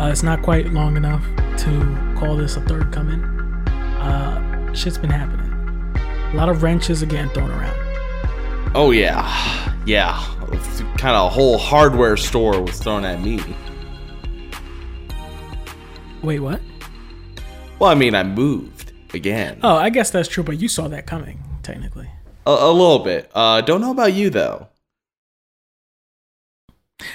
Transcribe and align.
Uh, 0.00 0.06
it's 0.10 0.22
not 0.22 0.42
quite 0.42 0.66
long 0.72 0.96
enough 0.96 1.24
to 1.58 2.14
call 2.18 2.36
this 2.36 2.56
a 2.56 2.60
third 2.62 2.92
coming. 2.92 3.22
Uh, 3.98 4.72
shit's 4.72 4.96
been 4.98 5.10
happening. 5.10 5.46
A 6.32 6.36
lot 6.36 6.48
of 6.48 6.62
wrenches 6.62 7.02
again 7.02 7.28
thrown 7.30 7.50
around. 7.50 7.76
Oh 8.74 8.90
yeah, 8.92 9.74
yeah. 9.86 10.22
Kind 10.98 11.16
of 11.16 11.26
a 11.26 11.28
whole 11.28 11.58
hardware 11.58 12.16
store 12.16 12.60
was 12.62 12.78
thrown 12.78 13.04
at 13.04 13.20
me. 13.20 13.40
Wait, 16.22 16.40
what? 16.40 16.60
Well, 17.78 17.90
I 17.90 17.94
mean, 17.94 18.14
I 18.14 18.22
moved 18.22 18.92
again. 19.14 19.58
Oh, 19.62 19.76
I 19.76 19.90
guess 19.90 20.10
that's 20.10 20.28
true, 20.28 20.44
but 20.44 20.58
you 20.58 20.68
saw 20.68 20.88
that 20.88 21.06
coming, 21.06 21.42
technically. 21.62 22.08
A, 22.46 22.50
a 22.50 22.72
little 22.72 23.00
bit. 23.00 23.30
Uh, 23.34 23.60
don't 23.62 23.80
know 23.80 23.90
about 23.90 24.12
you 24.12 24.30
though. 24.30 24.68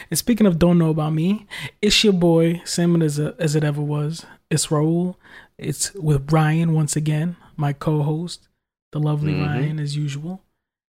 And 0.10 0.18
speaking 0.18 0.48
of 0.48 0.60
don't 0.60 0.78
know 0.78 0.90
about 0.90 1.14
me, 1.14 1.46
it's 1.82 2.04
your 2.04 2.14
boy, 2.14 2.62
same 2.66 3.02
as, 3.02 3.20
a, 3.20 3.36
as 3.40 3.56
it 3.56 3.64
ever 3.64 3.82
was. 3.82 4.26
It's 4.50 4.68
Raul. 4.68 5.16
It's 5.58 5.94
with 5.96 6.32
Ryan 6.32 6.74
once 6.74 6.96
again, 6.96 7.36
my 7.58 7.74
co-host, 7.74 8.48
the 8.92 9.00
lovely 9.00 9.34
Mhm. 9.34 9.46
Ryan 9.46 9.80
as 9.80 9.96
usual. 9.96 10.42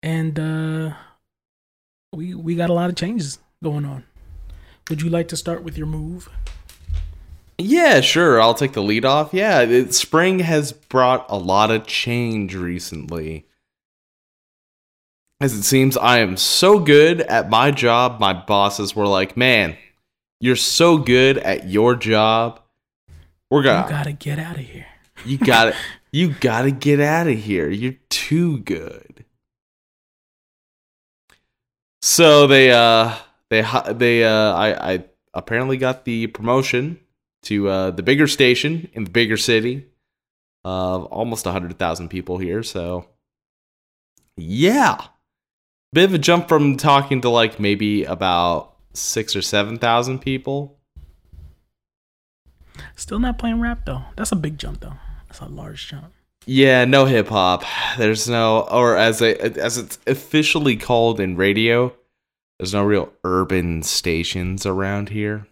And 0.03 0.39
uh 0.39 0.93
we 2.13 2.33
we 2.33 2.55
got 2.55 2.69
a 2.69 2.73
lot 2.73 2.89
of 2.89 2.95
changes 2.95 3.39
going 3.63 3.85
on. 3.85 4.03
Would 4.89 5.01
you 5.01 5.09
like 5.09 5.27
to 5.29 5.35
start 5.37 5.63
with 5.63 5.77
your 5.77 5.87
move? 5.87 6.29
Yeah, 7.57 8.01
sure. 8.01 8.39
I'll 8.39 8.53
take 8.53 8.73
the 8.73 8.83
lead 8.83 9.03
off. 9.03 9.33
Yeah, 9.33 9.61
it, 9.61 9.93
spring 9.93 10.39
has 10.39 10.71
brought 10.71 11.25
a 11.27 11.37
lot 11.37 11.71
of 11.71 11.87
change 11.87 12.53
recently. 12.55 13.46
As 15.39 15.53
it 15.53 15.63
seems, 15.63 15.95
I 15.95 16.19
am 16.19 16.35
so 16.35 16.79
good 16.79 17.21
at 17.21 17.49
my 17.49 17.69
job, 17.69 18.19
my 18.19 18.33
bosses 18.33 18.95
were 18.95 19.05
like, 19.05 19.37
man, 19.37 19.77
you're 20.39 20.55
so 20.55 20.97
good 20.97 21.37
at 21.37 21.67
your 21.67 21.95
job. 21.95 22.59
We're 23.51 23.61
gonna, 23.61 23.83
You 23.85 23.89
gotta 23.89 24.11
get 24.13 24.39
out 24.39 24.55
of 24.55 24.63
here. 24.63 24.87
you 25.25 25.37
gotta, 25.37 25.75
you 26.11 26.33
gotta 26.39 26.71
get 26.71 26.99
out 26.99 27.27
of 27.27 27.37
here. 27.37 27.69
You're 27.69 27.97
too 28.09 28.59
good. 28.59 29.25
So 32.01 32.47
they, 32.47 32.71
uh, 32.71 33.15
they, 33.49 33.63
they, 33.91 34.23
uh, 34.23 34.53
I, 34.53 34.93
I 34.93 35.03
apparently 35.35 35.77
got 35.77 36.05
the 36.05 36.27
promotion 36.27 36.99
to 37.43 37.69
uh, 37.69 37.91
the 37.91 38.03
bigger 38.03 38.27
station 38.27 38.89
in 38.93 39.03
the 39.03 39.11
bigger 39.11 39.37
city 39.37 39.85
of 40.65 41.05
almost 41.05 41.45
100,000 41.45 42.09
people 42.09 42.39
here. 42.39 42.63
So, 42.63 43.05
yeah. 44.35 44.97
Bit 45.93 46.05
of 46.05 46.13
a 46.13 46.17
jump 46.17 46.47
from 46.49 46.77
talking 46.77 47.21
to 47.21 47.29
like 47.29 47.59
maybe 47.59 48.03
about 48.03 48.75
six 48.93 49.35
or 49.35 49.41
7,000 49.41 50.19
people. 50.19 50.77
Still 52.95 53.19
not 53.19 53.37
playing 53.37 53.61
rap 53.61 53.85
though. 53.85 54.03
That's 54.15 54.31
a 54.31 54.35
big 54.35 54.57
jump 54.57 54.81
though. 54.81 54.97
That's 55.27 55.39
a 55.39 55.45
large 55.45 55.87
jump. 55.87 56.13
Yeah, 56.45 56.85
no 56.85 57.05
hip 57.05 57.27
hop. 57.27 57.63
There's 57.97 58.29
no, 58.29 58.61
or 58.71 58.95
as 58.95 59.21
a, 59.21 59.37
as 59.59 59.77
it's 59.77 59.99
officially 60.07 60.77
called 60.77 61.19
in 61.19 61.35
radio, 61.35 61.93
there's 62.57 62.73
no 62.73 62.83
real 62.83 63.11
urban 63.23 63.83
stations 63.83 64.65
around 64.65 65.09
here. 65.09 65.47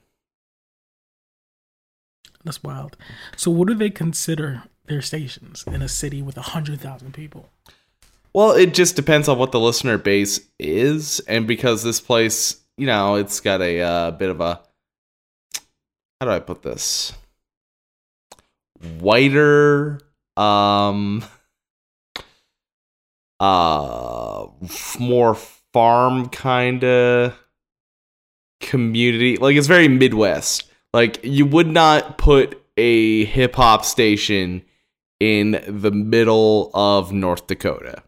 That's 2.43 2.63
wild. 2.63 2.95
So 3.35 3.51
what 3.51 3.67
do 3.67 3.73
they 3.73 3.89
consider 3.89 4.63
their 4.85 5.01
stations 5.01 5.63
in 5.67 5.81
a 5.81 5.89
city 5.89 6.21
with 6.21 6.37
a 6.37 6.41
hundred 6.41 6.79
thousand 6.79 7.13
people? 7.13 7.49
Well, 8.35 8.51
it 8.51 8.73
just 8.73 8.97
depends 8.97 9.29
on 9.29 9.37
what 9.37 9.53
the 9.53 9.61
listener 9.61 9.97
base 9.97 10.41
is, 10.59 11.21
and 11.21 11.47
because 11.47 11.83
this 11.83 12.01
place, 12.01 12.57
you 12.77 12.85
know, 12.85 13.15
it's 13.15 13.39
got 13.39 13.61
a 13.61 13.79
uh, 13.79 14.11
bit 14.11 14.29
of 14.29 14.41
a 14.41 14.61
how 16.19 16.25
do 16.25 16.31
I 16.31 16.39
put 16.39 16.61
this? 16.61 17.13
Whiter, 18.99 20.01
um, 20.35 21.23
uh, 23.39 24.47
more 24.99 25.35
farm 25.71 26.27
kind 26.27 26.83
of 26.83 27.39
community. 28.59 29.37
Like 29.37 29.55
it's 29.55 29.67
very 29.67 29.87
Midwest. 29.87 30.69
Like 30.93 31.21
you 31.23 31.45
would 31.45 31.67
not 31.67 32.17
put 32.17 32.61
a 32.75 33.23
hip 33.23 33.55
hop 33.55 33.85
station 33.85 34.63
in 35.21 35.63
the 35.69 35.91
middle 35.91 36.69
of 36.73 37.13
North 37.13 37.47
Dakota. 37.47 38.03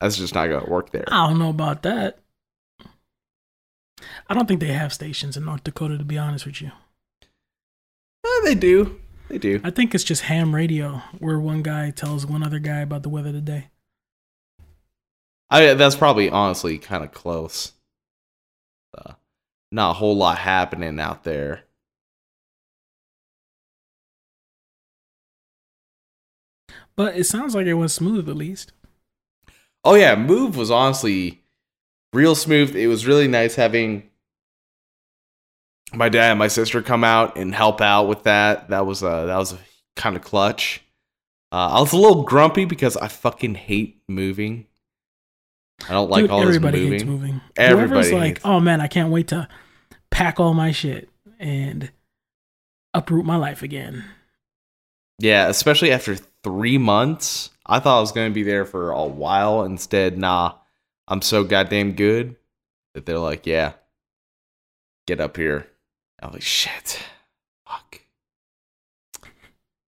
That's 0.00 0.16
just 0.16 0.34
not 0.34 0.48
gonna 0.48 0.68
work 0.68 0.90
there. 0.90 1.04
I 1.08 1.28
don't 1.28 1.38
know 1.38 1.50
about 1.50 1.82
that. 1.82 2.18
I 4.28 4.34
don't 4.34 4.46
think 4.46 4.60
they 4.60 4.72
have 4.72 4.92
stations 4.92 5.36
in 5.36 5.44
North 5.44 5.64
Dakota 5.64 5.96
to 5.98 6.04
be 6.04 6.18
honest 6.18 6.46
with 6.46 6.60
you. 6.60 6.70
Eh, 8.24 8.40
they 8.44 8.54
do. 8.54 9.00
They 9.28 9.38
do. 9.38 9.60
I 9.64 9.70
think 9.70 9.94
it's 9.94 10.04
just 10.04 10.22
ham 10.22 10.54
radio 10.54 11.02
where 11.18 11.40
one 11.40 11.62
guy 11.62 11.90
tells 11.90 12.26
one 12.26 12.42
other 12.42 12.58
guy 12.58 12.80
about 12.80 13.02
the 13.02 13.08
weather 13.08 13.32
today. 13.32 13.68
I 15.48 15.74
that's 15.74 15.96
probably 15.96 16.28
honestly 16.28 16.78
kind 16.78 17.04
of 17.04 17.12
close. 17.12 17.72
Uh, 18.96 19.12
not 19.70 19.90
a 19.90 19.94
whole 19.94 20.16
lot 20.16 20.38
happening 20.38 20.98
out 21.00 21.24
there. 21.24 21.62
But 26.96 27.16
it 27.16 27.24
sounds 27.24 27.54
like 27.54 27.66
it 27.66 27.74
was 27.74 27.92
smooth 27.92 28.28
at 28.28 28.36
least. 28.36 28.72
Oh 29.86 29.94
yeah, 29.94 30.16
move 30.16 30.56
was 30.56 30.70
honestly 30.70 31.40
real 32.12 32.34
smooth. 32.34 32.74
It 32.74 32.88
was 32.88 33.06
really 33.06 33.28
nice 33.28 33.54
having 33.54 34.10
my 35.94 36.08
dad 36.08 36.30
and 36.30 36.38
my 36.38 36.48
sister 36.48 36.82
come 36.82 37.04
out 37.04 37.38
and 37.38 37.54
help 37.54 37.80
out 37.80 38.08
with 38.08 38.24
that. 38.24 38.68
That 38.70 38.84
was 38.84 39.02
uh 39.02 39.26
that 39.26 39.36
was 39.36 39.54
kind 39.94 40.16
of 40.16 40.22
clutch. 40.22 40.82
Uh, 41.52 41.68
I 41.76 41.80
was 41.80 41.92
a 41.92 41.96
little 41.96 42.24
grumpy 42.24 42.64
because 42.64 42.96
I 42.96 43.06
fucking 43.06 43.54
hate 43.54 44.02
moving. 44.08 44.66
I 45.88 45.92
don't 45.92 46.10
like 46.10 46.24
Dude, 46.24 46.30
all 46.30 46.40
this 46.40 46.48
everybody 46.48 46.80
moving. 46.80 46.92
hates 46.92 47.04
moving. 47.04 47.40
Everybody 47.56 47.88
Whoever's 47.90 48.12
like, 48.12 48.28
hates- 48.38 48.40
oh 48.44 48.58
man, 48.58 48.80
I 48.80 48.88
can't 48.88 49.10
wait 49.10 49.28
to 49.28 49.48
pack 50.10 50.40
all 50.40 50.52
my 50.52 50.72
shit 50.72 51.08
and 51.38 51.92
uproot 52.92 53.24
my 53.24 53.36
life 53.36 53.62
again. 53.62 54.04
Yeah, 55.20 55.46
especially 55.48 55.92
after 55.92 56.16
three 56.42 56.76
months. 56.76 57.50
I 57.66 57.80
thought 57.80 57.98
I 57.98 58.00
was 58.00 58.12
going 58.12 58.30
to 58.30 58.34
be 58.34 58.44
there 58.44 58.64
for 58.64 58.92
a 58.92 59.04
while. 59.04 59.64
Instead, 59.64 60.16
nah, 60.16 60.54
I'm 61.08 61.22
so 61.22 61.44
goddamn 61.44 61.92
good 61.92 62.36
that 62.94 63.06
they're 63.06 63.18
like, 63.18 63.46
yeah, 63.46 63.72
get 65.06 65.20
up 65.20 65.36
here. 65.36 65.66
I'm 66.22 66.32
like, 66.32 66.42
shit, 66.42 67.00
fuck. 67.66 68.00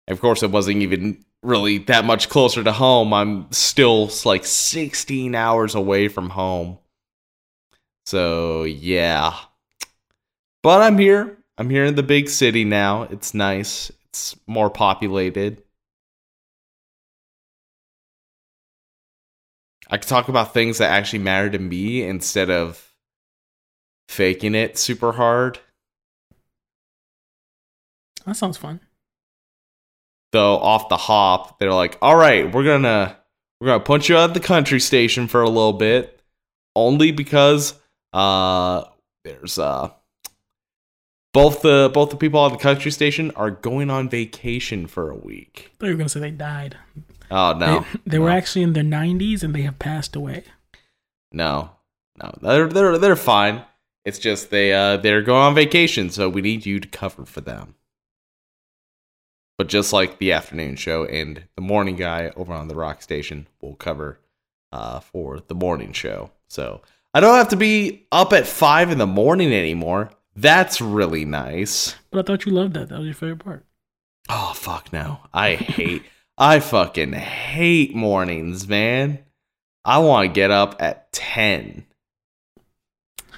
Of 0.08 0.22
course, 0.22 0.44
it 0.44 0.52
wasn't 0.52 0.82
even 0.84 1.26
really 1.42 1.80
that 1.80 2.06
much 2.06 2.30
closer 2.30 2.64
to 2.64 2.72
home. 2.72 3.14
I'm 3.14 3.52
still 3.52 4.10
like 4.26 4.46
16 4.46 5.36
hours 5.36 5.76
away 5.76 6.08
from 6.08 6.30
home. 6.30 6.78
So, 8.06 8.64
yeah. 8.64 9.34
But 10.62 10.82
I'm 10.82 10.98
here. 10.98 11.38
I'm 11.58 11.70
here 11.70 11.86
in 11.86 11.96
the 11.96 12.04
big 12.04 12.30
city 12.30 12.64
now. 12.64 13.04
It's 13.04 13.34
nice. 13.34 13.92
It's 14.10 14.36
more 14.48 14.70
populated. 14.70 15.62
I 19.90 19.98
could 19.98 20.08
talk 20.08 20.28
about 20.30 20.54
things 20.54 20.78
that 20.78 20.92
actually 20.92 21.20
matter 21.20 21.50
to 21.50 21.60
me 21.60 22.04
instead 22.04 22.50
of 22.50 22.94
faking 24.08 24.56
it 24.56 24.78
super 24.78 25.14
hard. 25.14 25.60
That 28.25 28.36
sounds 28.36 28.57
fun. 28.57 28.80
Though 30.31 30.57
off 30.57 30.90
the 30.90 30.98
hop, 30.98 31.60
they're 31.60 31.74
like, 31.74 31.98
"All 32.02 32.16
right, 32.16 32.52
we're 32.52 32.63
gonna 32.63 33.18
we're 33.60 33.68
gonna 33.68 33.84
punch 33.84 34.10
you 34.10 34.18
out 34.18 34.30
of 34.30 34.34
the 34.34 34.40
country 34.40 34.80
station 34.80 35.28
for 35.28 35.42
a 35.42 35.50
little 35.50 35.74
bit, 35.74 36.22
only 36.75 37.12
because 37.12 37.74
uh 38.13 38.84
there's 39.24 39.60
uh 39.60 39.90
both 41.33 41.62
the 41.62 41.91
both 41.94 42.09
the 42.12 42.15
people 42.18 42.39
on 42.39 42.51
the 42.51 42.57
country 42.57 42.91
station 42.91 43.31
are 43.31 43.51
going 43.51 43.89
on 43.89 44.09
vacation 44.09 44.88
for 44.88 45.09
a 45.09 45.15
week." 45.15 45.71
I 45.74 45.75
thought 45.77 45.85
you 45.88 45.91
were 45.94 45.97
gonna 45.97 46.09
say 46.09 46.19
they 46.21 46.31
died. 46.31 46.77
Oh 47.30 47.53
no, 47.57 47.80
They, 47.81 48.12
they 48.12 48.19
were 48.19 48.30
actually 48.30 48.63
in 48.63 48.74
their 48.74 48.83
nineties 48.83 49.44
and 49.44 49.53
they 49.53 49.63
have 49.63 49.80
passed 49.80 50.15
away. 50.15 50.44
No, 51.31 51.71
no, 52.21 52.31
they're 52.41 52.68
they're 52.68 52.97
they're 52.97 53.15
fine. 53.15 53.63
It's 54.06 54.19
just 54.19 54.51
they 54.51 54.71
uh 54.71 54.97
they're 54.97 55.21
going 55.21 55.41
on 55.41 55.56
vacation, 55.56 56.09
so 56.09 56.30
we 56.30 56.41
need 56.41 56.65
you 56.65 56.80
to 56.80 56.88
cover 56.88 57.25
for 57.25 57.41
them. 57.41 57.75
But 59.57 59.68
just 59.68 59.94
like 59.94 60.18
the 60.18 60.31
afternoon 60.33 60.75
show 60.75 61.06
and 61.06 61.44
the 61.56 61.62
morning 61.62 61.95
guy 61.95 62.31
over 62.35 62.53
on 62.53 62.68
the 62.68 62.75
rock 62.75 63.01
station 63.01 63.47
will 63.62 63.75
cover 63.75 64.19
uh 64.71 65.00
for 65.00 65.39
the 65.39 65.56
morning 65.56 65.94
show. 65.94 66.31
So 66.47 66.81
I 67.13 67.19
don't 67.19 67.38
have 67.38 67.50
to 67.50 67.56
be 67.56 68.06
up 68.12 68.33
at 68.33 68.45
five 68.45 68.91
in 68.91 68.97
the 68.97 69.07
morning 69.07 69.53
anymore. 69.53 70.12
That's 70.35 70.81
really 70.81 71.25
nice. 71.25 71.95
But 72.12 72.19
I 72.19 72.24
thought 72.24 72.45
you 72.45 72.51
loved 72.51 72.74
that. 72.74 72.89
That 72.89 72.97
was 72.97 73.06
your 73.06 73.13
favorite 73.13 73.44
part. 73.44 73.65
Oh 74.30 74.53
fuck 74.56 74.91
no. 74.94 75.19
I 75.33 75.56
hate 75.56 76.03
I 76.38 76.59
fucking 76.59 77.13
hate 77.13 77.95
mornings, 77.95 78.68
man. 78.68 79.19
I 79.85 80.00
want 80.00 80.27
to 80.30 80.33
get 80.33 80.50
up 80.50 80.81
at 80.81 81.12
10. 81.12 81.85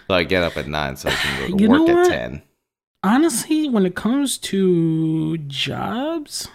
So 0.08 0.14
I 0.14 0.24
get 0.24 0.44
up 0.44 0.56
at 0.56 0.68
9 0.68 0.96
so 0.96 1.10
I 1.10 1.14
can 1.14 1.40
go 1.40 1.58
to 1.58 1.58
You 1.64 1.70
work 1.70 1.90
at 1.90 2.10
10. 2.10 2.42
Honestly, 3.04 3.68
when 3.70 3.86
it 3.86 3.96
comes 3.96 4.38
to 4.38 5.38
jobs, 5.40 6.48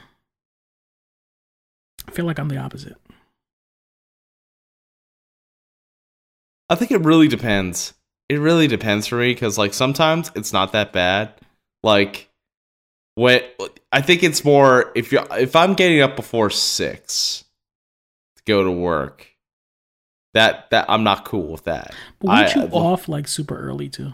I 2.08 2.12
feel 2.12 2.24
like 2.24 2.38
I'm 2.38 2.48
the 2.48 2.56
opposite. 2.56 2.96
I 6.68 6.76
think 6.76 6.92
it 6.92 7.00
really 7.00 7.28
depends. 7.28 7.94
It 8.30 8.38
really 8.38 8.68
depends 8.68 9.08
for 9.08 9.16
me 9.16 9.34
because 9.34 9.58
like 9.58 9.74
sometimes 9.74 10.30
it's 10.36 10.52
not 10.52 10.72
that 10.72 10.92
bad. 10.92 11.34
Like 11.82 12.28
when 13.16 13.42
I 13.90 14.02
think 14.02 14.22
it's 14.22 14.44
more 14.44 14.92
if 14.94 15.10
you 15.10 15.18
if 15.32 15.56
I'm 15.56 15.74
getting 15.74 16.00
up 16.00 16.14
before 16.14 16.48
six 16.50 17.44
to 18.36 18.42
go 18.46 18.62
to 18.62 18.70
work, 18.70 19.26
that 20.34 20.70
that 20.70 20.86
I'm 20.88 21.02
not 21.02 21.24
cool 21.24 21.48
with 21.48 21.64
that. 21.64 21.92
But 22.20 22.28
weren't 22.28 22.56
I- 22.56 22.60
you 22.62 22.68
off 22.68 23.08
like 23.08 23.26
super 23.26 23.58
early 23.58 23.88
too? 23.88 24.12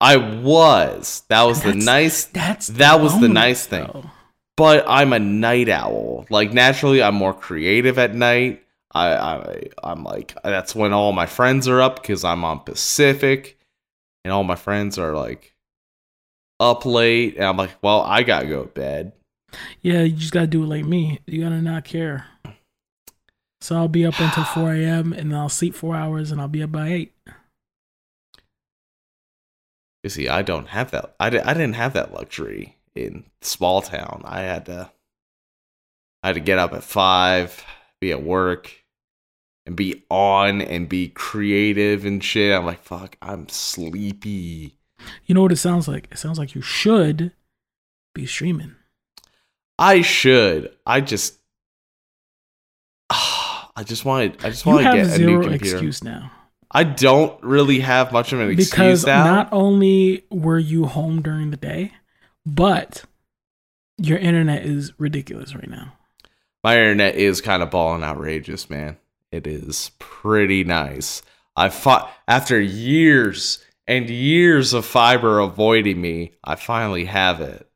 I 0.00 0.16
was. 0.18 1.22
That 1.28 1.44
was 1.44 1.62
the 1.62 1.72
nice. 1.72 2.26
That's 2.26 2.66
That 2.66 3.00
was 3.00 3.18
the 3.18 3.28
nice 3.28 3.64
thing. 3.64 3.88
though. 3.90 4.10
But 4.56 4.84
I'm 4.86 5.14
a 5.14 5.18
night 5.18 5.70
owl. 5.70 6.26
Like 6.28 6.52
naturally, 6.52 7.02
I'm 7.02 7.14
more 7.14 7.32
creative 7.32 7.98
at 7.98 8.14
night. 8.14 8.63
I, 8.94 9.14
I 9.14 9.62
I'm 9.82 10.04
like 10.04 10.34
that's 10.42 10.74
when 10.74 10.92
all 10.92 11.12
my 11.12 11.26
friends 11.26 11.66
are 11.68 11.80
up 11.80 12.00
because 12.00 12.24
I'm 12.24 12.44
on 12.44 12.60
Pacific, 12.60 13.58
and 14.24 14.32
all 14.32 14.44
my 14.44 14.54
friends 14.56 14.98
are 14.98 15.14
like 15.14 15.54
up 16.60 16.86
late, 16.86 17.36
and 17.36 17.44
I'm 17.44 17.56
like, 17.56 17.72
well, 17.82 18.02
I 18.02 18.22
gotta 18.22 18.46
go 18.46 18.62
to 18.62 18.68
bed. 18.68 19.12
Yeah, 19.82 20.02
you 20.02 20.16
just 20.16 20.32
gotta 20.32 20.46
do 20.46 20.62
it 20.62 20.66
like 20.66 20.84
me. 20.84 21.20
You 21.26 21.42
gotta 21.42 21.60
not 21.60 21.84
care. 21.84 22.26
So 23.60 23.76
I'll 23.76 23.88
be 23.88 24.04
up 24.04 24.20
until 24.20 24.44
4 24.44 24.74
a.m. 24.74 25.12
and 25.12 25.32
then 25.32 25.38
I'll 25.38 25.48
sleep 25.48 25.74
four 25.74 25.96
hours 25.96 26.30
and 26.30 26.40
I'll 26.40 26.48
be 26.48 26.62
up 26.62 26.70
by 26.72 26.88
eight. 26.88 27.14
You 30.02 30.10
see, 30.10 30.28
I 30.28 30.42
don't 30.42 30.68
have 30.68 30.90
that. 30.90 31.14
I, 31.18 31.30
di- 31.30 31.40
I 31.40 31.54
didn't 31.54 31.76
have 31.76 31.94
that 31.94 32.12
luxury 32.12 32.76
in 32.94 33.24
small 33.40 33.80
town. 33.80 34.20
I 34.26 34.42
had 34.42 34.66
to 34.66 34.90
I 36.22 36.26
had 36.28 36.34
to 36.34 36.40
get 36.40 36.58
up 36.58 36.74
at 36.74 36.84
five, 36.84 37.64
be 38.00 38.12
at 38.12 38.22
work, 38.22 38.83
and 39.66 39.76
be 39.76 40.04
on 40.10 40.60
and 40.60 40.88
be 40.88 41.08
creative 41.08 42.04
and 42.04 42.22
shit. 42.22 42.52
I'm 42.52 42.66
like, 42.66 42.82
fuck, 42.82 43.16
I'm 43.22 43.48
sleepy. 43.48 44.78
You 45.26 45.34
know 45.34 45.42
what 45.42 45.52
it 45.52 45.56
sounds 45.56 45.88
like? 45.88 46.08
It 46.10 46.18
sounds 46.18 46.38
like 46.38 46.54
you 46.54 46.62
should 46.62 47.32
be 48.14 48.26
streaming. 48.26 48.74
I 49.78 50.02
should. 50.02 50.74
I 50.86 51.00
just 51.00 51.38
I 53.10 53.82
just 53.84 54.04
wanted 54.04 54.44
I 54.44 54.50
just 54.50 54.66
want 54.66 54.84
to 54.84 54.92
get 54.92 55.20
a 55.20 55.24
new 55.24 55.42
computer. 55.42 55.76
excuse 55.76 56.04
now. 56.04 56.30
I 56.70 56.84
don't 56.84 57.40
really 57.42 57.80
have 57.80 58.12
much 58.12 58.32
of 58.32 58.40
an 58.40 58.50
excuse 58.50 58.70
because 58.70 59.06
now. 59.06 59.24
not 59.24 59.48
only 59.52 60.24
were 60.30 60.58
you 60.58 60.86
home 60.86 61.22
during 61.22 61.50
the 61.50 61.56
day, 61.56 61.92
but 62.44 63.04
your 63.96 64.18
internet 64.18 64.64
is 64.64 64.92
ridiculous 64.98 65.54
right 65.54 65.70
now. 65.70 65.92
My 66.64 66.76
internet 66.76 67.14
is 67.14 67.40
kind 67.40 67.62
of 67.62 67.70
balling 67.70 68.02
outrageous, 68.02 68.68
man. 68.68 68.96
It 69.34 69.48
is 69.48 69.90
pretty 69.98 70.62
nice. 70.62 71.20
I 71.56 71.68
fought 71.68 72.08
after 72.28 72.60
years 72.60 73.58
and 73.88 74.08
years 74.08 74.72
of 74.72 74.86
fiber 74.86 75.40
avoiding 75.40 76.00
me. 76.00 76.34
I 76.44 76.54
finally 76.54 77.06
have 77.06 77.40
it. 77.40 77.68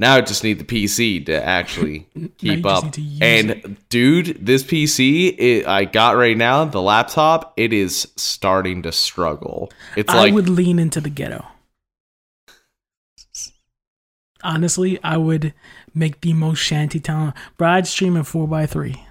Now 0.00 0.16
I 0.16 0.20
just 0.20 0.42
need 0.42 0.58
the 0.58 0.64
PC 0.64 1.24
to 1.26 1.44
actually 1.44 2.08
keep 2.38 2.66
up. 2.66 2.84
need 2.84 2.92
to 2.94 3.00
use 3.00 3.20
And 3.20 3.50
it. 3.50 3.88
dude, 3.88 4.44
this 4.44 4.64
PC 4.64 5.36
it, 5.38 5.66
I 5.66 5.84
got 5.84 6.16
right 6.16 6.36
now, 6.36 6.64
the 6.64 6.82
laptop, 6.82 7.52
it 7.56 7.72
is 7.72 8.12
starting 8.16 8.82
to 8.82 8.90
struggle. 8.90 9.70
It's 9.96 10.12
I 10.12 10.16
like 10.16 10.34
would 10.34 10.48
lean 10.48 10.80
into 10.80 11.00
the 11.00 11.10
ghetto. 11.10 11.44
Honestly, 14.42 14.98
I 15.04 15.16
would 15.16 15.52
make 15.94 16.20
the 16.20 16.32
most 16.32 16.58
shanty 16.58 17.00
town. 17.00 17.34
Bro, 17.56 17.70
I'd 17.70 17.86
stream 17.86 18.16
in 18.16 18.22
4x3. 18.22 19.04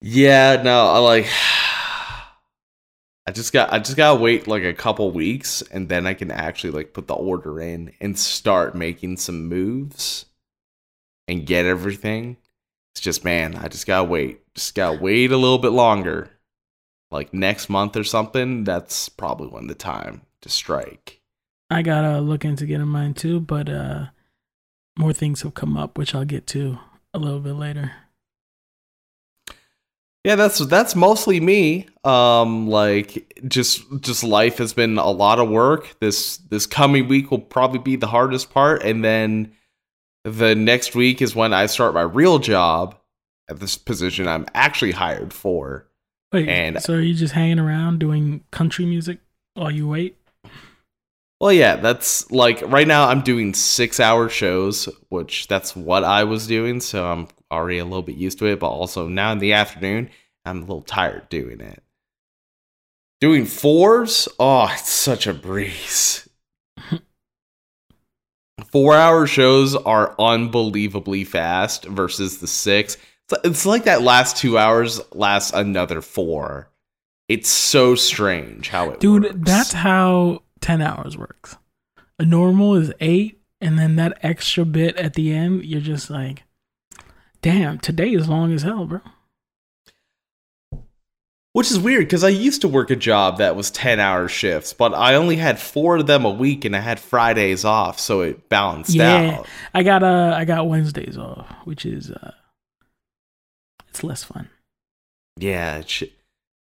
Yeah, 0.00 0.62
no, 0.62 0.86
I 0.86 0.98
like 0.98 1.26
I 3.26 3.30
just 3.30 3.52
got 3.52 3.72
I 3.72 3.78
just 3.78 3.96
gotta 3.96 4.20
wait 4.20 4.48
like 4.48 4.64
a 4.64 4.74
couple 4.74 5.10
weeks 5.12 5.62
and 5.70 5.88
then 5.88 6.06
I 6.06 6.14
can 6.14 6.30
actually 6.30 6.72
like 6.72 6.92
put 6.92 7.06
the 7.06 7.14
order 7.14 7.60
in 7.60 7.92
and 8.00 8.18
start 8.18 8.74
making 8.74 9.18
some 9.18 9.46
moves 9.46 10.26
and 11.28 11.46
get 11.46 11.66
everything. 11.66 12.36
It's 12.94 13.00
just 13.00 13.24
man, 13.24 13.54
I 13.54 13.68
just 13.68 13.86
gotta 13.86 14.08
wait. 14.08 14.40
Just 14.54 14.74
gotta 14.74 14.98
wait 14.98 15.30
a 15.30 15.36
little 15.36 15.58
bit 15.58 15.70
longer. 15.70 16.30
Like 17.12 17.32
next 17.32 17.68
month 17.68 17.96
or 17.96 18.04
something, 18.04 18.64
that's 18.64 19.08
probably 19.08 19.48
when 19.48 19.68
the 19.68 19.74
time 19.74 20.22
to 20.40 20.48
strike. 20.48 21.20
I 21.70 21.82
gotta 21.82 22.20
look 22.20 22.44
into 22.44 22.66
getting 22.66 22.88
mine 22.88 23.14
too, 23.14 23.40
but 23.40 23.68
uh 23.68 24.06
more 24.96 25.12
things 25.12 25.42
have 25.42 25.54
come 25.54 25.76
up, 25.76 25.96
which 25.98 26.14
I'll 26.14 26.24
get 26.24 26.46
to 26.48 26.78
a 27.14 27.18
little 27.18 27.40
bit 27.40 27.54
later. 27.54 27.92
Yeah, 30.24 30.36
that's 30.36 30.58
that's 30.66 30.94
mostly 30.94 31.40
me. 31.40 31.88
Um, 32.04 32.68
like 32.68 33.34
just 33.48 33.82
just 34.02 34.22
life 34.22 34.58
has 34.58 34.72
been 34.72 34.96
a 34.98 35.10
lot 35.10 35.40
of 35.40 35.48
work. 35.48 35.96
This 36.00 36.36
this 36.36 36.64
coming 36.66 37.08
week 37.08 37.30
will 37.32 37.40
probably 37.40 37.80
be 37.80 37.96
the 37.96 38.06
hardest 38.06 38.50
part, 38.50 38.82
and 38.84 39.04
then 39.04 39.52
the 40.24 40.54
next 40.54 40.94
week 40.94 41.20
is 41.20 41.34
when 41.34 41.52
I 41.52 41.66
start 41.66 41.94
my 41.94 42.02
real 42.02 42.38
job 42.38 42.96
at 43.50 43.58
this 43.58 43.76
position 43.76 44.28
I'm 44.28 44.46
actually 44.54 44.92
hired 44.92 45.32
for. 45.32 45.88
Wait, 46.32 46.48
And- 46.48 46.80
so 46.80 46.94
are 46.94 47.00
you 47.00 47.14
just 47.14 47.34
hanging 47.34 47.58
around 47.58 47.98
doing 47.98 48.44
country 48.52 48.86
music 48.86 49.18
while 49.54 49.72
you 49.72 49.88
wait? 49.88 50.16
Well, 51.42 51.52
yeah, 51.52 51.74
that's 51.74 52.30
like 52.30 52.62
right 52.66 52.86
now 52.86 53.08
I'm 53.08 53.20
doing 53.22 53.52
six 53.52 53.98
hour 53.98 54.28
shows, 54.28 54.88
which 55.08 55.48
that's 55.48 55.74
what 55.74 56.04
I 56.04 56.22
was 56.22 56.46
doing, 56.46 56.80
so 56.80 57.04
I'm 57.04 57.26
already 57.50 57.78
a 57.78 57.84
little 57.84 58.02
bit 58.04 58.14
used 58.14 58.38
to 58.38 58.46
it, 58.46 58.60
but 58.60 58.68
also 58.68 59.08
now 59.08 59.32
in 59.32 59.40
the 59.40 59.52
afternoon, 59.52 60.08
I'm 60.44 60.58
a 60.58 60.60
little 60.60 60.82
tired 60.82 61.28
doing 61.30 61.60
it. 61.60 61.82
Doing 63.20 63.44
fours, 63.46 64.28
oh, 64.38 64.68
it's 64.72 64.88
such 64.88 65.26
a 65.26 65.34
breeze. 65.34 66.28
Four 68.70 68.94
hour 68.94 69.26
shows 69.26 69.74
are 69.74 70.14
unbelievably 70.20 71.24
fast 71.24 71.86
versus 71.86 72.38
the 72.38 72.46
six. 72.46 72.96
It's- 73.42 73.66
like 73.66 73.82
that 73.84 74.02
last 74.02 74.36
two 74.36 74.58
hours 74.58 75.00
lasts 75.12 75.52
another 75.52 76.02
four. 76.02 76.70
It's 77.28 77.50
so 77.50 77.96
strange 77.96 78.68
how 78.68 78.90
it 78.90 79.00
Dude, 79.00 79.24
works. 79.24 79.34
that's 79.40 79.72
how 79.72 80.42
10 80.62 80.80
hours 80.80 81.16
works. 81.18 81.56
A 82.18 82.24
normal 82.24 82.74
is 82.76 82.92
8 83.00 83.38
and 83.60 83.78
then 83.78 83.96
that 83.96 84.18
extra 84.22 84.64
bit 84.64 84.96
at 84.96 85.14
the 85.14 85.32
end, 85.32 85.64
you're 85.64 85.80
just 85.80 86.08
like, 86.10 86.42
"Damn, 87.42 87.78
today 87.78 88.12
is 88.12 88.28
long 88.28 88.52
as 88.52 88.62
hell, 88.62 88.86
bro." 88.86 89.00
Which 91.54 91.70
is 91.70 91.78
weird 91.78 92.06
because 92.06 92.24
I 92.24 92.30
used 92.30 92.62
to 92.62 92.68
work 92.68 92.90
a 92.90 92.96
job 92.96 93.36
that 93.38 93.54
was 93.56 93.70
10 93.70 94.00
hour 94.00 94.26
shifts, 94.26 94.72
but 94.72 94.94
I 94.94 95.14
only 95.16 95.36
had 95.36 95.60
four 95.60 95.96
of 95.96 96.06
them 96.06 96.24
a 96.24 96.30
week 96.30 96.64
and 96.64 96.74
I 96.74 96.80
had 96.80 96.98
Fridays 96.98 97.62
off, 97.64 98.00
so 98.00 98.22
it 98.22 98.48
balanced 98.48 98.94
Yeah. 98.94 99.36
out. 99.40 99.48
I 99.74 99.82
got 99.82 100.02
uh 100.02 100.34
I 100.34 100.46
got 100.46 100.66
Wednesdays 100.66 101.18
off, 101.18 101.46
which 101.64 101.84
is 101.84 102.10
uh 102.10 102.32
it's 103.90 104.02
less 104.02 104.24
fun. 104.24 104.48
Yeah, 105.36 105.76
it 105.78 105.88
should, 105.90 106.12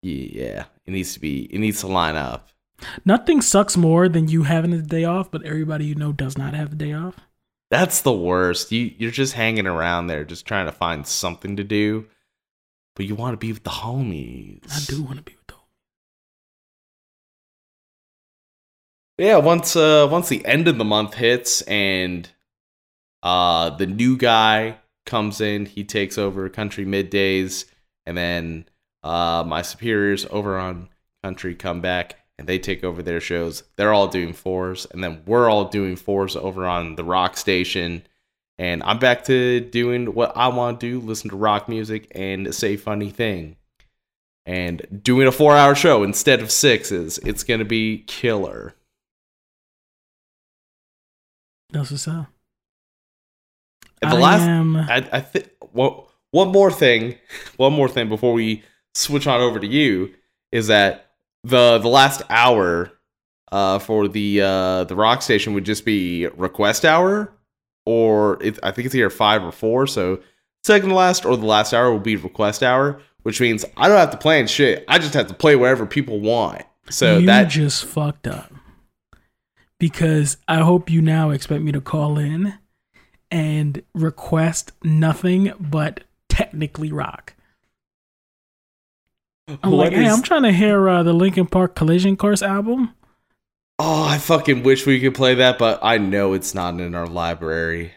yeah, 0.03 0.67
it 0.85 0.91
needs 0.93 1.15
to 1.15 1.21
be, 1.21 1.53
it 1.53 1.59
needs 1.59 1.81
to 1.81 1.89
line 1.89 2.15
up. 2.15 2.49
Nothing 3.05 3.41
sucks 3.41 3.77
more 3.77 4.09
than 4.09 4.29
you 4.29 4.43
having 4.45 4.73
a 4.73 4.83
day 4.83 5.05
off, 5.05 5.31
but 5.31 5.45
everybody 5.45 5.87
you 5.87 5.95
know 5.95 6.13
does 6.13 6.37
not 6.37 6.55
have 6.55 6.73
a 6.73 6.77
day 6.77 6.93
off. 6.93 7.17
That's 7.71 8.03
the 8.03 8.13
worst. 8.13 8.71
You, 8.71 8.93
you're 8.99 9.11
just 9.11 9.33
hanging 9.35 9.67
around 9.67 10.07
there, 10.07 10.25
just 10.25 10.47
trying 10.47 10.67
to 10.67 10.73
find 10.73 11.07
something 11.07 11.57
to 11.57 11.65
do, 11.65 12.07
but 12.95 13.07
you 13.07 13.15
want 13.15 13.33
to 13.33 13.39
be 13.39 13.53
with 13.53 13.65
the 13.65 13.71
homies. 13.71 14.63
I 14.71 14.85
do 14.87 15.03
want 15.03 15.17
to 15.17 15.23
be 15.23 15.33
with 15.33 15.47
them. 15.47 15.57
yeah 19.19 19.37
once 19.37 19.77
uh 19.77 20.07
once 20.11 20.29
the 20.29 20.45
end 20.45 20.69
of 20.69 20.79
the 20.79 20.85
month 20.85 21.15
hits 21.15 21.63
and 21.63 22.29
uh 23.23 23.71
the 23.71 23.87
new 23.87 24.17
guy 24.17 24.77
comes 25.07 25.41
in 25.41 25.65
he 25.67 25.85
takes 25.85 26.19
over 26.19 26.49
country 26.49 26.85
middays 26.85 27.65
and 28.05 28.17
then 28.17 28.67
uh 29.03 29.43
my 29.47 29.63
superiors 29.63 30.27
over 30.31 30.59
on 30.59 30.89
country 31.23 31.55
come 31.55 31.81
back 31.81 32.26
and 32.39 32.47
they 32.47 32.59
take 32.59 32.85
over 32.85 33.03
their 33.03 33.21
shows. 33.21 33.63
They're 33.77 33.93
all 33.93 34.09
doing 34.09 34.33
fours 34.33 34.87
and 34.91 35.03
then 35.03 35.23
we're 35.27 35.49
all 35.49 35.67
doing 35.67 35.97
fours 35.97 36.37
over 36.37 36.67
on 36.67 36.97
the 36.97 37.05
rock 37.05 37.37
station. 37.37 38.03
And 38.59 38.83
i'm 38.85 38.99
back 38.99 39.25
to 39.25 39.61
doing 39.61 40.15
what 40.15 40.35
i 40.35 40.49
want 40.49 40.81
to 40.81 41.01
do 41.01 41.07
listen 41.07 41.29
to 41.29 41.37
rock 41.37 41.69
music 41.69 42.11
and 42.15 42.55
say 42.55 42.77
funny 42.77 43.11
thing. 43.11 43.57
And 44.45 45.01
doing 45.03 45.27
a 45.27 45.33
four 45.33 45.57
hour 45.57 45.75
show 45.75 46.03
instead 46.03 46.41
of 46.41 46.51
sixes 46.51 47.19
it's 47.19 47.43
gonna 47.43 47.65
be 47.65 47.99
killer. 48.07 48.75
That's 51.71 51.91
what's 51.91 52.09
up. 52.09 52.29
And 54.03 54.13
the 54.13 54.17
I 54.17 54.21
last, 54.21 54.43
am 54.43 54.77
I, 54.77 55.09
I 55.11 55.21
think, 55.21 55.51
well, 55.73 56.11
one 56.31 56.49
more 56.49 56.71
thing, 56.71 57.17
one 57.57 57.73
more 57.73 57.89
thing 57.89 58.09
before 58.09 58.33
we 58.33 58.63
switch 58.95 59.27
on 59.27 59.41
over 59.41 59.59
to 59.59 59.67
you 59.67 60.15
is 60.53 60.67
that 60.69 61.06
the 61.47 61.79
the 61.79 61.89
last 61.89 62.23
hour 62.29 62.93
uh, 63.53 63.79
for 63.79 64.09
the 64.09 64.41
uh, 64.43 64.85
the 64.85 64.97
rock 64.97 65.23
station 65.23 65.55
would 65.55 65.65
just 65.65 65.85
be 65.85 66.27
request 66.37 66.85
hour, 66.85 67.33
or 67.85 68.43
it, 68.43 68.59
I 68.63 68.73
think 68.73 68.87
it's 68.87 68.95
either 68.95 69.11
five 69.11 69.45
or 69.45 69.53
four. 69.53 69.87
So 69.87 70.21
second 70.65 70.89
to 70.89 70.95
last 70.95 71.25
or 71.25 71.37
the 71.37 71.47
last 71.47 71.73
hour 71.73 71.93
will 71.93 72.01
be 72.01 72.17
request 72.17 72.63
hour, 72.63 73.01
which 73.23 73.41
means 73.41 73.65
I 73.77 73.89
don't 73.89 73.99
have 73.99 74.11
to 74.11 74.17
plan 74.17 74.49
shit. 74.49 74.85
I 74.89 74.99
just 74.99 75.15
have 75.15 75.29
to 75.29 75.35
play 75.35 75.55
whatever 75.55 75.87
people 75.87 76.21
want. 76.21 76.63
So 76.91 77.19
you 77.19 77.27
that 77.27 77.45
just 77.45 77.85
fucked 77.85 78.27
up. 78.27 78.53
Because 79.79 80.39
I 80.49 80.61
hope 80.61 80.91
you 80.91 81.03
now 81.03 81.31
expect 81.31 81.63
me 81.63 81.71
to 81.73 81.83
call 81.83 82.19
in 82.19 82.55
and 83.31 83.83
request 83.95 84.73
nothing 84.83 85.53
but 85.61 86.05
technically 86.29 86.91
rock. 86.91 87.36
I'm 89.49 89.71
What 89.71 89.79
like, 89.79 89.93
hey, 89.93 90.09
I'm 90.09 90.23
trying 90.23 90.43
to 90.43 90.53
hear 90.53 90.89
uh, 90.89 91.03
the 91.03 91.13
Linkin 91.13 91.47
Park 91.47 91.77
Collision 91.77 92.17
Course 92.17 92.43
album. 92.43 92.95
Oh, 93.79 94.05
I 94.05 94.19
fucking 94.19 94.63
wish 94.63 94.87
we 94.87 95.01
could 95.01 95.15
play 95.15 95.35
that, 95.37 95.59
but 95.59 95.79
I 95.83 95.99
know 95.99 96.33
it's 96.33 96.55
not 96.55 96.81
in 96.81 96.95
our 96.95 97.07
library. 97.07 97.93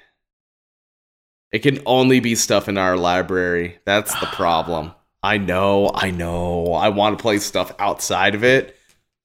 It 1.51 1.59
can 1.59 1.79
only 1.85 2.19
be 2.19 2.35
stuff 2.35 2.69
in 2.69 2.77
our 2.77 2.97
library. 2.97 3.79
That's 3.85 4.17
the 4.19 4.27
problem. 4.27 4.91
I 5.23 5.37
know, 5.37 5.89
I 5.93 6.11
know. 6.11 6.73
I 6.73 6.89
want 6.89 7.17
to 7.17 7.21
play 7.21 7.39
stuff 7.39 7.73
outside 7.79 8.35
of 8.35 8.43
it, 8.43 8.77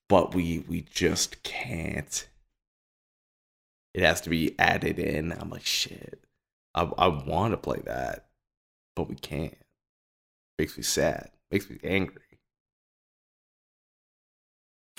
but 0.08 0.34
we 0.34 0.64
we 0.66 0.86
just 0.90 1.42
can't. 1.42 2.26
It 3.92 4.02
has 4.02 4.22
to 4.22 4.30
be 4.30 4.58
added 4.58 4.98
in. 4.98 5.32
I'm 5.32 5.50
like, 5.50 5.66
shit. 5.66 6.20
I 6.74 6.88
I 6.96 7.08
want 7.08 7.52
to 7.52 7.58
play 7.58 7.82
that, 7.84 8.26
but 8.96 9.08
we 9.08 9.16
can't. 9.16 9.56
Makes 10.58 10.76
me 10.78 10.82
sad. 10.82 11.30
Makes 11.54 11.70
me 11.70 11.78
angry. 11.84 12.20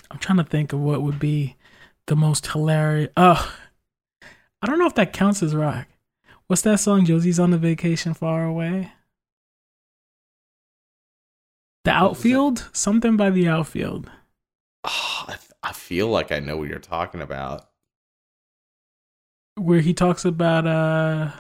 I'm 0.10 0.20
trying 0.20 0.38
to 0.38 0.46
think 0.46 0.72
of 0.72 0.80
what 0.80 1.02
would 1.02 1.20
be 1.20 1.58
the 2.08 2.16
most 2.16 2.48
hilarious. 2.48 3.12
Ugh. 3.18 3.46
I 4.62 4.66
don't 4.66 4.80
know 4.80 4.88
if 4.88 4.96
that 4.96 5.12
counts 5.12 5.44
as 5.44 5.54
rock. 5.54 5.86
What's 6.48 6.62
that 6.62 6.80
song? 6.80 7.04
Josie's 7.04 7.42
on 7.42 7.52
the 7.52 7.58
vacation 7.58 8.14
far 8.14 8.46
away. 8.46 8.94
The 11.84 11.92
What 11.92 12.12
was 12.14 12.24
that? 12.30 12.40
outfield? 12.40 12.70
Something 12.72 13.18
by 13.18 13.32
the 13.32 13.50
outfield. 13.50 14.10
Oh, 14.86 15.26
I, 15.28 15.36
I 15.62 15.74
feel 15.74 16.08
like 16.08 16.32
I 16.32 16.40
know 16.40 16.56
what 16.56 16.70
you're 16.70 16.80
talking 16.80 17.20
about. 17.22 17.70
Where 19.58 19.82
he 19.82 19.94
talks 19.94 20.24
about 20.24 20.66
uh 20.66 21.32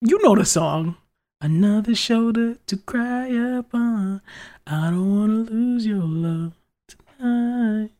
You 0.00 0.20
know 0.22 0.34
the 0.34 0.44
song. 0.44 0.96
Another 1.40 1.94
shoulder 1.94 2.56
to 2.66 2.76
cry 2.78 3.26
upon. 3.28 4.22
I 4.66 4.90
don't 4.90 5.18
wanna 5.18 5.32
lose 5.50 5.86
your 5.86 6.02
love 6.02 6.54
tonight. 6.88 7.90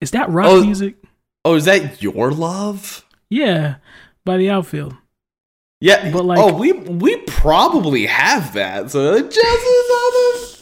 Is 0.00 0.10
that 0.12 0.28
rock 0.30 0.46
Oh. 0.48 0.64
music? 0.64 0.96
Oh, 1.44 1.54
is 1.54 1.66
that 1.66 2.02
your 2.02 2.30
love? 2.32 3.04
Yeah, 3.30 3.76
by 4.24 4.36
the 4.38 4.50
outfield. 4.50 4.96
Yeah, 5.80 6.10
But, 6.10 6.20
oh, 6.20 6.24
like- 6.24 6.38
oh, 6.38 6.54
we 6.54 6.72
we 6.72 7.16
probably 7.18 8.06
have 8.06 8.54
that. 8.54 8.90
So 8.90 9.20
just 9.20 9.36
as 9.38 10.53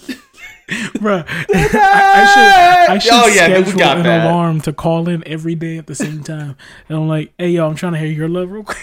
Bruh, 0.98 1.24
I, 1.28 2.88
I 2.88 2.94
should 2.94 2.94
I 2.94 2.98
should 2.98 3.12
oh 3.12 3.26
yeah, 3.26 3.46
schedule 3.46 3.82
an 3.82 4.02
that. 4.04 4.26
alarm 4.26 4.60
to 4.62 4.72
call 4.72 5.08
in 5.08 5.26
every 5.26 5.54
day 5.54 5.76
at 5.76 5.86
the 5.86 5.94
same 5.94 6.22
time. 6.22 6.56
And 6.88 6.98
I'm 6.98 7.08
like, 7.08 7.32
hey 7.38 7.50
yo, 7.50 7.66
I'm 7.66 7.74
trying 7.74 7.92
to 7.92 7.98
hear 7.98 8.08
your 8.08 8.28
love 8.28 8.50
real 8.50 8.64
quick. 8.64 8.78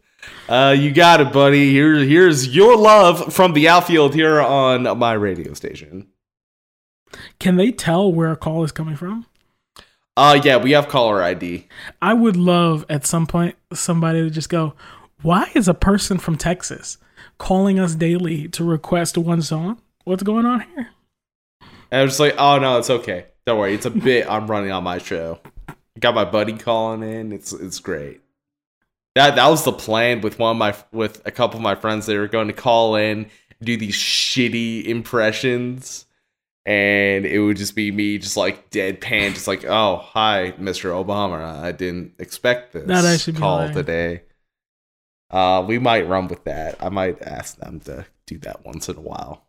Uh, 0.49 0.75
you 0.77 0.91
got 0.91 1.21
it, 1.21 1.31
buddy. 1.31 1.71
Here, 1.71 1.97
here's 1.97 2.57
your 2.57 2.75
love 2.75 3.35
from 3.35 3.53
the 3.53 3.69
outfield 3.69 4.15
here 4.15 4.41
on 4.41 4.85
my 4.99 5.13
radio 5.13 5.53
station. 5.53 6.07
Can 7.39 7.57
they 7.57 7.71
tell 7.71 8.11
where 8.11 8.33
a 8.33 8.37
call 8.37 8.65
is 8.65 8.73
coming 8.73 8.97
from? 8.97 9.27
Uh, 10.17 10.41
yeah, 10.43 10.57
we 10.57 10.71
have 10.71 10.89
caller 10.89 11.23
ID. 11.23 11.69
I 12.01 12.15
would 12.15 12.35
love 12.37 12.87
at 12.89 13.07
some 13.07 13.27
point 13.27 13.57
somebody 13.75 14.23
to 14.23 14.31
just 14.31 14.49
go, 14.49 14.73
why 15.21 15.51
is 15.55 15.69
a 15.69 15.75
person 15.75 16.17
from 16.17 16.37
Texas 16.37 16.97
calling 17.39 17.79
us 17.79 17.95
daily 17.95 18.49
to 18.49 18.65
request 18.65 19.17
one 19.17 19.43
song? 19.43 19.81
What's 20.05 20.23
going 20.23 20.47
on 20.47 20.61
here? 20.61 20.89
And 21.91 22.01
I 22.01 22.03
was 22.03 22.13
just 22.13 22.21
like, 22.21 22.35
oh 22.39 22.59
no, 22.59 22.79
it's 22.79 22.91
okay. 22.91 23.27
Don't 23.47 23.59
worry, 23.59 23.75
it's 23.75 23.87
a 23.87 23.91
bit 24.09 24.29
I'm 24.29 24.47
running 24.47 24.71
on 24.71 24.85
my 24.85 24.99
show. 24.99 25.39
Got 25.99 26.15
my 26.15 26.25
buddy 26.25 26.53
calling 26.57 27.03
in. 27.03 27.33
It's 27.33 27.53
it's 27.53 27.81
great. 27.81 28.21
That 29.15 29.37
that 29.37 29.49
was 29.49 29.65
the 29.65 29.73
plan 29.73 30.21
with 30.21 30.39
one 30.39 30.53
of 30.53 30.57
my 30.59 30.75
with 30.93 31.27
a 31.27 31.31
couple 31.31 31.57
of 31.57 31.63
my 31.63 31.75
friends. 31.75 32.07
They 32.07 32.17
were 32.17 32.29
going 32.29 32.47
to 32.49 32.53
call 32.53 32.95
in, 32.95 33.31
do 33.61 33.77
these 33.77 33.97
shitty 33.97 34.85
impressions, 34.85 36.07
and 36.67 37.27
it 37.27 37.41
would 37.41 37.57
just 37.57 37.75
be 37.75 37.91
me, 37.91 38.19
just 38.19 38.37
like 38.37 38.71
deadpan, 38.71 39.35
just 39.35 39.49
like, 39.49 39.65
oh 39.65 39.97
hi, 39.97 40.53
Mr. 40.61 40.91
Obama. 40.91 41.41
I 41.41 41.73
didn't 41.73 42.13
expect 42.19 42.75
this 42.75 42.87
That'd 42.87 43.11
actually 43.11 43.33
be 43.33 43.39
call 43.41 43.73
today. 43.73 44.23
Uh, 45.31 45.65
we 45.67 45.79
might 45.79 46.09
run 46.09 46.29
with 46.29 46.45
that. 46.45 46.77
I 46.81 46.89
might 46.89 47.21
ask 47.23 47.57
them 47.59 47.81
to 47.81 48.07
do 48.27 48.39
that 48.39 48.65
once 48.65 48.89
in 48.89 48.97
a 48.97 49.01
while. 49.01 49.45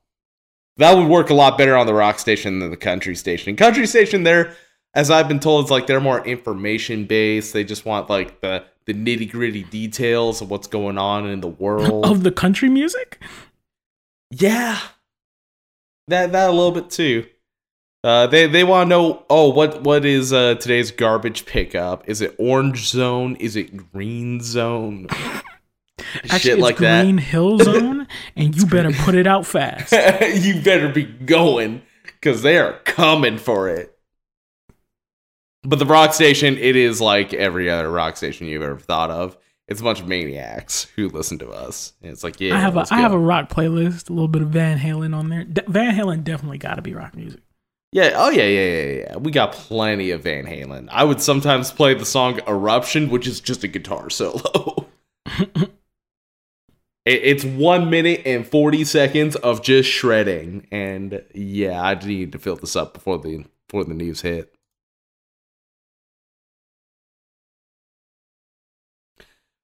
That 0.77 0.97
would 0.97 1.07
work 1.07 1.29
a 1.29 1.33
lot 1.33 1.57
better 1.57 1.75
on 1.75 1.87
the 1.87 1.93
rock 1.93 2.19
station 2.19 2.59
than 2.59 2.71
the 2.71 2.77
country 2.77 3.15
station. 3.15 3.55
Country 3.55 3.85
station, 3.85 4.23
they're, 4.23 4.55
as 4.93 5.11
I've 5.11 5.27
been 5.27 5.39
told, 5.39 5.65
it's 5.65 5.71
like 5.71 5.87
they're 5.87 5.99
more 5.99 6.25
information 6.25 7.05
based. 7.05 7.53
They 7.53 7.63
just 7.63 7.85
want 7.85 8.09
like 8.09 8.41
the 8.41 8.63
the 8.85 8.93
nitty 8.93 9.29
gritty 9.29 9.63
details 9.63 10.41
of 10.41 10.49
what's 10.49 10.67
going 10.67 10.97
on 10.97 11.27
in 11.27 11.41
the 11.41 11.47
world. 11.47 12.05
Of 12.05 12.23
the 12.23 12.31
country 12.31 12.69
music? 12.69 13.21
yeah, 14.31 14.79
that 16.07 16.31
that 16.31 16.49
a 16.49 16.53
little 16.53 16.71
bit 16.71 16.89
too. 16.89 17.25
Uh, 18.03 18.27
they 18.27 18.47
they 18.47 18.63
want 18.63 18.87
to 18.87 18.89
know. 18.89 19.25
Oh, 19.29 19.49
what 19.49 19.83
what 19.83 20.05
is 20.05 20.31
uh, 20.31 20.55
today's 20.55 20.91
garbage 20.91 21.45
pickup? 21.45 22.07
Is 22.07 22.21
it 22.21 22.35
orange 22.39 22.87
zone? 22.87 23.35
Is 23.35 23.55
it 23.55 23.91
green 23.91 24.41
zone? 24.41 25.07
Actually, 26.15 26.39
Shit 26.39 26.53
it's 26.53 26.61
like 26.61 26.75
Green 26.77 27.17
Hill 27.17 27.59
Zone, 27.63 28.07
and 28.35 28.55
you 28.55 28.65
better 28.65 28.91
put 28.91 29.15
it 29.15 29.27
out 29.27 29.45
fast. 29.45 29.91
you 29.91 30.61
better 30.61 30.89
be 30.89 31.03
going 31.03 31.81
because 32.03 32.41
they 32.41 32.57
are 32.57 32.73
coming 32.85 33.37
for 33.37 33.69
it. 33.69 33.95
But 35.63 35.79
the 35.79 35.85
rock 35.85 36.13
station, 36.13 36.57
it 36.57 36.75
is 36.75 37.01
like 37.01 37.33
every 37.33 37.69
other 37.69 37.91
rock 37.91 38.17
station 38.17 38.47
you've 38.47 38.61
ever 38.63 38.79
thought 38.79 39.11
of. 39.11 39.37
It's 39.67 39.81
a 39.81 39.83
bunch 39.83 39.99
of 39.99 40.07
maniacs 40.07 40.85
who 40.95 41.09
listen 41.09 41.37
to 41.39 41.49
us. 41.49 41.93
And 42.01 42.11
it's 42.11 42.23
like, 42.23 42.39
yeah, 42.41 42.55
I 42.55 42.59
have 42.59 42.75
a 42.75 42.85
I 42.89 42.97
have 43.01 43.13
a 43.13 43.19
rock 43.19 43.49
playlist, 43.49 44.09
a 44.09 44.13
little 44.13 44.27
bit 44.27 44.41
of 44.41 44.49
Van 44.49 44.79
Halen 44.79 45.15
on 45.15 45.29
there. 45.29 45.43
De- 45.43 45.69
Van 45.69 45.93
Halen 45.95 46.23
definitely 46.23 46.57
got 46.57 46.75
to 46.75 46.81
be 46.81 46.95
rock 46.95 47.15
music. 47.15 47.41
Yeah, 47.91 48.13
oh 48.15 48.29
yeah, 48.29 48.43
yeah, 48.43 48.65
yeah, 48.65 48.91
yeah. 48.91 49.17
We 49.17 49.31
got 49.31 49.51
plenty 49.51 50.11
of 50.11 50.23
Van 50.23 50.45
Halen. 50.45 50.89
I 50.91 51.03
would 51.03 51.21
sometimes 51.21 51.71
play 51.71 51.93
the 51.93 52.05
song 52.05 52.39
Eruption, 52.47 53.09
which 53.09 53.27
is 53.27 53.41
just 53.41 53.63
a 53.63 53.67
guitar 53.67 54.09
solo. 54.09 54.87
It- 57.05 57.21
it's 57.23 57.43
one 57.45 57.89
minute 57.89 58.21
and 58.25 58.45
40 58.47 58.83
seconds 58.83 59.35
of 59.37 59.63
just 59.63 59.89
shredding. 59.89 60.67
And 60.71 61.23
yeah, 61.33 61.81
I 61.81 61.93
need 61.95 62.31
to 62.33 62.39
fill 62.39 62.55
this 62.55 62.75
up 62.75 62.93
before 62.93 63.17
the 63.19 63.45
before 63.67 63.83
the 63.85 63.93
news 63.93 64.21
hit. 64.21 64.53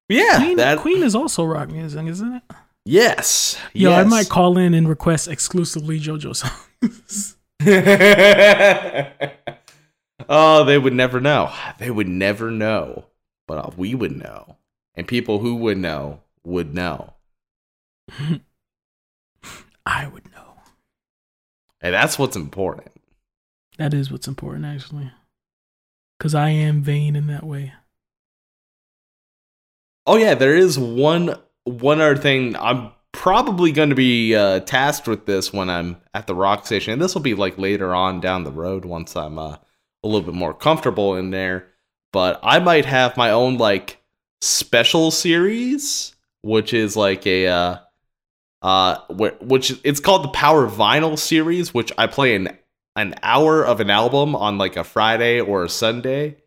Yeah, 0.07 0.37
Queen, 0.37 0.57
that 0.57 0.77
Queen 0.79 1.01
is 1.03 1.15
also 1.15 1.43
rock 1.43 1.71
music, 1.71 2.05
isn't 2.05 2.35
it? 2.35 2.43
yes. 2.85 3.57
Yo, 3.73 3.91
I 3.91 4.03
might 4.03 4.29
call 4.29 4.57
in 4.57 4.73
and 4.75 4.87
request 4.87 5.27
exclusively 5.27 5.99
JoJo 5.99 6.35
songs. 6.35 7.37
oh, 10.29 10.63
they 10.63 10.77
would 10.77 10.93
never 10.93 11.19
know. 11.19 11.51
They 11.79 11.89
would 11.89 12.07
never 12.07 12.51
know. 12.51 13.05
But 13.47 13.77
we 13.77 13.95
would 13.95 14.15
know. 14.15 14.57
And 14.93 15.07
people 15.07 15.39
who 15.39 15.55
would 15.55 15.79
know 15.79 16.21
would 16.43 16.75
know. 16.75 17.14
I 19.85 20.07
would 20.07 20.31
know. 20.31 20.55
And 21.81 21.93
that's 21.93 22.17
what's 22.17 22.35
important. 22.35 22.91
That 23.77 23.93
is 23.93 24.11
what's 24.11 24.27
important, 24.27 24.65
actually. 24.65 25.11
Because 26.17 26.33
I 26.33 26.49
am 26.49 26.81
vain 26.81 27.15
in 27.15 27.27
that 27.27 27.43
way. 27.43 27.73
Oh 30.07 30.17
yeah, 30.17 30.35
there 30.35 30.55
is 30.55 30.77
one 30.77 31.35
one 31.63 31.99
other 31.99 32.15
thing. 32.15 32.55
I'm 32.55 32.91
probably 33.11 33.71
going 33.71 33.89
to 33.89 33.95
be 33.95 34.35
uh, 34.35 34.59
tasked 34.61 35.07
with 35.07 35.25
this 35.25 35.51
when 35.51 35.69
I'm 35.69 35.97
at 36.13 36.27
the 36.27 36.35
rock 36.35 36.65
station. 36.65 36.93
And 36.93 37.01
this 37.01 37.15
will 37.15 37.21
be 37.21 37.33
like 37.33 37.57
later 37.57 37.93
on 37.93 38.19
down 38.21 38.43
the 38.43 38.51
road 38.51 38.85
once 38.85 39.15
I'm 39.15 39.39
uh, 39.39 39.57
a 40.03 40.07
little 40.07 40.21
bit 40.21 40.35
more 40.35 40.53
comfortable 40.53 41.15
in 41.15 41.31
there. 41.31 41.67
But 42.13 42.39
I 42.43 42.59
might 42.59 42.85
have 42.85 43.17
my 43.17 43.31
own 43.31 43.57
like 43.57 44.01
special 44.41 45.11
series, 45.11 46.15
which 46.43 46.73
is 46.73 46.95
like 46.95 47.25
a 47.25 47.47
uh, 47.47 47.77
uh, 48.65 48.97
wh- 49.09 49.39
which 49.43 49.79
it's 49.83 49.99
called 49.99 50.23
the 50.23 50.29
Power 50.29 50.67
Vinyl 50.67 51.19
series, 51.19 51.71
which 51.71 51.91
I 51.99 52.07
play 52.07 52.35
an 52.35 52.49
an 52.95 53.13
hour 53.21 53.63
of 53.63 53.79
an 53.79 53.91
album 53.91 54.35
on 54.35 54.57
like 54.57 54.75
a 54.75 54.83
Friday 54.83 55.39
or 55.39 55.65
a 55.65 55.69
Sunday 55.69 56.37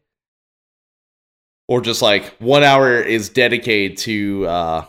or 1.68 1.80
just 1.80 2.02
like 2.02 2.34
one 2.38 2.64
hour 2.64 3.00
is 3.00 3.28
dedicated 3.28 3.98
to 3.98 4.46
uh 4.46 4.84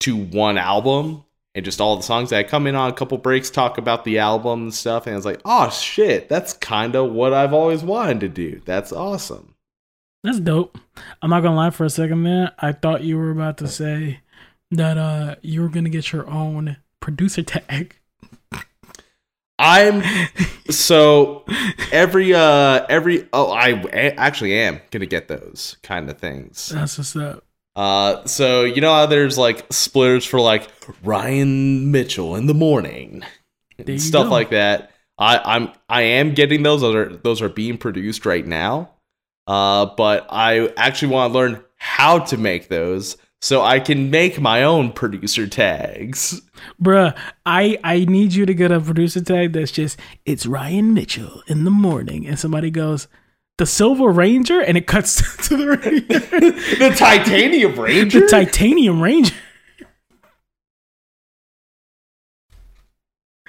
to 0.00 0.16
one 0.16 0.56
album 0.56 1.24
and 1.54 1.64
just 1.64 1.80
all 1.80 1.96
the 1.96 2.02
songs 2.02 2.30
that 2.30 2.38
I 2.38 2.42
come 2.44 2.66
in 2.66 2.76
on 2.76 2.88
a 2.88 2.94
couple 2.94 3.18
breaks 3.18 3.50
talk 3.50 3.76
about 3.76 4.04
the 4.04 4.18
album 4.18 4.62
and 4.62 4.74
stuff 4.74 5.06
and 5.06 5.16
it's 5.16 5.26
like 5.26 5.40
oh 5.44 5.68
shit 5.68 6.28
that's 6.28 6.54
kind 6.54 6.94
of 6.94 7.12
what 7.12 7.34
I've 7.34 7.52
always 7.52 7.82
wanted 7.82 8.20
to 8.20 8.28
do 8.28 8.62
that's 8.64 8.92
awesome 8.92 9.54
That's 10.24 10.40
dope. 10.40 10.78
I'm 11.22 11.30
not 11.30 11.42
gonna 11.42 11.56
lie 11.56 11.70
for 11.70 11.84
a 11.84 11.90
second, 11.90 12.22
man. 12.22 12.50
I 12.58 12.72
thought 12.72 13.04
you 13.04 13.16
were 13.16 13.30
about 13.30 13.58
to 13.58 13.68
say 13.68 14.20
that 14.70 14.98
uh 14.98 15.36
you 15.42 15.62
were 15.62 15.68
gonna 15.68 15.88
get 15.88 16.12
your 16.12 16.28
own 16.28 16.76
producer 17.00 17.42
tag. 17.42 17.96
I'm 19.60 20.04
so 20.70 21.44
every 21.90 22.32
uh 22.32 22.86
every 22.88 23.26
oh 23.32 23.50
I 23.50 23.70
a- 23.92 24.14
actually 24.14 24.54
am 24.56 24.80
gonna 24.92 25.06
get 25.06 25.26
those 25.28 25.76
kind 25.82 26.08
of 26.08 26.18
things 26.18 26.68
That's 26.68 26.96
what's 26.96 27.16
up. 27.16 27.42
uh 27.74 28.24
so 28.26 28.62
you 28.64 28.80
know 28.80 28.92
how 28.94 29.06
there's 29.06 29.36
like 29.36 29.66
splitters 29.72 30.24
for 30.24 30.40
like 30.40 30.68
Ryan 31.02 31.90
Mitchell 31.90 32.36
in 32.36 32.46
the 32.46 32.54
morning 32.54 33.24
and 33.78 34.00
stuff 34.00 34.26
go. 34.26 34.30
like 34.30 34.50
that 34.50 34.92
I 35.18 35.38
I'm 35.44 35.72
I 35.88 36.02
am 36.02 36.34
getting 36.34 36.62
those 36.62 36.82
those 36.82 36.94
are 36.94 37.16
those 37.16 37.42
are 37.42 37.48
being 37.48 37.78
produced 37.78 38.26
right 38.26 38.46
now 38.46 38.90
uh 39.48 39.86
but 39.96 40.28
I 40.30 40.72
actually 40.76 41.08
want 41.14 41.32
to 41.32 41.36
learn 41.38 41.64
how 41.78 42.20
to 42.20 42.36
make 42.36 42.68
those 42.68 43.16
so 43.40 43.62
I 43.62 43.78
can 43.80 44.10
make 44.10 44.40
my 44.40 44.62
own 44.64 44.92
producer 44.92 45.46
tags 45.46 46.40
Bruh, 46.82 47.16
I 47.46 47.78
I 47.84 48.04
need 48.04 48.34
you 48.34 48.46
to 48.46 48.54
get 48.54 48.72
a 48.72 48.80
producer 48.80 49.20
tag 49.20 49.52
that's 49.52 49.70
just 49.70 49.98
it's 50.26 50.44
Ryan 50.46 50.92
Mitchell 50.94 51.42
in 51.46 51.64
the 51.64 51.70
morning 51.70 52.26
and 52.26 52.38
somebody 52.38 52.70
goes 52.70 53.06
the 53.58 53.66
Silver 53.66 54.08
Ranger 54.10 54.60
and 54.60 54.76
it 54.76 54.86
cuts 54.86 55.16
to 55.48 55.56
the 55.56 55.66
Ranger. 55.68 56.18
the 56.90 56.94
Titanium 56.96 57.78
Ranger 57.78 58.20
the 58.20 58.26
Titanium 58.28 59.00
Ranger. 59.00 59.34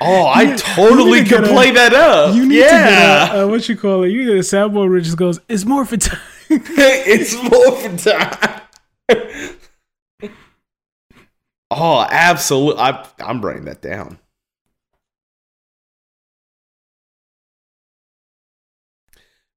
Oh, 0.02 0.26
I 0.26 0.44
You- 0.44 0.58
totally 0.58 1.24
to 1.24 1.30
could 1.30 1.42
get 1.44 1.50
a- 1.52 1.54
play 1.54 1.72
that 1.72 1.94
up. 1.94 2.34
You 2.36 2.48
need 2.48 2.60
yeah. 2.60 2.68
to 2.68 2.74
get 3.32 3.36
a, 3.40 3.44
uh, 3.44 3.48
what 3.48 3.68
you 3.68 3.76
call 3.76 4.04
it. 4.04 4.10
You 4.10 4.26
get 4.26 4.36
a 4.38 4.40
soundboard 4.40 4.92
which 4.92 5.04
just 5.06 5.18
goes, 5.18 5.40
it's 5.50 5.66
more 5.66 5.84
for 5.86 5.98
time. 5.98 6.20
it's 6.50 7.36
more 7.44 7.72
for 7.76 7.98
time. 7.98 8.62
Oh, 11.72 12.06
absolutely. 12.10 12.82
I, 12.82 13.06
I'm 13.20 13.42
writing 13.42 13.66
that 13.66 13.82
down. 13.82 14.20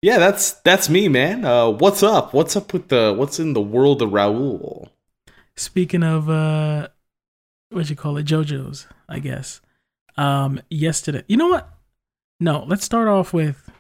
Yeah, 0.03 0.19
that's 0.19 0.55
that's 0.63 0.89
me, 0.89 1.09
man. 1.09 1.45
Uh, 1.45 1.71
what's 1.71 2.03
up? 2.03 2.35
What's 2.35 2.57
up 2.57 2.73
with 2.73 2.89
the 2.89 3.15
what's 3.17 3.39
in 3.39 3.53
the 3.53 3.61
world 3.61 4.03
of 4.03 4.11
Raul? 4.11 4.89
Speaking 5.55 6.03
of 6.03 6.29
uh 6.29 6.89
what 7.71 7.89
you 7.89 7.95
call 7.95 8.17
it, 8.17 8.27
JoJo's, 8.27 8.89
I 9.09 9.21
guess. 9.21 9.61
Um 10.17 10.61
yesterday. 10.71 11.23
You 11.29 11.37
know 11.37 11.49
what? 11.49 11.73
No, 12.41 12.65
let's 12.67 12.85
start 12.85 13.07
off 13.07 13.33
with 13.33 13.71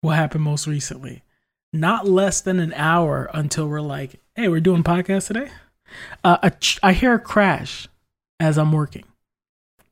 what 0.00 0.14
happened 0.14 0.44
most 0.44 0.68
recently. 0.68 1.24
Not 1.72 2.06
less 2.06 2.40
than 2.40 2.60
an 2.60 2.72
hour 2.74 3.28
until 3.34 3.68
we're 3.68 3.80
like, 3.80 4.20
hey, 4.36 4.46
we're 4.46 4.60
doing 4.60 4.84
podcast 4.84 5.26
today. 5.26 5.50
Uh, 6.24 6.38
a 6.42 6.50
ch- 6.50 6.78
I 6.82 6.92
hear 6.92 7.14
a 7.14 7.18
crash 7.20 7.88
as 8.38 8.58
I'm 8.58 8.72
working. 8.72 9.04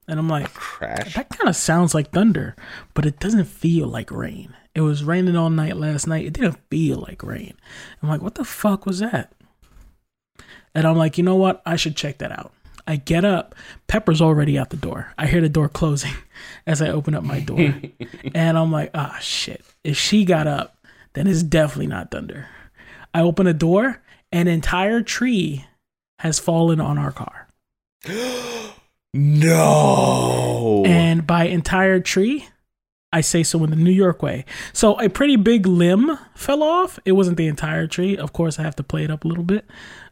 And 0.07 0.19
I'm 0.19 0.29
like, 0.29 0.53
Crash. 0.55 1.15
that 1.15 1.29
kind 1.29 1.51
of 1.51 1.57
sounds 1.57 1.95
like 1.95 2.13
thunder, 2.13 2.57
but 2.95 3.05
it 3.05 3.19
doesn't 3.21 3.45
feel 3.45 3.87
like 3.87 4.11
rain. 4.11 4.57
It 4.75 4.81
was 4.81 5.05
raining 5.05 5.37
all 5.37 5.51
night 5.51 5.77
last 5.77 6.07
night. 6.07 6.25
It 6.25 6.33
didn't 6.33 6.59
feel 6.71 6.99
like 6.99 7.23
rain. 7.23 7.55
I'm 8.03 8.09
like, 8.09 8.23
what 8.23 8.37
the 8.37 8.45
fuck 8.45 8.87
was 8.87 9.01
that? 9.01 9.33
And 10.75 10.87
I'm 10.87 10.97
like, 10.97 11.19
you 11.19 11.25
know 11.25 11.37
what? 11.37 11.61
I 11.67 11.77
should 11.77 11.97
check 11.97 12.19
that 12.19 12.33
out. 12.33 12.53
I 12.87 12.97
get 12.97 13.25
up. 13.25 13.55
Pepper's 13.87 14.23
already 14.23 14.59
out 14.59 14.71
the 14.71 14.77
door. 14.79 15.13
I 15.19 15.27
hear 15.27 15.43
the 15.43 15.49
door 15.51 15.69
closing 15.69 16.15
as 16.67 16.81
I 16.81 16.89
open 16.89 17.15
up 17.15 17.23
my 17.25 17.41
door. 17.41 17.75
and 18.35 18.57
I'm 18.57 18.73
like, 18.73 18.91
ah, 18.95 19.19
shit. 19.21 19.63
If 19.85 19.99
she 19.99 20.25
got 20.25 20.47
up, 20.47 20.79
then 21.13 21.27
it's 21.27 21.43
definitely 21.43 21.89
not 21.89 22.11
thunder. 22.11 22.49
I 23.13 23.21
open 23.21 23.45
the 23.45 23.53
door. 23.53 24.01
An 24.33 24.49
entire 24.49 25.03
tree 25.03 25.67
has 26.19 26.39
fallen 26.39 26.81
on 26.81 26.99
our 26.99 27.13
car. 27.13 27.49
no. 29.15 30.83
And 30.87 31.27
by 31.27 31.45
entire 31.45 32.01
tree, 32.01 32.47
I 33.13 33.21
say 33.23 33.43
so 33.43 33.63
in 33.65 33.71
the 33.71 33.77
New 33.77 33.91
York 33.93 34.23
way. 34.23 34.45
So 34.73 35.01
a 35.01 35.09
pretty 35.09 35.37
big 35.37 35.67
limb 35.67 36.19
fell 36.35 36.63
off. 36.63 36.99
It 37.05 37.13
wasn't 37.13 37.37
the 37.37 37.47
entire 37.47 37.87
tree. 37.87 38.17
Of 38.17 38.33
course, 38.33 38.59
I 38.59 38.63
have 38.63 38.77
to 38.77 38.83
play 38.83 39.05
it 39.05 39.11
up 39.11 39.25
a 39.25 39.29
little 39.29 39.45
bit. 39.45 39.65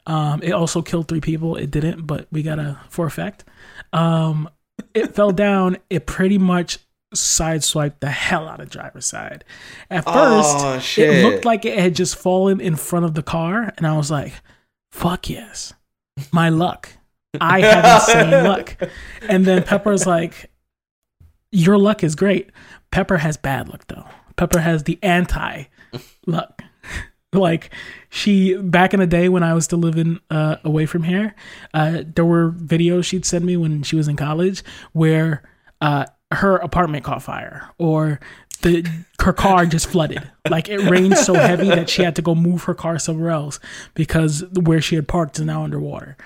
Um, 0.07 0.43
it 0.43 0.53
also 0.53 0.83
killed 0.83 1.09
three 1.09 1.21
people. 1.21 1.57
It 1.57 1.71
didn't, 1.71 2.07
but 2.07 2.27
we 2.31 2.43
got 2.43 2.59
a 2.59 2.79
for 2.89 3.07
effect. 3.07 3.45
Um, 3.93 4.49
it 4.95 5.15
fell 5.15 5.31
down. 5.47 5.77
It 5.91 6.07
pretty 6.07 6.39
much 6.39 6.79
sideswiped 7.15 8.01
the 8.01 8.11
hell 8.11 8.49
out 8.49 8.61
of 8.61 8.71
driver's 8.71 9.07
side. 9.07 9.45
At 9.91 10.05
first, 10.05 10.57
Oh, 10.99 11.03
it 11.03 11.23
looked 11.25 11.45
like 11.45 11.65
it 11.65 11.79
had 11.79 11.95
just 11.95 12.17
fallen 12.17 12.61
in 12.61 12.77
front 12.77 13.05
of 13.05 13.15
the 13.15 13.23
car, 13.23 13.73
and 13.77 13.87
I 13.87 13.97
was 13.97 14.11
like, 14.11 14.33
"Fuck 14.91 15.29
yes, 15.31 15.73
my 16.33 16.49
luck." 16.49 16.91
I 17.41 17.61
have 17.61 18.03
insane 18.03 18.31
luck. 18.45 18.77
And 19.29 19.45
then 19.45 19.63
Pepper's 19.63 20.07
like, 20.07 20.51
Your 21.51 21.79
luck 21.79 22.03
is 22.03 22.15
great. 22.15 22.51
Pepper 22.91 23.19
has 23.19 23.37
bad 23.37 23.69
luck 23.69 23.87
though. 23.89 24.07
Pepper 24.37 24.61
has 24.61 24.85
the 24.85 24.99
anti 25.03 25.65
luck. 26.27 26.63
like 27.33 27.71
she 28.09 28.57
back 28.57 28.95
in 28.95 29.01
the 29.01 29.07
day 29.07 29.29
when 29.29 29.43
I 29.43 29.53
was 29.55 29.65
still 29.65 29.79
living 29.79 30.21
uh, 30.31 30.57
away 30.65 30.87
from 30.87 31.03
here, 31.03 31.35
uh, 31.75 32.03
there 32.15 32.25
were 32.25 32.53
videos 32.53 33.05
she'd 33.05 33.27
send 33.27 33.45
me 33.45 33.57
when 33.57 33.83
she 33.83 33.97
was 33.97 34.09
in 34.09 34.17
college 34.17 34.63
where 34.93 35.43
uh, 35.81 36.07
her 36.33 36.57
apartment 36.57 37.05
caught 37.05 37.23
fire 37.23 37.69
or 37.79 38.21
the 38.63 38.89
her 39.21 39.33
car 39.33 39.67
just 39.67 39.87
flooded. 39.87 40.29
Like 40.49 40.69
it 40.69 40.79
rained 40.91 41.17
so 41.19 41.35
heavy 41.35 41.69
that 41.69 41.89
she 41.91 42.03
had 42.03 42.17
to 42.17 42.23
go 42.23 42.35
move 42.35 42.65
her 42.65 42.75
car 42.75 42.99
somewhere 42.99 43.31
else 43.31 43.61
because 43.95 44.45
where 44.55 44.81
she 44.81 44.95
had 44.97 45.07
parked 45.09 45.39
is 45.39 45.45
now 45.45 45.63
underwater. 45.63 46.17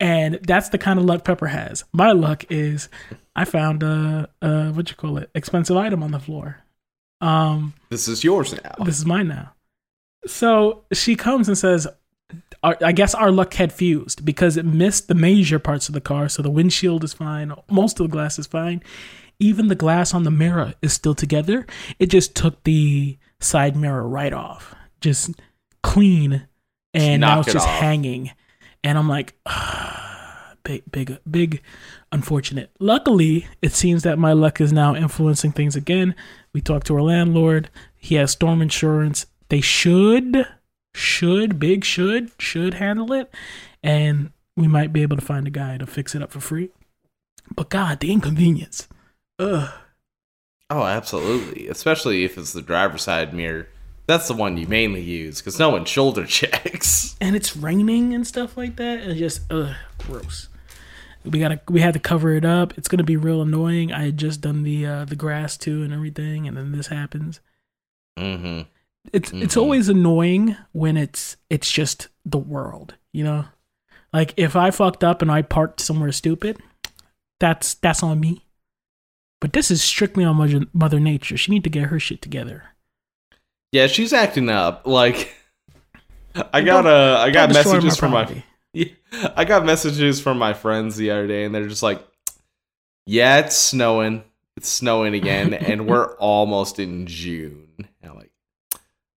And 0.00 0.40
that's 0.42 0.70
the 0.70 0.78
kind 0.78 0.98
of 0.98 1.04
luck 1.04 1.24
Pepper 1.24 1.46
has. 1.46 1.84
My 1.92 2.12
luck 2.12 2.44
is 2.50 2.88
I 3.36 3.44
found 3.44 3.82
a, 3.82 4.28
a 4.42 4.70
what 4.72 4.90
you 4.90 4.96
call 4.96 5.18
it 5.18 5.30
expensive 5.34 5.76
item 5.76 6.02
on 6.02 6.10
the 6.10 6.18
floor. 6.18 6.58
Um, 7.20 7.74
This 7.90 8.08
is 8.08 8.24
yours 8.24 8.52
now. 8.52 8.84
this 8.84 8.98
is 8.98 9.06
mine 9.06 9.28
now. 9.28 9.52
So 10.26 10.84
she 10.92 11.16
comes 11.16 11.48
and 11.48 11.56
says, 11.56 11.86
I 12.62 12.92
guess 12.92 13.14
our 13.14 13.30
luck 13.30 13.52
had 13.54 13.72
fused 13.74 14.24
because 14.24 14.56
it 14.56 14.64
missed 14.64 15.06
the 15.08 15.14
major 15.14 15.58
parts 15.58 15.88
of 15.88 15.92
the 15.94 16.00
car. 16.00 16.30
So 16.30 16.42
the 16.42 16.50
windshield 16.50 17.04
is 17.04 17.12
fine. 17.12 17.52
Most 17.70 18.00
of 18.00 18.06
the 18.08 18.12
glass 18.12 18.38
is 18.38 18.46
fine. 18.46 18.82
Even 19.38 19.68
the 19.68 19.74
glass 19.74 20.14
on 20.14 20.22
the 20.22 20.30
mirror 20.30 20.74
is 20.80 20.92
still 20.92 21.14
together. 21.14 21.66
It 21.98 22.06
just 22.06 22.34
took 22.34 22.62
the 22.64 23.18
side 23.40 23.76
mirror 23.76 24.06
right 24.06 24.32
off, 24.32 24.74
just 25.00 25.30
clean. 25.82 26.46
And 26.92 27.20
now 27.22 27.36
knock 27.36 27.46
it's 27.46 27.48
it 27.48 27.52
just 27.54 27.68
off. 27.68 27.80
hanging. 27.80 28.30
And 28.84 28.96
I'm 28.96 29.08
like, 29.08 29.34
big, 30.62 30.82
big, 30.90 31.18
big, 31.28 31.62
unfortunate. 32.12 32.70
Luckily, 32.78 33.48
it 33.62 33.72
seems 33.72 34.02
that 34.02 34.18
my 34.18 34.32
luck 34.32 34.60
is 34.60 34.72
now 34.72 34.94
influencing 34.94 35.52
things 35.52 35.74
again. 35.74 36.14
We 36.52 36.60
talked 36.60 36.86
to 36.88 36.94
our 36.94 37.02
landlord. 37.02 37.70
He 37.96 38.14
has 38.16 38.32
storm 38.32 38.62
insurance. 38.62 39.26
They 39.48 39.60
should, 39.60 40.46
should, 40.94 41.58
big 41.58 41.84
should, 41.84 42.30
should 42.38 42.74
handle 42.74 43.12
it. 43.12 43.32
And 43.82 44.30
we 44.56 44.68
might 44.68 44.92
be 44.92 45.02
able 45.02 45.16
to 45.16 45.24
find 45.24 45.46
a 45.46 45.50
guy 45.50 45.76
to 45.78 45.86
fix 45.86 46.14
it 46.14 46.22
up 46.22 46.30
for 46.30 46.40
free. 46.40 46.70
But 47.54 47.70
God, 47.70 48.00
the 48.00 48.12
inconvenience. 48.12 48.88
Ugh. 49.38 49.70
Oh, 50.70 50.82
absolutely. 50.82 51.68
Especially 51.68 52.24
if 52.24 52.38
it's 52.38 52.52
the 52.52 52.62
driver's 52.62 53.02
side 53.02 53.34
mirror. 53.34 53.68
That's 54.06 54.28
the 54.28 54.34
one 54.34 54.56
you 54.56 54.66
mainly 54.66 55.00
use 55.00 55.40
because 55.40 55.58
no 55.58 55.70
one 55.70 55.84
shoulder 55.84 56.26
checks. 56.26 57.16
And 57.20 57.34
it's 57.36 57.56
raining 57.56 58.14
and 58.14 58.26
stuff 58.26 58.56
like 58.56 58.76
that. 58.76 59.00
And 59.00 59.16
just, 59.16 59.42
ugh, 59.50 59.74
gross. 59.98 60.48
We 61.24 61.38
gotta, 61.38 61.60
we 61.68 61.80
had 61.80 61.94
to 61.94 62.00
cover 62.00 62.34
it 62.34 62.44
up. 62.44 62.76
It's 62.76 62.86
gonna 62.88 63.02
be 63.02 63.16
real 63.16 63.40
annoying. 63.40 63.92
I 63.92 64.04
had 64.06 64.18
just 64.18 64.42
done 64.42 64.62
the 64.62 64.84
uh, 64.86 65.04
the 65.06 65.16
grass 65.16 65.56
too 65.56 65.82
and 65.82 65.90
everything, 65.90 66.46
and 66.46 66.54
then 66.54 66.72
this 66.72 66.88
happens. 66.88 67.40
Mm-hmm. 68.18 68.68
it's 69.10 69.32
it's 69.32 69.54
Mhm. 69.54 69.60
always 69.62 69.88
annoying 69.88 70.54
when 70.72 70.98
it's 70.98 71.38
it's 71.48 71.70
just 71.72 72.08
the 72.26 72.36
world, 72.36 72.94
you 73.14 73.24
know. 73.24 73.46
Like 74.12 74.34
if 74.36 74.54
I 74.54 74.70
fucked 74.70 75.02
up 75.02 75.22
and 75.22 75.32
I 75.32 75.40
parked 75.40 75.80
somewhere 75.80 76.12
stupid, 76.12 76.58
that's 77.40 77.72
that's 77.72 78.02
on 78.02 78.20
me. 78.20 78.43
But 79.44 79.52
this 79.52 79.70
is 79.70 79.82
strictly 79.82 80.24
on 80.24 80.36
Mother, 80.36 80.60
Mother 80.72 80.98
Nature. 80.98 81.36
She 81.36 81.52
need 81.52 81.64
to 81.64 81.68
get 81.70 81.88
her 81.88 82.00
shit 82.00 82.22
together. 82.22 82.62
Yeah, 83.72 83.88
she's 83.88 84.14
acting 84.14 84.48
up. 84.48 84.86
Like, 84.86 85.34
I 86.54 86.62
got 86.62 86.86
uh, 86.86 87.18
I 87.20 87.30
got 87.30 87.52
messages 87.52 87.94
from 87.98 88.12
my 88.12 88.24
property. 88.24 88.46
Yeah, 88.72 88.86
I 89.36 89.44
got 89.44 89.66
messages 89.66 90.18
from 90.18 90.38
my 90.38 90.54
friends 90.54 90.96
the 90.96 91.10
other 91.10 91.26
day, 91.26 91.44
and 91.44 91.54
they're 91.54 91.68
just 91.68 91.82
like, 91.82 92.02
"Yeah, 93.04 93.40
it's 93.40 93.54
snowing. 93.54 94.24
It's 94.56 94.70
snowing 94.70 95.12
again, 95.12 95.52
and 95.52 95.86
we're 95.86 96.14
almost 96.14 96.78
in 96.78 97.06
June." 97.06 97.68
And 97.76 98.12
I'm 98.12 98.16
like, 98.16 98.32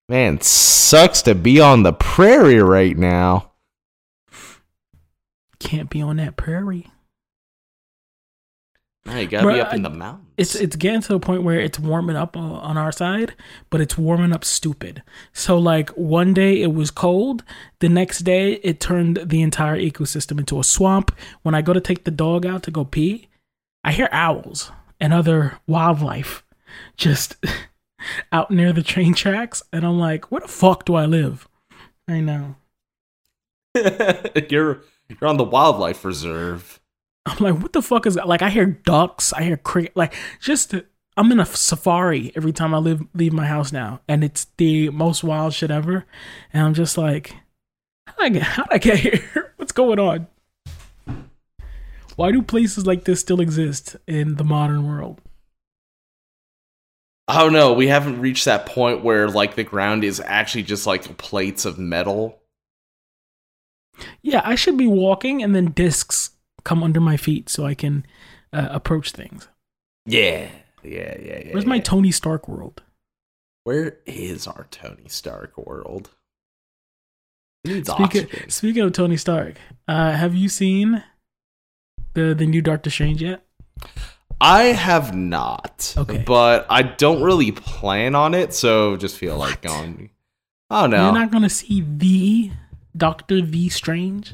Man, 0.10 0.42
sucks 0.42 1.22
to 1.22 1.36
be 1.36 1.62
on 1.62 1.84
the 1.84 1.94
prairie 1.94 2.62
right 2.62 2.98
now. 2.98 3.54
Can't 5.60 5.90
be 5.90 6.02
on 6.02 6.18
that 6.18 6.36
prairie. 6.36 6.92
No, 9.08 9.17
you 9.17 9.28
gotta 9.28 9.48
Bruh, 9.48 9.54
be 9.56 9.62
up 9.62 9.72
I- 9.72 9.76
in 9.76 9.82
the 9.82 9.89
mountains. 9.89 10.24
It's 10.38 10.54
it's 10.54 10.76
getting 10.76 11.02
to 11.02 11.13
the 11.13 11.20
point 11.20 11.41
where 11.41 11.60
it's 11.60 11.80
warming 11.80 12.15
up 12.15 12.38
on 12.38 12.52
on 12.52 12.78
our 12.78 12.91
side, 12.91 13.34
but 13.72 13.82
it's 13.82 13.98
warming 13.98 14.34
up 14.34 14.46
stupid. 14.46 15.02
So 15.34 15.58
like 15.58 15.89
one 15.91 16.34
day 16.34 16.62
it 16.62 16.74
was 16.74 16.91
cold, 16.91 17.43
the 17.80 17.89
next 17.89 18.20
day 18.20 18.54
it 18.63 18.80
turned 18.80 19.17
the 19.26 19.41
entire 19.41 19.78
ecosystem 19.80 20.38
into 20.38 20.60
a 20.60 20.63
swamp. 20.63 21.12
When 21.41 21.56
I 21.56 21.62
go 21.63 21.74
to 21.74 21.82
take 21.82 22.04
the 22.04 22.12
dog 22.12 22.46
out 22.46 22.62
to 22.63 22.72
go 22.72 22.86
pee, 22.86 23.30
I 23.84 23.93
hear 23.93 24.10
owls 24.12 24.72
and 25.00 25.12
other 25.13 25.58
wildlife 25.65 26.43
just 26.98 27.36
out 28.32 28.52
near 28.52 28.72
the 28.74 28.84
train 28.84 29.15
tracks, 29.15 29.63
and 29.74 29.84
I'm 29.86 29.98
like, 29.98 30.32
where 30.32 30.41
the 30.41 30.48
fuck 30.48 30.86
do 30.86 30.93
I 30.96 31.06
live? 31.08 31.48
I 32.08 32.20
know. 32.20 32.56
you're 34.50 34.82
you're 35.10 35.28
on 35.30 35.38
the 35.38 35.43
wildlife 35.43 36.04
reserve. 36.06 36.77
I'm 37.28 37.44
like, 37.44 37.62
what 37.62 37.74
the 37.74 37.82
fuck 37.82 38.06
is 38.06 38.16
that? 38.16 38.28
Like, 38.28 38.42
I 38.42 38.50
hear 38.50 38.66
ducks, 38.66 39.34
I 39.34 39.44
hear 39.44 39.58
cricket, 39.58 39.96
like, 39.96 40.13
just 40.40 40.74
I'm 41.18 41.32
in 41.32 41.40
a 41.40 41.46
safari 41.46 42.32
every 42.36 42.54
time 42.54 42.76
I 42.76 42.78
live 42.78 43.02
leave 43.16 43.34
my 43.34 43.48
house 43.48 43.72
now, 43.72 44.02
and 44.08 44.24
it's 44.24 44.46
the 44.58 44.92
most 44.92 45.24
wild 45.24 45.54
shit 45.54 45.72
ever. 45.72 46.06
And 46.54 46.63
I'm 46.63 46.76
just 46.76 46.96
like, 46.96 47.36
how 48.06 48.13
I 48.20 48.30
get 48.30 48.44
how 48.44 48.66
I 48.70 48.78
get 48.78 49.00
here? 49.00 49.54
What's 49.58 49.72
going 49.72 50.00
on? 50.00 50.28
Why 52.16 52.32
do 52.32 52.44
places 52.44 52.86
like 52.86 53.04
this 53.06 53.20
still 53.20 53.42
exist 53.42 53.96
in 54.06 54.36
the 54.36 54.44
modern 54.44 54.88
world? 54.88 55.20
I 57.28 57.42
don't 57.42 57.54
know. 57.54 57.74
We 57.74 57.88
haven't 57.88 58.22
reached 58.22 58.46
that 58.46 58.68
point 58.68 59.04
where 59.04 59.28
like 59.28 59.56
the 59.56 59.63
ground 59.63 60.04
is 60.04 60.20
actually 60.20 60.63
just 60.63 60.86
like 60.86 61.18
plates 61.18 61.66
of 61.66 61.80
metal. 61.80 62.40
Yeah, 64.22 64.42
I 64.46 64.54
should 64.54 64.78
be 64.78 64.86
walking, 64.86 65.42
and 65.42 65.56
then 65.56 65.72
discs 65.72 66.37
come 66.67 66.84
under 66.84 66.99
my 66.99 67.15
feet 67.15 67.47
so 67.47 67.65
I 67.65 67.73
can 67.73 68.06
uh, 68.51 68.67
approach 68.71 69.12
things. 69.12 69.47
Yeah, 70.06 70.49
yeah, 70.84 71.15
yeah, 71.17 71.41
yeah. 71.45 71.53
Where's 71.53 71.65
my. 71.65 71.80
Tony 71.80 72.12
Stark 72.12 72.49
world? 72.49 72.84
Where 73.63 73.99
is 74.06 74.47
our 74.47 74.67
Tony 74.69 75.08
Stark 75.08 75.58
world? 75.58 76.10
Speaking, 77.65 78.27
speaking 78.49 78.84
of 78.84 78.91
Tony 78.91 79.17
Stark, 79.17 79.56
uh, 79.88 80.12
have 80.12 80.36
you 80.36 80.49
seen 80.49 81.03
the 82.13 82.36
the 82.36 82.45
new 82.45 82.62
Doctor 82.62 82.89
Strange 82.89 83.21
yet? 83.21 83.45
I 84.41 84.63
have 84.63 85.15
not. 85.15 85.93
Okay. 85.97 86.23
But 86.25 86.65
I 86.69 86.84
don't 86.84 87.23
really 87.23 87.51
plan 87.51 88.13
on 88.13 88.34
it, 88.34 88.53
so 88.53 88.97
just 88.97 89.17
feel 89.17 89.38
like 89.38 89.62
going. 89.62 90.10
Oh 90.69 90.86
no. 90.86 91.06
You're 91.06 91.13
not 91.13 91.32
gonna 91.32 91.49
see 91.49 91.82
the 91.82 92.51
Doctor 92.95 93.41
V 93.41 93.69
Strange. 93.69 94.34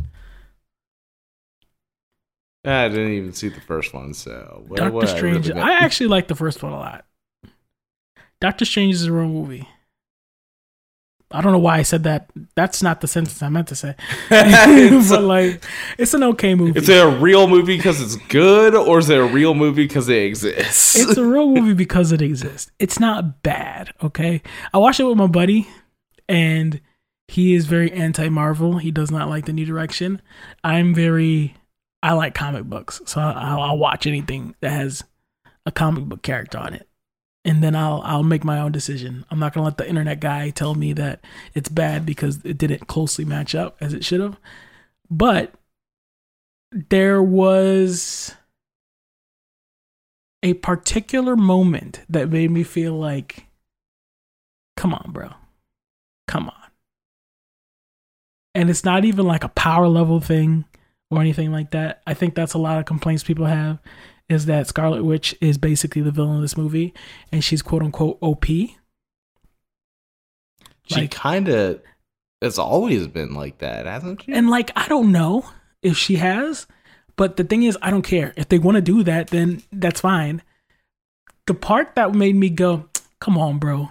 I 2.66 2.88
didn't 2.88 3.12
even 3.12 3.34
see 3.34 3.50
the 3.50 3.62
first 3.62 3.94
one, 3.94 4.14
so 4.14 4.64
what- 4.68 4.78
Doctor 4.78 4.92
what 4.94 5.10
I 5.10 5.16
Strange. 5.18 5.50
really 5.50 5.62
I 5.62 5.72
actually 5.80 6.08
like 6.08 6.28
the 6.28 6.36
first 6.36 6.64
one 6.64 6.72
a 6.74 6.78
lot. 6.80 7.06
Doctor 8.40 8.66
Strange 8.66 8.96
is 8.96 9.06
a 9.06 9.12
real 9.12 9.28
movie. 9.28 9.68
I 11.36 11.42
don't 11.42 11.52
know 11.52 11.60
why 11.60 11.80
I 11.80 11.82
said 11.82 12.04
that. 12.04 12.30
That's 12.56 12.84
not 12.84 13.02
the 13.02 13.08
sentence 13.08 13.42
I 13.42 13.50
meant 13.50 13.68
to 13.70 13.76
say. 13.76 13.96
But 14.30 15.24
like, 15.24 15.64
it's 15.98 16.14
an 16.14 16.22
okay 16.24 16.54
movie. 16.54 16.78
Is 16.80 16.88
it 16.88 17.04
a 17.04 17.10
real 17.10 17.48
movie 17.48 17.76
because 17.76 18.00
it's 18.00 18.16
good, 18.28 18.76
or 18.76 19.00
is 19.00 19.10
it 19.10 19.18
a 19.18 19.24
real 19.26 19.56
movie 19.56 19.88
because 19.88 20.08
it 20.10 20.22
exists? 20.24 20.96
it's 21.00 21.18
a 21.18 21.26
real 21.26 21.48
movie 21.56 21.74
because 21.74 22.12
it 22.12 22.22
exists. 22.22 22.72
It's 22.80 23.00
not 23.00 23.42
bad, 23.42 23.94
okay? 24.04 24.44
I 24.74 24.78
watched 24.78 25.00
it 25.00 25.06
with 25.06 25.18
my 25.18 25.26
buddy, 25.28 25.68
and 26.30 26.80
he 27.28 27.56
is 27.56 27.66
very 27.66 27.92
anti 27.92 28.30
Marvel. 28.30 28.78
He 28.78 28.92
does 28.92 29.10
not 29.10 29.28
like 29.28 29.46
the 29.46 29.54
new 29.54 29.66
direction. 29.66 30.22
I'm 30.64 30.94
very, 30.94 31.56
I 32.04 32.12
like 32.14 32.36
comic 32.36 32.66
books, 32.66 33.02
so 33.06 33.22
I'll, 33.22 33.62
I'll 33.62 33.78
watch 33.78 34.06
anything 34.06 34.56
that 34.60 34.72
has 34.72 35.06
a 35.66 35.72
comic 35.72 36.04
book 36.04 36.22
character 36.22 36.58
on 36.58 36.74
it, 36.74 36.90
and 37.46 37.64
then 37.64 37.78
I'll 37.78 38.02
I'll 38.04 38.24
make 38.24 38.44
my 38.44 38.60
own 38.60 38.74
decision. 38.74 39.24
I'm 39.32 39.40
not 39.40 39.54
gonna 39.54 39.64
let 39.64 39.78
the 39.78 39.88
internet 39.88 40.20
guy 40.20 40.50
tell 40.50 40.76
me 40.76 40.92
that 40.94 41.24
it's 41.54 41.70
bad 41.70 42.06
because 42.06 42.44
it 42.44 42.58
didn't 42.58 42.88
closely 42.88 43.24
match 43.24 43.56
up 43.56 43.78
as 43.80 43.94
it 43.94 44.04
should 44.04 44.20
have. 44.20 44.38
But 45.10 45.54
there 46.74 47.24
was 47.24 48.36
a 50.44 50.56
particular 50.56 51.38
moment 51.38 52.02
that 52.10 52.30
made 52.30 52.52
me 52.52 52.64
feel 52.64 53.00
like, 53.00 53.48
come 54.76 54.94
on, 54.94 55.12
bro. 55.14 55.30
Come 56.28 56.50
on. 56.50 56.56
And 58.54 58.70
it's 58.70 58.84
not 58.84 59.06
even 59.06 59.26
like 59.26 59.46
a 59.46 59.50
power 59.50 59.88
level 59.88 60.20
thing 60.20 60.66
or 61.14 61.22
anything 61.22 61.52
like 61.52 61.72
that. 61.72 62.02
I 62.08 62.14
think 62.14 62.36
that's 62.36 62.54
a 62.54 62.58
lot 62.60 62.78
of 62.80 62.86
complaints 62.86 63.24
people 63.24 63.46
have 63.46 63.80
is 64.30 64.46
that 64.46 64.68
Scarlet 64.68 65.04
Witch 65.04 65.36
is 65.42 65.58
basically 65.58 66.02
the 66.02 66.12
villain 66.12 66.38
of 66.38 66.42
this 66.42 66.58
movie 66.58 66.94
and 67.32 67.44
she's 67.44 67.62
quote 67.62 67.84
unquote 67.84 68.18
OP. 68.22 68.46
she 68.46 68.76
like- 70.92 71.12
kind 71.12 71.50
of 71.50 71.82
has 72.42 72.60
always 72.60 73.08
been 73.08 73.34
like 73.34 73.60
that, 73.60 73.86
hasn't 73.86 74.24
she? 74.24 74.34
And 74.34 74.50
like, 74.50 74.72
I 74.76 74.88
don't 74.88 75.12
know 75.12 75.50
if 75.82 75.98
she 75.98 76.16
has, 76.16 76.68
but 77.16 77.38
the 77.38 77.44
thing 77.44 77.64
is, 77.64 77.78
I 77.82 77.90
don't 77.92 78.02
care. 78.02 78.34
If 78.36 78.50
they 78.50 78.60
want 78.60 78.76
to 78.76 78.82
do 78.82 79.04
that, 79.04 79.28
then 79.28 79.64
that's 79.72 80.02
fine. 80.02 80.42
The 81.48 81.54
part 81.54 81.96
that 81.96 82.14
made 82.16 82.36
me 82.36 82.50
go, 82.50 82.90
come 83.20 83.38
on, 83.38 83.60
bro, 83.60 83.90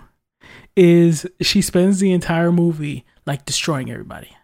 is 0.77 1.27
she 1.41 1.63
spends 1.63 2.01
the 2.01 2.13
entire 2.13 2.53
movie 2.53 3.05
like 3.27 3.45
destroying 3.45 3.91
everybody. 3.91 4.37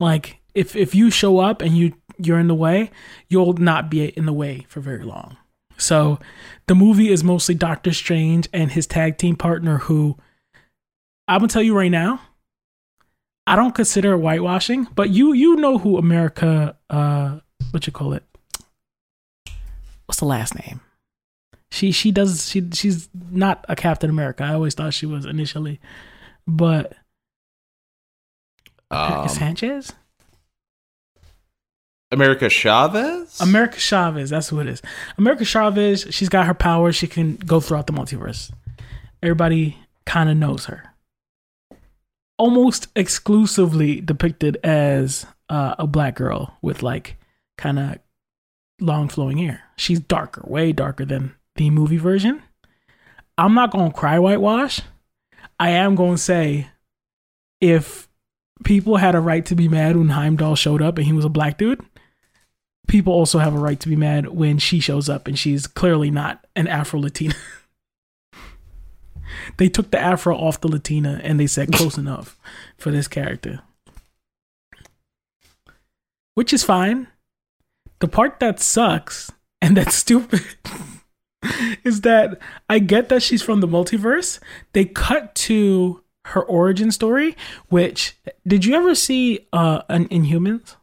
Like, 0.00 0.40
if 0.56 0.74
if 0.74 0.94
you 0.94 1.10
show 1.10 1.38
up 1.38 1.62
and 1.62 1.76
you 1.76 1.92
you're 2.18 2.40
in 2.40 2.48
the 2.48 2.54
way, 2.54 2.90
you'll 3.28 3.52
not 3.54 3.90
be 3.90 4.06
in 4.08 4.26
the 4.26 4.32
way 4.32 4.64
for 4.68 4.80
very 4.80 5.04
long. 5.04 5.36
So, 5.76 6.18
the 6.66 6.74
movie 6.74 7.10
is 7.12 7.22
mostly 7.22 7.54
Doctor 7.54 7.92
Strange 7.92 8.48
and 8.52 8.72
his 8.72 8.86
tag 8.86 9.18
team 9.18 9.36
partner, 9.36 9.78
who 9.78 10.16
I'm 11.28 11.40
gonna 11.40 11.48
tell 11.48 11.62
you 11.62 11.76
right 11.76 11.90
now, 11.90 12.20
I 13.46 13.54
don't 13.56 13.74
consider 13.74 14.14
it 14.14 14.18
whitewashing, 14.18 14.88
but 14.94 15.10
you 15.10 15.32
you 15.34 15.56
know 15.56 15.76
who 15.78 15.98
America 15.98 16.76
uh 16.88 17.40
what 17.72 17.86
you 17.86 17.92
call 17.92 18.14
it? 18.14 18.24
What's 20.06 20.20
the 20.20 20.24
last 20.26 20.54
name? 20.54 20.80
She 21.70 21.92
she 21.92 22.10
does 22.12 22.48
she 22.48 22.70
she's 22.72 23.08
not 23.30 23.64
a 23.68 23.76
Captain 23.76 24.08
America. 24.08 24.44
I 24.44 24.54
always 24.54 24.74
thought 24.74 24.94
she 24.94 25.04
was 25.06 25.26
initially, 25.26 25.80
but 26.46 26.94
Um, 28.90 29.28
Sanchez, 29.28 29.92
America 32.10 32.48
Chavez. 32.48 33.40
America 33.40 33.78
Chavez. 33.78 34.30
That's 34.30 34.48
who 34.48 34.60
it 34.60 34.68
is. 34.68 34.82
America 35.18 35.44
Chavez. 35.44 36.06
She's 36.10 36.28
got 36.28 36.46
her 36.46 36.54
powers. 36.54 36.96
She 36.96 37.06
can 37.06 37.36
go 37.36 37.60
throughout 37.60 37.86
the 37.86 37.92
multiverse. 37.92 38.50
Everybody 39.22 39.78
kind 40.04 40.30
of 40.30 40.36
knows 40.36 40.66
her. 40.66 40.84
Almost 42.38 42.88
exclusively 42.94 44.00
depicted 44.00 44.58
as 44.62 45.26
uh, 45.48 45.74
a 45.78 45.86
black 45.86 46.16
girl 46.16 46.56
with 46.62 46.82
like 46.82 47.16
kind 47.58 47.78
of 47.78 47.98
long 48.80 49.08
flowing 49.08 49.38
hair. 49.38 49.62
She's 49.76 50.00
darker, 50.00 50.42
way 50.46 50.72
darker 50.72 51.04
than 51.04 51.34
the 51.56 51.70
movie 51.70 51.96
version. 51.96 52.42
I'm 53.38 53.54
not 53.54 53.70
gonna 53.70 53.92
cry 53.92 54.18
whitewash. 54.18 54.80
I 55.58 55.70
am 55.70 55.94
gonna 55.94 56.18
say 56.18 56.68
if 57.60 58.08
people 58.64 58.96
had 58.96 59.14
a 59.14 59.20
right 59.20 59.44
to 59.46 59.54
be 59.54 59.68
mad 59.68 59.96
when 59.96 60.10
Heimdall 60.10 60.56
showed 60.56 60.82
up 60.82 60.98
and 60.98 61.06
he 61.06 61.12
was 61.12 61.24
a 61.24 61.30
black 61.30 61.58
dude, 61.58 61.80
people 62.86 63.12
also 63.12 63.38
have 63.38 63.54
a 63.54 63.58
right 63.58 63.78
to 63.80 63.88
be 63.88 63.96
mad 63.96 64.28
when 64.28 64.58
she 64.58 64.80
shows 64.80 65.08
up 65.08 65.26
and 65.26 65.38
she's 65.38 65.66
clearly 65.66 66.10
not 66.10 66.46
an 66.54 66.66
Afro 66.66 67.00
Latina. 67.00 67.34
they 69.56 69.68
took 69.68 69.90
the 69.90 69.98
Afro 69.98 70.36
off 70.36 70.60
the 70.60 70.68
Latina 70.68 71.20
and 71.22 71.38
they 71.38 71.46
said 71.46 71.72
close 71.72 71.98
enough 71.98 72.38
for 72.76 72.90
this 72.90 73.08
character. 73.08 73.60
Which 76.34 76.52
is 76.52 76.62
fine. 76.62 77.08
The 78.00 78.08
part 78.08 78.40
that 78.40 78.60
sucks 78.60 79.32
and 79.60 79.76
that's 79.76 79.94
stupid 80.04 80.42
is 81.84 82.02
that 82.02 82.38
I 82.68 82.78
get 82.78 83.08
that 83.08 83.22
she's 83.22 83.42
from 83.42 83.60
the 83.60 83.68
multiverse. 83.68 84.38
They 84.72 84.84
cut 84.84 85.34
to 85.36 86.02
her 86.26 86.42
origin 86.42 86.90
story, 86.90 87.36
which 87.68 88.16
did 88.46 88.64
you 88.64 88.74
ever 88.74 88.94
see 88.94 89.46
uh 89.52 89.82
an 89.88 90.08
Inhumans? 90.08 90.76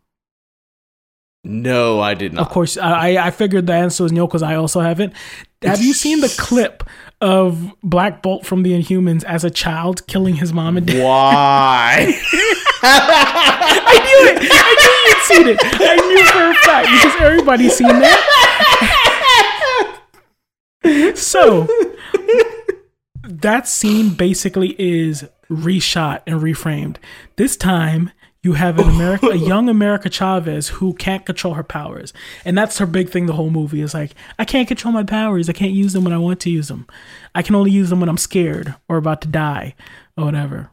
No, 1.43 1.99
I 1.99 2.13
did 2.13 2.33
not. 2.33 2.41
Of 2.41 2.49
course, 2.49 2.77
I 2.77 3.17
I 3.17 3.31
figured 3.31 3.67
the 3.67 3.73
answer 3.73 4.03
was 4.03 4.13
no 4.13 4.27
because 4.27 4.43
I 4.43 4.55
also 4.55 4.79
haven't. 4.79 5.13
Have 5.61 5.81
you 5.81 5.93
seen 5.93 6.21
the 6.21 6.33
clip 6.37 6.83
of 7.19 7.73
Black 7.83 8.21
Bolt 8.21 8.45
from 8.45 8.63
the 8.63 8.71
Inhumans 8.71 9.23
as 9.25 9.43
a 9.43 9.49
child 9.49 10.07
killing 10.07 10.35
his 10.35 10.53
mom 10.53 10.77
and 10.77 10.87
dad? 10.87 11.03
Why? 11.03 12.17
I 12.83 13.99
knew 14.03 14.19
it. 14.29 14.37
I 14.51 14.75
knew 14.79 14.95
you'd 15.07 15.23
seen 15.23 15.47
it. 15.47 15.57
I 15.81 15.95
knew 15.95 16.25
for 16.25 16.49
a 16.49 16.55
fact 16.65 16.87
because 16.91 17.15
everybody's 17.21 17.75
seen 17.75 17.87
that. 17.87 18.19
so 21.17 21.67
that 23.23 23.67
scene 23.67 24.13
basically 24.13 24.75
is 24.79 25.25
reshot 25.49 26.21
and 26.25 26.41
reframed. 26.41 26.97
This 27.35 27.55
time 27.57 28.11
you 28.43 28.53
have 28.53 28.77
an 28.77 28.89
America, 28.89 29.27
a 29.27 29.35
young 29.35 29.69
America 29.69 30.09
Chavez 30.09 30.67
who 30.67 30.93
can't 30.93 31.25
control 31.25 31.53
her 31.53 31.63
powers, 31.63 32.13
and 32.43 32.57
that's 32.57 32.77
her 32.77 32.85
big 32.85 33.09
thing. 33.09 33.25
The 33.25 33.33
whole 33.33 33.49
movie 33.49 33.81
is 33.81 33.93
like, 33.93 34.13
I 34.37 34.45
can't 34.45 34.67
control 34.67 34.93
my 34.93 35.03
powers. 35.03 35.49
I 35.49 35.53
can't 35.53 35.71
use 35.71 35.93
them 35.93 36.03
when 36.03 36.13
I 36.13 36.17
want 36.17 36.41
to 36.41 36.49
use 36.49 36.67
them. 36.67 36.85
I 37.33 37.41
can 37.41 37.55
only 37.55 37.71
use 37.71 37.89
them 37.89 38.01
when 38.01 38.09
I'm 38.09 38.17
scared 38.17 38.75
or 38.87 38.97
about 38.97 39.21
to 39.21 39.27
die 39.29 39.75
or 40.17 40.25
whatever. 40.25 40.69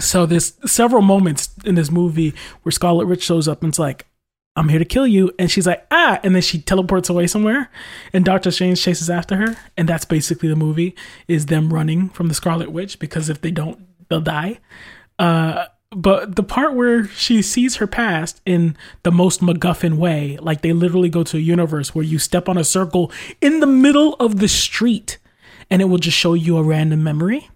So 0.00 0.26
there's 0.26 0.54
several 0.70 1.02
moments 1.02 1.50
in 1.64 1.74
this 1.74 1.90
movie 1.90 2.34
where 2.62 2.72
Scarlet 2.72 3.06
Witch 3.06 3.22
shows 3.22 3.46
up 3.46 3.62
and 3.62 3.70
it's 3.70 3.78
like, 3.78 4.06
I'm 4.56 4.68
here 4.68 4.80
to 4.80 4.84
kill 4.84 5.06
you. 5.06 5.30
And 5.38 5.48
she's 5.50 5.68
like, 5.68 5.86
ah, 5.92 6.18
and 6.24 6.34
then 6.34 6.42
she 6.42 6.60
teleports 6.60 7.08
away 7.08 7.28
somewhere 7.28 7.70
and 8.12 8.24
Doctor 8.24 8.50
Strange 8.50 8.82
chases 8.82 9.08
after 9.08 9.36
her. 9.36 9.56
And 9.76 9.88
that's 9.88 10.04
basically 10.04 10.48
the 10.48 10.56
movie 10.56 10.96
is 11.28 11.46
them 11.46 11.72
running 11.72 12.08
from 12.08 12.26
the 12.26 12.34
Scarlet 12.34 12.72
Witch 12.72 12.98
because 12.98 13.28
if 13.28 13.40
they 13.40 13.52
don't, 13.52 13.78
they'll 14.08 14.20
die. 14.20 14.58
Uh, 15.16 15.66
but 15.90 16.36
the 16.36 16.42
part 16.42 16.74
where 16.74 17.06
she 17.08 17.40
sees 17.40 17.76
her 17.76 17.86
past 17.86 18.40
in 18.44 18.76
the 19.04 19.10
most 19.10 19.40
MacGuffin 19.40 19.96
way, 19.96 20.36
like 20.40 20.60
they 20.60 20.72
literally 20.72 21.08
go 21.08 21.22
to 21.24 21.36
a 21.36 21.40
universe 21.40 21.94
where 21.94 22.04
you 22.04 22.18
step 22.18 22.48
on 22.48 22.58
a 22.58 22.64
circle 22.64 23.10
in 23.40 23.60
the 23.60 23.66
middle 23.66 24.14
of 24.14 24.38
the 24.38 24.48
street 24.48 25.18
and 25.70 25.80
it 25.80 25.86
will 25.86 25.98
just 25.98 26.16
show 26.16 26.34
you 26.34 26.56
a 26.56 26.62
random 26.62 27.02
memory, 27.02 27.48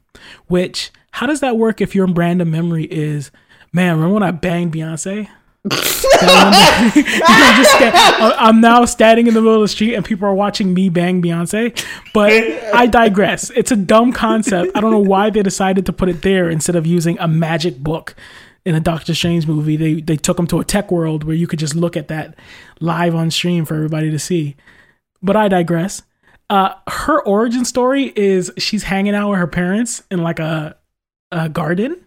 which 0.46 0.90
how 1.12 1.26
does 1.26 1.40
that 1.40 1.58
work 1.58 1.80
if 1.80 1.94
your 1.94 2.06
random 2.06 2.50
memory 2.50 2.84
is, 2.84 3.30
man, 3.72 3.96
remember 3.96 4.14
when 4.14 4.22
I 4.22 4.30
banged 4.30 4.72
Beyonce? 4.72 5.28
I'm, 5.70 7.56
just 7.56 7.70
sta- 7.72 8.34
I'm 8.36 8.60
now 8.60 8.84
standing 8.84 9.28
in 9.28 9.34
the 9.34 9.40
middle 9.40 9.54
of 9.54 9.60
the 9.60 9.68
street 9.68 9.94
and 9.94 10.04
people 10.04 10.26
are 10.26 10.34
watching 10.34 10.74
me 10.74 10.88
bang 10.88 11.22
Beyonce. 11.22 11.80
But 12.12 12.32
I 12.74 12.86
digress. 12.86 13.50
It's 13.50 13.70
a 13.70 13.76
dumb 13.76 14.12
concept. 14.12 14.72
I 14.74 14.80
don't 14.80 14.90
know 14.90 14.98
why 14.98 15.30
they 15.30 15.42
decided 15.42 15.86
to 15.86 15.92
put 15.92 16.08
it 16.08 16.22
there 16.22 16.50
instead 16.50 16.74
of 16.74 16.84
using 16.84 17.16
a 17.20 17.28
magic 17.28 17.78
book 17.78 18.16
in 18.64 18.74
a 18.74 18.80
Doctor 18.80 19.14
Strange 19.14 19.46
movie. 19.46 19.76
They 19.76 20.00
they 20.00 20.16
took 20.16 20.36
them 20.36 20.48
to 20.48 20.58
a 20.58 20.64
tech 20.64 20.90
world 20.90 21.22
where 21.22 21.36
you 21.36 21.46
could 21.46 21.60
just 21.60 21.76
look 21.76 21.96
at 21.96 22.08
that 22.08 22.36
live 22.80 23.14
on 23.14 23.30
stream 23.30 23.64
for 23.64 23.76
everybody 23.76 24.10
to 24.10 24.18
see. 24.18 24.56
But 25.22 25.36
I 25.36 25.46
digress. 25.46 26.02
Uh, 26.50 26.74
her 26.88 27.22
origin 27.22 27.64
story 27.64 28.12
is 28.16 28.50
she's 28.58 28.82
hanging 28.82 29.14
out 29.14 29.30
with 29.30 29.38
her 29.38 29.46
parents 29.46 30.02
in 30.10 30.22
like 30.22 30.40
a 30.40 30.76
a 31.30 31.48
garden 31.48 32.04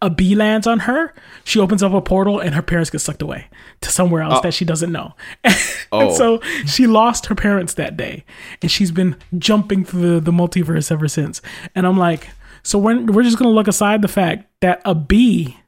a 0.00 0.10
bee 0.10 0.34
lands 0.34 0.66
on 0.66 0.80
her. 0.80 1.14
She 1.44 1.58
opens 1.58 1.82
up 1.82 1.92
a 1.92 2.00
portal 2.00 2.40
and 2.40 2.54
her 2.54 2.62
parents 2.62 2.90
get 2.90 3.00
sucked 3.00 3.22
away 3.22 3.48
to 3.80 3.90
somewhere 3.90 4.22
else 4.22 4.38
oh. 4.38 4.42
that 4.42 4.54
she 4.54 4.64
doesn't 4.64 4.92
know. 4.92 5.14
oh. 5.92 6.14
so 6.14 6.40
she 6.66 6.86
lost 6.86 7.26
her 7.26 7.34
parents 7.34 7.74
that 7.74 7.96
day. 7.96 8.24
And 8.62 8.70
she's 8.70 8.90
been 8.90 9.16
jumping 9.38 9.84
through 9.84 10.14
the, 10.14 10.20
the 10.20 10.32
multiverse 10.32 10.90
ever 10.90 11.08
since. 11.08 11.40
And 11.74 11.86
I'm 11.86 11.98
like, 11.98 12.28
so 12.62 12.78
we're, 12.78 13.04
we're 13.04 13.22
just 13.22 13.38
going 13.38 13.48
to 13.48 13.54
look 13.54 13.68
aside 13.68 14.02
the 14.02 14.08
fact 14.08 14.46
that 14.60 14.80
a 14.84 14.94
bee, 14.94 15.58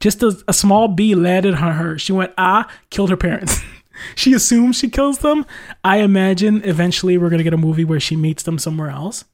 just 0.00 0.22
a, 0.22 0.42
a 0.48 0.52
small 0.52 0.88
bee 0.88 1.14
landed 1.14 1.54
on 1.54 1.74
her. 1.74 1.98
She 1.98 2.12
went, 2.12 2.32
ah, 2.36 2.70
killed 2.90 3.10
her 3.10 3.16
parents. 3.16 3.60
she 4.14 4.34
assumes 4.34 4.76
she 4.76 4.88
kills 4.88 5.18
them. 5.18 5.46
I 5.84 5.98
imagine 5.98 6.62
eventually 6.64 7.18
we're 7.18 7.30
going 7.30 7.38
to 7.38 7.44
get 7.44 7.54
a 7.54 7.58
movie 7.58 7.84
where 7.84 8.00
she 8.00 8.16
meets 8.16 8.42
them 8.42 8.58
somewhere 8.58 8.90
else. 8.90 9.24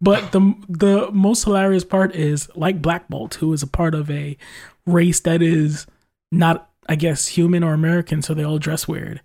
But 0.00 0.32
the 0.32 0.54
the 0.68 1.10
most 1.12 1.44
hilarious 1.44 1.84
part 1.84 2.14
is 2.14 2.48
like 2.54 2.82
Black 2.82 3.08
Bolt, 3.08 3.34
who 3.36 3.52
is 3.52 3.62
a 3.62 3.66
part 3.66 3.94
of 3.94 4.10
a 4.10 4.36
race 4.84 5.20
that 5.20 5.42
is 5.42 5.86
not, 6.30 6.70
I 6.88 6.96
guess, 6.96 7.28
human 7.28 7.64
or 7.64 7.72
American, 7.72 8.22
so 8.22 8.34
they 8.34 8.44
all 8.44 8.58
dress 8.58 8.86
weird. 8.86 9.22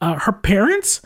Uh, 0.00 0.18
her 0.18 0.32
parents 0.32 1.02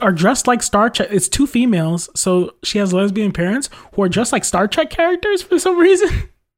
are 0.00 0.12
dressed 0.12 0.46
like 0.46 0.62
Star 0.62 0.88
Trek. 0.88 1.08
It's 1.10 1.28
two 1.28 1.46
females, 1.46 2.08
so 2.14 2.54
she 2.62 2.78
has 2.78 2.92
lesbian 2.92 3.32
parents 3.32 3.68
who 3.94 4.02
are 4.02 4.08
dressed 4.08 4.32
like 4.32 4.44
Star 4.44 4.68
Trek 4.68 4.90
characters 4.90 5.42
for 5.42 5.58
some 5.58 5.78
reason. 5.78 6.08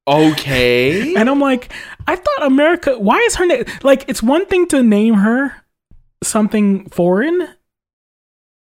Okay. 0.06 1.14
and 1.16 1.28
I'm 1.28 1.40
like, 1.40 1.72
I 2.06 2.16
thought 2.16 2.42
America. 2.42 2.98
Why 2.98 3.18
is 3.20 3.36
her 3.36 3.46
name 3.46 3.64
like? 3.82 4.04
It's 4.08 4.22
one 4.22 4.46
thing 4.46 4.66
to 4.68 4.82
name 4.82 5.14
her 5.14 5.56
something 6.22 6.88
foreign 6.90 7.48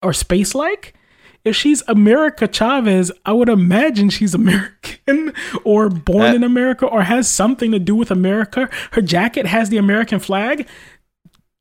or 0.02 0.14
space 0.14 0.56
like 0.56 0.96
if 1.44 1.56
she's 1.56 1.84
America 1.88 2.48
Chavez, 2.48 3.12
I 3.26 3.34
would 3.34 3.50
imagine 3.50 4.10
she's 4.10 4.34
American 4.34 5.34
or 5.64 5.90
born 5.90 6.22
that, 6.22 6.36
in 6.36 6.44
America 6.44 6.86
or 6.86 7.04
has 7.04 7.30
something 7.30 7.72
to 7.72 7.80
do 7.80 7.96
with 7.96 8.12
America. 8.12 8.70
Her 8.92 9.02
jacket 9.02 9.46
has 9.46 9.70
the 9.70 9.78
American 9.78 10.20
flag. 10.20 10.68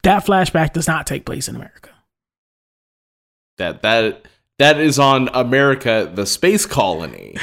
That 0.03 0.25
flashback 0.25 0.73
does 0.73 0.87
not 0.87 1.07
take 1.07 1.25
place 1.25 1.49
in 1.49 1.57
America. 1.57 1.91
That 3.59 3.83
that 3.83 4.27
that 4.59 4.79
is 4.79 4.99
on 4.99 5.29
America, 5.33 6.11
the 6.13 6.27
space 6.27 6.67
colony. 6.67 7.37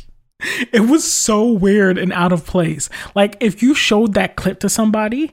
it 0.72 0.88
was 0.88 1.04
so 1.04 1.46
weird 1.46 1.98
and 1.98 2.12
out 2.12 2.32
of 2.32 2.46
place. 2.46 2.88
Like 3.14 3.36
if 3.40 3.62
you 3.62 3.74
showed 3.74 4.14
that 4.14 4.36
clip 4.36 4.60
to 4.60 4.68
somebody, 4.68 5.32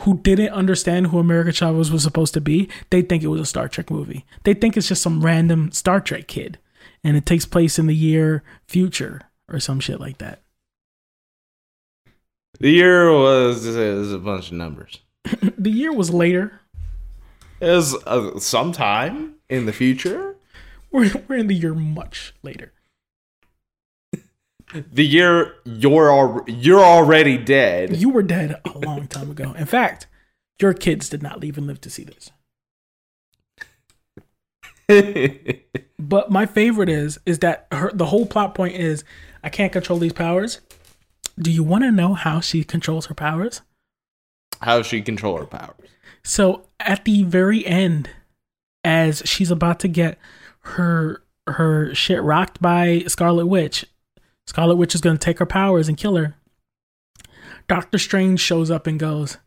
who 0.00 0.18
didn't 0.18 0.50
understand 0.50 1.08
who 1.08 1.18
America 1.18 1.52
Chavez 1.52 1.90
was 1.90 2.02
supposed 2.02 2.34
to 2.34 2.40
be, 2.40 2.68
they 2.90 3.02
think 3.02 3.22
it 3.22 3.28
was 3.28 3.40
a 3.40 3.46
Star 3.46 3.68
Trek 3.68 3.90
movie. 3.90 4.24
They 4.44 4.54
think 4.54 4.76
it's 4.76 4.88
just 4.88 5.02
some 5.02 5.24
random 5.24 5.72
Star 5.72 6.00
Trek 6.00 6.26
kid 6.26 6.58
and 7.02 7.16
it 7.16 7.24
takes 7.24 7.46
place 7.46 7.78
in 7.78 7.86
the 7.86 7.94
year 7.94 8.42
future 8.66 9.22
or 9.48 9.60
some 9.60 9.80
shit 9.80 10.00
like 10.00 10.18
that. 10.18 10.42
The 12.58 12.70
year 12.70 13.12
was, 13.12 13.66
was 13.66 14.12
a 14.12 14.18
bunch 14.18 14.48
of 14.48 14.54
numbers. 14.54 15.00
the 15.58 15.70
year 15.70 15.92
was 15.92 16.10
later. 16.10 16.60
It 17.60 17.70
was 17.70 17.94
uh, 18.06 18.38
sometime 18.38 19.34
in 19.48 19.66
the 19.66 19.72
future. 19.72 20.36
We're, 20.90 21.10
we're 21.28 21.36
in 21.36 21.46
the 21.46 21.54
year 21.54 21.74
much 21.74 22.34
later 22.42 22.72
the 24.92 25.06
year 25.06 25.54
you're 25.64 26.10
al- 26.10 26.44
you're 26.46 26.84
already 26.84 27.38
dead. 27.38 27.96
You 27.96 28.10
were 28.10 28.22
dead 28.22 28.60
a 28.64 28.78
long 28.78 29.06
time 29.08 29.30
ago. 29.30 29.52
In 29.52 29.66
fact, 29.66 30.06
your 30.60 30.72
kids 30.72 31.08
did 31.08 31.22
not 31.22 31.44
even 31.44 31.66
live 31.66 31.80
to 31.82 31.90
see 31.90 32.04
this. 32.04 32.30
but 35.98 36.30
my 36.30 36.46
favorite 36.46 36.88
is 36.88 37.18
is 37.26 37.40
that 37.40 37.66
her 37.72 37.90
the 37.92 38.06
whole 38.06 38.26
plot 38.26 38.54
point 38.54 38.76
is 38.76 39.04
I 39.42 39.48
can't 39.48 39.72
control 39.72 39.98
these 39.98 40.12
powers. 40.12 40.60
Do 41.38 41.50
you 41.50 41.62
want 41.62 41.84
to 41.84 41.90
know 41.90 42.14
how 42.14 42.40
she 42.40 42.64
controls 42.64 43.06
her 43.06 43.14
powers? 43.14 43.62
How 44.62 44.82
she 44.82 45.02
control 45.02 45.36
her 45.38 45.46
powers? 45.46 45.88
So 46.22 46.66
at 46.80 47.04
the 47.04 47.24
very 47.24 47.66
end, 47.66 48.10
as 48.84 49.22
she's 49.24 49.50
about 49.50 49.80
to 49.80 49.88
get 49.88 50.18
her 50.60 51.22
her 51.46 51.94
shit 51.94 52.22
rocked 52.22 52.60
by 52.60 53.04
Scarlet 53.06 53.46
Witch, 53.46 53.84
Scarlet 54.46 54.76
Witch 54.76 54.94
is 54.94 55.00
going 55.00 55.16
to 55.16 55.24
take 55.24 55.38
her 55.38 55.46
powers 55.46 55.88
and 55.88 55.96
kill 55.96 56.16
her. 56.16 56.34
Doctor 57.68 57.98
Strange 57.98 58.40
shows 58.40 58.70
up 58.70 58.86
and 58.86 58.98
goes, 58.98 59.38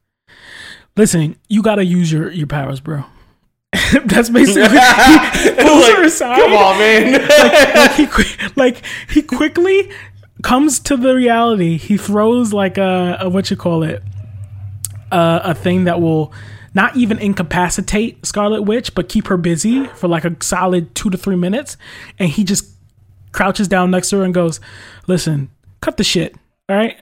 "Listen, 0.98 1.38
you 1.48 1.62
got 1.62 1.76
to 1.76 1.86
use 1.86 2.12
your 2.12 2.32
your 2.32 2.48
powers, 2.48 2.80
bro." 2.80 3.06
That's 4.06 4.30
basically 4.30 4.64
he 4.64 5.52
pulls 5.64 5.84
like, 5.84 5.96
her 5.96 6.04
aside. 6.04 6.40
Come 6.40 6.54
on, 6.54 6.80
man. 6.80 7.14
like, 7.30 7.98
like, 7.98 8.26
he 8.28 8.50
like 8.56 8.86
he 9.10 9.22
quickly 9.22 9.90
comes 10.44 10.80
to 10.82 10.98
the 10.98 11.16
reality. 11.16 11.78
He 11.78 11.98
throws 11.98 12.52
like 12.52 12.78
a, 12.78 13.18
a 13.22 13.30
what 13.30 13.50
you 13.50 13.58
call 13.58 13.84
it, 13.84 14.04
uh, 15.12 15.40
a 15.44 15.54
thing 15.54 15.86
that 15.86 16.02
will 16.02 16.34
not 16.74 16.96
even 16.96 17.20
incapacitate 17.20 18.26
Scarlet 18.26 18.64
Witch, 18.64 18.94
but 18.96 19.10
keep 19.10 19.28
her 19.28 19.38
busy 19.38 19.86
for 19.86 20.08
like 20.08 20.26
a 20.26 20.36
solid 20.42 20.94
two 20.94 21.10
to 21.10 21.18
three 21.18 21.36
minutes, 21.36 21.78
and 22.18 22.30
he 22.30 22.44
just 22.44 22.74
crouches 23.32 23.68
down 23.68 23.92
next 23.92 24.10
to 24.10 24.18
her 24.18 24.24
and 24.24 24.34
goes, 24.34 24.60
"Listen, 25.08 25.50
cut 25.82 25.98
the 25.98 26.04
shit. 26.04 26.36
All 26.68 26.76
right." 26.76 26.98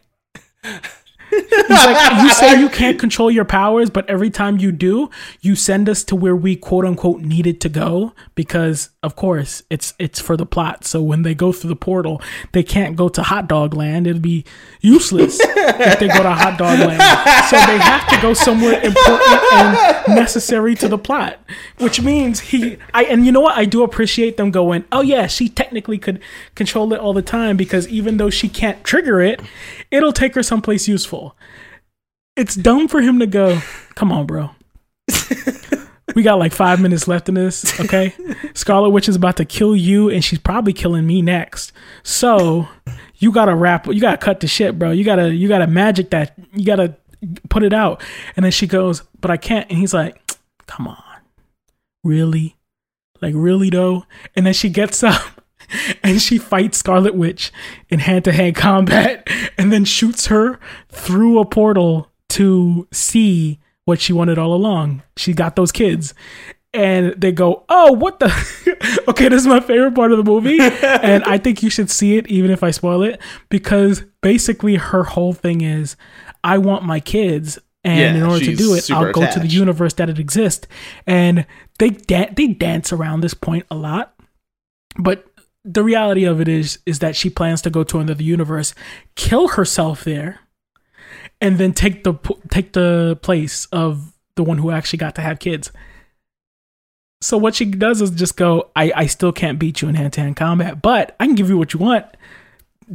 He's 1.37 1.69
like, 1.69 2.23
you 2.23 2.29
say 2.33 2.59
you 2.59 2.69
can't 2.69 2.99
control 2.99 3.29
your 3.29 3.45
powers, 3.45 3.89
but 3.89 4.09
every 4.09 4.29
time 4.29 4.57
you 4.57 4.71
do, 4.71 5.09
you 5.41 5.55
send 5.55 5.89
us 5.89 6.03
to 6.05 6.15
where 6.15 6.35
we 6.35 6.55
quote 6.55 6.85
unquote 6.85 7.21
needed 7.21 7.61
to 7.61 7.69
go 7.69 8.13
because, 8.35 8.89
of 9.03 9.15
course, 9.15 9.63
it's 9.69 9.93
it's 9.99 10.19
for 10.19 10.37
the 10.37 10.45
plot. 10.45 10.85
So 10.85 11.01
when 11.01 11.23
they 11.23 11.35
go 11.35 11.51
through 11.51 11.69
the 11.69 11.75
portal, 11.75 12.21
they 12.51 12.63
can't 12.63 12.95
go 12.95 13.09
to 13.09 13.23
Hot 13.23 13.47
Dog 13.47 13.73
Land. 13.73 14.07
It'd 14.07 14.21
be 14.21 14.45
useless 14.81 15.39
if 15.41 15.99
they 15.99 16.07
go 16.07 16.23
to 16.23 16.31
Hot 16.31 16.57
Dog 16.57 16.79
Land. 16.79 17.01
So 17.49 17.57
they 17.57 17.77
have 17.77 18.07
to 18.09 18.21
go 18.21 18.33
somewhere 18.33 18.81
important 18.81 19.53
and 19.53 20.15
necessary 20.15 20.75
to 20.75 20.87
the 20.87 20.97
plot, 20.97 21.39
which 21.77 22.01
means 22.01 22.39
he. 22.39 22.77
I 22.93 23.03
and 23.05 23.25
you 23.25 23.31
know 23.31 23.41
what? 23.41 23.57
I 23.57 23.65
do 23.65 23.83
appreciate 23.83 24.37
them 24.37 24.51
going. 24.51 24.85
Oh 24.91 25.01
yeah, 25.01 25.27
she 25.27 25.49
technically 25.49 25.97
could 25.97 26.21
control 26.55 26.93
it 26.93 26.99
all 26.99 27.13
the 27.13 27.21
time 27.21 27.57
because 27.57 27.87
even 27.87 28.17
though 28.17 28.29
she 28.29 28.49
can't 28.49 28.83
trigger 28.83 29.21
it, 29.21 29.41
it'll 29.91 30.13
take 30.13 30.35
her 30.35 30.43
someplace 30.43 30.87
useful. 30.87 31.26
It's 32.35 32.55
dumb 32.55 32.87
for 32.87 33.01
him 33.01 33.19
to 33.19 33.27
go, 33.27 33.59
come 33.95 34.11
on, 34.11 34.25
bro. 34.27 34.51
we 36.15 36.23
got 36.23 36.39
like 36.39 36.53
five 36.53 36.79
minutes 36.79 37.07
left 37.07 37.29
in 37.29 37.35
this, 37.35 37.79
okay? 37.79 38.13
Scarlet 38.53 38.89
Witch 38.89 39.09
is 39.09 39.15
about 39.15 39.37
to 39.37 39.45
kill 39.45 39.75
you, 39.75 40.09
and 40.09 40.23
she's 40.23 40.39
probably 40.39 40.73
killing 40.73 41.05
me 41.07 41.21
next. 41.21 41.71
So 42.03 42.67
you 43.15 43.31
gotta 43.31 43.55
wrap, 43.55 43.87
you 43.87 43.99
gotta 43.99 44.17
cut 44.17 44.39
the 44.39 44.47
shit, 44.47 44.77
bro. 44.77 44.91
You 44.91 45.03
gotta, 45.03 45.33
you 45.33 45.47
gotta 45.47 45.67
magic 45.67 46.11
that, 46.11 46.33
you 46.53 46.65
gotta 46.65 46.95
put 47.49 47.63
it 47.63 47.73
out. 47.73 48.03
And 48.35 48.43
then 48.43 48.51
she 48.51 48.67
goes, 48.67 49.01
but 49.19 49.31
I 49.31 49.37
can't. 49.37 49.69
And 49.69 49.79
he's 49.79 49.93
like, 49.93 50.21
come 50.67 50.87
on, 50.87 51.03
really? 52.03 52.55
Like 53.21 53.33
really 53.35 53.69
though? 53.69 54.05
And 54.35 54.45
then 54.45 54.53
she 54.53 54.69
gets 54.69 55.03
up 55.03 55.36
and 56.03 56.21
she 56.21 56.37
fights 56.37 56.77
Scarlet 56.77 57.15
Witch 57.15 57.51
in 57.89 57.99
hand 57.99 58.25
to 58.25 58.31
hand 58.31 58.55
combat 58.55 59.27
and 59.57 59.71
then 59.71 59.85
shoots 59.85 60.27
her 60.27 60.59
through 60.89 61.39
a 61.39 61.45
portal 61.45 62.11
to 62.29 62.87
see 62.91 63.59
what 63.85 64.01
she 64.01 64.13
wanted 64.13 64.37
all 64.37 64.53
along. 64.53 65.03
She 65.15 65.33
got 65.33 65.55
those 65.55 65.71
kids. 65.71 66.13
And 66.73 67.19
they 67.19 67.31
go, 67.31 67.63
Oh, 67.69 67.93
what 67.93 68.19
the? 68.19 68.25
okay, 69.07 69.29
this 69.29 69.41
is 69.41 69.47
my 69.47 69.61
favorite 69.61 69.95
part 69.95 70.11
of 70.11 70.17
the 70.17 70.23
movie. 70.23 70.59
and 70.59 71.23
I 71.23 71.37
think 71.37 71.63
you 71.63 71.69
should 71.69 71.89
see 71.89 72.17
it, 72.17 72.27
even 72.27 72.51
if 72.51 72.61
I 72.61 72.71
spoil 72.71 73.01
it, 73.03 73.21
because 73.49 74.03
basically 74.21 74.75
her 74.75 75.03
whole 75.03 75.33
thing 75.33 75.61
is 75.61 75.95
I 76.43 76.57
want 76.57 76.83
my 76.83 76.99
kids 76.99 77.57
and 77.83 77.99
Yeah, 77.99 78.15
in 78.15 78.29
order 78.29 78.43
to 78.45 78.55
do 78.55 78.73
it, 78.73 78.91
I'll 78.91 79.13
go 79.13 79.21
to 79.31 79.39
the 79.39 79.47
universe 79.47 79.93
that 79.93 80.09
it 80.09 80.19
exists. 80.19 80.67
And 81.07 81.45
they 81.79 81.91
da- 81.91 82.29
they 82.35 82.47
dance 82.47 82.91
around 82.91 83.21
this 83.21 83.33
point 83.33 83.65
a 83.71 83.75
lot, 83.75 84.13
but 84.99 85.25
the 85.67 85.83
reality 85.83 86.23
of 86.23 86.39
it 86.39 86.47
is 86.47 86.79
is 86.85 86.99
that 86.99 87.15
she 87.15 87.29
plans 87.29 87.61
to 87.63 87.69
go 87.69 87.83
to 87.83 87.99
another 87.99 88.23
universe, 88.23 88.73
kill 89.15 89.49
herself 89.49 90.05
there, 90.05 90.39
and 91.41 91.57
then 91.57 91.73
take 91.73 92.03
the 92.03 92.13
take 92.49 92.73
the 92.73 93.19
place 93.21 93.65
of 93.65 94.13
the 94.35 94.43
one 94.43 94.57
who 94.57 94.71
actually 94.71 94.97
got 94.97 95.15
to 95.15 95.21
have 95.21 95.39
kids. 95.39 95.71
So 97.21 97.37
what 97.37 97.55
she 97.55 97.65
does 97.65 98.01
is 98.01 98.11
just 98.11 98.37
go, 98.37 98.69
I, 98.75 98.91
I 98.95 99.05
still 99.07 99.31
can't 99.31 99.59
beat 99.59 99.81
you 99.81 99.89
in 99.89 99.95
hand 99.95 100.13
to 100.13 100.21
hand 100.21 100.35
combat, 100.35 100.81
but 100.81 101.15
I 101.19 101.25
can 101.25 101.35
give 101.35 101.49
you 101.49 101.57
what 101.57 101.73
you 101.73 101.79
want. 101.79 102.05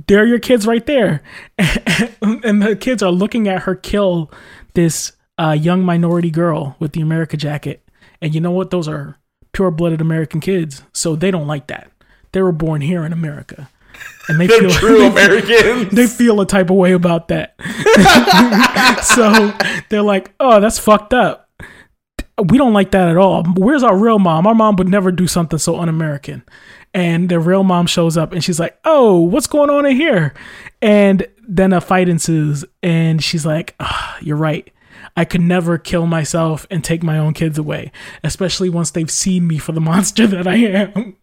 There 0.06 0.22
are 0.22 0.26
your 0.26 0.38
kids 0.38 0.66
right 0.66 0.87
there. 0.87 1.22
and 1.58 2.62
the 2.62 2.76
kids 2.80 3.02
are 3.02 3.11
looking 3.11 3.48
at 3.48 3.62
her 3.62 3.74
kill 3.74 4.30
this 4.74 5.12
uh, 5.38 5.56
young 5.58 5.85
minority 5.85 6.30
girl 6.30 6.76
with 6.78 6.92
the 6.92 7.00
America 7.00 7.37
jacket. 7.37 7.87
And 8.22 8.32
you 8.32 8.40
know 8.40 8.52
what? 8.52 8.70
Those 8.70 8.87
are 8.87 9.18
pure 9.52 9.72
blooded 9.72 10.00
American 10.00 10.40
kids. 10.40 10.82
So 10.92 11.16
they 11.16 11.32
don't 11.32 11.48
like 11.48 11.66
that. 11.66 11.90
They 12.33 12.42
were 12.42 12.53
born 12.53 12.81
here 12.81 13.05
in 13.05 13.12
America. 13.12 13.68
And 14.29 14.40
they 14.40 14.47
They're 14.47 14.61
feel 14.61 14.71
true 14.71 14.99
they- 14.99 15.07
Americans. 15.11 15.92
they 15.92 16.07
feel 16.07 16.40
a 16.40 16.47
type 16.47 16.71
of 16.71 16.77
way 16.77 16.92
about 16.92 17.29
that. 17.29 17.55
so 19.05 19.53
they're 19.88 20.03
like, 20.03 20.33
oh, 20.40 20.61
that's 20.61 20.79
fucked 20.79 21.12
up. 21.14 21.51
We 22.51 22.57
don't 22.59 22.73
like 22.73 22.92
that 22.92 23.09
at 23.09 23.16
all. 23.16 23.45
Where's 23.45 23.83
our 23.83 23.97
real 23.97 24.18
mom? 24.18 24.47
Our 24.47 24.55
mom 24.55 24.77
would 24.77 24.88
never 24.88 25.12
do 25.12 25.27
something 25.27 25.59
so 25.59 25.79
un 25.79 25.88
American. 25.88 26.42
And 26.95 27.29
their 27.29 27.40
real 27.40 27.64
mom 27.64 27.87
shows 27.87 28.16
up 28.16 28.33
and 28.33 28.42
she's 28.42 28.59
like, 28.61 28.79
oh, 28.85 29.21
what's 29.21 29.47
going 29.47 29.71
on 29.71 29.87
in 29.87 29.97
here? 29.97 30.35
And 30.81 31.27
then 31.47 31.73
a 31.73 31.81
fight 31.81 32.09
ensues. 32.09 32.64
And 32.83 33.23
she's 33.23 33.47
like, 33.47 33.75
ah, 33.81 34.18
you're 34.21 34.37
right. 34.37 34.71
I 35.16 35.25
could 35.25 35.40
never 35.42 35.79
kill 35.79 36.07
myself 36.07 36.66
and 36.71 36.83
take 36.83 37.03
my 37.03 37.18
own 37.18 37.35
kids 37.35 37.59
away, 37.59 37.92
especially 38.25 38.68
once 38.71 38.90
they've 38.90 39.11
seen 39.11 39.47
me 39.47 39.59
for 39.59 39.73
the 39.73 39.81
monster 39.81 40.27
that 40.29 40.47
I 40.47 40.57
am. 40.57 41.16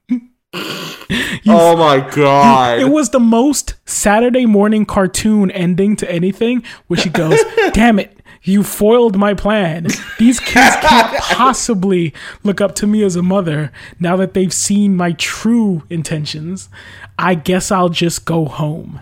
Oh 0.54 1.76
my 1.78 2.08
god. 2.14 2.80
It 2.80 2.90
was 2.90 3.10
the 3.10 3.20
most 3.20 3.76
Saturday 3.86 4.46
morning 4.46 4.86
cartoon 4.86 5.52
ending 5.52 5.96
to 5.98 6.12
anything 6.12 6.64
where 6.88 7.00
she 7.00 7.10
goes, 7.10 7.40
Damn 7.74 8.00
it, 8.00 8.18
you 8.44 8.64
foiled 8.64 9.18
my 9.18 9.34
plan. 9.34 9.88
These 10.18 10.40
kids 10.40 10.76
can't 10.82 11.18
possibly 11.22 12.14
look 12.44 12.62
up 12.62 12.76
to 12.76 12.88
me 12.88 13.04
as 13.04 13.16
a 13.16 13.24
mother 13.24 13.72
now 14.00 14.16
that 14.18 14.34
they've 14.34 14.54
seen 14.54 14.96
my 14.96 15.12
true 15.14 15.84
intentions. 15.90 16.70
I 17.18 17.36
guess 17.36 17.72
I'll 17.72 17.90
just 17.90 18.26
go 18.26 18.46
home. 18.46 19.00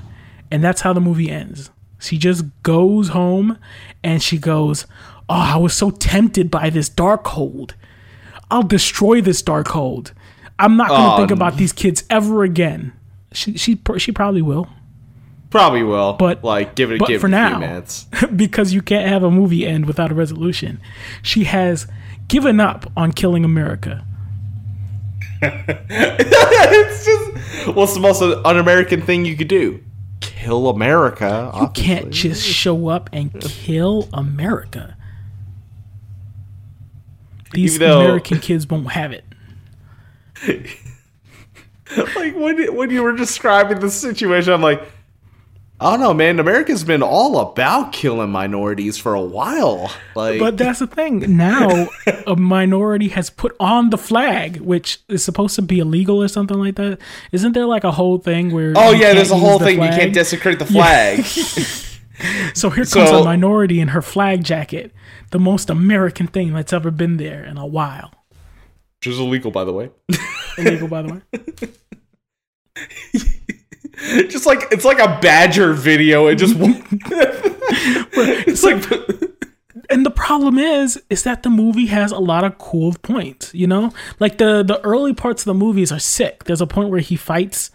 And 0.49 0.63
that's 0.63 0.81
how 0.81 0.93
the 0.93 1.01
movie 1.01 1.29
ends. 1.29 1.69
She 1.99 2.17
just 2.17 2.45
goes 2.63 3.09
home 3.09 3.57
and 4.03 4.21
she 4.21 4.37
goes, 4.37 4.85
Oh, 5.29 5.35
I 5.35 5.57
was 5.57 5.73
so 5.73 5.91
tempted 5.91 6.49
by 6.49 6.69
this 6.69 6.89
Darkhold. 6.89 7.73
I'll 8.49 8.63
destroy 8.63 9.19
this 9.19 9.43
Darkhold. 9.43 10.11
I'm 10.59 10.75
not 10.77 10.89
gonna 10.89 11.13
Oh, 11.13 11.17
think 11.17 11.31
um, 11.31 11.37
about 11.37 11.57
these 11.57 11.71
kids 11.73 12.03
ever 12.09 12.43
again. 12.43 12.93
She 13.33 13.57
she 13.57 13.79
she 13.97 14.11
probably 14.11 14.41
will 14.41 14.67
Probably 15.49 15.81
will. 15.83 16.13
But- 16.13 16.43
like 16.43 16.75
give 16.75 16.91
it 16.91 16.99
but 16.99 17.07
give 17.07 17.21
for 17.21 17.27
it 17.27 17.29
a 17.29 17.31
now- 17.31 17.49
few 17.59 17.67
minutes. 17.67 18.05
because 18.35 18.73
you 18.73 18.81
can't 18.81 19.07
have 19.07 19.23
a 19.23 19.31
movie 19.31 19.65
end 19.65 19.85
without 19.85 20.11
a 20.11 20.13
resolution. 20.15 20.79
She 21.21 21.45
has 21.45 21.87
given 22.27 22.59
up 22.59 22.91
on 22.97 23.11
killing 23.13 23.45
America. 23.45 24.03
it's 25.41 27.05
just 27.05 27.67
what's 27.75 27.93
the 27.93 27.99
most 27.99 28.21
un-American 28.21 29.01
thing 29.03 29.23
you 29.25 29.35
could 29.37 29.47
do? 29.47 29.83
Kill 30.19 30.67
America. 30.69 31.51
You 31.61 31.67
can't 31.69 32.09
just 32.11 32.43
show 32.43 32.87
up 32.89 33.09
and 33.13 33.31
kill 33.39 34.09
America. 34.13 34.97
These 37.53 37.79
though- 37.79 38.01
American 38.01 38.39
kids 38.39 38.67
won't 38.67 38.91
have 38.91 39.11
it. 39.11 39.23
Like 42.15 42.35
when 42.35 42.75
when 42.75 42.89
you 42.89 43.03
were 43.03 43.15
describing 43.15 43.79
the 43.79 43.89
situation, 43.89 44.53
I'm 44.53 44.61
like, 44.61 44.81
I 45.79 45.91
don't 45.91 45.99
know, 45.99 46.13
man. 46.13 46.39
America's 46.39 46.83
been 46.83 47.03
all 47.03 47.39
about 47.39 47.93
killing 47.93 48.29
minorities 48.31 48.97
for 48.97 49.13
a 49.13 49.21
while. 49.21 49.91
Like, 50.15 50.39
But 50.39 50.57
that's 50.57 50.79
the 50.79 50.87
thing. 50.87 51.37
Now 51.37 51.87
a 52.25 52.35
minority 52.37 53.09
has 53.09 53.29
put 53.29 53.55
on 53.59 53.89
the 53.91 53.97
flag, 53.97 54.57
which 54.57 54.99
is 55.07 55.23
supposed 55.23 55.55
to 55.55 55.61
be 55.61 55.79
illegal 55.79 56.21
or 56.21 56.27
something 56.27 56.57
like 56.57 56.75
that. 56.75 56.99
Isn't 57.31 57.53
there 57.53 57.65
like 57.65 57.83
a 57.83 57.91
whole 57.91 58.17
thing 58.17 58.51
where? 58.51 58.73
oh 58.75 58.91
yeah, 58.91 59.13
there's 59.13 59.31
a 59.31 59.37
whole 59.37 59.59
the 59.59 59.65
thing. 59.65 59.81
You 59.81 59.89
can't 59.89 60.13
desecrate 60.13 60.59
the 60.59 60.65
flag. 60.65 61.23
So 62.55 62.71
here 62.71 62.83
comes 62.83 63.09
So- 63.09 63.21
a 63.21 63.23
minority 63.23 63.79
in 63.79 63.89
her 63.89 64.01
flag 64.01 64.43
jacket, 64.43 64.91
the 65.29 65.37
most 65.37 65.69
American 65.69 66.25
thing 66.25 66.51
that's 66.51 66.73
ever 66.73 66.89
been 66.89 67.17
there 67.17 67.45
in 67.45 67.57
a 67.59 67.65
while. 67.67 68.11
Which 68.99 69.07
is 69.07 69.19
illegal, 69.19 69.51
by 69.51 69.63
the 69.63 69.73
way. 69.73 69.91
Illegal, 70.57 70.87
by 70.87 71.03
the 71.03 71.13
way. 71.13 71.21
just 74.27 74.45
like 74.45 74.63
it's 74.71 74.85
like 74.85 74.99
a 74.99 75.19
badger 75.21 75.73
video. 75.73 76.27
It 76.27 76.35
just 76.35 76.55
it's 78.17 78.63
like 78.63 78.83
And 79.89 80.05
the 80.05 80.11
problem 80.11 80.57
is, 80.57 81.01
is 81.09 81.23
that 81.23 81.43
the 81.43 81.49
movie 81.49 81.85
has 81.87 82.11
a 82.11 82.17
lot 82.19 82.43
of 82.43 82.57
cool 82.57 82.93
points. 83.03 83.53
You 83.53 83.67
know, 83.67 83.93
like 84.19 84.39
the 84.39 84.63
the 84.63 84.81
early 84.81 85.13
parts 85.13 85.43
of 85.43 85.45
the 85.45 85.53
movies 85.53 85.91
are 85.91 85.99
sick. 85.99 86.45
There's 86.45 86.61
a 86.61 86.67
point 86.67 86.89
where 86.89 86.99
he 86.99 87.15
fights 87.15 87.69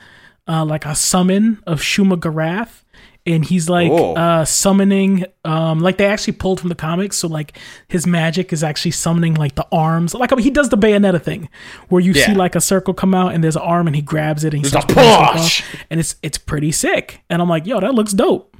uh, 0.48 0.64
like 0.64 0.84
a 0.84 0.94
summon 0.96 1.62
of 1.66 1.80
Shuma-Gorath. 1.80 2.81
And 3.24 3.44
he's 3.44 3.68
like 3.68 3.90
Oh. 3.92 4.14
uh, 4.14 4.44
summoning, 4.44 5.24
um, 5.44 5.78
like 5.78 5.96
they 5.96 6.06
actually 6.06 6.32
pulled 6.32 6.58
from 6.58 6.70
the 6.70 6.74
comics. 6.74 7.16
So 7.18 7.28
like 7.28 7.56
his 7.86 8.04
magic 8.04 8.52
is 8.52 8.64
actually 8.64 8.90
summoning 8.90 9.34
like 9.34 9.54
the 9.54 9.66
arms, 9.70 10.12
like 10.12 10.36
he 10.40 10.50
does 10.50 10.70
the 10.70 10.76
Bayonetta 10.76 11.22
thing, 11.22 11.48
where 11.88 12.00
you 12.00 12.14
see 12.14 12.34
like 12.34 12.56
a 12.56 12.60
circle 12.60 12.94
come 12.94 13.14
out 13.14 13.32
and 13.32 13.44
there's 13.44 13.54
an 13.54 13.62
arm 13.62 13.86
and 13.86 13.94
he 13.94 14.02
grabs 14.02 14.42
it 14.42 14.54
and 14.54 14.64
he 14.64 14.68
There's 14.70 14.84
a 14.84 14.86
push! 14.88 15.62
and 15.88 16.00
it's 16.00 16.16
it's 16.22 16.36
pretty 16.38 16.72
sick. 16.72 17.22
And 17.30 17.40
I'm 17.40 17.48
like, 17.48 17.64
yo, 17.64 17.78
that 17.78 17.94
looks 17.94 18.12
dope. 18.12 18.56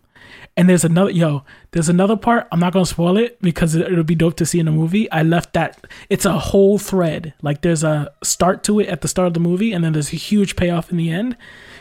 And 0.56 0.68
there's 0.68 0.84
another 0.84 1.10
yo, 1.10 1.44
there's 1.72 1.88
another 1.88 2.14
part. 2.16 2.46
I'm 2.52 2.60
not 2.60 2.72
gonna 2.72 2.86
spoil 2.86 3.16
it 3.16 3.40
because 3.42 3.74
it, 3.74 3.90
it'll 3.90 4.04
be 4.04 4.14
dope 4.14 4.36
to 4.36 4.46
see 4.46 4.60
in 4.60 4.66
the 4.66 4.72
movie. 4.72 5.10
I 5.10 5.22
left 5.24 5.54
that. 5.54 5.86
It's 6.08 6.24
a 6.26 6.38
whole 6.38 6.78
thread. 6.78 7.34
Like 7.42 7.62
there's 7.62 7.82
a 7.82 8.12
start 8.22 8.62
to 8.64 8.78
it 8.78 8.86
at 8.88 9.00
the 9.00 9.08
start 9.08 9.26
of 9.26 9.34
the 9.34 9.40
movie, 9.40 9.72
and 9.72 9.82
then 9.82 9.92
there's 9.94 10.12
a 10.12 10.16
huge 10.16 10.54
payoff 10.54 10.90
in 10.90 10.98
the 10.98 11.10
end. 11.10 11.36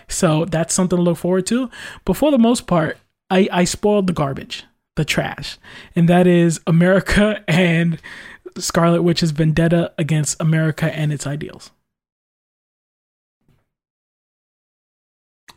So 0.08 0.46
that's 0.46 0.74
something 0.74 0.98
to 0.98 1.02
look 1.04 1.18
forward 1.18 1.46
to. 1.48 1.70
But 2.06 2.16
for 2.18 2.32
the 2.32 2.38
most 2.38 2.68
part, 2.68 2.98
I 3.30 3.48
I 3.52 3.64
spoiled 3.64 4.08
the 4.08 4.14
garbage, 4.14 4.66
the 4.96 5.06
trash, 5.06 5.58
and 5.96 6.08
that 6.10 6.28
is 6.28 6.60
America 6.68 7.44
and 7.50 8.00
Scarlet 8.58 9.02
Witch's 9.04 9.32
vendetta 9.32 9.94
against 9.98 10.42
America 10.42 10.94
and 10.96 11.12
its 11.14 11.26
ideals. 11.28 11.72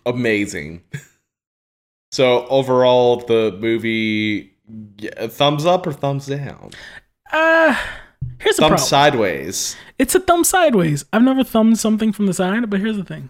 amazing. 0.06 0.82
So 2.12 2.46
overall, 2.46 3.16
the 3.16 3.58
movie 3.60 4.54
thumbs 5.30 5.66
up 5.66 5.84
or 5.84 5.92
thumbs 5.92 6.26
down? 6.26 6.70
Uh 7.32 7.76
here's 8.38 8.54
the 8.54 8.62
Thumb 8.62 8.68
problem. 8.68 8.86
sideways. 8.86 9.74
It's 9.98 10.14
a 10.14 10.20
thumb 10.20 10.44
sideways. 10.44 11.04
I've 11.12 11.22
never 11.24 11.42
thumbed 11.42 11.80
something 11.80 12.12
from 12.12 12.26
the 12.26 12.32
side, 12.32 12.70
but 12.70 12.78
here's 12.78 12.96
the 12.96 13.02
thing. 13.02 13.28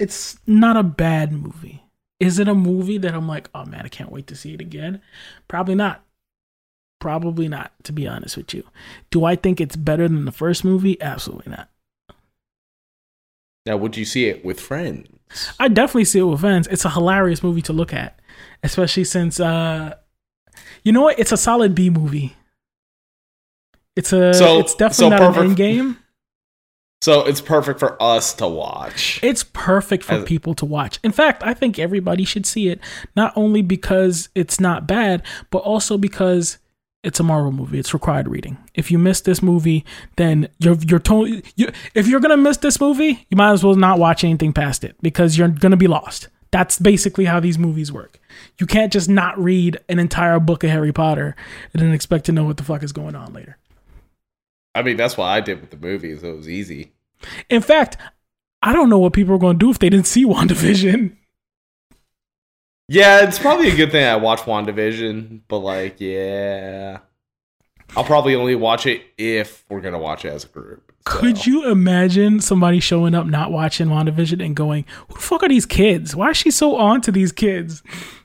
It's 0.00 0.38
not 0.46 0.76
a 0.76 0.82
bad 0.82 1.32
movie. 1.32 1.82
Is 2.18 2.38
it 2.38 2.48
a 2.48 2.54
movie 2.54 2.98
that 2.98 3.14
I'm 3.14 3.28
like, 3.28 3.48
oh 3.54 3.64
man, 3.64 3.82
I 3.84 3.88
can't 3.88 4.10
wait 4.10 4.26
to 4.28 4.34
see 4.36 4.54
it 4.54 4.60
again? 4.60 5.00
Probably 5.46 5.74
not. 5.74 6.02
Probably 7.00 7.48
not, 7.48 7.72
to 7.84 7.92
be 7.92 8.06
honest 8.08 8.36
with 8.36 8.52
you. 8.52 8.64
Do 9.10 9.24
I 9.24 9.36
think 9.36 9.60
it's 9.60 9.76
better 9.76 10.06
than 10.08 10.24
the 10.26 10.32
first 10.32 10.64
movie? 10.64 11.00
Absolutely 11.00 11.50
not. 11.52 11.68
Now, 13.66 13.76
would 13.76 13.96
you 13.96 14.04
see 14.04 14.26
it 14.26 14.44
with 14.44 14.58
friends? 14.60 15.08
I 15.58 15.68
definitely 15.68 16.04
see 16.06 16.18
it 16.18 16.24
with 16.24 16.40
friends. 16.40 16.66
It's 16.68 16.84
a 16.84 16.90
hilarious 16.90 17.42
movie 17.42 17.62
to 17.62 17.72
look 17.72 17.92
at, 17.94 18.18
especially 18.62 19.04
since 19.04 19.38
uh 19.38 19.94
you 20.82 20.92
know 20.92 21.02
what? 21.02 21.18
It's 21.18 21.32
a 21.32 21.36
solid 21.36 21.74
B 21.74 21.88
movie. 21.90 22.34
It's 23.96 24.12
a 24.12 24.32
So- 24.34 24.58
it's 24.60 24.74
definitely 24.74 24.94
so 25.04 25.08
not 25.10 25.20
an 25.22 25.26
perfect- 25.28 25.44
end 25.48 25.56
game. 25.56 25.96
So 27.02 27.24
it's 27.24 27.40
perfect 27.40 27.80
for 27.80 28.00
us 28.02 28.34
to 28.34 28.46
watch. 28.46 29.20
It's 29.22 29.42
perfect 29.42 30.04
for 30.04 30.16
As- 30.16 30.24
people 30.24 30.54
to 30.54 30.66
watch. 30.66 30.98
In 31.02 31.12
fact, 31.12 31.42
I 31.42 31.54
think 31.54 31.78
everybody 31.78 32.24
should 32.24 32.44
see 32.44 32.68
it, 32.68 32.78
not 33.16 33.32
only 33.36 33.62
because 33.62 34.28
it's 34.34 34.60
not 34.60 34.86
bad, 34.86 35.22
but 35.50 35.58
also 35.58 35.96
because 35.96 36.58
it's 37.02 37.18
a 37.18 37.22
Marvel 37.22 37.52
movie. 37.52 37.78
It's 37.78 37.94
required 37.94 38.28
reading. 38.28 38.58
If 38.74 38.90
you 38.90 38.98
miss 38.98 39.22
this 39.22 39.42
movie, 39.42 39.86
then 40.16 40.48
you're 40.58 40.76
you're 40.86 40.98
totally. 40.98 41.42
You, 41.56 41.70
if 41.94 42.06
you're 42.06 42.20
gonna 42.20 42.36
miss 42.36 42.58
this 42.58 42.78
movie, 42.78 43.26
you 43.30 43.36
might 43.36 43.52
as 43.52 43.64
well 43.64 43.74
not 43.74 43.98
watch 43.98 44.22
anything 44.22 44.52
past 44.52 44.84
it 44.84 44.96
because 45.00 45.38
you're 45.38 45.48
gonna 45.48 45.78
be 45.78 45.86
lost. 45.86 46.28
That's 46.50 46.78
basically 46.78 47.24
how 47.24 47.40
these 47.40 47.58
movies 47.58 47.90
work. 47.90 48.18
You 48.58 48.66
can't 48.66 48.92
just 48.92 49.08
not 49.08 49.38
read 49.38 49.78
an 49.88 49.98
entire 49.98 50.40
book 50.40 50.64
of 50.64 50.70
Harry 50.70 50.92
Potter 50.92 51.36
and 51.72 51.80
then 51.80 51.92
expect 51.92 52.26
to 52.26 52.32
know 52.32 52.44
what 52.44 52.58
the 52.58 52.64
fuck 52.64 52.82
is 52.82 52.92
going 52.92 53.14
on 53.14 53.32
later. 53.32 53.56
I 54.74 54.82
mean, 54.82 54.96
that's 54.96 55.16
what 55.16 55.26
I 55.26 55.40
did 55.40 55.60
with 55.60 55.70
the 55.70 55.76
movies. 55.76 56.22
It 56.22 56.36
was 56.36 56.48
easy. 56.48 56.92
In 57.48 57.60
fact, 57.62 57.96
I 58.62 58.72
don't 58.72 58.88
know 58.88 58.98
what 58.98 59.12
people 59.12 59.34
are 59.34 59.38
going 59.38 59.58
to 59.58 59.64
do 59.64 59.70
if 59.70 59.78
they 59.78 59.90
didn't 59.90 60.06
see 60.06 60.24
WandaVision. 60.26 61.16
Yeah, 62.88 63.24
it's 63.24 63.38
probably 63.38 63.68
a 63.68 63.76
good 63.76 63.92
thing 63.92 64.04
I 64.04 64.16
watched 64.16 64.44
WandaVision, 64.46 65.42
but 65.46 65.58
like, 65.58 66.00
yeah. 66.00 66.98
I'll 67.96 68.04
probably 68.04 68.34
only 68.34 68.54
watch 68.54 68.86
it 68.86 69.02
if 69.18 69.64
we're 69.68 69.80
gonna 69.80 69.98
watch 69.98 70.24
it 70.24 70.32
as 70.32 70.44
a 70.44 70.48
group. 70.48 70.92
so. 71.06 71.18
Could 71.18 71.46
you 71.46 71.70
imagine 71.70 72.40
somebody 72.40 72.80
showing 72.80 73.14
up 73.14 73.26
not 73.26 73.50
watching 73.50 73.88
WandaVision 73.88 74.44
and 74.44 74.54
going, 74.54 74.84
"Who 75.08 75.14
the 75.14 75.20
fuck 75.20 75.42
are 75.42 75.48
these 75.48 75.66
kids? 75.66 76.14
Why 76.14 76.30
is 76.30 76.36
she 76.36 76.50
so 76.50 76.76
on 76.76 77.00
to 77.02 77.12
these 77.12 77.32
kids? 77.32 77.82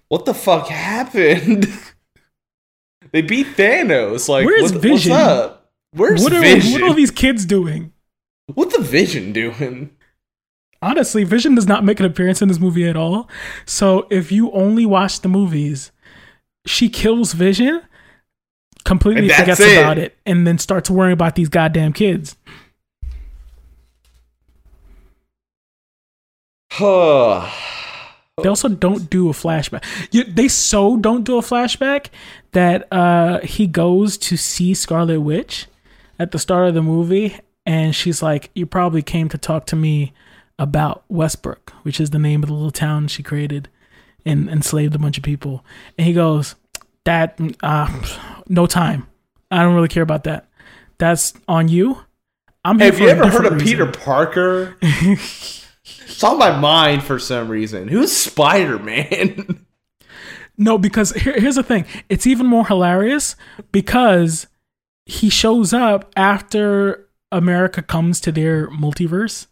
What 0.07 0.25
the 0.25 0.33
fuck 0.33 0.67
happened? 0.67 1.67
they 3.11 3.21
beat 3.21 3.47
Thanos. 3.57 4.29
Like, 4.29 4.45
Where's 4.45 4.71
what, 4.71 4.81
Vision? 4.81 5.11
Where's 5.95 6.23
What 6.23 6.33
are 6.33 6.41
Vision? 6.41 6.73
what 6.73 6.91
are 6.91 6.93
these 6.93 7.11
kids 7.11 7.45
doing?" 7.45 7.93
What's 8.53 8.75
the 8.77 8.83
Vision 8.83 9.31
doing? 9.33 9.89
Honestly, 10.81 11.23
Vision 11.23 11.55
does 11.55 11.67
not 11.67 11.83
make 11.83 11.99
an 11.99 12.05
appearance 12.05 12.41
in 12.41 12.47
this 12.47 12.59
movie 12.59 12.87
at 12.87 12.95
all. 12.95 13.27
So 13.65 14.05
if 14.11 14.31
you 14.31 14.51
only 14.51 14.85
watch 14.85 15.21
the 15.21 15.29
movies, 15.29 15.91
she 16.65 16.89
kills 16.89 17.33
Vision, 17.33 17.81
completely 18.83 19.29
forgets 19.29 19.59
it. 19.61 19.79
about 19.79 19.97
it, 19.97 20.15
and 20.25 20.45
then 20.45 20.59
starts 20.59 20.89
worrying 20.89 21.13
about 21.13 21.35
these 21.35 21.49
goddamn 21.49 21.93
kids. 21.93 22.35
Huh. 26.71 27.49
They 28.43 28.49
also 28.49 28.67
don't 28.67 29.09
do 29.09 29.29
a 29.29 29.31
flashback. 29.31 29.81
You, 30.11 30.25
they 30.25 30.49
so 30.49 30.97
don't 30.97 31.23
do 31.23 31.37
a 31.37 31.41
flashback 31.41 32.07
that 32.51 32.85
uh, 32.91 33.39
he 33.39 33.65
goes 33.65 34.17
to 34.17 34.35
see 34.35 34.73
Scarlet 34.73 35.21
Witch 35.21 35.67
at 36.19 36.31
the 36.31 36.39
start 36.39 36.67
of 36.67 36.73
the 36.73 36.81
movie, 36.81 37.37
and 37.65 37.95
she's 37.95 38.21
like, 38.21 38.49
"You 38.55 38.65
probably 38.65 39.01
came 39.01 39.29
to 39.29 39.37
talk 39.37 39.65
to 39.67 39.75
me 39.75 40.13
about 40.57 41.03
Westbrook, 41.09 41.71
which 41.83 41.99
is 41.99 42.11
the 42.11 42.19
name 42.19 42.43
of 42.43 42.49
the 42.49 42.55
little 42.55 42.71
town 42.71 43.07
she 43.07 43.23
created 43.23 43.69
and 44.25 44.49
enslaved 44.49 44.95
a 44.95 44.99
bunch 44.99 45.17
of 45.17 45.23
people." 45.23 45.63
And 45.97 46.07
he 46.07 46.13
goes, 46.13 46.55
"That 47.03 47.39
uh, 47.61 47.89
no 48.47 48.65
time. 48.67 49.07
I 49.51 49.61
don't 49.61 49.75
really 49.75 49.87
care 49.87 50.03
about 50.03 50.23
that. 50.25 50.47
That's 50.97 51.33
on 51.47 51.67
you. 51.67 52.03
I'm 52.63 52.79
here 52.79 52.91
Have 52.91 52.99
you 52.99 53.07
ever 53.09 53.27
heard 53.29 53.45
of 53.45 53.53
reason." 53.53 53.67
Peter 53.67 53.85
Parker? 53.85 54.77
it's 54.81 56.23
on 56.23 56.37
my 56.39 56.57
mind 56.57 57.03
for 57.03 57.19
some 57.19 57.49
reason. 57.49 57.87
Who's 57.87 58.11
Spider 58.15 58.79
Man? 58.79 59.65
No, 60.57 60.77
because 60.77 61.11
here, 61.11 61.37
here's 61.37 61.55
the 61.55 61.63
thing. 61.63 61.85
It's 62.07 62.25
even 62.25 62.45
more 62.45 62.65
hilarious 62.65 63.35
because 63.71 64.47
he 65.05 65.29
shows 65.29 65.73
up 65.73 66.11
after 66.15 67.07
America 67.31 67.81
comes 67.81 68.19
to 68.21 68.31
their 68.31 68.67
multiverse 68.69 69.47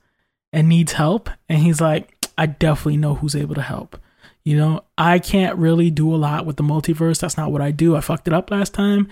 and 0.51 0.69
needs 0.69 0.93
help. 0.93 1.29
And 1.49 1.59
he's 1.59 1.81
like, 1.81 2.27
I 2.37 2.47
definitely 2.47 2.97
know 2.97 3.15
who's 3.15 3.35
able 3.35 3.55
to 3.55 3.61
help. 3.61 3.97
You 4.43 4.57
know, 4.57 4.83
I 4.97 5.19
can't 5.19 5.57
really 5.57 5.89
do 5.89 6.13
a 6.13 6.17
lot 6.17 6.45
with 6.45 6.57
the 6.57 6.63
multiverse. 6.63 7.19
That's 7.19 7.37
not 7.37 7.51
what 7.51 7.61
I 7.61 7.71
do. 7.71 7.95
I 7.95 8.01
fucked 8.01 8.27
it 8.27 8.33
up 8.33 8.51
last 8.51 8.73
time. 8.73 9.07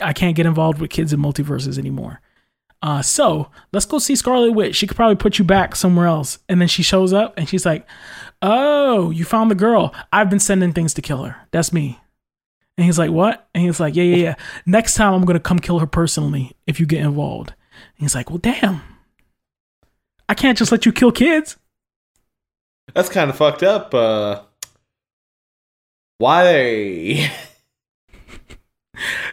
I 0.00 0.12
can't 0.12 0.36
get 0.36 0.46
involved 0.46 0.80
with 0.80 0.90
kids 0.90 1.12
in 1.12 1.20
multiverses 1.20 1.78
anymore. 1.78 2.20
Uh, 2.82 3.00
so 3.00 3.50
let's 3.72 3.86
go 3.86 3.98
see 3.98 4.16
Scarlet 4.16 4.52
Witch. 4.52 4.76
She 4.76 4.86
could 4.86 4.96
probably 4.96 5.16
put 5.16 5.38
you 5.38 5.44
back 5.44 5.76
somewhere 5.76 6.06
else. 6.06 6.38
And 6.48 6.60
then 6.60 6.68
she 6.68 6.82
shows 6.82 7.12
up 7.12 7.34
and 7.36 7.48
she's 7.48 7.64
like, 7.64 7.86
Oh, 8.42 9.10
you 9.10 9.24
found 9.24 9.50
the 9.50 9.54
girl. 9.54 9.94
I've 10.12 10.28
been 10.28 10.40
sending 10.40 10.72
things 10.72 10.92
to 10.94 11.02
kill 11.02 11.22
her. 11.22 11.36
That's 11.50 11.72
me. 11.72 12.00
And 12.76 12.84
he's 12.84 12.98
like, 12.98 13.10
What? 13.10 13.48
And 13.54 13.64
he's 13.64 13.80
like, 13.80 13.94
Yeah, 13.94 14.04
yeah, 14.04 14.16
yeah. 14.16 14.34
Next 14.66 14.94
time 14.94 15.14
I'm 15.14 15.24
going 15.24 15.34
to 15.34 15.40
come 15.40 15.58
kill 15.58 15.78
her 15.78 15.86
personally 15.86 16.52
if 16.66 16.80
you 16.80 16.86
get 16.86 17.00
involved. 17.00 17.50
And 17.50 18.04
he's 18.04 18.14
like, 18.14 18.30
Well, 18.30 18.38
damn. 18.38 18.82
I 20.28 20.34
can't 20.34 20.56
just 20.58 20.72
let 20.72 20.86
you 20.86 20.92
kill 20.92 21.12
kids. 21.12 21.56
That's 22.94 23.08
kind 23.08 23.30
of 23.30 23.36
fucked 23.36 23.62
up. 23.62 23.94
Uh, 23.94 24.42
why? 26.18 27.30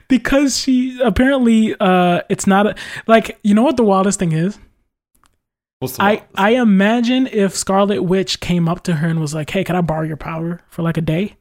Because 0.07 0.59
she 0.59 0.99
apparently, 1.01 1.75
uh, 1.79 2.21
it's 2.29 2.47
not 2.47 2.65
a, 2.67 2.75
like, 3.07 3.39
you 3.43 3.53
know 3.53 3.61
what 3.61 3.77
the 3.77 3.83
wildest 3.83 4.19
thing 4.19 4.31
is? 4.31 4.57
What's 5.79 5.97
the 5.97 6.03
I, 6.03 6.23
I 6.35 6.49
imagine 6.55 7.27
if 7.27 7.55
Scarlet 7.55 8.03
Witch 8.03 8.39
came 8.39 8.67
up 8.67 8.83
to 8.83 8.95
her 8.95 9.07
and 9.07 9.21
was 9.21 9.33
like, 9.33 9.49
"Hey, 9.49 9.63
can 9.63 9.75
I 9.75 9.81
borrow 9.81 10.03
your 10.03 10.17
power 10.17 10.61
for 10.67 10.81
like 10.81 10.97
a 10.97 11.01
day? 11.01 11.37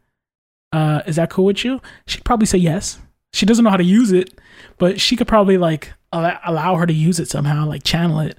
Uh, 0.73 1.03
is 1.07 1.17
that 1.17 1.31
cool 1.31 1.47
with 1.47 1.65
you?" 1.65 1.81
She'd 2.07 2.25
probably 2.25 2.47
say 2.47 2.59
yes. 2.59 2.99
She 3.33 3.47
doesn't 3.47 3.65
know 3.65 3.71
how 3.71 3.77
to 3.77 3.85
use 3.85 4.13
it, 4.13 4.39
but 4.79 5.01
she 5.01 5.17
could 5.17 5.29
probably 5.29 5.57
like 5.59 5.93
allow, 6.13 6.75
her 6.77 6.87
to 6.87 6.93
use 6.93 7.21
it 7.21 7.29
somehow, 7.29 7.67
like 7.67 7.85
channel 7.85 8.21
it, 8.21 8.39